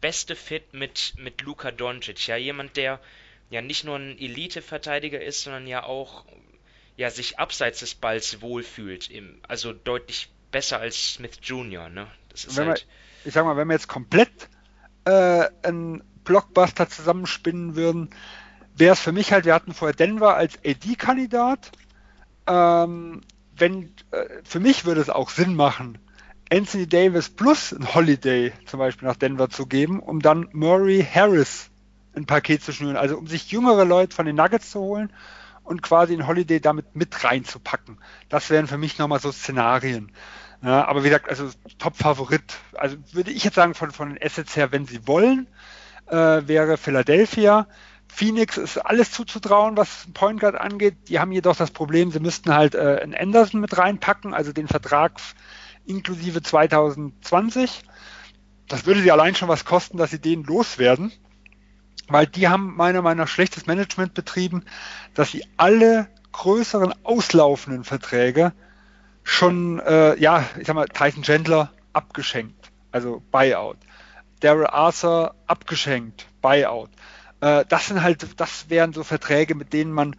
beste 0.00 0.34
Fit 0.36 0.72
mit, 0.72 1.14
mit 1.18 1.42
Luka 1.42 1.70
Doncic. 1.70 2.26
Ja, 2.26 2.36
jemand, 2.36 2.76
der 2.76 3.00
ja 3.50 3.62
nicht 3.62 3.84
nur 3.84 3.96
ein 3.96 4.18
Elite-Verteidiger 4.18 5.20
ist, 5.20 5.42
sondern 5.42 5.66
ja 5.66 5.84
auch 5.84 6.24
ja, 6.96 7.10
sich 7.10 7.38
abseits 7.38 7.80
des 7.80 7.94
Balls 7.94 8.42
wohlfühlt. 8.42 9.10
Im, 9.10 9.40
also 9.48 9.72
deutlich 9.72 10.30
besser 10.50 10.80
als 10.80 11.14
Smith 11.14 11.38
Jr. 11.42 11.88
Ne? 11.88 12.06
Das 12.28 12.44
ist 12.44 12.56
wenn 12.56 12.68
halt 12.68 12.86
wir, 13.22 13.28
ich 13.28 13.34
sag 13.34 13.44
mal, 13.44 13.56
wenn 13.56 13.68
wir 13.68 13.74
jetzt 13.74 13.88
komplett 13.88 14.30
äh, 15.04 15.48
einen 15.62 16.02
Blockbuster 16.24 16.88
zusammenspinnen 16.88 17.76
würden, 17.76 18.10
wäre 18.76 18.92
es 18.92 19.00
für 19.00 19.12
mich 19.12 19.32
halt, 19.32 19.44
wir 19.44 19.54
hatten 19.54 19.74
vorher 19.74 19.94
Denver 19.94 20.36
als 20.36 20.58
AD-Kandidat. 20.64 21.72
Ähm, 22.46 23.22
wenn, 23.60 23.94
äh, 24.10 24.24
für 24.44 24.60
mich 24.60 24.84
würde 24.84 25.00
es 25.00 25.10
auch 25.10 25.30
Sinn 25.30 25.54
machen, 25.54 25.98
Anthony 26.52 26.86
Davis 26.86 27.28
plus 27.28 27.72
ein 27.72 27.94
Holiday 27.94 28.52
zum 28.66 28.80
Beispiel 28.80 29.06
nach 29.06 29.16
Denver 29.16 29.48
zu 29.48 29.66
geben, 29.66 30.00
um 30.00 30.20
dann 30.20 30.48
Murray 30.52 31.02
Harris 31.02 31.70
ein 32.14 32.26
Paket 32.26 32.62
zu 32.62 32.72
schnüren. 32.72 32.96
Also 32.96 33.16
um 33.16 33.28
sich 33.28 33.52
jüngere 33.52 33.84
Leute 33.84 34.14
von 34.16 34.26
den 34.26 34.36
Nuggets 34.36 34.70
zu 34.70 34.80
holen 34.80 35.12
und 35.62 35.82
quasi 35.82 36.14
ein 36.14 36.26
Holiday 36.26 36.60
damit 36.60 36.96
mit 36.96 37.22
reinzupacken. 37.22 37.98
Das 38.28 38.50
wären 38.50 38.66
für 38.66 38.78
mich 38.78 38.98
nochmal 38.98 39.20
so 39.20 39.30
Szenarien. 39.30 40.10
Ja, 40.62 40.86
aber 40.86 41.04
wie 41.04 41.08
gesagt, 41.08 41.28
also 41.30 41.48
Top-Favorit, 41.78 42.58
also 42.74 42.96
würde 43.12 43.30
ich 43.30 43.44
jetzt 43.44 43.54
sagen, 43.54 43.74
von, 43.74 43.92
von 43.92 44.10
den 44.10 44.22
Assets 44.22 44.56
her, 44.56 44.72
wenn 44.72 44.86
sie 44.86 45.06
wollen, 45.06 45.46
äh, 46.08 46.42
wäre 46.46 46.76
Philadelphia. 46.76 47.66
Phoenix 48.12 48.56
ist 48.56 48.78
alles 48.78 49.12
zuzutrauen, 49.12 49.76
was 49.76 50.06
Point 50.14 50.40
Guard 50.40 50.56
angeht. 50.56 50.96
Die 51.08 51.18
haben 51.18 51.32
jedoch 51.32 51.56
das 51.56 51.70
Problem, 51.70 52.10
sie 52.10 52.20
müssten 52.20 52.54
halt 52.54 52.74
äh, 52.74 53.00
einen 53.02 53.14
Anderson 53.14 53.60
mit 53.60 53.76
reinpacken, 53.76 54.34
also 54.34 54.52
den 54.52 54.68
Vertrag 54.68 55.20
inklusive 55.86 56.42
2020. 56.42 57.82
Das 58.68 58.86
würde 58.86 59.00
sie 59.00 59.10
allein 59.10 59.34
schon 59.34 59.48
was 59.48 59.64
kosten, 59.64 59.96
dass 59.96 60.10
sie 60.10 60.20
den 60.20 60.44
loswerden 60.44 61.12
weil 62.10 62.26
die 62.26 62.48
haben 62.48 62.76
meiner 62.76 63.02
Meinung 63.02 63.24
nach 63.24 63.28
schlechtes 63.28 63.66
Management 63.66 64.14
betrieben, 64.14 64.64
dass 65.14 65.30
sie 65.30 65.44
alle 65.56 66.08
größeren 66.32 66.94
auslaufenden 67.04 67.84
Verträge 67.84 68.52
schon, 69.22 69.80
äh, 69.80 70.18
ja, 70.18 70.44
ich 70.58 70.66
sag 70.66 70.74
mal, 70.74 70.88
Tyson 70.88 71.22
Chandler 71.22 71.72
abgeschenkt, 71.92 72.70
also 72.92 73.22
Buyout. 73.30 73.76
Daryl 74.40 74.66
Arthur 74.66 75.34
abgeschenkt, 75.46 76.26
Buyout. 76.40 76.90
Äh, 77.40 77.64
das 77.68 77.88
sind 77.88 78.02
halt, 78.02 78.40
das 78.40 78.68
wären 78.68 78.92
so 78.92 79.04
Verträge, 79.04 79.54
mit 79.54 79.72
denen 79.72 79.92
man 79.92 80.16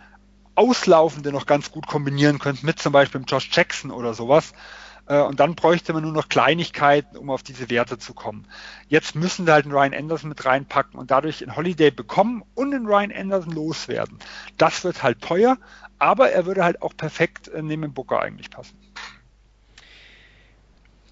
auslaufende 0.56 1.32
noch 1.32 1.46
ganz 1.46 1.72
gut 1.72 1.88
kombinieren 1.88 2.40
könnte, 2.40 2.66
mit 2.66 2.80
zum 2.80 2.92
Beispiel 2.92 3.24
Josh 3.28 3.50
Jackson 3.52 3.92
oder 3.92 4.14
sowas. 4.14 4.54
Äh, 5.08 5.22
und 5.22 5.40
dann 5.40 5.56
bräuchte 5.56 5.94
man 5.94 6.04
nur 6.04 6.12
noch 6.12 6.30
Kleinigkeiten, 6.30 7.18
um 7.18 7.30
auf 7.30 7.44
diese 7.44 7.70
Werte 7.70 7.98
zu 7.98 8.14
kommen. 8.14 8.48
Jetzt 8.88 9.16
müssen 9.16 9.46
sie 9.46 9.52
halt 9.52 9.66
einen 9.66 9.74
Ryan 9.74 9.94
Anderson 9.94 10.30
mit 10.30 10.46
reinpacken 10.46 11.00
und 11.00 11.12
dadurch 11.12 11.42
einen 11.42 11.56
Holiday 11.56 11.92
bekommen 11.92 12.44
und 12.56 12.74
einen 12.74 12.86
Ryan 12.86 13.12
Anderson 13.12 13.54
loswerden. 13.54 14.20
Das 14.58 14.84
wird 14.84 15.04
halt 15.04 15.22
teuer, 15.22 15.58
aber 16.00 16.32
er 16.32 16.46
würde 16.46 16.64
halt 16.64 16.82
auch 16.82 16.96
perfekt 16.96 17.48
äh, 17.50 17.62
neben 17.62 17.94
Booker 17.94 18.22
eigentlich 18.22 18.50
passen. 18.50 18.78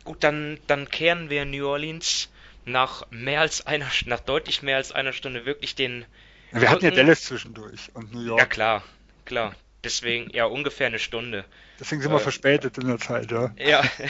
Gut, 0.03 0.23
dann, 0.23 0.60
dann 0.68 0.90
kehren 0.90 1.30
wir 1.30 1.45
New 1.45 1.68
Orleans 1.68 2.30
nach 2.72 3.06
mehr 3.10 3.41
als 3.41 3.66
einer, 3.66 3.88
nach 4.06 4.20
deutlich 4.20 4.62
mehr 4.62 4.78
als 4.78 4.91
einer 4.91 5.14
Stunde 5.14 5.46
wirklich 5.46 5.76
den. 5.76 6.06
Wir 6.52 6.62
Rücken. 6.62 6.72
hatten 6.72 6.86
ja 6.86 6.91
Dallas 6.91 7.24
zwischendurch 7.24 7.90
und 7.94 8.14
New 8.14 8.22
York. 8.22 8.40
Ja 8.40 8.46
klar, 8.46 8.84
klar. 9.26 9.56
Deswegen 9.84 10.30
ja 10.32 10.46
ungefähr 10.46 10.88
eine 10.88 11.00
Stunde. 11.00 11.46
Deswegen 11.80 12.02
sind 12.02 12.12
äh, 12.12 12.16
wir 12.16 12.20
verspätet 12.20 12.78
in 12.78 12.88
der 12.88 12.98
Zeit, 12.98 13.32
ja. 13.32 13.52
Ja. 13.58 13.82
Müssen 13.82 14.06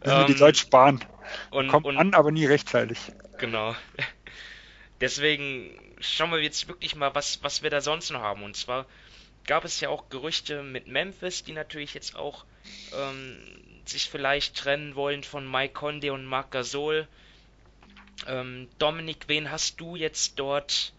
wir 0.04 0.26
die 0.26 0.34
Deutsch 0.34 0.62
ähm, 0.62 0.66
sparen. 0.66 1.04
Und, 1.50 1.68
Kommt 1.68 1.86
und, 1.86 1.96
an, 1.96 2.14
aber 2.14 2.30
nie 2.30 2.46
rechtzeitig. 2.46 2.98
Genau. 3.38 3.74
Deswegen 5.00 5.70
schauen 6.00 6.30
wir 6.30 6.40
jetzt 6.40 6.68
wirklich 6.68 6.94
mal, 6.94 7.14
was, 7.14 7.42
was 7.42 7.62
wir 7.62 7.70
da 7.70 7.80
sonst 7.80 8.10
noch 8.10 8.20
haben. 8.20 8.42
Und 8.42 8.56
zwar 8.56 8.86
gab 9.46 9.64
es 9.64 9.80
ja 9.80 9.88
auch 9.88 10.08
Gerüchte 10.08 10.62
mit 10.62 10.86
Memphis, 10.86 11.42
die 11.44 11.52
natürlich 11.52 11.94
jetzt 11.94 12.16
auch 12.16 12.44
ähm, 12.96 13.36
sich 13.84 14.08
vielleicht 14.08 14.56
trennen 14.56 14.94
wollen 14.94 15.24
von 15.24 15.50
Mike 15.50 15.74
Conde 15.74 16.12
und 16.12 16.24
Marc 16.24 16.50
Gasol. 16.50 17.08
Ähm, 18.26 18.68
Dominik, 18.78 19.24
wen 19.26 19.50
hast 19.50 19.80
du 19.80 19.96
jetzt 19.96 20.38
dort 20.38 20.92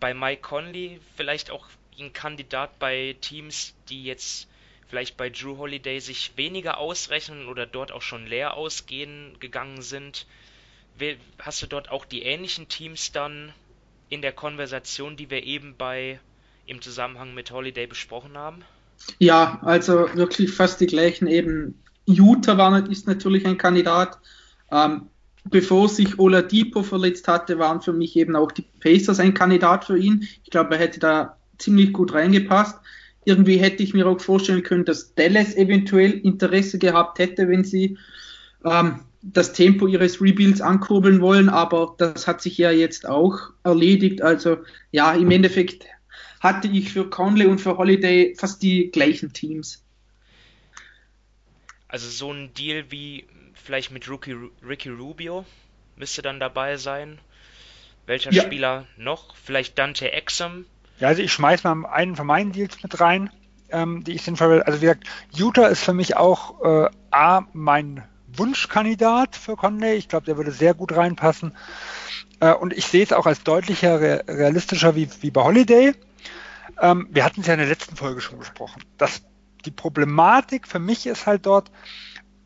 bei 0.00 0.14
Mike 0.14 0.42
Conley? 0.42 1.00
Vielleicht 1.16 1.50
auch 1.50 1.66
ein 1.98 2.12
Kandidat 2.12 2.78
bei 2.78 3.16
Teams, 3.20 3.74
die 3.88 4.04
jetzt 4.04 4.48
vielleicht 4.88 5.16
bei 5.16 5.30
Drew 5.30 5.56
Holiday 5.58 6.00
sich 6.00 6.32
weniger 6.36 6.78
ausrechnen 6.78 7.46
oder 7.46 7.66
dort 7.66 7.92
auch 7.92 8.02
schon 8.02 8.26
leer 8.26 8.54
ausgehen 8.54 9.36
gegangen 9.38 9.82
sind. 9.82 10.26
hast 11.38 11.62
du 11.62 11.66
dort 11.66 11.90
auch 11.90 12.04
die 12.04 12.22
ähnlichen 12.22 12.68
Teams 12.68 13.12
dann 13.12 13.52
in 14.08 14.22
der 14.22 14.32
Konversation, 14.32 15.16
die 15.16 15.30
wir 15.30 15.44
eben 15.44 15.76
bei 15.76 16.18
im 16.66 16.82
Zusammenhang 16.82 17.34
mit 17.34 17.50
Holiday 17.50 17.86
besprochen 17.86 18.36
haben? 18.36 18.64
Ja, 19.18 19.60
also 19.62 20.14
wirklich 20.14 20.50
fast 20.52 20.80
die 20.80 20.86
gleichen. 20.86 21.26
Eben 21.26 21.82
Utah 22.06 22.58
war, 22.58 22.90
ist 22.90 23.06
natürlich 23.06 23.46
ein 23.46 23.58
Kandidat. 23.58 24.18
Ähm, 24.70 25.09
bevor 25.44 25.88
sich 25.88 26.18
Oladipo 26.18 26.82
verletzt 26.82 27.28
hatte, 27.28 27.58
waren 27.58 27.80
für 27.80 27.92
mich 27.92 28.16
eben 28.16 28.36
auch 28.36 28.52
die 28.52 28.64
Pacers 28.80 29.20
ein 29.20 29.34
Kandidat 29.34 29.84
für 29.84 29.98
ihn. 29.98 30.28
Ich 30.44 30.50
glaube, 30.50 30.74
er 30.74 30.80
hätte 30.80 31.00
da 31.00 31.36
ziemlich 31.58 31.92
gut 31.92 32.12
reingepasst. 32.12 32.78
Irgendwie 33.24 33.58
hätte 33.58 33.82
ich 33.82 33.94
mir 33.94 34.06
auch 34.06 34.20
vorstellen 34.20 34.62
können, 34.62 34.84
dass 34.84 35.14
Dallas 35.14 35.54
eventuell 35.54 36.12
Interesse 36.12 36.78
gehabt 36.78 37.18
hätte, 37.18 37.48
wenn 37.48 37.64
sie 37.64 37.98
ähm, 38.64 39.00
das 39.22 39.52
Tempo 39.52 39.86
ihres 39.86 40.20
Rebuilds 40.20 40.60
ankurbeln 40.60 41.20
wollen, 41.20 41.48
aber 41.48 41.94
das 41.98 42.26
hat 42.26 42.40
sich 42.40 42.56
ja 42.56 42.70
jetzt 42.70 43.06
auch 43.06 43.50
erledigt. 43.64 44.22
Also 44.22 44.58
ja, 44.92 45.12
im 45.12 45.30
Endeffekt 45.30 45.84
hatte 46.40 46.68
ich 46.68 46.92
für 46.92 47.10
Conley 47.10 47.46
und 47.46 47.60
für 47.60 47.76
Holiday 47.76 48.34
fast 48.38 48.62
die 48.62 48.90
gleichen 48.90 49.32
Teams. 49.32 49.84
Also 51.90 52.08
so 52.08 52.32
ein 52.32 52.54
Deal 52.54 52.84
wie 52.90 53.26
vielleicht 53.54 53.90
mit 53.90 54.08
Rookie, 54.08 54.36
Ricky 54.66 54.90
Rubio 54.90 55.44
müsste 55.96 56.22
dann 56.22 56.40
dabei 56.40 56.76
sein. 56.76 57.18
Welcher 58.06 58.32
ja. 58.32 58.42
Spieler 58.42 58.86
noch? 58.96 59.34
Vielleicht 59.36 59.78
Dante 59.78 60.12
Exum. 60.12 60.66
Ja, 60.98 61.08
also 61.08 61.22
ich 61.22 61.32
schmeiß 61.32 61.64
mal 61.64 61.86
einen 61.86 62.16
von 62.16 62.26
meinen 62.26 62.52
Deals 62.52 62.82
mit 62.82 63.00
rein, 63.00 63.30
ähm, 63.70 64.04
die 64.04 64.12
ich 64.12 64.22
sinnvoll. 64.22 64.62
Also 64.62 64.80
wie 64.80 64.86
gesagt, 64.86 65.04
Utah 65.32 65.66
ist 65.66 65.82
für 65.82 65.92
mich 65.92 66.16
auch 66.16 66.60
äh, 66.62 66.90
A, 67.10 67.42
mein 67.52 68.04
Wunschkandidat 68.28 69.36
für 69.36 69.56
Conley. 69.56 69.94
Ich 69.94 70.08
glaube, 70.08 70.26
der 70.26 70.36
würde 70.36 70.52
sehr 70.52 70.74
gut 70.74 70.96
reinpassen. 70.96 71.56
Äh, 72.40 72.54
und 72.54 72.72
ich 72.72 72.86
sehe 72.86 73.02
es 73.02 73.12
auch 73.12 73.26
als 73.26 73.42
deutlicher 73.42 74.00
realistischer 74.00 74.94
wie, 74.94 75.08
wie 75.20 75.30
bei 75.30 75.42
Holiday. 75.42 75.94
Ähm, 76.80 77.08
wir 77.10 77.24
hatten 77.24 77.40
es 77.40 77.46
ja 77.46 77.54
in 77.54 77.60
der 77.60 77.68
letzten 77.68 77.96
Folge 77.96 78.20
schon 78.20 78.38
besprochen. 78.38 78.82
Das, 78.96 79.22
die 79.64 79.70
Problematik 79.70 80.66
für 80.66 80.78
mich 80.78 81.06
ist 81.06 81.26
halt 81.26 81.46
dort, 81.46 81.70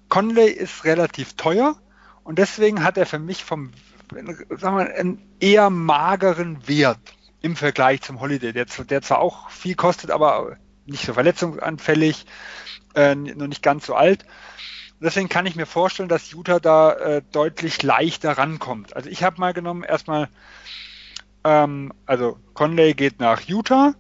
Conley 0.09 0.49
ist 0.49 0.85
relativ 0.85 1.35
teuer 1.35 1.77
und 2.23 2.39
deswegen 2.39 2.85
hat 2.85 2.97
er 2.99 3.07
für 3.07 3.19
mich 3.19 3.45
vom 3.45 3.73
sagen 4.59 4.77
wir, 4.77 4.95
einen 4.95 5.37
eher 5.41 5.71
mageren 5.71 6.69
Wert 6.69 7.15
im 7.41 7.57
Vergleich 7.57 8.03
zum 8.03 8.21
Holiday, 8.21 8.53
der, 8.53 8.67
der 8.67 9.03
zwar 9.03 9.19
auch 9.19 9.49
viel 9.51 9.75
kostet, 9.75 10.11
aber 10.11 10.57
nicht 10.87 11.07
so 11.07 11.15
verletzungsanfällig, 11.15 12.27
äh, 12.95 13.15
nur 13.15 13.49
nicht 13.49 13.63
ganz 13.63 13.87
so 13.87 13.95
alt. 13.95 14.25
deswegen 15.01 15.29
kann 15.29 15.47
ich 15.47 15.57
mir 15.57 15.67
vorstellen, 15.67 16.09
dass 16.09 16.31
Utah 16.31 16.61
da 16.61 16.93
äh, 16.93 17.23
deutlich 17.33 17.83
leichter 17.83 18.37
rankommt. 18.37 18.95
Also 18.95 19.09
ich 19.09 19.23
habe 19.25 19.41
mal 19.41 19.55
genommen, 19.55 19.83
erstmal, 19.83 20.29
ähm, 21.45 21.93
also 22.05 22.39
Conley 22.53 22.95
geht 22.95 23.21
nach 23.21 23.41
Utah, 23.41 23.95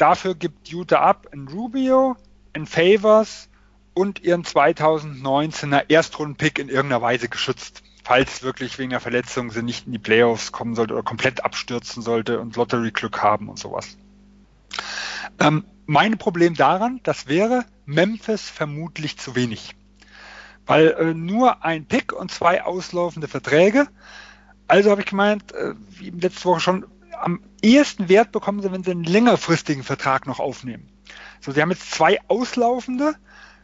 Dafür 0.00 0.34
gibt 0.34 0.68
Utah 0.68 1.00
ab 1.00 1.26
in 1.30 1.46
Rubio, 1.46 2.16
in 2.52 2.66
Favors 2.66 3.48
und 3.94 4.20
ihren 4.20 4.44
2019er 4.44 5.90
Erstrunden-Pick 5.90 6.58
in 6.58 6.68
irgendeiner 6.68 7.02
Weise 7.02 7.28
geschützt. 7.28 7.82
Falls 8.04 8.42
wirklich 8.42 8.78
wegen 8.78 8.90
der 8.90 9.00
Verletzung 9.00 9.50
sie 9.50 9.62
nicht 9.62 9.86
in 9.86 9.92
die 9.92 9.98
Playoffs 9.98 10.52
kommen 10.52 10.74
sollte 10.74 10.94
oder 10.94 11.02
komplett 11.02 11.44
abstürzen 11.44 12.02
sollte 12.02 12.40
und 12.40 12.56
Lottery-Glück 12.56 13.22
haben 13.22 13.48
und 13.48 13.58
sowas. 13.58 13.96
Ähm, 15.38 15.64
mein 15.86 16.18
Problem 16.18 16.54
daran, 16.54 17.00
das 17.02 17.26
wäre 17.26 17.64
Memphis 17.84 18.48
vermutlich 18.48 19.18
zu 19.18 19.34
wenig. 19.34 19.74
Weil 20.66 20.88
äh, 20.88 21.14
nur 21.14 21.64
ein 21.64 21.86
Pick 21.86 22.12
und 22.12 22.30
zwei 22.30 22.62
auslaufende 22.62 23.28
Verträge. 23.28 23.88
Also 24.68 24.90
habe 24.90 25.00
ich 25.02 25.08
gemeint, 25.08 25.52
äh, 25.52 25.74
wie 25.90 26.10
letzte 26.10 26.44
Woche 26.44 26.60
schon, 26.60 26.86
am 27.20 27.42
ehesten 27.60 28.08
Wert 28.08 28.32
bekommen 28.32 28.62
sie, 28.62 28.72
wenn 28.72 28.84
sie 28.84 28.92
einen 28.92 29.04
längerfristigen 29.04 29.82
Vertrag 29.82 30.26
noch 30.26 30.38
aufnehmen. 30.38 30.88
So, 31.40 31.52
sie 31.52 31.60
haben 31.60 31.70
jetzt 31.70 31.90
zwei 31.90 32.18
auslaufende. 32.28 33.14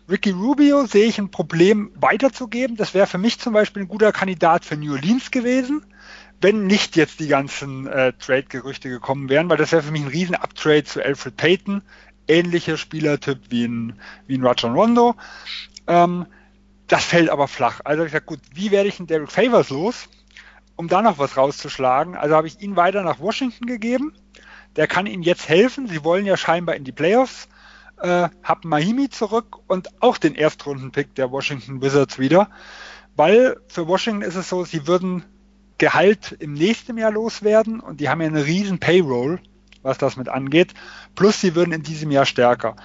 Ricky 0.09 0.31
Rubio 0.31 0.86
sehe 0.86 1.06
ich 1.06 1.18
ein 1.18 1.31
Problem 1.31 1.90
weiterzugeben. 1.97 2.77
Das 2.77 2.94
wäre 2.94 3.06
für 3.06 3.18
mich 3.18 3.40
zum 3.40 3.52
Beispiel 3.52 3.82
ein 3.82 3.89
guter 3.89 4.12
Kandidat 4.12 4.64
für 4.64 4.77
New 4.77 4.93
Orleans 4.93 5.31
gewesen, 5.31 5.85
wenn 6.40 6.66
nicht 6.66 6.97
jetzt 6.97 7.18
die 7.18 7.27
ganzen 7.27 7.86
äh, 7.86 8.12
Trade-Gerüchte 8.12 8.89
gekommen 8.89 9.28
wären, 9.28 9.48
weil 9.48 9.56
das 9.56 9.73
wäre 9.73 9.82
für 9.82 9.90
mich 9.90 10.02
ein 10.02 10.09
riesen 10.09 10.36
Uptrade 10.36 10.85
zu 10.85 11.05
Alfred 11.05 11.36
Payton. 11.36 11.82
Ähnlicher 12.28 12.77
Spielertyp 12.77 13.51
wie 13.51 13.66
ein, 13.66 14.01
wie 14.27 14.36
ein 14.36 14.44
Rajon 14.44 14.74
Rondo. 14.74 15.14
Ähm, 15.86 16.27
das 16.89 17.05
fällt 17.05 17.31
aber 17.31 17.48
flach. 17.48 17.81
Also 17.85 18.05
ich 18.05 18.12
sage, 18.12 18.24
gut, 18.24 18.40
wie 18.52 18.70
werde 18.70 18.89
ich 18.89 18.98
einen 18.98 19.09
Derek 19.09 19.31
Favors 19.31 19.70
los? 19.70 20.09
um 20.77 20.89
da 20.89 21.02
noch 21.02 21.18
was 21.18 21.36
rauszuschlagen. 21.36 22.14
Also 22.14 22.36
habe 22.36 22.47
ich 22.47 22.60
ihn 22.60 22.77
weiter 22.77 23.02
nach 23.02 23.18
Washington 23.18 23.66
gegeben. 23.66 24.12
Der 24.77 24.86
kann 24.86 25.07
ihnen 25.07 25.23
jetzt 25.23 25.48
helfen. 25.48 25.89
Sie 25.89 26.05
wollen 26.05 26.27
ja 26.27 26.36
scheinbar 26.36 26.77
in 26.77 26.85
die 26.85 26.93
Playoffs. 26.93 27.48
Äh, 28.01 28.28
hab 28.43 28.65
Mahimi 28.65 29.09
zurück 29.09 29.59
und 29.69 30.03
auch 30.03 30.19
den 30.19 30.35
Erstrunden-Pick 30.35 31.15
der 31.15 31.31
Washington 31.31 31.81
Wizards 31.81 32.19
wieder. 32.19 32.51
Weil 33.16 33.57
für 33.69 33.89
Washington 33.89 34.23
ist 34.23 34.35
es 34.36 34.48
so, 34.48 34.65
sie 34.65 34.86
würden 34.86 35.24
Gehalt 35.78 36.32
im 36.39 36.55
nächsten 36.55 36.97
Jahr 36.97 37.11
loswerden 37.11 37.81
und 37.81 38.01
die 38.01 38.09
haben 38.09 38.20
ja 38.20 38.28
eine 38.28 38.47
riesen 38.47 38.78
Payroll, 38.78 39.40
was 39.82 39.98
das 39.98 40.16
mit 40.16 40.28
angeht. 40.28 40.74
Plus 41.15 41.40
sie 41.40 41.55
würden 41.55 41.73
in 41.73 41.82
diesem 41.82 42.11
Jahr 42.11 42.27
stärker. 42.27 42.77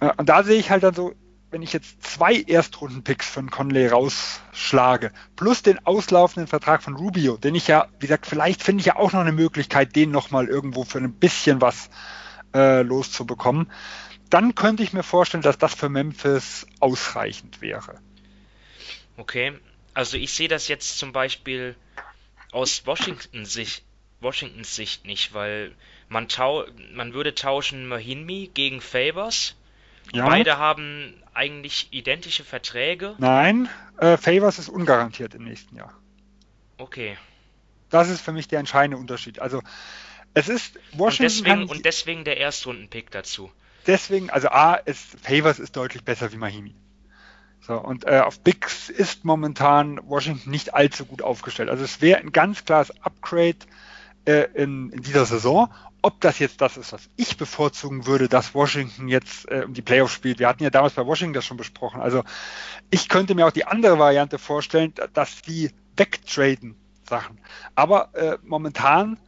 Äh, 0.00 0.10
und 0.16 0.28
da 0.28 0.42
sehe 0.42 0.58
ich 0.58 0.70
halt 0.70 0.82
dann 0.82 0.94
so, 0.94 1.12
wenn 1.50 1.62
ich 1.62 1.72
jetzt 1.72 2.02
zwei 2.02 2.40
Erstrunden-Picks 2.40 3.28
von 3.28 3.50
Conley 3.50 3.88
rausschlage, 3.88 5.12
plus 5.36 5.62
den 5.62 5.84
auslaufenden 5.84 6.46
Vertrag 6.46 6.82
von 6.82 6.96
Rubio, 6.96 7.36
den 7.36 7.54
ich 7.54 7.66
ja, 7.66 7.88
wie 7.98 8.06
gesagt, 8.06 8.26
vielleicht 8.26 8.62
finde 8.62 8.80
ich 8.80 8.86
ja 8.86 8.96
auch 8.96 9.12
noch 9.12 9.20
eine 9.20 9.32
Möglichkeit, 9.32 9.96
den 9.96 10.10
nochmal 10.10 10.46
irgendwo 10.46 10.84
für 10.84 10.98
ein 10.98 11.12
bisschen 11.12 11.60
was 11.60 11.90
äh, 12.54 12.82
loszubekommen, 12.82 13.70
dann 14.28 14.54
könnte 14.54 14.82
ich 14.82 14.92
mir 14.92 15.02
vorstellen, 15.02 15.42
dass 15.42 15.58
das 15.58 15.74
für 15.74 15.88
Memphis 15.88 16.66
ausreichend 16.78 17.60
wäre. 17.60 18.00
Okay, 19.16 19.52
also 19.92 20.16
ich 20.16 20.32
sehe 20.32 20.48
das 20.48 20.68
jetzt 20.68 20.98
zum 20.98 21.12
Beispiel 21.12 21.74
aus 22.52 22.86
Washingtons 22.86 23.52
Sicht, 23.52 23.82
Washingtons 24.20 24.74
Sicht 24.74 25.04
nicht, 25.04 25.34
weil 25.34 25.74
man, 26.08 26.28
tau 26.28 26.64
man 26.92 27.12
würde 27.12 27.34
tauschen 27.34 27.86
Mahinmi 27.86 28.50
gegen 28.54 28.80
Favors. 28.80 29.56
Ja. 30.12 30.26
Beide 30.26 30.58
haben 30.58 31.14
eigentlich 31.34 31.88
identische 31.92 32.44
Verträge? 32.44 33.14
Nein, 33.18 33.68
äh, 33.98 34.16
Favors 34.16 34.58
ist 34.58 34.68
ungarantiert 34.68 35.34
im 35.34 35.44
nächsten 35.44 35.76
Jahr. 35.76 35.92
Okay. 36.78 37.16
Das 37.90 38.08
ist 38.08 38.20
für 38.20 38.32
mich 38.32 38.48
der 38.48 38.60
entscheidende 38.60 38.96
Unterschied. 38.96 39.40
Also 39.40 39.62
es 40.34 40.48
ist 40.48 40.78
Washington. 40.92 41.24
Und 41.24 41.46
deswegen, 41.46 41.70
und 41.70 41.84
deswegen 41.84 42.24
der 42.24 42.38
Erstrunden-Pick 42.38 43.10
dazu. 43.10 43.50
Deswegen, 43.86 44.30
also 44.30 44.48
A, 44.48 44.74
ist, 44.74 45.18
Favors 45.20 45.58
ist 45.58 45.76
deutlich 45.76 46.04
besser 46.04 46.32
wie 46.32 46.36
Mahimi. 46.36 46.74
So, 47.60 47.74
und 47.74 48.06
äh, 48.06 48.20
auf 48.20 48.40
Bigs 48.40 48.88
ist 48.88 49.24
momentan 49.24 50.00
Washington 50.08 50.50
nicht 50.50 50.74
allzu 50.74 51.04
gut 51.04 51.22
aufgestellt. 51.22 51.68
Also 51.68 51.84
es 51.84 52.00
wäre 52.00 52.20
ein 52.20 52.32
ganz 52.32 52.64
klares 52.64 52.90
Upgrade 53.02 53.58
äh, 54.24 54.46
in, 54.54 54.90
in 54.90 55.02
dieser 55.02 55.24
Saison 55.24 55.70
ob 56.02 56.20
das 56.20 56.38
jetzt 56.38 56.60
das 56.60 56.76
ist, 56.76 56.92
was 56.92 57.08
ich 57.16 57.36
bevorzugen 57.36 58.06
würde, 58.06 58.28
dass 58.28 58.54
Washington 58.54 59.08
jetzt 59.08 59.50
äh, 59.50 59.64
um 59.66 59.74
die 59.74 59.82
Playoffs 59.82 60.12
spielt. 60.12 60.38
Wir 60.38 60.48
hatten 60.48 60.62
ja 60.62 60.70
damals 60.70 60.94
bei 60.94 61.06
Washington 61.06 61.34
das 61.34 61.44
schon 61.44 61.56
besprochen. 61.56 62.00
Also 62.00 62.24
ich 62.90 63.08
könnte 63.08 63.34
mir 63.34 63.46
auch 63.46 63.52
die 63.52 63.66
andere 63.66 63.98
Variante 63.98 64.38
vorstellen, 64.38 64.92
dass 65.12 65.42
die 65.42 65.70
wegtraden 65.96 66.76
Sachen. 67.08 67.38
Aber 67.74 68.14
äh, 68.14 68.38
momentan 68.42 69.18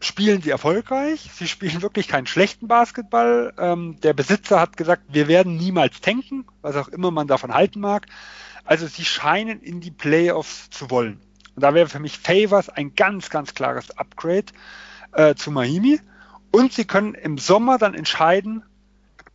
spielen 0.00 0.42
sie 0.42 0.50
erfolgreich. 0.50 1.30
Sie 1.34 1.48
spielen 1.48 1.82
wirklich 1.82 2.08
keinen 2.08 2.26
schlechten 2.26 2.68
Basketball. 2.68 3.52
Ähm, 3.58 3.98
der 4.02 4.12
Besitzer 4.12 4.60
hat 4.60 4.76
gesagt, 4.76 5.02
wir 5.08 5.28
werden 5.28 5.56
niemals 5.56 6.00
tanken, 6.00 6.46
was 6.62 6.76
auch 6.76 6.88
immer 6.88 7.10
man 7.10 7.26
davon 7.26 7.52
halten 7.52 7.80
mag. 7.80 8.06
Also 8.64 8.86
sie 8.86 9.04
scheinen 9.04 9.60
in 9.60 9.80
die 9.80 9.90
Playoffs 9.90 10.70
zu 10.70 10.90
wollen. 10.90 11.20
Und 11.56 11.62
da 11.62 11.74
wäre 11.74 11.88
für 11.88 11.98
mich 11.98 12.18
Favors 12.18 12.68
ein 12.68 12.94
ganz, 12.94 13.30
ganz 13.30 13.54
klares 13.54 13.90
Upgrade 13.98 14.46
äh, 15.12 15.34
zu 15.34 15.50
Mahimi 15.50 16.00
und 16.52 16.72
sie 16.72 16.84
können 16.84 17.14
im 17.14 17.38
Sommer 17.38 17.78
dann 17.78 17.94
entscheiden, 17.94 18.62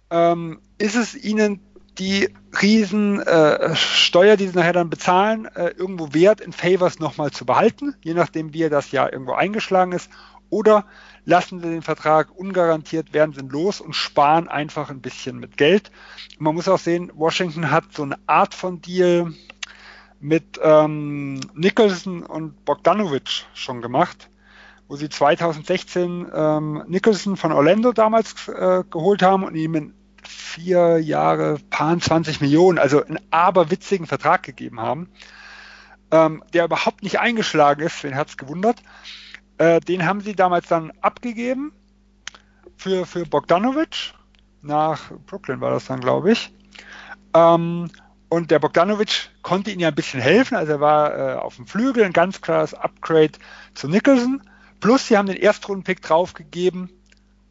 ähm, 0.09 0.59
ist 0.77 0.95
es 0.95 1.15
ihnen 1.15 1.59
die 1.97 2.29
riesen 2.61 3.19
äh, 3.19 3.75
Steuer, 3.75 4.37
die 4.37 4.47
sie 4.47 4.57
nachher 4.57 4.73
dann 4.73 4.89
bezahlen, 4.89 5.45
äh, 5.55 5.69
irgendwo 5.69 6.13
wert, 6.13 6.41
in 6.41 6.53
Favors 6.53 6.99
nochmal 6.99 7.31
zu 7.31 7.45
behalten, 7.45 7.95
je 8.03 8.13
nachdem, 8.13 8.53
wie 8.53 8.69
das 8.69 8.91
Jahr 8.91 9.11
irgendwo 9.11 9.33
eingeschlagen 9.33 9.91
ist, 9.91 10.09
oder 10.49 10.85
lassen 11.25 11.59
sie 11.61 11.69
den 11.69 11.81
Vertrag 11.81 12.29
ungarantiert, 12.35 13.13
werden 13.13 13.33
sie 13.33 13.47
los 13.47 13.81
und 13.81 13.95
sparen 13.95 14.47
einfach 14.47 14.89
ein 14.89 15.01
bisschen 15.01 15.37
mit 15.37 15.57
Geld. 15.57 15.91
Und 16.37 16.41
man 16.41 16.55
muss 16.55 16.67
auch 16.67 16.79
sehen, 16.79 17.11
Washington 17.15 17.71
hat 17.71 17.85
so 17.93 18.03
eine 18.03 18.17
Art 18.27 18.53
von 18.53 18.81
Deal 18.81 19.33
mit 20.21 20.59
ähm, 20.63 21.41
Nicholson 21.53 22.23
und 22.23 22.63
Bogdanovic 22.65 23.45
schon 23.53 23.81
gemacht 23.81 24.29
wo 24.91 24.97
sie 24.97 25.07
2016 25.07 26.27
ähm, 26.35 26.83
Nicholson 26.85 27.37
von 27.37 27.53
Orlando 27.53 27.93
damals 27.93 28.49
äh, 28.49 28.83
geholt 28.89 29.21
haben 29.21 29.45
und 29.45 29.55
ihm 29.55 29.73
in 29.75 29.93
vier 30.21 30.97
Jahre 30.97 31.59
paar 31.69 31.97
20 31.97 32.41
Millionen, 32.41 32.77
also 32.77 33.01
einen 33.01 33.19
aberwitzigen 33.31 34.05
Vertrag 34.05 34.43
gegeben 34.43 34.81
haben. 34.81 35.09
ähm, 36.11 36.43
der 36.53 36.65
überhaupt 36.65 37.03
nicht 37.03 37.21
eingeschlagen 37.21 37.81
ist, 37.81 38.03
wen 38.03 38.15
hat 38.15 38.27
es 38.27 38.37
gewundert. 38.37 38.83
Äh, 39.59 39.79
den 39.79 40.05
haben 40.05 40.19
sie 40.19 40.35
damals 40.35 40.67
dann 40.67 40.91
abgegeben 40.99 41.71
für, 42.75 43.05
für 43.05 43.25
Bogdanovic. 43.25 44.13
Nach 44.61 45.09
Brooklyn 45.25 45.61
war 45.61 45.71
das 45.71 45.85
dann, 45.85 46.01
glaube 46.01 46.33
ich. 46.33 46.53
Ähm, 47.33 47.89
und 48.31 48.49
der 48.49 48.59
Bogdanovic 48.59 49.29
konnte 49.41 49.71
ihnen 49.71 49.81
ja 49.81 49.89
ein 49.89 49.95
bisschen 49.95 50.21
helfen. 50.21 50.55
Also 50.55 50.71
er 50.71 50.79
war 50.79 51.17
äh, 51.17 51.33
auf 51.35 51.57
dem 51.57 51.67
Flügel 51.67 52.05
ein 52.05 52.13
ganz 52.13 52.39
klares 52.39 52.73
Upgrade 52.73 53.33
zu 53.73 53.89
Nicholson. 53.89 54.41
Plus 54.79 55.07
sie 55.07 55.17
haben 55.17 55.25
den 55.25 55.35
Erstrundenpick 55.35 56.01
draufgegeben, 56.01 56.89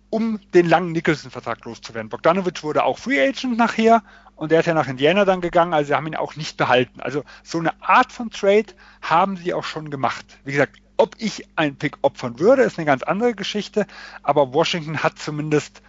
um 0.09 0.41
den 0.55 0.67
langen 0.67 0.93
Nicholson-Vertrag 0.93 1.63
loszuwerden. 1.67 2.09
Bogdanovic 2.09 2.63
wurde 2.63 2.83
auch 2.83 2.97
Free 2.97 3.21
Agent 3.21 3.59
nachher 3.59 4.03
und 4.37 4.53
der 4.53 4.61
ist 4.61 4.67
ja 4.67 4.73
nach 4.73 4.89
Indiana 4.89 5.27
dann 5.27 5.43
gegangen, 5.43 5.75
also 5.75 5.89
sie 5.89 5.95
haben 5.95 6.07
ihn 6.07 6.17
auch 6.17 6.35
nicht 6.37 6.57
behalten. 6.57 7.01
Also 7.01 7.25
so 7.43 7.59
eine 7.59 7.75
Art 7.83 8.11
von 8.11 8.31
Trade 8.31 8.73
haben 9.03 9.37
sie 9.37 9.53
auch 9.53 9.65
schon 9.65 9.91
gemacht. 9.91 10.39
Wie 10.45 10.53
gesagt, 10.53 10.79
ob 10.97 11.15
ich 11.19 11.47
einen 11.57 11.77
Pick 11.77 11.99
opfern 12.01 12.39
würde, 12.39 12.63
ist 12.63 12.79
eine 12.79 12.87
ganz 12.87 13.03
andere 13.03 13.35
Geschichte, 13.35 13.87
aber 14.23 14.55
Washington 14.55 15.03
hat 15.03 15.19
zumindest 15.19 15.83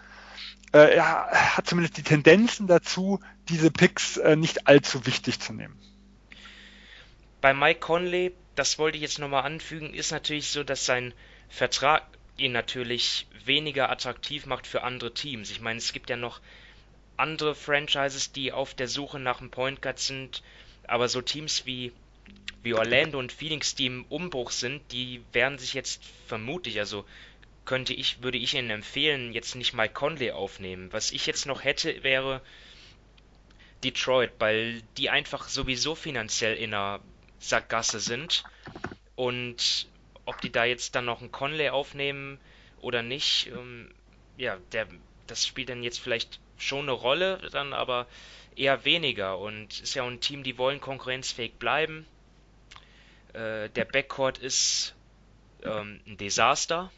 äh, 0.73 0.95
ja, 0.95 1.27
hat 1.31 1.67
zumindest 1.67 1.97
die 1.97 2.03
Tendenzen 2.03 2.67
dazu, 2.67 3.19
diese 3.49 3.71
Picks 3.71 4.17
äh, 4.17 4.35
nicht 4.35 4.67
allzu 4.67 5.05
wichtig 5.05 5.39
zu 5.39 5.53
nehmen. 5.53 5.77
Bei 7.41 7.53
Mike 7.53 7.79
Conley, 7.79 8.33
das 8.55 8.77
wollte 8.77 8.97
ich 8.97 9.01
jetzt 9.01 9.19
nochmal 9.19 9.43
anfügen, 9.43 9.93
ist 9.93 10.11
natürlich 10.11 10.49
so, 10.49 10.63
dass 10.63 10.85
sein 10.85 11.13
Vertrag 11.49 12.03
ihn 12.37 12.51
natürlich 12.51 13.27
weniger 13.45 13.89
attraktiv 13.89 14.45
macht 14.45 14.67
für 14.67 14.83
andere 14.83 15.13
Teams. 15.13 15.49
Ich 15.51 15.61
meine, 15.61 15.79
es 15.79 15.93
gibt 15.93 16.09
ja 16.09 16.17
noch 16.17 16.39
andere 17.17 17.55
Franchises, 17.55 18.31
die 18.31 18.51
auf 18.51 18.73
der 18.73 18.87
Suche 18.87 19.19
nach 19.19 19.41
einem 19.41 19.51
Point 19.51 19.81
Guard 19.81 19.99
sind, 19.99 20.43
aber 20.87 21.07
so 21.07 21.21
Teams 21.21 21.65
wie 21.65 21.91
wie 22.63 22.73
Orlando 22.73 23.17
und 23.17 23.31
Phoenix, 23.31 23.75
die 23.75 23.87
im 23.87 24.05
Umbruch 24.09 24.51
sind, 24.51 24.81
die 24.91 25.21
werden 25.33 25.57
sich 25.57 25.73
jetzt 25.73 26.03
vermutlich, 26.27 26.79
also 26.79 27.05
könnte 27.65 27.93
ich, 27.93 28.23
würde 28.23 28.37
ich 28.37 28.53
Ihnen 28.53 28.69
empfehlen, 28.69 29.33
jetzt 29.33 29.55
nicht 29.55 29.73
Mike 29.73 29.93
Conley 29.93 30.31
aufnehmen. 30.31 30.91
Was 30.91 31.11
ich 31.11 31.25
jetzt 31.25 31.45
noch 31.45 31.63
hätte, 31.63 32.03
wäre 32.03 32.41
Detroit, 33.83 34.31
weil 34.39 34.81
die 34.97 35.09
einfach 35.09 35.47
sowieso 35.47 35.95
finanziell 35.95 36.55
in 36.55 36.73
einer 36.73 36.99
Sackgasse 37.39 37.99
sind. 37.99 38.43
Und 39.15 39.87
ob 40.25 40.41
die 40.41 40.51
da 40.51 40.65
jetzt 40.65 40.95
dann 40.95 41.05
noch 41.05 41.21
einen 41.21 41.31
Conley 41.31 41.69
aufnehmen 41.69 42.39
oder 42.79 43.01
nicht, 43.03 43.47
ähm, 43.47 43.93
ja, 44.37 44.57
der, 44.71 44.87
das 45.27 45.45
spielt 45.45 45.69
dann 45.69 45.83
jetzt 45.83 45.99
vielleicht 45.99 46.39
schon 46.57 46.81
eine 46.81 46.91
Rolle, 46.91 47.49
dann 47.51 47.73
aber 47.73 48.07
eher 48.55 48.85
weniger. 48.85 49.37
Und 49.39 49.81
ist 49.81 49.95
ja 49.95 50.03
auch 50.03 50.07
ein 50.07 50.21
Team, 50.21 50.43
die 50.43 50.57
wollen 50.57 50.79
konkurrenzfähig 50.79 51.53
bleiben. 51.53 52.05
Äh, 53.33 53.69
der 53.69 53.85
Backcourt 53.85 54.37
ist 54.37 54.95
ähm, 55.63 56.01
ein 56.05 56.17
Desaster. 56.17 56.91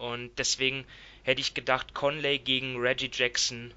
Und 0.00 0.30
deswegen 0.38 0.86
hätte 1.24 1.42
ich 1.42 1.52
gedacht, 1.52 1.92
Conley 1.92 2.38
gegen 2.38 2.80
Reggie 2.80 3.10
Jackson, 3.12 3.72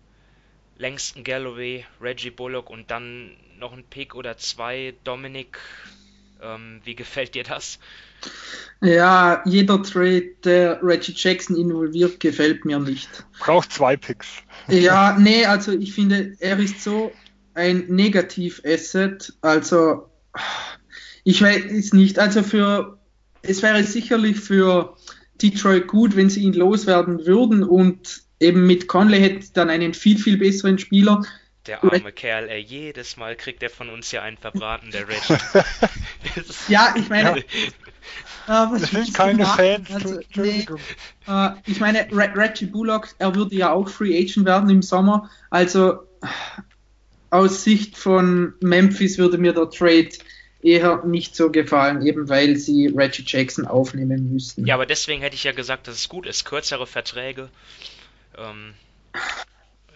Langston 0.78 1.24
Galloway, 1.24 1.86
Reggie 2.02 2.30
Bullock 2.30 2.70
und 2.70 2.90
dann 2.90 3.32
noch 3.60 3.74
ein 3.74 3.84
Pick 3.84 4.16
oder 4.16 4.38
zwei. 4.38 4.94
Dominik, 5.04 5.60
ähm, 6.41 6.80
wie 6.86 6.95
gefällt 7.04 7.36
dir 7.36 7.44
das? 7.44 7.78
Ja, 8.80 9.41
jeder 9.45 9.84
Trade, 9.84 10.30
der 10.45 10.82
Reggie 10.82 11.14
Jackson 11.14 11.58
involviert, 11.58 12.22
gefällt 12.22 12.64
mir 12.64 12.80
nicht. 12.80 13.10
Braucht 13.40 13.74
zwei 13.74 13.98
Picks. 13.98 14.28
Ja, 14.70 15.18
nee, 15.20 15.45
also 15.45 15.74
ich 15.74 15.94
finde, 15.94 16.38
er 16.40 16.58
ist 16.58 16.82
so 16.82 17.12
ein 17.54 17.86
Negativ-Asset. 17.88 19.34
Also, 19.41 20.10
ich 21.26 21.41
weiß 21.41 21.91
nicht. 21.91 22.18
Also 22.18 22.44
für, 22.44 22.98
es 23.41 23.62
wäre 23.62 23.84
sicherlich 23.84 24.40
für 24.40 24.95
Detroit 25.44 25.88
gut, 25.88 26.15
wenn 26.15 26.30
sie 26.30 26.41
ihn 26.41 26.53
loswerden 26.53 27.26
würden 27.26 27.64
und 27.64 28.24
eben 28.40 28.65
mit 28.65 28.88
Conley 28.88 29.20
hätte 29.20 29.53
dann 29.53 29.70
einen 29.70 29.94
viel, 29.94 30.18
viel 30.18 30.38
besseren 30.38 30.80
Spieler. 30.80 31.24
Der 31.65 31.84
arme 31.84 32.11
Kerl, 32.11 32.49
ey, 32.49 32.60
jedes 32.60 33.15
Mal 33.15 33.36
kriegt 33.36 33.64
er 33.64 33.70
von 33.70 33.90
uns 33.90 34.11
ja 34.11 34.22
einen 34.22 34.38
verbraten, 34.38 34.91
der 34.91 35.07
Reggie. 35.07 35.38
ja, 36.68 36.94
ich 36.98 37.07
meine. 37.10 37.44
Ja. 38.48 38.65
Äh, 38.65 38.80
das 38.80 38.91
sind 38.91 39.14
keine 39.14 39.45
Fans. 39.45 39.90
Also, 39.90 40.20
nee, 40.36 40.65
äh, 41.28 41.49
ich 41.65 41.80
meine, 41.80 42.06
Reggie 42.11 42.65
Bullock, 42.65 43.10
er 43.18 43.34
würde 43.34 43.56
ja 43.56 43.72
auch 43.72 43.88
Free 43.88 44.18
Agent 44.18 44.45
werden 44.45 44.70
im 44.70 44.82
Sommer. 44.82 45.30
Also 45.49 45.99
aus 47.30 47.64
Sicht 47.64 47.98
von 47.98 48.53
Memphis 48.60 49.18
würde 49.18 49.38
mir 49.38 49.53
der 49.53 49.70
Trade 49.70 50.10
eher 50.64 51.03
nicht 51.06 51.35
so 51.35 51.52
gefallen, 51.52 52.06
eben 52.06 52.30
weil 52.30 52.56
sie 52.57 52.88
Reggie 52.88 53.23
Jackson 53.26 53.65
aufnehmen 53.65 54.31
müssten. 54.31 54.65
Ja, 54.65 54.76
aber 54.76 54.85
deswegen 54.85 55.22
hätte 55.22 55.35
ich 55.35 55.44
ja 55.44 55.52
gesagt, 55.52 55.88
dass 55.88 55.95
es 55.95 56.10
gut 56.10 56.26
ist. 56.26 56.45
Kürzere 56.45 56.88
Verträge. 56.88 57.49
Ähm, 58.38 58.73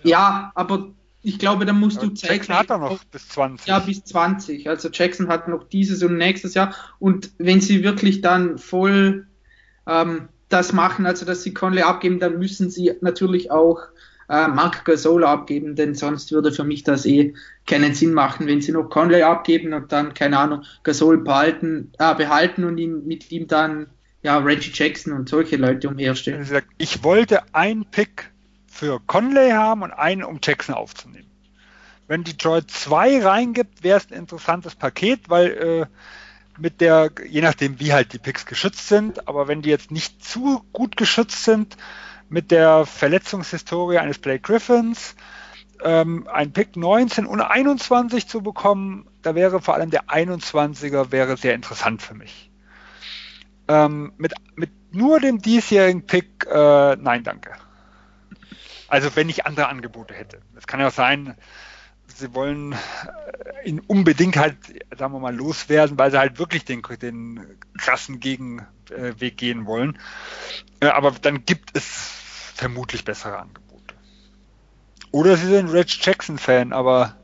ja. 0.03 0.09
ja. 0.09 0.51
aber 0.55 0.89
ich 1.23 1.39
glaube, 1.39 1.65
da 1.65 1.73
musst 1.73 2.01
du 2.01 2.09
zeigen. 2.09 2.35
Jackson 2.35 2.55
hat 2.55 2.69
er 2.69 2.77
noch 2.77 3.03
bis 3.05 3.27
20. 3.29 3.67
Ja, 3.67 3.79
bis 3.79 4.03
20. 4.05 4.69
Also 4.69 4.89
Jackson 4.91 5.27
hat 5.27 5.47
noch 5.47 5.67
dieses 5.67 6.03
und 6.03 6.17
nächstes 6.17 6.53
Jahr. 6.53 6.73
Und 6.99 7.31
wenn 7.37 7.59
sie 7.59 7.83
wirklich 7.83 8.21
dann 8.21 8.57
voll 8.57 9.27
ähm, 9.87 10.29
das 10.49 10.73
machen, 10.73 11.05
also 11.05 11.25
dass 11.25 11.43
sie 11.43 11.53
Conley 11.53 11.81
abgeben, 11.81 12.19
dann 12.19 12.39
müssen 12.39 12.69
sie 12.69 12.93
natürlich 13.01 13.51
auch 13.51 13.79
äh, 14.29 14.47
Mark 14.47 14.85
Gasol 14.85 15.23
abgeben, 15.23 15.75
denn 15.75 15.95
sonst 15.95 16.31
würde 16.31 16.51
für 16.51 16.63
mich 16.63 16.83
das 16.83 17.05
eh 17.05 17.33
keinen 17.65 17.93
Sinn 17.93 18.13
machen, 18.13 18.47
wenn 18.47 18.61
sie 18.61 18.71
noch 18.71 18.89
Conley 18.89 19.23
abgeben 19.23 19.73
und 19.73 19.91
dann, 19.91 20.13
keine 20.13 20.37
Ahnung, 20.37 20.63
Gasol 20.83 21.19
behalten, 21.19 21.91
äh, 21.97 22.13
behalten 22.15 22.63
und 22.63 22.77
ihn, 22.77 23.05
mit 23.05 23.31
ihm 23.31 23.47
dann 23.47 23.87
ja, 24.23 24.37
Reggie 24.39 24.71
Jackson 24.73 25.13
und 25.13 25.29
solche 25.29 25.55
Leute 25.55 25.87
umherstellen. 25.87 26.45
Ich 26.77 27.03
wollte 27.03 27.43
einen 27.53 27.85
Pick 27.85 28.31
für 28.67 28.99
Conley 29.07 29.51
haben 29.51 29.83
und 29.83 29.91
einen, 29.91 30.23
um 30.23 30.39
Jackson 30.43 30.75
aufzunehmen. 30.75 31.29
Wenn 32.07 32.23
Detroit 32.23 32.71
zwei 32.71 33.21
reingibt, 33.21 33.83
wäre 33.83 33.97
es 33.97 34.09
ein 34.09 34.17
interessantes 34.17 34.75
Paket, 34.75 35.29
weil 35.29 35.47
äh, 35.47 35.85
mit 36.59 36.81
der, 36.81 37.11
je 37.27 37.41
nachdem 37.41 37.79
wie 37.79 37.93
halt 37.93 38.13
die 38.13 38.19
Picks 38.19 38.45
geschützt 38.45 38.87
sind, 38.87 39.27
aber 39.27 39.47
wenn 39.47 39.61
die 39.61 39.69
jetzt 39.69 39.91
nicht 39.91 40.23
zu 40.23 40.63
gut 40.73 40.97
geschützt 40.97 41.43
sind, 41.43 41.77
mit 42.29 42.51
der 42.51 42.85
Verletzungshistorie 42.85 43.97
eines 43.97 44.19
Blake 44.19 44.41
Griffins, 44.41 45.15
ähm, 45.83 46.27
ein 46.31 46.53
Pick 46.53 46.75
19 46.75 47.25
und 47.25 47.41
21 47.41 48.27
zu 48.27 48.41
bekommen, 48.41 49.07
da 49.21 49.35
wäre 49.35 49.61
vor 49.61 49.75
allem 49.75 49.89
der 49.89 50.05
21er 50.05 51.11
wäre 51.11 51.37
sehr 51.37 51.53
interessant 51.53 52.01
für 52.01 52.15
mich. 52.15 52.51
Ähm, 53.67 54.13
mit, 54.17 54.33
mit 54.55 54.71
nur 54.93 55.19
dem 55.19 55.41
diesjährigen 55.41 56.05
Pick, 56.05 56.45
äh, 56.49 56.95
nein, 56.95 57.23
danke. 57.23 57.51
Also 58.87 59.15
wenn 59.15 59.29
ich 59.29 59.45
andere 59.45 59.67
Angebote 59.67 60.13
hätte. 60.13 60.39
Es 60.55 60.65
kann 60.65 60.79
ja 60.79 60.87
auch 60.87 60.93
sein, 60.93 61.35
sie 62.07 62.33
wollen 62.33 62.73
äh, 62.73 63.69
ihn 63.69 63.79
unbedingt 63.79 64.37
halt, 64.37 64.55
sagen 64.97 65.13
wir 65.13 65.19
mal, 65.19 65.35
loswerden, 65.35 65.97
weil 65.97 66.11
sie 66.11 66.17
halt 66.17 66.39
wirklich 66.39 66.65
den, 66.65 66.81
den 67.01 67.57
krassen 67.77 68.19
Gegenweg 68.87 69.37
gehen 69.37 69.65
wollen. 69.65 69.99
Äh, 70.79 70.87
aber 70.87 71.11
dann 71.11 71.45
gibt 71.45 71.75
es 71.75 71.83
vermutlich 72.55 73.05
bessere 73.05 73.37
Angebote. 73.39 73.95
Oder 75.11 75.37
sie 75.37 75.47
sind 75.47 75.69
Reg 75.69 75.87
Jackson-Fan, 75.89 76.73
aber 76.73 77.15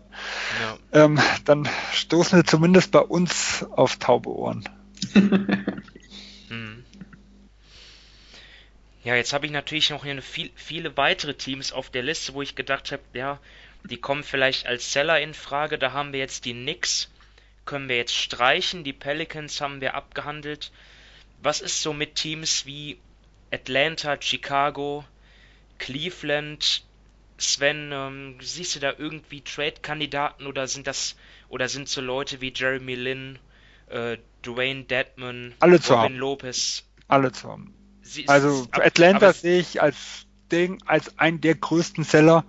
ja. 0.62 1.04
ähm, 1.04 1.20
dann 1.46 1.68
stoßen 1.92 2.40
sie 2.40 2.46
zumindest 2.46 2.92
bei 2.92 3.00
uns 3.00 3.66
auf 3.72 3.98
taube 3.98 4.30
Ohren. 4.30 4.68
hm. 5.14 6.84
Ja, 9.04 9.16
jetzt 9.16 9.34
habe 9.34 9.46
ich 9.46 9.52
natürlich 9.52 9.90
noch 9.90 10.06
hier 10.06 10.22
viel, 10.22 10.52
viele 10.56 10.96
weitere 10.96 11.34
Teams 11.34 11.74
auf 11.74 11.90
der 11.90 12.04
Liste, 12.04 12.34
wo 12.34 12.42
ich 12.42 12.56
gedacht 12.56 12.92
habe, 12.92 13.04
ja, 13.14 13.40
die 13.84 13.98
kommen 13.98 14.24
vielleicht 14.24 14.66
als 14.66 14.94
Seller 14.94 15.20
in 15.20 15.34
Frage. 15.34 15.78
Da 15.78 15.92
haben 15.92 16.14
wir 16.14 16.20
jetzt 16.20 16.46
die 16.46 16.54
Knicks, 16.54 17.12
können 17.66 17.90
wir 17.90 17.98
jetzt 17.98 18.16
streichen. 18.16 18.86
Die 18.86 18.94
Pelicans 18.94 19.60
haben 19.60 19.82
wir 19.82 19.96
abgehandelt. 19.96 20.72
Was 21.44 21.60
ist 21.60 21.82
so 21.82 21.92
mit 21.92 22.16
Teams 22.16 22.66
wie 22.66 22.98
Atlanta, 23.52 24.16
Chicago, 24.20 25.04
Cleveland? 25.78 26.84
Sven, 27.38 27.92
ähm, 27.92 28.38
siehst 28.42 28.76
du 28.76 28.80
da 28.80 28.94
irgendwie 28.98 29.42
Trade-Kandidaten 29.42 30.48
oder 30.48 30.68
sind 30.68 30.88
das 30.88 31.16
oder 31.50 31.68
sind 31.68 31.90
so 31.90 32.00
Leute 32.00 32.40
wie 32.40 32.54
Jeremy 32.56 32.96
Lin, 32.96 33.40
äh, 33.90 34.18
Dwayne 34.46 34.84
Dedman, 34.84 35.54
Alle 35.60 35.78
Robin 35.78 35.98
haben. 35.98 36.16
Lopez? 36.16 36.84
Alle 37.10 37.32
zu 37.34 37.50
haben. 37.50 37.74
Sie, 38.02 38.28
also 38.30 38.68
ab, 38.72 38.82
Atlanta 38.86 39.34
sehe 39.34 39.60
ich 39.60 39.82
als 39.82 40.26
Ding, 40.52 40.82
als 40.86 41.18
einen 41.20 41.42
der 41.42 41.56
größten 41.56 42.06
Seller. 42.06 42.46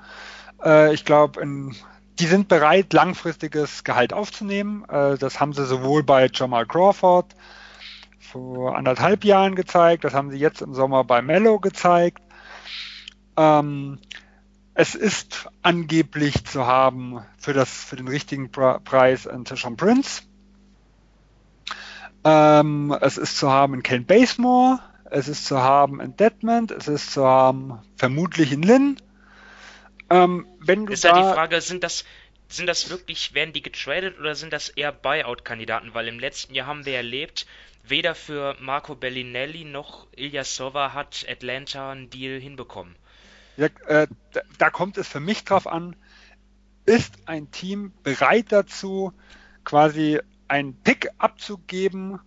Äh, 0.65 0.95
ich 0.95 1.05
glaube, 1.05 1.45
die 2.21 2.27
sind 2.27 2.47
bereit, 2.49 2.93
langfristiges 2.93 3.83
Gehalt 3.83 4.13
aufzunehmen. 4.13 4.85
Äh, 4.89 5.19
das 5.19 5.41
haben 5.41 5.53
sie 5.53 5.67
sowohl 5.67 6.05
bei 6.05 6.31
Jamal 6.33 6.67
Crawford 6.67 7.35
vor 8.35 8.77
anderthalb 8.77 9.25
Jahren 9.25 9.55
gezeigt, 9.55 10.03
das 10.03 10.13
haben 10.13 10.33
sie 10.33 10.39
jetzt 10.39 10.61
im 10.61 10.75
Sommer 10.75 11.05
bei 11.05 11.23
Mello 11.23 11.61
gezeigt. 11.61 12.21
Ähm, 13.37 14.01
es 14.75 14.97
ist 14.97 15.49
angeblich 15.63 16.45
zu 16.45 16.67
haben 16.67 17.21
für, 17.39 17.53
das, 17.53 17.71
für 17.71 17.95
den 17.95 18.09
richtigen 18.09 18.51
Preis 18.51 19.29
ein 19.29 19.45
Tishon 19.45 19.77
Prince. 19.77 20.23
Ähm, 22.25 22.97
es 23.01 23.19
ist 23.19 23.39
zu 23.39 23.53
haben 23.53 23.75
in 23.75 23.85
Ken 23.85 24.05
Basemore, 24.05 24.81
es 25.05 25.29
ist 25.29 25.47
zu 25.47 25.63
haben 25.63 26.01
in 26.01 26.17
Deadman, 26.17 26.67
es 26.77 26.89
ist 26.89 27.13
zu 27.13 27.25
haben 27.25 27.79
vermutlich 27.95 28.51
in 28.51 28.65
Lynn. 28.65 28.97
Ähm, 30.11 30.45
wenn 30.59 30.87
du 30.87 30.93
ist 30.93 31.05
da 31.05 31.11
ja 31.11 31.29
die 31.29 31.35
Frage, 31.35 31.61
sind 31.61 31.85
das, 31.85 32.05
sind 32.57 32.67
das 32.67 32.91
wirklich, 32.91 33.35
werden 33.35 33.53
die 33.53 33.63
getradet 33.63 34.19
oder 34.19 34.35
sind 34.35 34.53
das 34.53 34.69
eher 34.69 34.93
Buyout-Kandidaten? 34.93 35.95
Weil 35.95 36.09
im 36.09 36.19
letzten 36.19 36.55
Jahr 36.55 36.67
haben 36.67 36.87
wir 36.87 36.97
erlebt, 36.97 37.47
weder 37.83 38.15
für 38.15 38.57
Marco 38.61 38.95
Bellinelli 38.95 39.65
noch 39.65 40.07
Ilya 40.17 40.45
Sova 40.45 40.93
hat 40.93 41.27
Atlanta 41.29 41.93
einen 41.93 42.11
Deal 42.11 42.41
hinbekommen. 42.41 42.97
Ja, 43.57 43.67
äh, 43.87 44.09
da, 44.59 44.71
kommt 44.71 44.99
es 44.99 45.07
für 45.07 45.21
mich 45.21 45.45
drauf 45.45 45.67
an, 45.67 45.95
ist 46.87 47.15
ein 47.27 47.51
Team 47.51 47.93
bereit 48.03 48.47
dazu, 48.51 49.13
quasi 49.65 50.21
einen 50.49 50.75
Pick 50.75 51.09
abzugeben, 51.19 52.21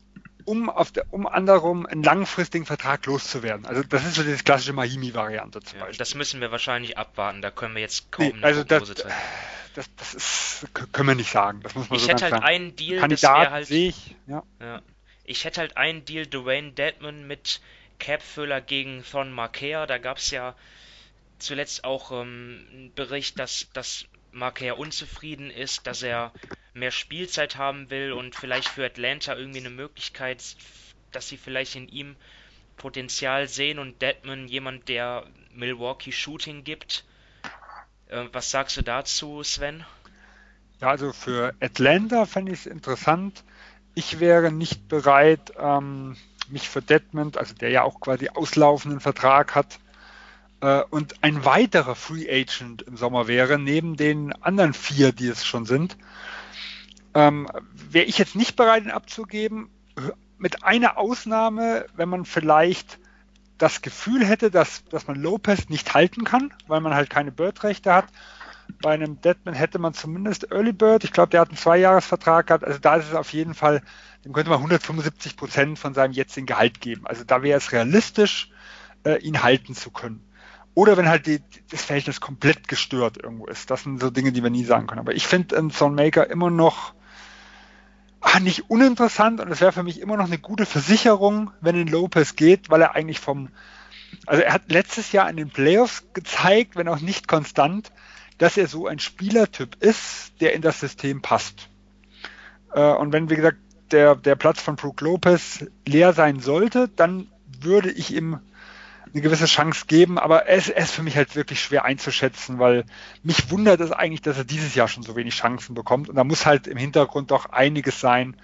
um 0.48 0.70
auf 0.70 0.94
der, 0.94 1.06
um 1.12 1.28
anderem 1.28 1.86
einen 1.86 2.04
langfristigen 2.04 2.66
Vertrag 2.66 3.06
loszuwerden. 3.06 3.66
Also 3.66 3.84
das 3.84 4.06
ist 4.06 4.16
so 4.16 4.24
diese 4.24 4.44
klassische 4.44 4.72
Miami-Variante 4.72 5.60
zum 5.60 5.78
ja, 5.78 5.86
Beispiel. 5.86 5.98
Das 6.00 6.16
müssen 6.16 6.40
wir 6.40 6.52
wahrscheinlich 6.52 6.98
abwarten, 6.98 7.42
da 7.42 7.52
können 7.52 7.76
wir 7.76 7.82
jetzt 7.82 8.14
kaum 8.14 8.28
nee, 8.28 8.44
also 8.44 8.64
das, 8.64 8.94
das, 9.76 9.96
das 9.98 10.14
ist, 10.14 10.68
können 10.94 11.10
wir 11.10 11.16
nicht 11.16 11.32
sagen. 11.32 11.60
Das 11.64 11.76
muss 11.76 11.90
man 11.90 11.98
ich 11.98 12.04
so 12.04 12.10
hätte 12.10 12.24
halt 12.24 12.32
sagen. 12.32 12.46
einen 12.46 12.76
Deal, 12.78 13.02
Kandidat 13.02 13.52
halt, 13.52 13.68
sehe 13.68 13.90
ich, 13.90 14.16
ja. 14.26 14.44
ja. 14.62 14.82
Ich 15.26 15.44
hätte 15.44 15.60
halt 15.60 15.76
einen 15.76 16.06
Deal, 16.06 16.26
Dwayne 16.26 16.72
Deadman 16.72 17.28
mit 17.28 17.60
Capfüller 18.00 18.62
gegen 18.62 19.04
Thon 19.04 19.34
Markea. 19.34 19.86
Da 19.86 19.98
gab 19.98 20.18
es 20.18 20.32
ja 20.32 20.56
zuletzt 21.40 21.84
auch 21.84 22.14
ähm, 22.14 22.66
einen 22.72 22.94
Bericht, 22.94 23.38
dass, 23.38 23.68
dass 23.74 24.06
Markea 24.38 24.74
unzufrieden 24.74 25.50
ist, 25.50 25.88
dass 25.88 26.04
er 26.04 26.32
mehr 26.74 26.92
Spielzeit 26.92 27.58
haben 27.58 27.90
will 27.90 28.12
und 28.12 28.36
vielleicht 28.36 28.68
für 28.68 28.86
Atlanta 28.86 29.36
irgendwie 29.36 29.60
eine 29.60 29.70
Möglichkeit, 29.70 30.44
dass 31.12 31.28
sie 31.28 31.38
vielleicht 31.38 31.76
in 31.76 31.88
ihm 31.88 32.16
Potenzial 32.78 33.48
sehen 33.48 33.80
und 33.80 34.02
Deadman 34.02 34.48
jemand, 34.48 34.88
der 34.88 35.26
Milwaukee 35.54 36.12
Shooting 36.12 36.64
gibt. 36.64 37.04
Äh, 38.08 38.26
was 38.32 38.52
sagst 38.52 38.78
du 38.78 38.84
dazu, 38.84 39.42
Sven? 39.44 39.84
Ja, 40.80 40.90
also 40.90 41.12
für 41.12 41.56
Atlanta 41.60 42.26
fände 42.26 42.54
ich 42.54 42.60
es 42.60 42.66
interessant. 42.68 43.44
Ich 43.96 44.20
wäre 44.20 44.52
nicht 44.52 44.88
bereit, 44.88 45.54
ähm, 45.58 46.16
mich 46.50 46.70
für 46.70 46.84
Deadman, 46.84 47.32
also 47.36 47.56
der 47.56 47.72
ja 47.72 47.82
auch 47.82 48.00
quasi 48.00 48.30
auslaufenden 48.30 49.00
Vertrag 49.00 49.56
hat, 49.56 49.80
und 50.60 51.24
ein 51.24 51.46
weiterer 51.46 51.96
Free 51.96 52.28
Agent 52.30 52.82
im 52.82 52.98
Sommer 52.98 53.28
wäre, 53.28 53.60
neben 53.60 53.96
den 53.96 54.34
anderen 54.42 54.74
vier, 54.74 55.12
die 55.12 55.28
es 55.28 55.46
schon 55.46 55.66
sind, 55.66 55.98
ähm, 57.14 57.48
wäre 57.74 58.06
ich 58.06 58.18
jetzt 58.18 58.36
nicht 58.36 58.56
bereit, 58.56 58.84
ihn 58.84 58.92
abzugeben. 58.92 59.70
Mit 60.38 60.64
einer 60.64 60.98
Ausnahme, 60.98 61.86
wenn 61.96 62.10
man 62.10 62.26
vielleicht 62.26 63.00
das 63.58 63.82
Gefühl 63.82 64.26
hätte, 64.26 64.52
dass, 64.52 64.86
dass 64.86 65.08
man 65.08 65.20
Lopez 65.20 65.70
nicht 65.70 65.94
halten 65.94 66.24
kann, 66.24 66.54
weil 66.68 66.80
man 66.80 66.94
halt 66.94 67.10
keine 67.10 67.32
Bird-Rechte 67.32 67.94
hat. 67.94 68.06
Bei 68.82 68.94
einem 68.94 69.20
Deadman 69.22 69.56
hätte 69.56 69.80
man 69.80 69.94
zumindest 69.94 70.52
Early 70.52 70.74
Bird. 70.74 71.04
Ich 71.04 71.14
glaube, 71.14 71.30
der 71.30 71.42
hat 71.42 71.50
einen 71.50 71.58
Zweijahresvertrag 71.58 72.48
gehabt. 72.48 72.64
Also 72.64 72.80
da 72.80 72.98
ist 72.98 73.08
es 73.08 73.16
auf 73.16 73.34
jeden 73.34 73.56
Fall, 73.56 73.82
dem 74.26 74.34
könnte 74.34 74.50
man 74.50 74.60
175 74.60 75.38
Prozent 75.38 75.80
von 75.80 75.94
seinem 75.94 76.12
jetzigen 76.12 76.46
Gehalt 76.46 76.82
geben. 76.82 77.08
Also 77.08 77.24
da 77.24 77.42
wäre 77.42 77.58
es 77.58 77.72
realistisch, 77.72 78.52
äh, 79.06 79.20
ihn 79.22 79.42
halten 79.42 79.74
zu 79.74 79.90
können. 79.90 80.24
Oder 80.78 80.96
wenn 80.96 81.10
halt 81.10 81.26
die, 81.26 81.42
das 81.72 81.86
Verhältnis 81.86 82.22
komplett 82.22 82.68
gestört 82.68 83.18
irgendwo 83.18 83.48
ist. 83.48 83.72
Das 83.72 83.82
sind 83.82 84.00
so 84.00 84.12
Dinge, 84.12 84.32
die 84.32 84.44
wir 84.44 84.52
nie 84.52 84.64
sagen 84.64 84.86
können. 84.86 85.00
Aber 85.00 85.16
ich 85.16 85.26
finde 85.26 85.58
einen 85.58 85.72
Maker 85.96 86.30
immer 86.30 86.52
noch 86.52 86.94
ah, 88.22 88.40
nicht 88.40 88.70
uninteressant 88.70 89.40
und 89.40 89.52
es 89.52 89.60
wäre 89.60 89.72
für 89.72 89.82
mich 89.82 90.00
immer 90.00 90.18
noch 90.18 90.28
eine 90.28 90.38
gute 90.38 90.68
Versicherung, 90.68 91.50
wenn 91.62 91.76
in 91.76 91.88
Lopez 91.88 92.36
geht, 92.36 92.70
weil 92.70 92.84
er 92.84 92.94
eigentlich 92.94 93.20
vom, 93.20 93.50
also 94.28 94.44
er 94.44 94.54
hat 94.54 94.72
letztes 94.72 95.12
Jahr 95.12 95.28
in 95.32 95.38
den 95.38 95.50
Playoffs 95.50 96.04
gezeigt, 96.14 96.76
wenn 96.76 96.90
auch 96.90 97.00
nicht 97.00 97.28
konstant, 97.28 97.92
dass 98.38 98.56
er 98.56 98.68
so 98.68 98.86
ein 98.86 99.00
Spielertyp 99.00 99.84
ist, 99.84 100.34
der 100.42 100.54
in 100.54 100.62
das 100.62 100.80
System 100.80 101.24
passt. 101.24 101.70
Äh, 102.72 102.82
und 102.82 103.14
wenn, 103.14 103.32
wie 103.32 103.36
gesagt, 103.36 103.58
der, 103.90 104.14
der 104.16 104.36
Platz 104.36 104.62
von 104.62 104.76
Brook 104.76 105.02
Lopez 105.02 105.66
leer 105.88 106.14
sein 106.14 106.40
sollte, 106.40 106.88
dann 106.88 107.32
würde 107.62 107.90
ich 107.90 108.14
ihm 108.14 108.42
eine 109.18 109.24
gewisse 109.24 109.46
Chance 109.46 109.86
geben, 109.88 110.20
aber 110.20 110.48
es, 110.48 110.70
ist 110.70 110.92
für 110.92 111.02
mich 111.02 111.18
halt 111.18 111.36
wirklich 111.36 111.60
schwer 111.60 111.86
einzuschätzen, 111.86 112.60
weil 112.60 112.86
mich 113.24 113.50
wundert 113.50 113.82
es 113.82 113.92
eigentlich, 113.92 114.22
dass 114.22 114.38
er 114.38 114.44
dieses 114.44 114.76
Jahr 114.76 114.88
schon 114.88 115.04
so 115.04 115.16
wenig 115.16 115.36
Chancen 115.36 115.74
bekommt 115.74 116.08
und 116.08 116.16
da 116.16 116.24
muss 116.24 116.46
halt 116.46 116.68
im 116.68 116.78
Hintergrund 116.78 117.32
doch 117.32 117.48
einiges 117.48 118.00
sein, 118.00 118.38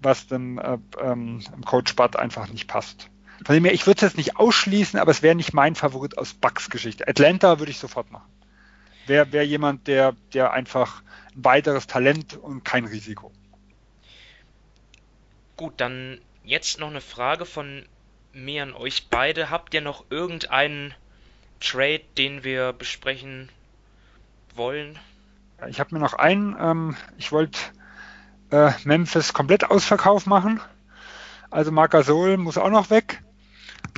was 0.00 0.26
dem, 0.26 0.58
äh, 0.58 0.78
ähm, 0.98 1.42
Coach 1.66 1.94
Bud 1.94 2.16
einfach 2.16 2.48
nicht 2.48 2.68
passt. 2.68 3.10
Von 3.44 3.54
dem 3.54 3.64
her, 3.64 3.74
ich 3.74 3.86
würde 3.86 3.98
es 3.98 4.02
jetzt 4.02 4.16
nicht 4.16 4.36
ausschließen, 4.36 4.98
aber 4.98 5.10
es 5.10 5.22
wäre 5.22 5.34
nicht 5.34 5.52
mein 5.52 5.74
Favorit 5.74 6.16
aus 6.16 6.32
Bucks 6.32 6.70
Geschichte. 6.70 7.06
Atlanta 7.06 7.58
würde 7.58 7.70
ich 7.70 7.78
sofort 7.78 8.10
machen. 8.10 8.30
Wäre 9.06 9.30
wär 9.32 9.46
jemand, 9.46 9.86
der, 9.86 10.14
der 10.32 10.52
einfach 10.52 11.02
ein 11.36 11.44
weiteres 11.44 11.86
Talent 11.86 12.36
und 12.36 12.64
kein 12.64 12.86
Risiko. 12.86 13.30
Gut, 15.56 15.74
dann 15.76 16.20
jetzt 16.44 16.80
noch 16.80 16.88
eine 16.88 17.02
Frage 17.02 17.44
von 17.44 17.84
mir 18.34 18.62
an 18.62 18.74
euch 18.74 19.08
beide. 19.08 19.50
Habt 19.50 19.74
ihr 19.74 19.80
noch 19.80 20.04
irgendeinen 20.10 20.94
Trade, 21.60 22.02
den 22.18 22.44
wir 22.44 22.72
besprechen 22.72 23.48
wollen? 24.54 24.98
Ich 25.68 25.80
habe 25.80 25.94
mir 25.94 26.00
noch 26.00 26.14
einen. 26.14 26.56
Ähm, 26.58 26.96
ich 27.16 27.32
wollte 27.32 27.58
äh, 28.50 28.72
Memphis 28.84 29.32
komplett 29.32 29.70
Ausverkauf 29.70 30.26
machen. 30.26 30.60
Also 31.50 31.70
Marc 31.70 31.92
Gasol 31.92 32.36
muss 32.36 32.58
auch 32.58 32.70
noch 32.70 32.90
weg. 32.90 33.22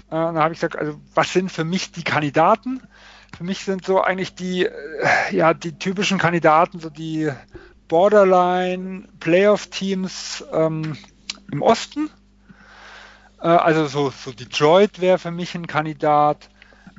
Äh, 0.08 0.10
da 0.10 0.34
habe 0.34 0.52
ich 0.52 0.60
gesagt, 0.60 0.76
also 0.76 1.00
was 1.14 1.32
sind 1.32 1.50
für 1.50 1.64
mich 1.64 1.92
die 1.92 2.04
Kandidaten? 2.04 2.82
Für 3.36 3.44
mich 3.44 3.64
sind 3.64 3.84
so 3.84 4.00
eigentlich 4.00 4.34
die, 4.34 4.66
äh, 4.66 4.72
ja, 5.30 5.54
die 5.54 5.78
typischen 5.78 6.18
Kandidaten, 6.18 6.80
so 6.80 6.90
die 6.90 7.30
Borderline 7.88 9.08
Playoff 9.20 9.68
Teams 9.68 10.44
ähm, 10.52 10.96
im 11.50 11.62
Osten. 11.62 12.10
Äh, 13.40 13.48
also 13.48 13.86
so, 13.86 14.10
so 14.10 14.32
Detroit 14.32 15.00
wäre 15.00 15.18
für 15.18 15.30
mich 15.30 15.54
ein 15.54 15.66
Kandidat. 15.66 16.48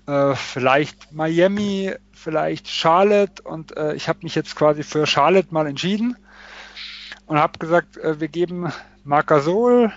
Äh, 0.06 0.36
vielleicht 0.36 1.12
Miami, 1.12 1.94
vielleicht 2.14 2.68
Charlotte. 2.68 3.42
Und 3.44 3.76
äh, 3.78 3.94
ich 3.96 4.08
habe 4.08 4.20
mich 4.24 4.36
jetzt 4.36 4.56
quasi 4.56 4.84
für 4.84 5.06
Charlotte 5.06 5.50
mal 5.52 5.68
entschieden 5.68 6.16
und 7.26 7.38
habe 7.38 7.60
gesagt, 7.60 7.98
wir 8.02 8.28
geben 8.30 8.72
Marc 9.04 9.28
Gasol, 9.28 9.92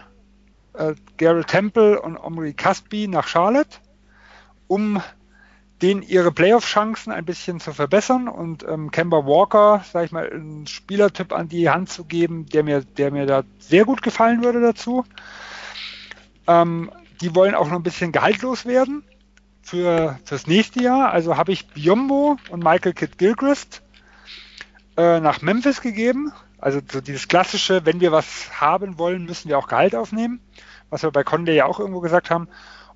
Gary 1.17 1.45
Temple 1.45 2.01
und 2.03 2.17
Omri 2.17 2.55
Caspi 2.55 3.07
nach 3.07 3.29
Charlotte, 3.29 3.79
um 4.67 5.01
denen 5.81 6.03
ihre 6.03 6.33
Playoff-Chancen 6.33 7.12
ein 7.12 7.25
bisschen 7.25 7.61
zu 7.61 7.73
verbessern 7.73 8.29
und 8.29 8.65
ähm, 8.65 8.91
Kemba 8.91 9.25
Walker, 9.25 9.85
sage 9.93 10.07
ich 10.07 10.12
mal, 10.12 10.29
einen 10.29 10.67
Spielertyp 10.67 11.33
an 11.33 11.49
die 11.49 11.71
Hand 11.71 11.89
zu 11.89 12.05
geben, 12.05 12.47
der 12.47 12.65
mir, 12.65 12.83
der 12.83 13.11
mir 13.11 13.27
da 13.27 13.45
sehr 13.61 13.85
gut 13.85 14.03
gefallen 14.03 14.43
würde 14.43 14.61
dazu. 14.61 15.05
Ähm, 16.51 16.91
die 17.21 17.35
wollen 17.35 17.55
auch 17.55 17.69
noch 17.69 17.77
ein 17.77 17.83
bisschen 17.83 18.13
gehaltlos 18.13 18.67
werden 18.67 19.05
für 19.63 20.19
das 20.29 20.47
nächste 20.47 20.83
Jahr. 20.83 21.13
Also 21.13 21.37
habe 21.37 21.53
ich 21.53 21.69
Biombo 21.69 22.39
und 22.51 22.65
Michael 22.65 22.93
Kidd 22.93 23.19
Gilchrist 23.19 23.83
äh, 24.97 25.21
nach 25.21 25.43
Memphis 25.43 25.81
gegeben. 25.81 26.33
Also 26.59 26.81
so 26.91 27.01
dieses 27.01 27.29
klassische, 27.29 27.87
wenn 27.87 28.01
wir 28.01 28.11
was 28.11 28.61
haben 28.61 28.99
wollen, 28.99 29.27
müssen 29.27 29.49
wir 29.49 29.59
auch 29.59 29.69
Gehalt 29.69 29.95
aufnehmen, 29.95 30.41
was 30.91 31.03
wir 31.03 31.11
bei 31.11 31.23
Conde 31.23 31.55
ja 31.55 31.67
auch 31.67 31.79
irgendwo 31.79 32.01
gesagt 32.01 32.31
haben. 32.31 32.49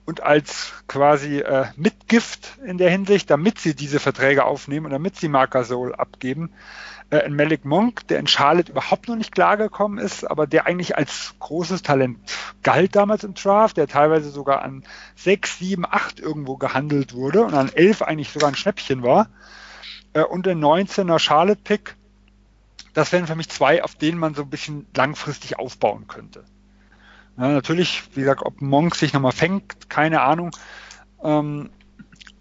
Und 0.04 0.22
als 0.22 0.72
quasi 0.86 1.38
äh, 1.38 1.66
Mitgift 1.76 2.58
in 2.66 2.76
der 2.76 2.90
Hinsicht, 2.90 3.30
damit 3.30 3.58
sie 3.58 3.74
diese 3.74 4.00
Verträge 4.00 4.44
aufnehmen 4.44 4.86
und 4.86 4.92
damit 4.92 5.16
sie 5.16 5.28
Marc 5.28 5.52
Gasol 5.52 5.94
abgeben, 5.94 6.50
äh, 7.10 7.28
Malik 7.28 7.64
Monk, 7.64 8.06
der 8.08 8.18
in 8.18 8.26
Charlotte 8.26 8.72
überhaupt 8.72 9.08
noch 9.08 9.16
nicht 9.16 9.32
klargekommen 9.32 9.98
ist, 9.98 10.24
aber 10.24 10.46
der 10.46 10.66
eigentlich 10.66 10.96
als 10.96 11.34
großes 11.38 11.82
Talent 11.82 12.18
galt 12.62 12.96
damals 12.96 13.24
im 13.24 13.34
Draft, 13.34 13.76
der 13.76 13.86
teilweise 13.86 14.30
sogar 14.30 14.62
an 14.62 14.84
6, 15.16 15.58
7, 15.58 15.84
8 15.88 16.20
irgendwo 16.20 16.56
gehandelt 16.56 17.14
wurde 17.14 17.44
und 17.44 17.54
an 17.54 17.70
11 17.72 18.02
eigentlich 18.02 18.30
sogar 18.30 18.48
ein 18.48 18.56
Schnäppchen 18.56 19.02
war. 19.02 19.28
Äh, 20.12 20.22
und 20.22 20.46
der 20.46 20.56
19er 20.56 21.18
Charlotte-Pick, 21.18 21.96
das 22.94 23.12
wären 23.12 23.26
für 23.26 23.36
mich 23.36 23.48
zwei, 23.48 23.82
auf 23.82 23.94
denen 23.96 24.18
man 24.18 24.34
so 24.34 24.42
ein 24.42 24.50
bisschen 24.50 24.86
langfristig 24.96 25.58
aufbauen 25.58 26.06
könnte. 26.06 26.44
Ja, 27.36 27.48
natürlich, 27.48 28.04
wie 28.14 28.20
gesagt, 28.20 28.42
ob 28.42 28.60
Monk 28.60 28.94
sich 28.94 29.12
nochmal 29.12 29.32
fängt, 29.32 29.90
keine 29.90 30.20
Ahnung. 30.20 30.52
Ähm, 31.22 31.70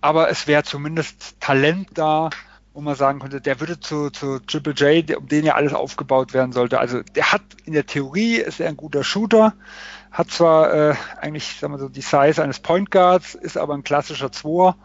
aber 0.01 0.29
es 0.29 0.47
wäre 0.47 0.63
zumindest 0.63 1.39
Talent 1.39 1.89
da, 1.95 2.29
wo 2.73 2.81
man 2.81 2.95
sagen 2.95 3.19
könnte, 3.19 3.39
der 3.39 3.59
würde 3.59 3.79
zu, 3.79 4.09
zu 4.09 4.39
Triple 4.39 4.73
J, 4.73 5.15
um 5.15 5.27
den 5.27 5.45
ja 5.45 5.55
alles 5.55 5.73
aufgebaut 5.73 6.33
werden 6.33 6.53
sollte. 6.53 6.79
Also 6.79 7.03
der 7.03 7.31
hat 7.31 7.43
in 7.65 7.73
der 7.73 7.85
Theorie 7.85 8.37
ist 8.37 8.59
er 8.59 8.69
ein 8.69 8.77
guter 8.77 9.03
Shooter, 9.03 9.53
hat 10.11 10.31
zwar 10.31 10.73
äh, 10.73 10.95
eigentlich, 11.21 11.59
sagen 11.59 11.73
wir 11.73 11.79
so, 11.79 11.89
die 11.89 12.01
Size 12.01 12.41
eines 12.41 12.59
Point 12.59 12.89
Guards, 12.89 13.35
ist 13.35 13.57
aber 13.57 13.75
ein 13.75 13.83
klassischer 13.83 14.31
Zweier. 14.31 14.75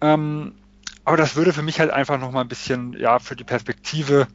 Ähm, 0.00 0.54
aber 1.04 1.16
das 1.16 1.36
würde 1.36 1.54
für 1.54 1.62
mich 1.62 1.80
halt 1.80 1.90
einfach 1.90 2.18
nochmal 2.18 2.44
ein 2.44 2.48
bisschen, 2.48 2.92
ja, 2.92 3.18
für 3.18 3.36
die 3.36 3.44
Perspektive 3.44 4.28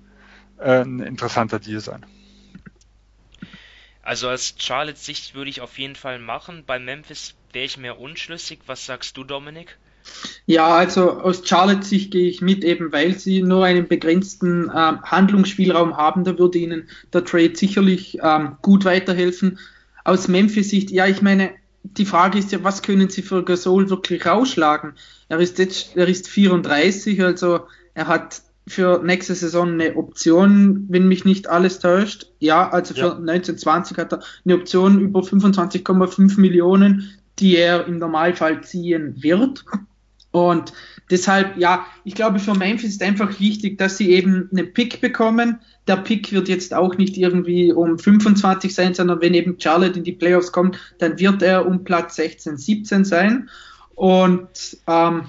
äh, 0.57 0.81
ein 0.81 0.99
interessanter 0.99 1.59
Deal 1.59 1.79
sein. 1.79 2.05
Also 4.01 4.29
aus 4.29 4.55
Charlottes 4.57 5.05
Sicht 5.05 5.35
würde 5.35 5.49
ich 5.49 5.61
auf 5.61 5.77
jeden 5.77 5.95
Fall 5.95 6.19
machen. 6.19 6.63
Bei 6.65 6.79
Memphis 6.79 7.35
wäre 7.53 7.65
ich 7.65 7.77
mehr 7.77 7.99
unschlüssig. 7.99 8.61
Was 8.65 8.85
sagst 8.85 9.15
du, 9.15 9.23
Dominik? 9.23 9.77
Ja, 10.45 10.67
also 10.75 11.11
aus 11.11 11.41
Charlotte 11.45 11.85
Sicht 11.85 12.11
gehe 12.11 12.29
ich 12.29 12.41
mit, 12.41 12.63
eben 12.63 12.91
weil 12.91 13.17
sie 13.17 13.41
nur 13.41 13.65
einen 13.65 13.87
begrenzten 13.87 14.71
ähm, 14.75 15.01
Handlungsspielraum 15.03 15.95
haben. 15.95 16.23
Da 16.23 16.37
würde 16.37 16.57
ihnen 16.57 16.89
der 17.13 17.23
Trade 17.23 17.55
sicherlich 17.55 18.19
ähm, 18.21 18.57
gut 18.61 18.85
weiterhelfen. 18.85 19.59
Aus 20.03 20.27
Memphis 20.27 20.69
Sicht, 20.69 20.91
ja, 20.91 21.07
ich 21.07 21.21
meine, 21.21 21.51
die 21.83 22.05
Frage 22.05 22.39
ist 22.39 22.51
ja, 22.51 22.63
was 22.63 22.81
können 22.81 23.09
sie 23.09 23.21
für 23.21 23.43
Gasol 23.43 23.89
wirklich 23.89 24.25
rausschlagen? 24.25 24.93
Er 25.29 25.39
ist 25.39 25.59
jetzt, 25.59 25.95
er 25.95 26.07
ist 26.07 26.27
34, 26.27 27.23
also 27.23 27.61
er 27.93 28.07
hat 28.07 28.41
für 28.65 29.01
nächste 29.03 29.35
Saison 29.35 29.73
eine 29.73 29.95
Option, 29.95 30.85
wenn 30.89 31.07
mich 31.07 31.25
nicht 31.25 31.47
alles 31.47 31.79
täuscht. 31.79 32.27
Ja, 32.39 32.69
also 32.69 32.93
für 32.93 32.99
ja. 32.99 33.11
1920 33.11 33.97
hat 33.97 34.13
er 34.13 34.23
eine 34.45 34.55
Option 34.55 34.99
über 34.99 35.19
25,5 35.19 36.39
Millionen, 36.39 37.11
die 37.39 37.57
er 37.57 37.85
im 37.87 37.97
Normalfall 37.97 38.63
ziehen 38.63 39.21
wird. 39.21 39.65
Und 40.33 40.73
deshalb, 41.11 41.57
ja, 41.57 41.85
ich 42.03 42.15
glaube, 42.15 42.39
für 42.39 42.55
Memphis 42.55 42.89
ist 42.89 43.03
einfach 43.03 43.39
wichtig, 43.39 43.77
dass 43.77 43.97
sie 43.97 44.09
eben 44.09 44.49
einen 44.51 44.73
Pick 44.73 44.99
bekommen. 44.99 45.59
Der 45.87 45.97
Pick 45.97 46.31
wird 46.31 46.49
jetzt 46.49 46.73
auch 46.73 46.97
nicht 46.97 47.17
irgendwie 47.17 47.71
um 47.71 47.99
25 47.99 48.73
sein, 48.73 48.95
sondern 48.95 49.21
wenn 49.21 49.35
eben 49.35 49.59
Charlotte 49.59 49.99
in 49.99 50.03
die 50.03 50.11
Playoffs 50.11 50.51
kommt, 50.51 50.79
dann 50.97 51.19
wird 51.19 51.43
er 51.43 51.67
um 51.67 51.83
Platz 51.83 52.15
16, 52.15 52.57
17 52.57 53.05
sein. 53.05 53.47
Und 53.93 54.77
ähm, 54.87 55.25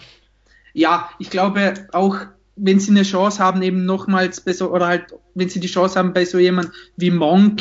ja, 0.72 1.10
ich 1.18 1.28
glaube 1.28 1.86
auch, 1.92 2.16
wenn 2.56 2.80
sie 2.80 2.92
eine 2.92 3.02
Chance 3.02 3.40
haben, 3.40 3.60
eben 3.60 3.84
nochmals 3.84 4.40
besser, 4.40 4.72
oder 4.72 4.86
halt, 4.86 5.12
wenn 5.34 5.50
sie 5.50 5.60
die 5.60 5.68
Chance 5.68 5.98
haben 5.98 6.14
bei 6.14 6.24
so 6.24 6.38
jemand 6.38 6.70
wie 6.96 7.10
Monk, 7.10 7.60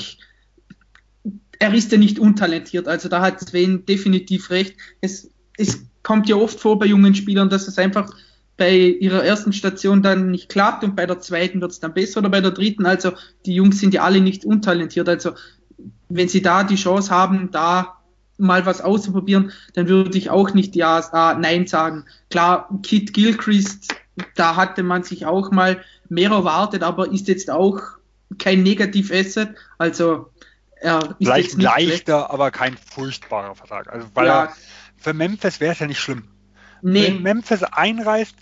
er 1.60 1.74
ist 1.74 1.92
ja 1.92 1.98
nicht 1.98 2.20
untalentiert, 2.20 2.88
also 2.88 3.10
da 3.10 3.20
hat 3.20 3.42
Sven 3.42 3.86
definitiv 3.86 4.50
recht. 4.50 4.78
Es, 5.02 5.30
es 5.58 5.86
kommt 6.04 6.30
ja 6.30 6.36
oft 6.36 6.60
vor 6.60 6.78
bei 6.78 6.86
jungen 6.86 7.16
Spielern, 7.16 7.50
dass 7.50 7.68
es 7.68 7.78
einfach 7.78 8.14
bei 8.58 8.76
ihrer 8.76 9.24
ersten 9.24 9.52
Station 9.52 10.04
dann 10.04 10.30
nicht 10.30 10.50
klappt 10.50 10.84
und 10.84 10.96
bei 10.96 11.06
der 11.06 11.20
zweiten 11.20 11.60
wird 11.62 11.72
es 11.72 11.80
dann 11.80 11.94
besser 11.94 12.20
oder 12.20 12.30
bei 12.30 12.42
der 12.42 12.52
dritten. 12.52 12.86
Also 12.86 13.14
die 13.46 13.56
Jungs 13.56 13.80
sind 13.80 13.94
ja 13.94 14.04
alle 14.04 14.22
nicht 14.22 14.46
untalentiert. 14.46 15.10
Also 15.10 15.32
wenn 16.10 16.28
sie 16.28 16.42
da 16.42 16.64
die 16.64 16.76
Chance 16.76 17.10
haben, 17.10 17.50
da 17.52 17.98
mal 18.38 18.66
was 18.66 18.82
auszuprobieren, 18.82 19.52
dann 19.74 19.88
würde 19.88 20.18
ich 20.18 20.30
auch 20.30 20.54
nicht 20.54 20.76
ja, 20.76 21.00
äh, 21.00 21.40
nein 21.40 21.66
sagen. 21.66 22.06
Klar, 22.30 22.70
Kit 22.84 23.14
Gilchrist, 23.14 23.96
da 24.36 24.56
hatte 24.56 24.84
man 24.84 25.04
sich 25.04 25.26
auch 25.26 25.52
mal 25.52 25.84
mehr 26.10 26.32
erwartet, 26.32 26.84
aber 26.84 27.12
ist 27.12 27.28
jetzt 27.28 27.50
auch 27.50 27.80
kein 28.38 28.64
Negativ-Asset. 28.64 29.50
Also 29.78 30.32
er 30.76 31.00
ist 31.00 31.16
Vielleicht 31.20 31.62
leichter, 31.62 31.88
schlecht. 31.88 32.10
aber 32.10 32.52
kein 32.52 32.78
furchtbarer 32.78 33.56
Vertrag. 33.56 33.92
Also 33.92 34.08
weil 34.14 34.28
ja, 34.28 34.44
er 34.46 34.54
für 35.04 35.14
Memphis 35.14 35.60
wäre 35.60 35.74
es 35.74 35.80
ja 35.80 35.88
nicht 35.88 36.00
schlimm. 36.00 36.28
Nee. 36.82 37.08
Wenn 37.08 37.22
Memphis 37.22 37.64
einreist, 37.64 38.36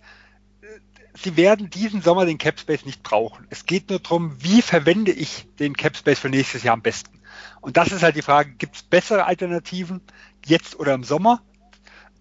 sie 1.15 1.35
werden 1.35 1.69
diesen 1.69 2.01
Sommer 2.01 2.25
den 2.25 2.37
Capspace 2.37 2.85
nicht 2.85 3.03
brauchen. 3.03 3.47
Es 3.49 3.65
geht 3.65 3.89
nur 3.89 3.99
darum, 3.99 4.35
wie 4.39 4.61
verwende 4.61 5.11
ich 5.11 5.47
den 5.59 5.75
Capspace 5.75 6.19
für 6.19 6.29
nächstes 6.29 6.63
Jahr 6.63 6.73
am 6.73 6.81
besten. 6.81 7.19
Und 7.61 7.77
das 7.77 7.91
ist 7.91 8.03
halt 8.03 8.15
die 8.15 8.21
Frage, 8.21 8.51
gibt 8.51 8.75
es 8.75 8.83
bessere 8.83 9.25
Alternativen 9.25 10.01
jetzt 10.45 10.79
oder 10.79 10.93
im 10.93 11.03
Sommer 11.03 11.41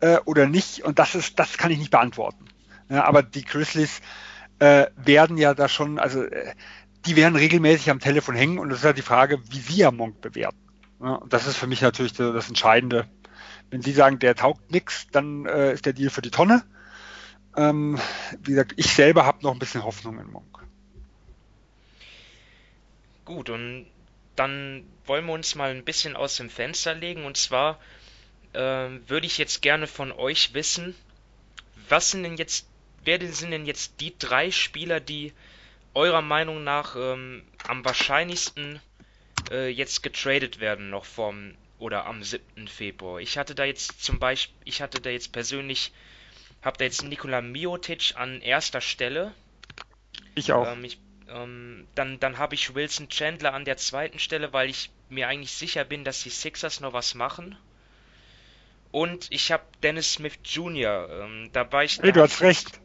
äh, 0.01 0.19
oder 0.25 0.47
nicht? 0.47 0.85
Und 0.85 0.99
das 0.99 1.15
ist, 1.15 1.39
das 1.39 1.59
kann 1.59 1.71
ich 1.71 1.79
nicht 1.79 1.91
beantworten. 1.91 2.47
Ja, 2.89 3.05
aber 3.05 3.23
die 3.23 3.45
Grizzlies 3.45 4.01
äh, 4.59 4.87
werden 4.97 5.37
ja 5.37 5.55
da 5.55 5.69
schon, 5.69 5.99
also 5.99 6.23
äh, 6.23 6.55
die 7.07 7.17
werden 7.17 7.37
regelmäßig 7.37 7.91
am 7.91 8.01
Telefon 8.01 8.35
hängen 8.35 8.59
und 8.59 8.71
das 8.71 8.81
ist 8.81 8.85
halt 8.85 8.99
die 8.99 9.03
Frage, 9.03 9.41
wie 9.51 9.61
sie 9.61 9.77
ja 9.77 9.91
Monk 9.91 10.21
bewerten. 10.21 10.59
Ja, 11.03 11.15
und 11.15 11.33
das 11.33 11.47
ist 11.47 11.57
für 11.57 11.67
mich 11.67 11.81
natürlich 11.81 12.13
das 12.13 12.49
Entscheidende 12.49 13.07
wenn 13.71 13.83
Sie 13.83 13.93
sagen, 13.93 14.19
der 14.19 14.35
taugt 14.35 14.71
nichts, 14.71 15.07
dann 15.13 15.47
äh, 15.47 15.73
ist 15.73 15.87
der 15.87 15.93
Deal 15.93 16.11
für 16.11 16.23
die 16.23 16.31
Tonne. 16.31 16.65
Ähm, 17.57 17.99
wie 18.41 18.53
gesagt, 18.53 18.75
ich 18.77 18.93
selber 18.93 19.27
habe 19.27 19.43
noch 19.43 19.53
ein 19.53 19.59
bisschen 19.59 19.85
Hoffnung 19.85 20.19
in 20.19 20.31
Monk. 20.31 20.59
Gut, 23.25 23.51
und 23.51 23.87
dann 24.37 24.85
wollen 25.07 25.27
wir 25.27 25.33
uns 25.33 25.55
mal 25.55 25.71
ein 25.71 25.85
bisschen 25.85 26.17
aus 26.17 26.37
dem 26.37 26.51
Fenster 26.51 26.95
legen. 26.95 27.25
Und 27.25 27.37
zwar 27.37 27.79
äh, 28.53 28.89
würde 29.07 29.27
ich 29.27 29.39
jetzt 29.39 29.63
gerne 29.63 29.87
von 29.87 30.13
euch 30.13 30.55
wissen, 30.55 30.95
was 31.89 32.11
sind 32.11 32.23
denn 32.23 32.37
jetzt, 32.37 32.67
wer 33.05 33.21
sind 33.33 33.51
denn 33.51 33.67
jetzt 33.67 34.01
die 34.01 34.17
drei 34.19 34.51
Spieler, 34.51 35.01
die 35.01 35.33
eurer 35.95 36.23
Meinung 36.23 36.63
nach 36.65 36.97
ähm, 36.97 37.43
am 37.67 37.85
wahrscheinlichsten 37.85 38.81
äh, 39.51 39.69
jetzt 39.69 40.03
getradet 40.03 40.61
werden 40.61 40.91
noch 40.91 41.05
vom 41.05 41.55
oder 41.81 42.07
am 42.07 42.23
7. 42.23 42.69
Februar. 42.69 43.21
Ich 43.21 43.39
hatte 43.39 43.55
da 43.55 43.65
jetzt 43.65 44.03
zum 44.03 44.19
Beispiel, 44.19 44.55
ich 44.65 44.83
hatte 44.83 45.01
da 45.01 45.11
jetzt 45.11 45.33
persönlich, 45.33 45.93
habe 46.63 46.79
da 46.79 46.85
jetzt 46.85 47.03
Nikola 47.03 47.41
Miotic 47.41 48.15
an 48.17 48.41
erster 48.43 48.81
Stelle. 48.81 49.35
Ich 50.35 50.53
auch. 50.53 50.67
Ähm, 50.67 50.85
ich, 50.85 50.99
ähm, 51.29 51.87
dann 51.95 52.21
dann 52.21 52.39
habe 52.39 52.55
ich 52.55 52.75
Wilson 52.75 53.09
Chandler 53.09 53.55
an 53.55 53.65
der 53.65 53.79
zweiten 53.79 54.19
Stelle, 54.19 54.53
weil 54.53 54.69
ich 54.69 54.91
mir 55.09 55.27
eigentlich 55.27 55.53
sicher 55.53 55.85
bin, 55.85 56.05
dass 56.05 56.23
die 56.23 56.31
Sixers 56.31 56.81
noch 56.81 56.93
was 56.93 57.15
machen. 57.15 57.57
Und 58.93 59.29
ich 59.31 59.51
habe 59.51 59.65
Dennis 59.83 60.15
Smith 60.15 60.39
Jr. 60.45 61.09
Ähm, 61.11 61.51
dabei. 61.53 61.85
Ich, 61.85 61.99
hey, 62.01 62.13
du 62.13 62.23
hast 62.23 62.43
recht. 62.43 62.81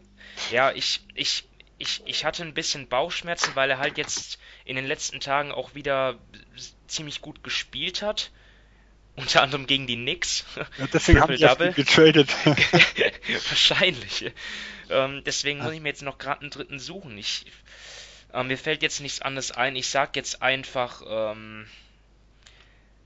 Ja, 0.52 0.72
ich, 0.72 1.02
ich, 1.16 1.48
ich, 1.78 2.02
ich 2.06 2.26
hatte 2.26 2.44
ein 2.44 2.54
bisschen 2.54 2.88
Bauchschmerzen, 2.88 3.56
weil 3.56 3.70
er 3.72 3.80
halt 3.80 3.98
jetzt 3.98 4.40
in 4.64 4.76
den 4.76 4.86
letzten 4.86 5.20
Tagen 5.20 5.52
auch 5.52 5.76
wieder 5.76 6.18
ziemlich 6.88 7.22
gut 7.22 7.44
gespielt 7.44 8.02
hat 8.02 8.32
unter 9.16 9.42
anderem 9.42 9.68
gegen 9.68 9.88
die 9.88 9.96
Knicks. 9.96 10.46
Ja, 10.78 10.88
deswegen 10.94 11.22
haben 11.22 11.36
die 11.36 11.72
getradet. 11.74 12.30
Wahrscheinlich. 13.50 14.32
Ähm, 14.90 15.24
deswegen 15.26 15.62
muss 15.62 15.74
ich 15.74 15.82
mir 15.82 15.90
jetzt 15.90 16.04
noch 16.04 16.18
gerade 16.18 16.42
einen 16.42 16.50
dritten 16.52 16.80
suchen. 16.80 17.18
Ich, 17.18 17.46
äh, 18.34 18.44
mir 18.44 18.58
fällt 18.58 18.82
jetzt 18.84 19.02
nichts 19.02 19.22
anderes 19.22 19.52
ein. 19.52 19.76
Ich 19.76 19.90
sag 19.90 20.16
jetzt 20.16 20.42
einfach, 20.42 21.02
ähm, 21.08 21.66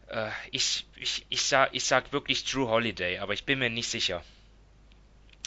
äh, 0.08 0.30
ich, 0.52 0.88
ich, 0.96 1.26
ich, 1.30 1.44
sag, 1.44 1.70
ich 1.74 1.86
sag 1.86 2.12
wirklich 2.12 2.44
Drew 2.46 2.68
Holiday, 2.68 3.20
aber 3.20 3.34
ich 3.34 3.46
bin 3.46 3.60
mir 3.60 3.70
nicht 3.70 3.90
sicher. 3.90 4.24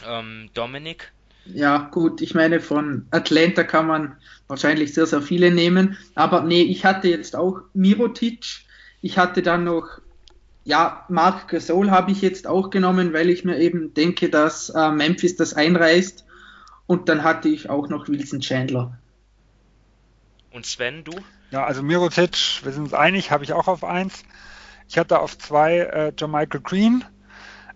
Ähm, 0.06 0.50
Dominik? 0.54 1.12
Ja, 1.44 1.88
gut, 1.90 2.20
ich 2.20 2.34
meine, 2.34 2.60
von 2.60 3.06
Atlanta 3.10 3.64
kann 3.64 3.88
man 3.88 4.16
wahrscheinlich 4.46 4.94
sehr, 4.94 5.06
sehr 5.06 5.22
viele 5.22 5.50
nehmen. 5.50 5.98
Aber 6.14 6.42
nee, 6.42 6.62
ich 6.62 6.84
hatte 6.84 7.08
jetzt 7.08 7.34
auch 7.34 7.62
Mirotic. 7.74 8.44
Ich 9.00 9.18
hatte 9.18 9.42
dann 9.42 9.64
noch 9.64 10.00
ja, 10.64 11.04
Marc 11.08 11.48
Gasol 11.48 11.90
habe 11.90 12.12
ich 12.12 12.22
jetzt 12.22 12.46
auch 12.46 12.70
genommen, 12.70 13.12
weil 13.12 13.30
ich 13.30 13.44
mir 13.44 13.58
eben 13.58 13.94
denke, 13.94 14.28
dass 14.28 14.70
äh, 14.70 14.90
Memphis 14.90 15.36
das 15.36 15.54
einreißt. 15.54 16.24
Und 16.86 17.08
dann 17.08 17.24
hatte 17.24 17.48
ich 17.48 17.70
auch 17.70 17.88
noch 17.88 18.08
Wilson 18.08 18.40
Chandler. 18.40 18.98
Und 20.50 20.66
Sven, 20.66 21.04
du? 21.04 21.12
Ja, 21.50 21.64
also 21.64 21.82
Mirotic, 21.82 22.62
wir 22.62 22.72
sind 22.72 22.84
uns 22.84 22.94
einig, 22.94 23.30
habe 23.30 23.44
ich 23.44 23.52
auch 23.52 23.68
auf 23.68 23.84
eins. 23.84 24.22
Ich 24.88 24.98
hatte 24.98 25.20
auf 25.20 25.38
zwei 25.38 25.78
äh, 25.78 26.12
John 26.16 26.30
Michael 26.30 26.60
Green. 26.60 27.04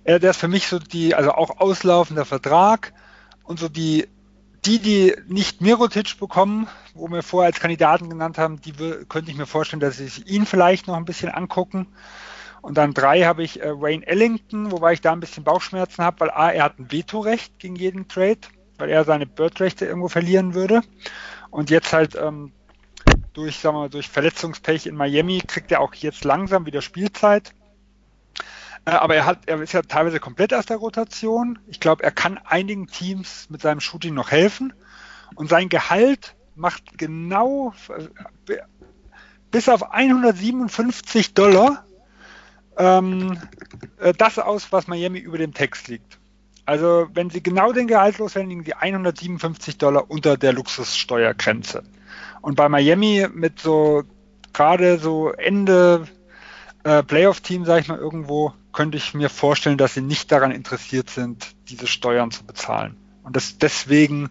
Äh, 0.04 0.20
der 0.20 0.30
ist 0.30 0.38
für 0.38 0.48
mich 0.48 0.68
so 0.68 0.78
die, 0.78 1.14
also 1.14 1.32
auch 1.32 1.58
auslaufender 1.58 2.24
Vertrag 2.24 2.92
und 3.44 3.58
so 3.58 3.68
die, 3.68 4.06
die, 4.64 4.78
die 4.78 5.16
nicht 5.26 5.60
Mirotic 5.60 6.18
bekommen, 6.18 6.68
wo 6.94 7.08
wir 7.08 7.22
vorher 7.22 7.46
als 7.46 7.60
Kandidaten 7.60 8.10
genannt 8.10 8.38
haben, 8.38 8.60
die 8.60 8.72
könnte 9.08 9.30
ich 9.30 9.36
mir 9.36 9.46
vorstellen, 9.46 9.80
dass 9.80 9.96
sie 9.96 10.08
sich 10.08 10.26
ihn 10.26 10.46
vielleicht 10.46 10.86
noch 10.86 10.96
ein 10.96 11.04
bisschen 11.04 11.30
angucken. 11.30 11.88
Und 12.66 12.76
dann 12.76 12.94
drei 12.94 13.22
habe 13.22 13.44
ich 13.44 13.62
äh, 13.62 13.80
Wayne 13.80 14.04
Ellington, 14.04 14.72
wobei 14.72 14.94
ich 14.94 15.00
da 15.00 15.12
ein 15.12 15.20
bisschen 15.20 15.44
Bauchschmerzen 15.44 16.02
habe, 16.02 16.18
weil 16.18 16.30
A, 16.32 16.50
er 16.50 16.64
hat 16.64 16.80
ein 16.80 16.90
Vetorecht 16.90 17.60
gegen 17.60 17.76
jeden 17.76 18.08
Trade, 18.08 18.40
weil 18.76 18.90
er 18.90 19.04
seine 19.04 19.24
Bird-Rechte 19.24 19.86
irgendwo 19.86 20.08
verlieren 20.08 20.52
würde. 20.52 20.80
Und 21.50 21.70
jetzt 21.70 21.92
halt 21.92 22.16
ähm, 22.16 22.50
durch, 23.34 23.60
sagen 23.60 23.76
wir, 23.76 23.88
durch 23.88 24.08
Verletzungspech 24.08 24.88
in 24.88 24.96
Miami 24.96 25.44
kriegt 25.46 25.70
er 25.70 25.80
auch 25.80 25.94
jetzt 25.94 26.24
langsam 26.24 26.66
wieder 26.66 26.82
Spielzeit. 26.82 27.54
Äh, 28.84 28.90
aber 28.90 29.14
er 29.14 29.26
hat, 29.26 29.42
er 29.46 29.60
ist 29.60 29.72
ja 29.72 29.82
teilweise 29.82 30.18
komplett 30.18 30.52
aus 30.52 30.66
der 30.66 30.78
Rotation. 30.78 31.60
Ich 31.68 31.78
glaube, 31.78 32.02
er 32.02 32.10
kann 32.10 32.36
einigen 32.36 32.88
Teams 32.88 33.48
mit 33.48 33.62
seinem 33.62 33.78
Shooting 33.78 34.14
noch 34.14 34.32
helfen. 34.32 34.72
Und 35.36 35.48
sein 35.48 35.68
Gehalt 35.68 36.34
macht 36.56 36.98
genau 36.98 37.74
äh, 38.48 38.56
bis 39.52 39.68
auf 39.68 39.92
157 39.92 41.32
Dollar 41.32 41.85
ähm, 42.76 43.38
äh, 43.98 44.12
das 44.12 44.38
aus, 44.38 44.72
was 44.72 44.86
Miami 44.86 45.18
über 45.18 45.38
dem 45.38 45.54
Text 45.54 45.88
liegt. 45.88 46.18
Also 46.64 47.08
wenn 47.14 47.30
Sie 47.30 47.42
genau 47.42 47.72
den 47.72 47.86
Gehalt 47.86 48.18
loswerden, 48.18 48.50
liegen 48.50 48.64
Sie 48.64 48.74
157 48.74 49.78
Dollar 49.78 50.10
unter 50.10 50.36
der 50.36 50.52
Luxussteuergrenze. 50.52 51.84
Und 52.42 52.56
bei 52.56 52.68
Miami 52.68 53.26
mit 53.32 53.60
so 53.60 54.04
gerade 54.52 54.98
so 54.98 55.30
Ende 55.32 56.08
äh, 56.84 57.02
Playoff-Team, 57.02 57.64
sage 57.64 57.82
ich 57.82 57.88
mal 57.88 57.98
irgendwo, 57.98 58.54
könnte 58.72 58.96
ich 58.96 59.14
mir 59.14 59.28
vorstellen, 59.28 59.78
dass 59.78 59.94
sie 59.94 60.02
nicht 60.02 60.30
daran 60.32 60.50
interessiert 60.50 61.10
sind, 61.10 61.54
diese 61.68 61.86
Steuern 61.86 62.30
zu 62.30 62.44
bezahlen. 62.44 62.96
Und 63.22 63.36
das, 63.36 63.58
deswegen 63.58 64.30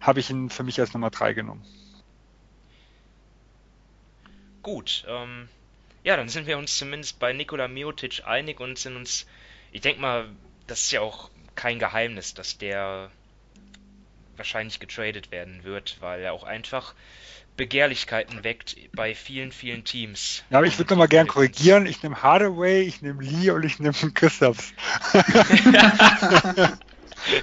habe 0.00 0.20
ich 0.20 0.30
ihn 0.30 0.48
für 0.48 0.62
mich 0.62 0.80
als 0.80 0.94
Nummer 0.94 1.10
3 1.10 1.34
genommen. 1.34 1.62
Gut, 4.62 5.04
ähm, 5.08 5.48
Ja, 6.02 6.16
dann 6.16 6.28
sind 6.28 6.46
wir 6.46 6.56
uns 6.56 6.76
zumindest 6.76 7.18
bei 7.18 7.32
Nikola 7.32 7.68
Miotic 7.68 8.22
einig 8.26 8.60
und 8.60 8.78
sind 8.78 8.96
uns, 8.96 9.26
ich 9.70 9.82
denke 9.82 10.00
mal, 10.00 10.28
das 10.66 10.80
ist 10.80 10.92
ja 10.92 11.00
auch 11.02 11.30
kein 11.54 11.78
Geheimnis, 11.78 12.32
dass 12.34 12.56
der 12.58 13.10
wahrscheinlich 14.36 14.80
getradet 14.80 15.30
werden 15.30 15.64
wird, 15.64 15.98
weil 16.00 16.22
er 16.22 16.32
auch 16.32 16.44
einfach 16.44 16.94
Begehrlichkeiten 17.58 18.42
weckt 18.42 18.76
bei 18.92 19.14
vielen, 19.14 19.52
vielen 19.52 19.84
Teams. 19.84 20.42
Ja, 20.48 20.56
aber 20.58 20.66
ich 20.66 20.78
würde 20.78 20.94
nochmal 20.94 21.08
gern 21.08 21.26
korrigieren. 21.26 21.84
Ich 21.84 22.02
nehme 22.02 22.22
Hardaway, 22.22 22.80
ich 22.80 23.02
nehme 23.02 23.22
Lee 23.22 23.50
und 23.50 23.62
ich 23.64 23.78
nehme 23.78 23.92
Christophs. 24.14 24.72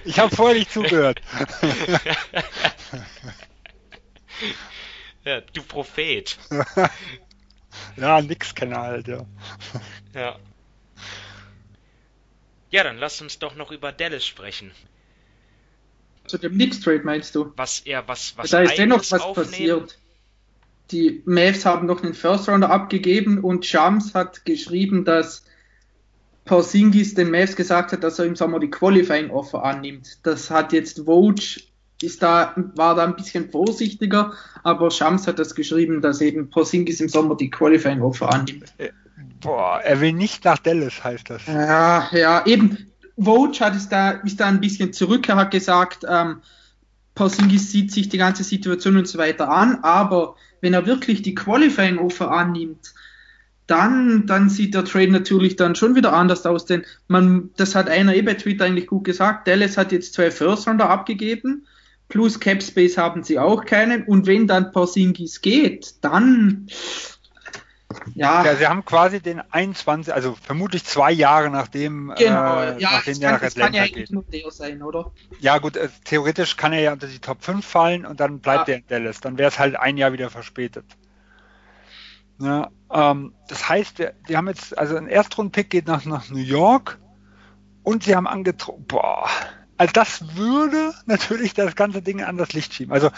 ich 0.05 0.17
habe 0.17 0.35
vorher 0.35 0.57
nicht 0.57 0.71
zugehört. 0.71 1.21
ja, 5.23 5.41
du 5.41 5.61
Prophet. 5.61 6.39
Ja, 7.95 8.21
nix 8.21 8.53
Kanal, 8.55 8.91
halt, 8.91 9.07
ja. 9.07 9.25
Ja. 10.13 10.35
Ja, 12.69 12.83
dann 12.83 12.97
lass 12.97 13.21
uns 13.21 13.39
doch 13.39 13.55
noch 13.55 13.71
über 13.71 13.91
Dallas 13.91 14.25
sprechen. 14.25 14.71
Zu 16.25 16.37
dem 16.37 16.57
Nix-Trade 16.57 17.03
meinst 17.03 17.33
du? 17.35 17.53
Was 17.55 17.79
er, 17.85 18.07
was, 18.07 18.37
was 18.37 18.49
Da 18.49 18.59
ist 18.61 18.77
dennoch 18.77 18.99
was 18.99 19.13
aufnehmen. 19.13 19.49
passiert. 19.49 19.97
Die 20.91 21.21
Mavs 21.25 21.65
haben 21.65 21.85
noch 21.85 22.03
einen 22.03 22.13
First-Rounder 22.13 22.69
abgegeben 22.69 23.43
und 23.43 23.65
Shams 23.65 24.13
hat 24.13 24.45
geschrieben, 24.45 25.05
dass 25.05 25.45
Porzingis 26.45 27.13
den 27.13 27.29
Mavs 27.31 27.55
gesagt 27.55 27.91
hat, 27.91 28.03
dass 28.03 28.19
er 28.19 28.25
im 28.25 28.35
Sommer 28.35 28.59
die 28.59 28.69
Qualifying-Offer 28.69 29.63
annimmt. 29.63 30.19
Das 30.23 30.49
hat 30.49 30.73
jetzt 30.73 31.05
Vogue 31.05 31.43
ist 32.01 32.21
da, 32.21 32.53
war 32.75 32.95
da 32.95 33.05
ein 33.05 33.15
bisschen 33.15 33.49
vorsichtiger, 33.49 34.33
aber 34.63 34.91
Shams 34.91 35.27
hat 35.27 35.39
das 35.39 35.55
geschrieben, 35.55 36.01
dass 36.01 36.21
eben 36.21 36.49
Porzingis 36.49 37.01
im 37.01 37.09
Sommer 37.09 37.35
die 37.35 37.49
Qualifying-Offer 37.49 38.33
annimmt. 38.33 38.73
Äh, 38.77 38.89
boah, 39.41 39.79
er 39.83 39.99
will 40.01 40.13
nicht 40.13 40.45
nach 40.45 40.59
Dallas, 40.59 41.03
heißt 41.03 41.29
das. 41.29 41.45
Ja, 41.47 42.07
ja, 42.11 42.45
eben. 42.45 42.91
Vogue 43.19 43.59
hat 43.59 43.75
es 43.75 43.89
da, 43.89 44.11
ist 44.11 44.39
da 44.39 44.45
ein 44.45 44.61
bisschen 44.61 44.93
zurück. 44.93 45.27
Er 45.27 45.37
hat 45.37 45.49
gesagt, 45.49 46.05
ähm, 46.07 46.41
Porzingis 47.15 47.71
sieht 47.71 47.91
sich 47.91 48.09
die 48.09 48.19
ganze 48.19 48.43
Situation 48.43 48.95
und 48.95 49.07
so 49.07 49.17
weiter 49.17 49.49
an, 49.49 49.79
aber 49.81 50.35
wenn 50.61 50.75
er 50.75 50.85
wirklich 50.85 51.23
die 51.23 51.33
Qualifying 51.33 51.97
Offer 51.97 52.29
annimmt, 52.29 52.93
dann, 53.65 54.27
dann 54.27 54.49
sieht 54.49 54.75
der 54.75 54.85
Trade 54.85 55.11
natürlich 55.11 55.55
dann 55.55 55.75
schon 55.75 55.95
wieder 55.95 56.13
anders 56.13 56.45
aus, 56.45 56.65
denn 56.65 56.85
man, 57.07 57.49
das 57.57 57.75
hat 57.75 57.89
einer 57.89 58.15
eh 58.15 58.21
bei 58.21 58.35
Twitter 58.35 58.65
eigentlich 58.65 58.87
gut 58.87 59.03
gesagt, 59.03 59.47
Dallas 59.47 59.77
hat 59.77 59.91
jetzt 59.91 60.13
zwei 60.13 60.31
First 60.31 60.67
Rounder 60.67 60.89
abgegeben, 60.89 61.65
plus 62.09 62.39
Cap 62.39 62.63
Space 62.63 62.97
haben 62.97 63.23
sie 63.23 63.39
auch 63.39 63.65
keinen, 63.65 64.03
und 64.03 64.27
wenn 64.27 64.47
dann 64.47 64.71
Porzingis 64.71 65.41
geht, 65.41 65.95
dann, 66.01 66.67
ja. 68.15 68.43
ja, 68.43 68.55
sie 68.55 68.67
haben 68.67 68.85
quasi 68.85 69.21
den 69.21 69.41
21, 69.51 70.13
also 70.13 70.35
vermutlich 70.41 70.84
zwei 70.84 71.11
Jahre 71.11 71.49
nachdem, 71.49 72.13
genau, 72.17 72.61
äh, 72.61 72.79
ja, 72.79 72.91
nachdem 72.91 73.19
der 73.19 73.31
nach 73.34 73.41
Atlanta 73.41 73.61
kann 73.61 73.73
ja 73.73 73.84
eigentlich 73.84 74.09
nur 74.11 74.23
der 74.23 74.51
sein, 74.51 74.81
oder? 74.81 75.11
Ja, 75.39 75.57
gut, 75.57 75.77
äh, 75.77 75.89
theoretisch 76.03 76.57
kann 76.57 76.73
er 76.73 76.81
ja 76.81 76.93
unter 76.93 77.07
die 77.07 77.19
Top 77.19 77.43
5 77.43 77.65
fallen 77.65 78.05
und 78.05 78.19
dann 78.19 78.39
bleibt 78.39 78.67
ja. 78.67 78.75
er 78.75 78.77
in 78.79 78.88
Dallas. 78.88 79.21
Dann 79.21 79.38
wäre 79.38 79.49
es 79.49 79.59
halt 79.59 79.75
ein 79.75 79.97
Jahr 79.97 80.13
wieder 80.13 80.29
verspätet. 80.29 80.85
Ja, 82.39 82.69
ähm, 82.91 83.34
das 83.47 83.67
heißt, 83.67 84.03
die 84.29 84.38
haben 84.38 84.47
jetzt, 84.47 84.77
also 84.77 84.95
ein 84.95 85.07
Erstrunden-Pick 85.07 85.69
geht 85.69 85.88
nach, 85.88 86.05
nach 86.05 86.29
New 86.29 86.38
York 86.38 86.99
und 87.84 88.03
sie 88.03 88.15
haben 88.15 88.27
angetroffen, 88.27 88.85
boah, 88.85 89.29
also 89.77 89.91
das 89.93 90.35
würde 90.35 90.93
natürlich 91.05 91.53
das 91.53 91.75
ganze 91.75 92.01
Ding 92.01 92.21
an 92.21 92.37
das 92.37 92.53
Licht 92.53 92.73
schieben. 92.73 92.93
Also 92.93 93.09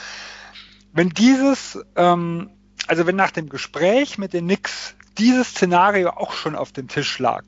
wenn 0.93 1.09
dieses 1.09 1.79
ähm, 1.95 2.49
also 2.87 3.05
wenn 3.05 3.15
nach 3.15 3.31
dem 3.31 3.49
Gespräch 3.49 4.17
mit 4.17 4.33
den 4.33 4.45
Knicks 4.45 4.95
dieses 5.17 5.49
Szenario 5.49 6.09
auch 6.09 6.33
schon 6.33 6.55
auf 6.55 6.71
dem 6.71 6.87
Tisch 6.87 7.19
lag, 7.19 7.43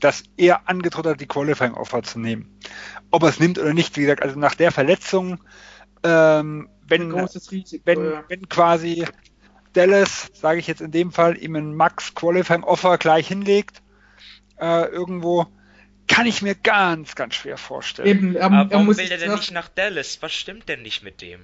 dass 0.00 0.24
er 0.36 0.68
angedroht 0.68 1.06
hat, 1.06 1.20
die 1.20 1.26
Qualifying 1.26 1.74
Offer 1.74 2.02
zu 2.02 2.18
nehmen. 2.18 2.58
Ob 3.12 3.22
er 3.22 3.28
es 3.28 3.38
nimmt 3.38 3.58
oder 3.58 3.74
nicht, 3.74 3.96
wie 3.96 4.02
gesagt, 4.02 4.22
also 4.22 4.38
nach 4.38 4.56
der 4.56 4.72
Verletzung, 4.72 5.38
ähm, 6.02 6.68
wenn, 6.84 7.12
Risiko, 7.12 7.80
wenn, 7.84 8.04
ja. 8.04 8.24
wenn 8.28 8.48
quasi 8.48 9.04
Dallas, 9.72 10.30
sage 10.34 10.58
ich 10.58 10.66
jetzt 10.66 10.80
in 10.80 10.90
dem 10.90 11.12
Fall, 11.12 11.38
ihm 11.38 11.54
ein 11.54 11.76
Max 11.76 12.14
Qualifying 12.14 12.64
Offer 12.64 12.98
gleich 12.98 13.28
hinlegt, 13.28 13.82
äh, 14.60 14.86
irgendwo, 14.86 15.46
kann 16.12 16.26
ich 16.26 16.42
mir 16.42 16.54
ganz, 16.54 17.14
ganz 17.14 17.34
schwer 17.34 17.56
vorstellen. 17.56 18.06
Eben, 18.06 18.36
er, 18.36 18.44
Aber 18.44 18.70
warum 18.70 18.90
er 18.90 18.96
will 18.98 19.10
er 19.10 19.18
denn 19.18 19.32
nicht 19.32 19.50
nach 19.52 19.68
Dallas? 19.68 20.18
Was 20.20 20.32
stimmt 20.32 20.68
denn 20.68 20.82
nicht 20.82 21.02
mit 21.02 21.22
dem? 21.22 21.40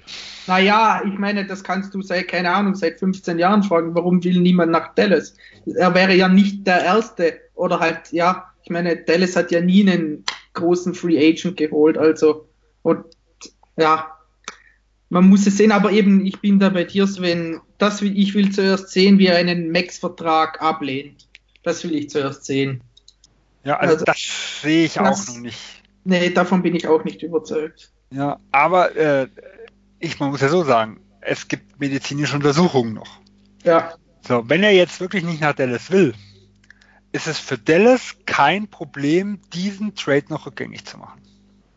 Naja, 0.46 1.02
ich 1.06 1.18
meine, 1.18 1.46
das 1.46 1.64
kannst 1.64 1.94
du 1.94 2.02
seit, 2.02 2.28
keine 2.28 2.52
Ahnung, 2.52 2.74
seit 2.74 2.98
15 2.98 3.38
Jahren 3.38 3.62
fragen, 3.62 3.94
warum 3.94 4.22
will 4.22 4.40
niemand 4.40 4.70
nach 4.70 4.94
Dallas? 4.94 5.34
Er 5.64 5.94
wäre 5.94 6.14
ja 6.14 6.28
nicht 6.28 6.66
der 6.66 6.84
Erste. 6.84 7.40
Oder 7.54 7.80
halt, 7.80 8.12
ja, 8.12 8.52
ich 8.62 8.70
meine, 8.70 8.96
Dallas 8.96 9.36
hat 9.36 9.50
ja 9.50 9.62
nie 9.62 9.88
einen 9.88 10.24
großen 10.52 10.94
Free 10.94 11.18
Agent 11.18 11.56
geholt, 11.56 11.96
also, 11.96 12.48
und 12.82 13.04
ja, 13.76 14.18
man 15.08 15.28
muss 15.28 15.46
es 15.46 15.56
sehen, 15.56 15.72
aber 15.72 15.92
eben, 15.92 16.26
ich 16.26 16.40
bin 16.40 16.58
da 16.58 16.68
bei 16.68 16.84
dir, 16.84 17.06
Sven, 17.06 17.60
das 17.78 18.02
will, 18.02 18.18
ich 18.18 18.34
will 18.34 18.50
zuerst 18.50 18.90
sehen, 18.90 19.18
wie 19.18 19.28
er 19.28 19.36
einen 19.36 19.70
Max-Vertrag 19.70 20.60
ablehnt. 20.60 21.26
Das 21.62 21.84
will 21.84 21.94
ich 21.94 22.10
zuerst 22.10 22.44
sehen. 22.44 22.82
Ja, 23.64 23.76
also, 23.76 23.94
also 23.94 24.04
das 24.04 24.60
sehe 24.62 24.84
ich 24.84 24.94
das, 24.94 25.28
auch 25.28 25.34
noch 25.34 25.40
nicht. 25.40 25.58
Nee, 26.04 26.30
davon 26.30 26.62
bin 26.62 26.74
ich 26.74 26.86
auch 26.86 27.04
nicht 27.04 27.22
überzeugt. 27.22 27.90
Ja, 28.10 28.38
aber 28.50 28.96
äh, 28.96 29.28
ich 29.98 30.18
man 30.20 30.30
muss 30.30 30.40
ja 30.40 30.48
so 30.48 30.64
sagen, 30.64 31.00
es 31.20 31.48
gibt 31.48 31.80
medizinische 31.80 32.36
Untersuchungen 32.36 32.94
noch. 32.94 33.20
Ja. 33.64 33.94
So, 34.26 34.48
wenn 34.48 34.62
er 34.62 34.72
jetzt 34.72 35.00
wirklich 35.00 35.24
nicht 35.24 35.40
nach 35.40 35.54
Dallas 35.54 35.90
will, 35.90 36.14
ist 37.12 37.26
es 37.26 37.38
für 37.38 37.58
Dallas 37.58 38.16
kein 38.26 38.68
Problem, 38.68 39.40
diesen 39.52 39.94
Trade 39.94 40.26
noch 40.28 40.46
rückgängig 40.46 40.84
zu 40.84 40.98
machen. 40.98 41.20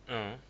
Mhm. 0.07 0.41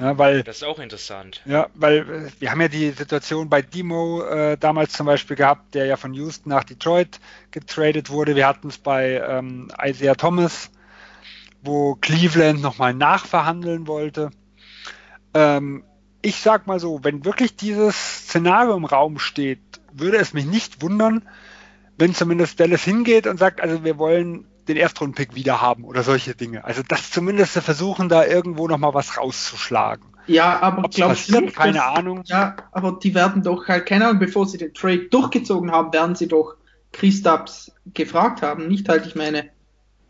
Ja, 0.00 0.16
weil, 0.16 0.44
das 0.44 0.58
ist 0.58 0.64
auch 0.64 0.78
interessant. 0.78 1.42
Ja, 1.44 1.68
weil 1.74 1.98
äh, 1.98 2.40
wir 2.40 2.52
haben 2.52 2.60
ja 2.60 2.68
die 2.68 2.90
Situation 2.90 3.48
bei 3.48 3.62
Demo 3.62 4.22
äh, 4.22 4.56
damals 4.56 4.92
zum 4.92 5.06
Beispiel 5.06 5.36
gehabt, 5.36 5.74
der 5.74 5.86
ja 5.86 5.96
von 5.96 6.14
Houston 6.14 6.50
nach 6.50 6.62
Detroit 6.62 7.18
getradet 7.50 8.08
wurde. 8.08 8.36
Wir 8.36 8.46
hatten 8.46 8.68
es 8.68 8.78
bei 8.78 9.20
ähm, 9.28 9.72
Isaiah 9.82 10.14
Thomas, 10.14 10.70
wo 11.62 11.94
Cleveland 11.96 12.60
nochmal 12.60 12.94
nachverhandeln 12.94 13.86
wollte. 13.86 14.30
Ähm, 15.34 15.84
ich 16.22 16.40
sag 16.40 16.66
mal 16.66 16.80
so, 16.80 17.00
wenn 17.02 17.24
wirklich 17.24 17.56
dieses 17.56 17.96
Szenario 18.24 18.76
im 18.76 18.84
Raum 18.84 19.18
steht, 19.18 19.60
würde 19.92 20.18
es 20.18 20.32
mich 20.34 20.46
nicht 20.46 20.82
wundern, 20.82 21.28
wenn 21.96 22.14
zumindest 22.14 22.60
Dallas 22.60 22.82
hingeht 22.82 23.26
und 23.26 23.38
sagt, 23.38 23.60
also 23.60 23.84
wir 23.84 23.98
wollen 23.98 24.46
den 24.68 24.76
Erstrundenpick 24.76 25.34
wieder 25.34 25.60
haben 25.60 25.84
oder 25.84 26.02
solche 26.02 26.34
Dinge. 26.34 26.64
Also 26.64 26.82
das 26.86 27.10
zumindest 27.10 27.52
versuchen, 27.58 28.08
da 28.08 28.24
irgendwo 28.24 28.68
nochmal 28.68 28.94
was 28.94 29.16
rauszuschlagen. 29.16 30.04
Ja, 30.26 30.60
aber 30.60 30.84
Ob's 30.84 30.96
glaubst 30.96 31.32
du, 31.32 31.46
keine 31.46 31.78
dass, 31.78 31.86
Ahnung. 31.86 32.22
Ja, 32.26 32.56
aber 32.72 32.98
die 33.02 33.14
werden 33.14 33.42
doch 33.42 33.66
halt, 33.66 33.86
keine 33.86 34.06
Ahnung, 34.06 34.18
bevor 34.18 34.46
sie 34.46 34.58
den 34.58 34.74
Trade 34.74 35.08
durchgezogen 35.10 35.72
haben, 35.72 35.92
werden 35.92 36.14
sie 36.14 36.28
doch 36.28 36.56
Christaps 36.92 37.72
gefragt 37.94 38.42
haben, 38.42 38.68
nicht 38.68 38.88
halt, 38.88 39.06
ich 39.06 39.14
meine, 39.14 39.50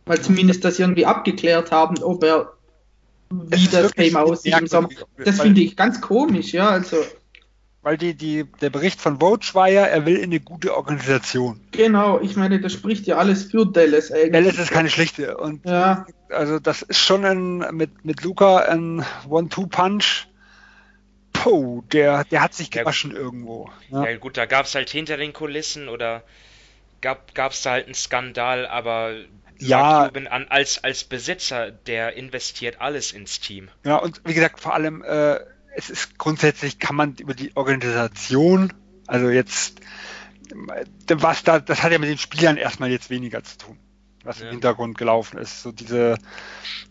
weil 0.08 0.20
zumindest 0.20 0.64
das 0.64 0.78
irgendwie 0.78 1.06
abgeklärt 1.06 1.70
haben, 1.70 2.02
ob 2.02 2.24
er 2.24 2.52
wie 3.30 3.66
das 3.68 3.92
Game 3.92 4.16
aussieht 4.16 4.58
im 4.58 4.66
Sommer. 4.66 4.88
Das 5.22 5.40
finde 5.40 5.60
ich 5.60 5.76
ganz 5.76 6.00
komisch, 6.00 6.52
ja, 6.52 6.70
also. 6.70 6.96
Weil 7.82 7.96
die, 7.96 8.14
die, 8.14 8.44
der 8.60 8.70
Bericht 8.70 9.00
von 9.00 9.20
Vogue 9.20 9.46
war 9.52 9.68
ja, 9.68 9.82
er 9.82 10.04
will 10.04 10.16
in 10.16 10.24
eine 10.24 10.40
gute 10.40 10.76
Organisation. 10.76 11.60
Genau, 11.70 12.20
ich 12.20 12.36
meine, 12.36 12.60
das 12.60 12.72
spricht 12.72 13.06
ja 13.06 13.18
alles 13.18 13.44
für 13.44 13.66
Dallas 13.66 14.10
eigentlich. 14.10 14.32
Dallas 14.32 14.58
ist 14.58 14.70
keine 14.70 14.90
schlechte. 14.90 15.36
Und 15.36 15.64
ja. 15.64 16.06
also 16.28 16.58
das 16.58 16.82
ist 16.82 16.98
schon 16.98 17.24
ein, 17.24 17.76
mit, 17.76 18.04
mit 18.04 18.22
Luca 18.22 18.58
ein 18.58 19.04
One-Two-Punch. 19.28 20.26
Puh, 21.32 21.82
der, 21.92 22.24
der 22.24 22.42
hat 22.42 22.54
sich 22.54 22.70
gewaschen 22.70 23.12
ja, 23.12 23.18
irgendwo. 23.18 23.70
Ja. 23.90 24.06
ja 24.06 24.16
gut, 24.16 24.36
da 24.36 24.46
gab 24.46 24.66
es 24.66 24.74
halt 24.74 24.90
hinter 24.90 25.16
den 25.16 25.32
Kulissen 25.32 25.88
oder 25.88 26.24
gab 27.00 27.52
es 27.52 27.62
da 27.62 27.70
halt 27.70 27.86
einen 27.86 27.94
Skandal, 27.94 28.66
aber 28.66 29.14
ja, 29.58 30.06
Cuban 30.08 30.26
an 30.26 30.46
als, 30.48 30.82
als 30.84 31.04
Besitzer, 31.04 31.70
der 31.70 32.16
investiert 32.16 32.80
alles 32.80 33.12
ins 33.12 33.40
Team. 33.40 33.68
Ja, 33.84 33.96
und 33.96 34.20
wie 34.24 34.34
gesagt, 34.34 34.60
vor 34.60 34.74
allem, 34.74 35.02
äh, 35.02 35.40
es 35.74 35.90
ist 35.90 36.18
grundsätzlich, 36.18 36.78
kann 36.78 36.96
man 36.96 37.14
über 37.16 37.34
die 37.34 37.56
Organisation, 37.56 38.72
also 39.06 39.30
jetzt, 39.30 39.80
was 41.08 41.44
da, 41.44 41.60
das 41.60 41.82
hat 41.82 41.92
ja 41.92 41.98
mit 41.98 42.08
den 42.08 42.18
Spielern 42.18 42.56
erstmal 42.56 42.90
jetzt 42.90 43.10
weniger 43.10 43.42
zu 43.44 43.58
tun, 43.58 43.78
was 44.24 44.40
ja. 44.40 44.46
im 44.46 44.52
Hintergrund 44.52 44.98
gelaufen 44.98 45.38
ist. 45.38 45.62
So 45.62 45.72
diese, 45.72 46.18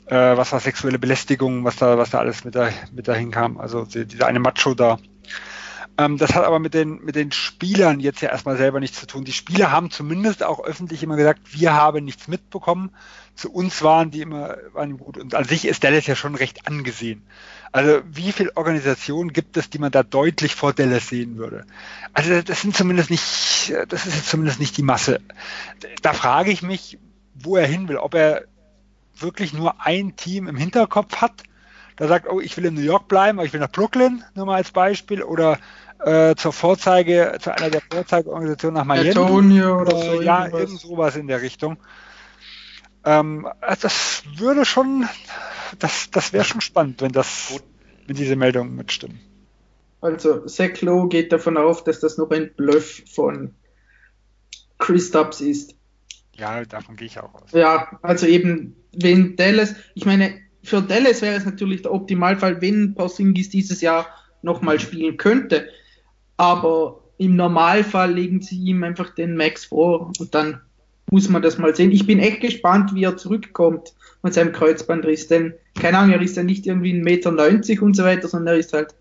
äh, 0.06 0.38
was 0.38 0.52
war 0.52 0.60
sexuelle 0.60 1.00
Belästigung, 1.00 1.64
was 1.64 1.78
da, 1.78 1.98
was 1.98 2.12
da 2.12 2.20
alles 2.20 2.44
mit, 2.44 2.56
da, 2.56 2.70
mit 2.92 3.08
dahin 3.08 3.32
kam, 3.32 3.58
also 3.58 3.86
die, 3.86 4.06
dieser 4.06 4.28
eine 4.28 4.40
Macho 4.40 4.74
da. 4.74 5.00
Ähm, 5.98 6.18
das 6.18 6.36
hat 6.36 6.44
aber 6.44 6.60
mit 6.60 6.74
den, 6.74 7.04
mit 7.04 7.16
den 7.16 7.32
Spielern 7.32 8.00
jetzt 8.00 8.22
ja 8.22 8.30
erstmal 8.30 8.58
selber 8.58 8.80
nichts 8.80 9.00
zu 9.00 9.08
tun. 9.08 9.26
Die 9.26 9.34
Spieler 9.34 9.72
haben 9.72 9.90
zumindest 9.90 10.44
auch 10.44 10.64
öffentlich 10.64 11.02
immer 11.02 11.16
gesagt, 11.16 11.42
wir 11.52 11.74
haben 11.74 12.06
nichts 12.06 12.28
mitbekommen. 12.28 12.92
Zu 13.36 13.52
uns 13.52 13.82
waren 13.82 14.12
die 14.12 14.22
immer 14.22 14.58
waren 14.74 14.98
gut. 14.98 15.18
Und 15.18 15.34
an 15.34 15.46
sich 15.46 15.66
ist 15.66 15.84
Dallas 15.84 16.06
ja 16.08 16.16
schon 16.16 16.36
recht 16.36 16.68
angesehen. 16.68 17.24
Also 17.72 18.02
wie 18.12 18.32
viele 18.32 18.56
Organisationen 18.56 19.34
gibt 19.34 19.58
es, 19.58 19.70
die 19.70 19.80
man 19.80 19.92
da 19.92 20.04
deutlich 20.04 20.56
vor 20.56 20.74
Dallas 20.74 21.10
sehen 21.10 21.38
würde? 21.38 21.66
Also 22.14 22.42
das 22.42 22.62
sind 22.62 22.76
zumindest 22.76 23.10
nicht, 23.10 23.74
das 23.90 24.06
ist 24.06 24.16
jetzt 24.16 24.30
zumindest 24.30 24.60
nicht 24.60 24.78
die 24.78 24.84
Masse. 24.84 25.20
Da 26.02 26.14
frage 26.14 26.52
ich 26.52 26.62
mich, 26.62 27.00
wo 27.34 27.58
er 27.58 27.68
hin 27.68 27.88
will, 27.88 27.98
ob 27.98 28.14
er 28.14 28.44
wirklich 29.16 29.54
nur 29.54 29.82
ein 29.82 30.16
Team 30.16 30.48
im 30.48 30.58
Hinterkopf 30.58 31.18
hat, 31.18 31.44
da 31.98 32.08
sagt, 32.08 32.30
oh, 32.30 32.40
ich 32.40 32.56
will 32.56 32.66
in 32.66 32.76
New 32.76 32.82
York 32.82 33.08
bleiben, 33.08 33.40
aber 33.40 33.46
ich 33.48 33.54
will 33.54 33.60
nach 33.60 33.72
Brooklyn, 33.72 34.24
nur 34.36 34.46
mal 34.46 34.56
als 34.56 34.72
Beispiel, 34.72 35.24
oder 35.24 35.58
äh, 36.00 36.36
zur 36.36 36.54
Vorzeige, 36.54 37.38
zu 37.40 37.56
einer 37.56 37.70
der 37.70 37.82
Vorzeigeorganisationen 37.92 38.76
nach 38.76 38.86
Miami. 38.86 39.10
Antonio 39.10 39.82
oder 39.82 39.98
so. 39.98 40.22
Ja, 40.22 40.46
irgendwas. 40.46 40.62
irgend 40.62 40.80
sowas 40.80 41.16
in 41.16 41.28
der 41.28 41.42
Richtung. 41.42 41.78
Ähm, 43.06 43.48
also 43.62 43.82
das 43.84 44.24
würde 44.36 44.66
schon, 44.66 45.08
das, 45.80 46.10
das 46.12 46.34
wäre 46.34 46.44
schon 46.44 46.62
spannend, 46.62 47.02
wenn 47.02 47.12
das, 47.12 47.60
wenn 48.06 48.16
diese 48.16 48.36
Meldungen 48.36 48.76
mitstimmen. 48.76 49.20
Also 50.02 50.46
Zach 50.46 50.82
Lowe 50.82 51.08
geht 51.10 51.32
davon 51.32 51.58
auf, 51.58 51.84
dass 51.84 52.00
das 52.00 52.18
noch 52.18 52.30
ein 52.32 52.52
Bluff 52.56 53.02
von 53.12 53.56
Chris 54.78 55.08
Stubbs 55.08 55.42
ist. 55.42 55.76
Ja, 56.36 56.64
davon 56.66 56.96
gehe 56.96 57.08
ich 57.08 57.20
auch 57.20 57.34
aus. 57.34 57.52
Ja, 57.52 58.00
also 58.04 58.28
eben, 58.28 58.76
wenn 58.94 59.36
Dallas, 59.36 59.74
ich 59.96 60.06
meine, 60.06 60.40
für 60.64 60.82
Dallas 60.82 61.22
wäre 61.22 61.36
es 61.36 61.46
natürlich 61.46 61.82
der 61.82 61.94
Optimalfall, 61.94 62.62
wenn 62.62 62.94
Porzingis 62.94 63.50
dieses 63.50 63.82
Jahr 63.82 64.08
nochmal 64.42 64.80
spielen 64.80 65.18
könnte. 65.18 65.70
Aber 66.38 67.04
im 67.18 67.36
Normalfall 67.36 68.14
legen 68.14 68.42
sie 68.42 68.60
ihm 68.60 68.84
einfach 68.84 69.14
den 69.14 69.36
Max 69.36 69.66
vor 69.66 70.12
und 70.20 70.36
dann 70.36 70.62
muss 71.10 71.30
man 71.30 71.42
das 71.42 71.58
mal 71.58 71.76
sehen. 71.76 71.92
Ich 71.92 72.06
bin 72.06 72.20
echt 72.20 72.42
gespannt, 72.42 72.94
wie 72.94 73.04
er 73.04 73.18
zurückkommt 73.18 73.94
von 74.22 74.32
seinem 74.32 74.52
Kreuzbandriss, 74.52 75.28
denn 75.28 75.54
keine 75.80 75.98
Ahnung, 75.98 76.14
er 76.14 76.22
ist 76.22 76.36
ja 76.36 76.44
nicht 76.44 76.68
irgendwie 76.68 76.94
1,90 76.94 77.04
Meter 77.04 77.84
und 77.84 77.96
so 77.96 78.04
weiter, 78.04 78.28
sondern 78.28 78.56
er 78.56 78.60
ist 78.60 78.74
halt 78.74 78.94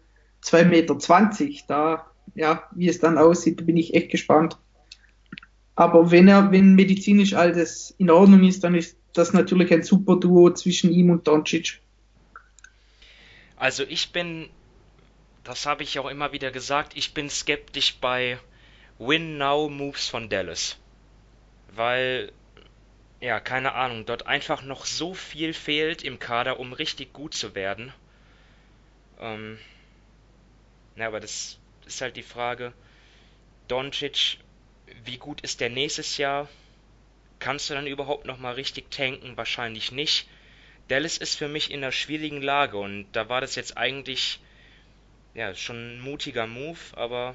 2,20 0.44 0.64
Meter. 0.68 1.64
Da, 1.68 2.06
ja, 2.34 2.62
wie 2.74 2.88
es 2.88 3.00
dann 3.00 3.18
aussieht, 3.18 3.66
bin 3.66 3.76
ich 3.76 3.94
echt 3.94 4.10
gespannt. 4.10 4.56
Aber 5.74 6.10
wenn 6.10 6.28
er, 6.28 6.52
wenn 6.52 6.74
medizinisch 6.74 7.34
alles 7.34 7.94
in 7.98 8.10
Ordnung 8.10 8.44
ist, 8.44 8.64
dann 8.64 8.74
ist 8.74 8.96
das 9.12 9.32
natürlich 9.32 9.72
ein 9.72 9.82
super 9.82 10.16
Duo 10.16 10.50
zwischen 10.52 10.90
ihm 10.92 11.10
und 11.10 11.26
Doncic. 11.26 11.80
Also 13.56 13.82
ich 13.88 14.12
bin, 14.12 14.46
das 15.46 15.64
habe 15.64 15.82
ich 15.82 15.98
auch 15.98 16.08
immer 16.08 16.32
wieder 16.32 16.50
gesagt, 16.50 16.96
ich 16.96 17.14
bin 17.14 17.30
skeptisch 17.30 17.96
bei 18.00 18.38
Win-Now-Moves 18.98 20.08
von 20.08 20.28
Dallas. 20.28 20.76
Weil, 21.70 22.32
ja, 23.20 23.38
keine 23.40 23.74
Ahnung, 23.74 24.06
dort 24.06 24.26
einfach 24.26 24.62
noch 24.62 24.86
so 24.86 25.14
viel 25.14 25.54
fehlt 25.54 26.02
im 26.02 26.18
Kader, 26.18 26.58
um 26.58 26.72
richtig 26.72 27.12
gut 27.12 27.34
zu 27.34 27.54
werden. 27.54 27.92
Ähm, 29.20 29.58
na, 30.96 31.06
aber 31.06 31.20
das 31.20 31.58
ist 31.86 32.00
halt 32.00 32.16
die 32.16 32.22
Frage. 32.22 32.72
Doncic 33.68 34.38
wie 35.04 35.18
gut 35.18 35.40
ist 35.40 35.60
der 35.60 35.70
nächstes 35.70 36.16
Jahr? 36.16 36.48
Kannst 37.38 37.68
du 37.68 37.74
dann 37.74 37.86
überhaupt 37.86 38.26
noch 38.26 38.38
mal 38.38 38.54
richtig 38.54 38.90
tanken? 38.90 39.36
Wahrscheinlich 39.36 39.92
nicht. 39.92 40.28
Dallas 40.88 41.18
ist 41.18 41.36
für 41.36 41.48
mich 41.48 41.70
in 41.70 41.82
einer 41.82 41.92
schwierigen 41.92 42.40
Lage 42.40 42.78
und 42.78 43.06
da 43.12 43.28
war 43.28 43.40
das 43.40 43.56
jetzt 43.56 43.76
eigentlich 43.76 44.40
ja 45.36 45.54
schon 45.54 45.76
ein 45.76 46.00
mutiger 46.00 46.46
Move, 46.46 46.78
aber 46.94 47.34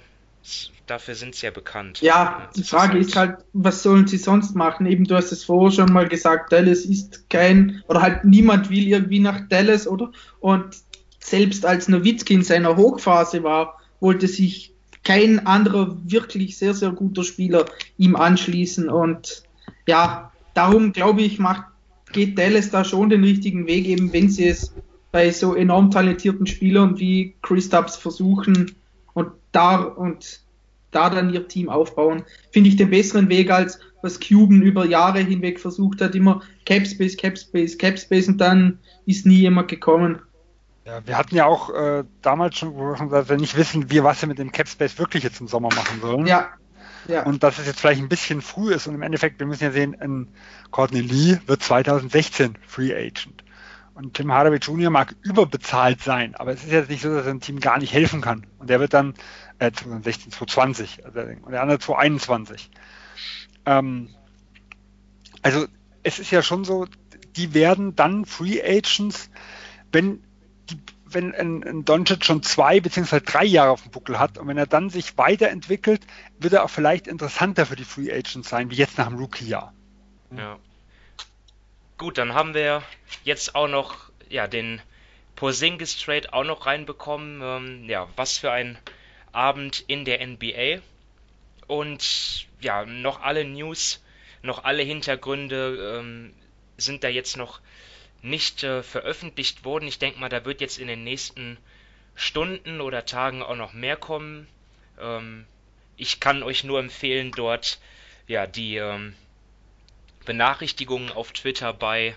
dafür 0.87 1.15
sind 1.15 1.35
sie 1.35 1.45
ja 1.45 1.51
bekannt. 1.51 2.01
Ja, 2.01 2.49
die 2.55 2.63
Frage 2.63 2.97
ist 2.97 3.15
halt, 3.15 3.31
ist 3.31 3.37
halt, 3.37 3.45
was 3.53 3.83
sollen 3.83 4.07
sie 4.07 4.17
sonst 4.17 4.55
machen? 4.55 4.87
Eben, 4.87 5.05
du 5.05 5.15
hast 5.15 5.31
es 5.31 5.43
vorher 5.43 5.71
schon 5.71 5.93
mal 5.93 6.07
gesagt, 6.07 6.51
Dallas 6.51 6.79
ist 6.85 7.29
kein, 7.29 7.83
oder 7.87 8.01
halt 8.01 8.25
niemand 8.25 8.69
will 8.69 8.87
irgendwie 8.87 9.19
nach 9.19 9.47
Dallas, 9.47 9.87
oder? 9.87 10.11
Und 10.39 10.77
selbst 11.19 11.65
als 11.65 11.87
Nowitzki 11.87 12.33
in 12.33 12.43
seiner 12.43 12.75
Hochphase 12.75 13.43
war, 13.43 13.79
wollte 13.99 14.27
sich 14.27 14.73
kein 15.03 15.45
anderer 15.45 15.95
wirklich 16.03 16.57
sehr, 16.57 16.73
sehr 16.73 16.91
guter 16.91 17.23
Spieler 17.23 17.65
ihm 17.97 18.15
anschließen. 18.15 18.89
Und 18.89 19.43
ja, 19.87 20.31
darum 20.55 20.91
glaube 20.91 21.21
ich, 21.21 21.37
macht, 21.37 21.65
geht 22.11 22.37
Dallas 22.37 22.71
da 22.71 22.83
schon 22.83 23.09
den 23.11 23.23
richtigen 23.23 23.67
Weg, 23.67 23.85
eben 23.85 24.11
wenn 24.11 24.29
sie 24.29 24.47
es 24.47 24.73
bei 25.11 25.31
so 25.31 25.55
enorm 25.55 25.91
talentierten 25.91 26.47
Spielern 26.47 26.99
wie 26.99 27.35
Chris 27.41 27.69
Tubbs 27.69 27.97
versuchen 27.97 28.75
und 29.13 29.31
da 29.51 29.81
und 29.81 30.41
da 30.91 31.09
dann 31.09 31.33
ihr 31.33 31.47
Team 31.47 31.69
aufbauen, 31.69 32.23
finde 32.51 32.69
ich 32.69 32.75
den 32.75 32.89
besseren 32.89 33.29
Weg 33.29 33.49
als 33.49 33.79
was 34.01 34.19
Cuban 34.19 34.61
über 34.61 34.85
Jahre 34.85 35.19
hinweg 35.19 35.59
versucht 35.59 36.01
hat, 36.01 36.15
immer 36.15 36.41
Capspace, 36.65 37.17
Capspace, 37.17 37.77
Capspace 37.77 38.27
und 38.27 38.37
dann 38.39 38.79
ist 39.05 39.25
nie 39.25 39.39
jemand 39.39 39.67
gekommen. 39.67 40.21
Ja, 40.85 41.05
wir 41.05 41.17
hatten 41.17 41.35
ja 41.35 41.45
auch 41.45 41.69
äh, 41.69 42.03
damals 42.21 42.57
schon 42.57 42.75
gesagt, 42.75 43.11
dass 43.11 43.29
wir 43.29 43.37
nicht 43.37 43.55
wissen, 43.55 43.91
wie 43.91 44.03
was 44.03 44.21
wir 44.21 44.27
mit 44.27 44.39
dem 44.39 44.51
Capspace 44.51 44.97
wirklich 44.97 45.23
jetzt 45.23 45.39
im 45.39 45.47
Sommer 45.47 45.69
machen 45.69 46.01
sollen. 46.01 46.25
Ja. 46.25 46.49
ja. 47.07 47.23
Und 47.23 47.43
dass 47.43 47.59
es 47.59 47.67
jetzt 47.67 47.79
vielleicht 47.79 48.01
ein 48.01 48.09
bisschen 48.09 48.41
früh 48.41 48.73
ist 48.73 48.87
und 48.87 48.95
im 48.95 49.03
Endeffekt, 49.03 49.39
wir 49.39 49.45
müssen 49.45 49.63
ja 49.63 49.71
sehen, 49.71 49.93
in 49.93 50.27
Courtney 50.71 51.01
Lee 51.01 51.37
wird 51.45 51.61
2016 51.61 52.57
Free 52.65 52.93
Agent. 52.93 53.43
Und 53.93 54.13
Tim 54.13 54.31
Hardaway 54.31 54.57
Jr. 54.57 54.89
mag 54.89 55.15
überbezahlt 55.21 56.01
sein, 56.01 56.35
aber 56.35 56.53
es 56.53 56.63
ist 56.63 56.71
jetzt 56.71 56.89
nicht 56.89 57.01
so, 57.01 57.13
dass 57.13 57.25
er 57.25 57.33
ein 57.33 57.41
Team 57.41 57.59
gar 57.59 57.77
nicht 57.77 57.93
helfen 57.93 58.21
kann. 58.21 58.47
Und 58.57 58.69
der 58.69 58.79
wird 58.79 58.93
dann 58.93 59.15
äh, 59.59 59.71
2016, 59.71 60.31
2020 60.31 61.05
also, 61.05 61.19
und 61.19 61.51
der 61.51 61.61
andere 61.61 61.79
2021. 61.79 62.71
Ähm, 63.65 64.09
also 65.41 65.65
es 66.03 66.19
ist 66.19 66.31
ja 66.31 66.41
schon 66.41 66.63
so, 66.63 66.87
die 67.35 67.53
werden 67.53 67.95
dann 67.95 68.25
Free 68.25 68.61
Agents, 68.61 69.29
wenn 69.91 70.23
wenn 71.13 71.35
ein, 71.35 71.61
ein 71.63 71.85
Doncic 71.85 72.23
schon 72.23 72.41
zwei 72.41 72.79
beziehungsweise 72.79 73.23
drei 73.23 73.43
Jahre 73.43 73.71
auf 73.71 73.81
dem 73.81 73.91
Buckel 73.91 74.17
hat 74.17 74.37
und 74.37 74.47
wenn 74.47 74.57
er 74.57 74.65
dann 74.65 74.89
sich 74.89 75.17
weiterentwickelt, 75.17 76.05
wird 76.39 76.53
er 76.53 76.63
auch 76.63 76.69
vielleicht 76.69 77.07
interessanter 77.07 77.65
für 77.65 77.75
die 77.75 77.83
Free 77.83 78.11
Agents 78.11 78.47
sein, 78.47 78.71
wie 78.71 78.75
jetzt 78.75 78.97
nach 78.97 79.07
dem 79.07 79.17
Rookie-Jahr. 79.17 79.73
Ja. 80.35 80.57
Gut, 82.01 82.17
dann 82.17 82.33
haben 82.33 82.55
wir 82.55 82.81
jetzt 83.25 83.53
auch 83.53 83.67
noch 83.67 83.95
ja, 84.27 84.47
den 84.47 84.81
Porzingis 85.35 85.99
Trade 85.99 86.33
auch 86.33 86.43
noch 86.43 86.65
reinbekommen. 86.65 87.41
Ähm, 87.43 87.87
ja, 87.87 88.07
was 88.15 88.39
für 88.39 88.51
ein 88.51 88.79
Abend 89.31 89.83
in 89.85 90.03
der 90.03 90.25
NBA. 90.25 90.81
Und 91.67 92.47
ja, 92.59 92.85
noch 92.85 93.21
alle 93.21 93.45
News, 93.45 94.03
noch 94.41 94.63
alle 94.63 94.81
Hintergründe 94.81 95.99
ähm, 95.99 96.33
sind 96.75 97.03
da 97.03 97.07
jetzt 97.07 97.37
noch 97.37 97.61
nicht 98.23 98.63
äh, 98.63 98.81
veröffentlicht 98.81 99.63
wurden. 99.63 99.87
Ich 99.87 99.99
denke 99.99 100.19
mal, 100.19 100.29
da 100.29 100.43
wird 100.43 100.59
jetzt 100.59 100.79
in 100.79 100.87
den 100.87 101.03
nächsten 101.03 101.59
Stunden 102.15 102.81
oder 102.81 103.05
Tagen 103.05 103.43
auch 103.43 103.55
noch 103.55 103.73
mehr 103.73 103.95
kommen. 103.95 104.47
Ähm, 104.99 105.45
ich 105.97 106.19
kann 106.19 106.41
euch 106.41 106.63
nur 106.63 106.79
empfehlen, 106.79 107.31
dort 107.31 107.79
ja 108.25 108.47
die 108.47 108.77
ähm, 108.77 109.13
Benachrichtigungen 110.25 111.11
auf 111.11 111.31
Twitter 111.31 111.73
bei 111.73 112.15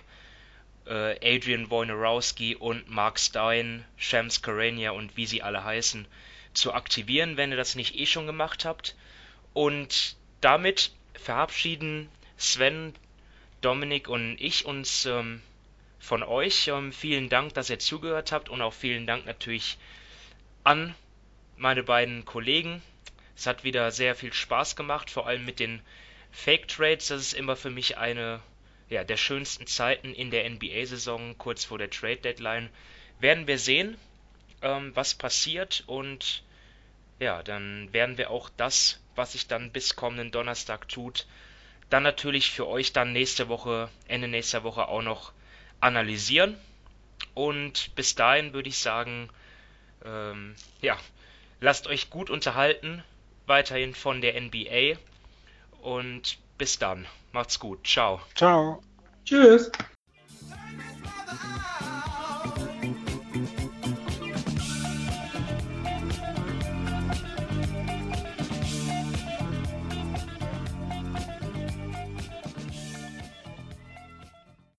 äh, 0.85 1.35
Adrian 1.35 1.69
Wojnarowski 1.69 2.55
und 2.55 2.89
Mark 2.89 3.19
Stein, 3.19 3.85
Shams 3.97 4.41
Karania 4.41 4.91
und 4.91 5.17
wie 5.17 5.25
sie 5.25 5.41
alle 5.41 5.63
heißen, 5.63 6.07
zu 6.53 6.73
aktivieren, 6.73 7.37
wenn 7.37 7.51
ihr 7.51 7.57
das 7.57 7.75
nicht 7.75 7.95
eh 7.95 8.05
schon 8.05 8.27
gemacht 8.27 8.65
habt. 8.65 8.95
Und 9.53 10.15
damit 10.41 10.91
verabschieden 11.13 12.09
Sven, 12.37 12.93
Dominik 13.61 14.07
und 14.07 14.37
ich 14.39 14.65
uns 14.65 15.05
ähm, 15.05 15.41
von 15.99 16.23
euch. 16.23 16.67
Ähm, 16.67 16.93
vielen 16.93 17.29
Dank, 17.29 17.53
dass 17.53 17.69
ihr 17.69 17.79
zugehört 17.79 18.31
habt 18.31 18.49
und 18.49 18.61
auch 18.61 18.73
vielen 18.73 19.07
Dank 19.07 19.25
natürlich 19.25 19.77
an 20.63 20.93
meine 21.57 21.83
beiden 21.83 22.25
Kollegen. 22.25 22.81
Es 23.35 23.47
hat 23.47 23.63
wieder 23.63 23.91
sehr 23.91 24.15
viel 24.15 24.33
Spaß 24.33 24.75
gemacht, 24.75 25.09
vor 25.09 25.27
allem 25.27 25.45
mit 25.45 25.59
den 25.59 25.81
Fake 26.35 26.67
Trades. 26.67 27.07
Das 27.07 27.21
ist 27.21 27.33
immer 27.33 27.55
für 27.55 27.69
mich 27.69 27.97
eine 27.97 28.41
ja, 28.89 29.03
der 29.03 29.17
schönsten 29.17 29.65
Zeiten 29.65 30.13
in 30.13 30.29
der 30.29 30.47
NBA-Saison, 30.49 31.37
kurz 31.37 31.65
vor 31.65 31.77
der 31.77 31.89
Trade 31.89 32.17
Deadline. 32.17 32.69
Werden 33.19 33.47
wir 33.47 33.57
sehen, 33.57 33.97
ähm, 34.61 34.91
was 34.95 35.15
passiert 35.15 35.83
und 35.87 36.43
ja, 37.19 37.41
dann 37.41 37.91
werden 37.93 38.17
wir 38.17 38.29
auch 38.29 38.49
das, 38.57 39.01
was 39.15 39.31
sich 39.31 39.47
dann 39.47 39.71
bis 39.71 39.95
kommenden 39.95 40.31
Donnerstag 40.31 40.89
tut, 40.89 41.25
dann 41.89 42.03
natürlich 42.03 42.51
für 42.51 42.67
euch 42.67 42.91
dann 42.91 43.13
nächste 43.13 43.47
Woche, 43.47 43.89
Ende 44.07 44.27
nächster 44.27 44.63
Woche 44.63 44.87
auch 44.87 45.01
noch 45.01 45.31
analysieren. 45.79 46.57
Und 47.33 47.95
bis 47.95 48.15
dahin 48.15 48.53
würde 48.53 48.69
ich 48.69 48.77
sagen, 48.77 49.29
ähm, 50.03 50.55
ja, 50.81 50.97
lasst 51.61 51.87
euch 51.87 52.09
gut 52.09 52.29
unterhalten, 52.29 53.03
weiterhin 53.45 53.95
von 53.95 54.19
der 54.19 54.39
NBA. 54.39 54.97
Und 55.85 56.39
bis 56.57 56.79
dann. 56.79 57.05
Macht's 57.31 57.59
gut. 57.59 57.85
Ciao. 57.85 58.19
Ciao. 58.33 58.81
Tschüss. 59.23 59.71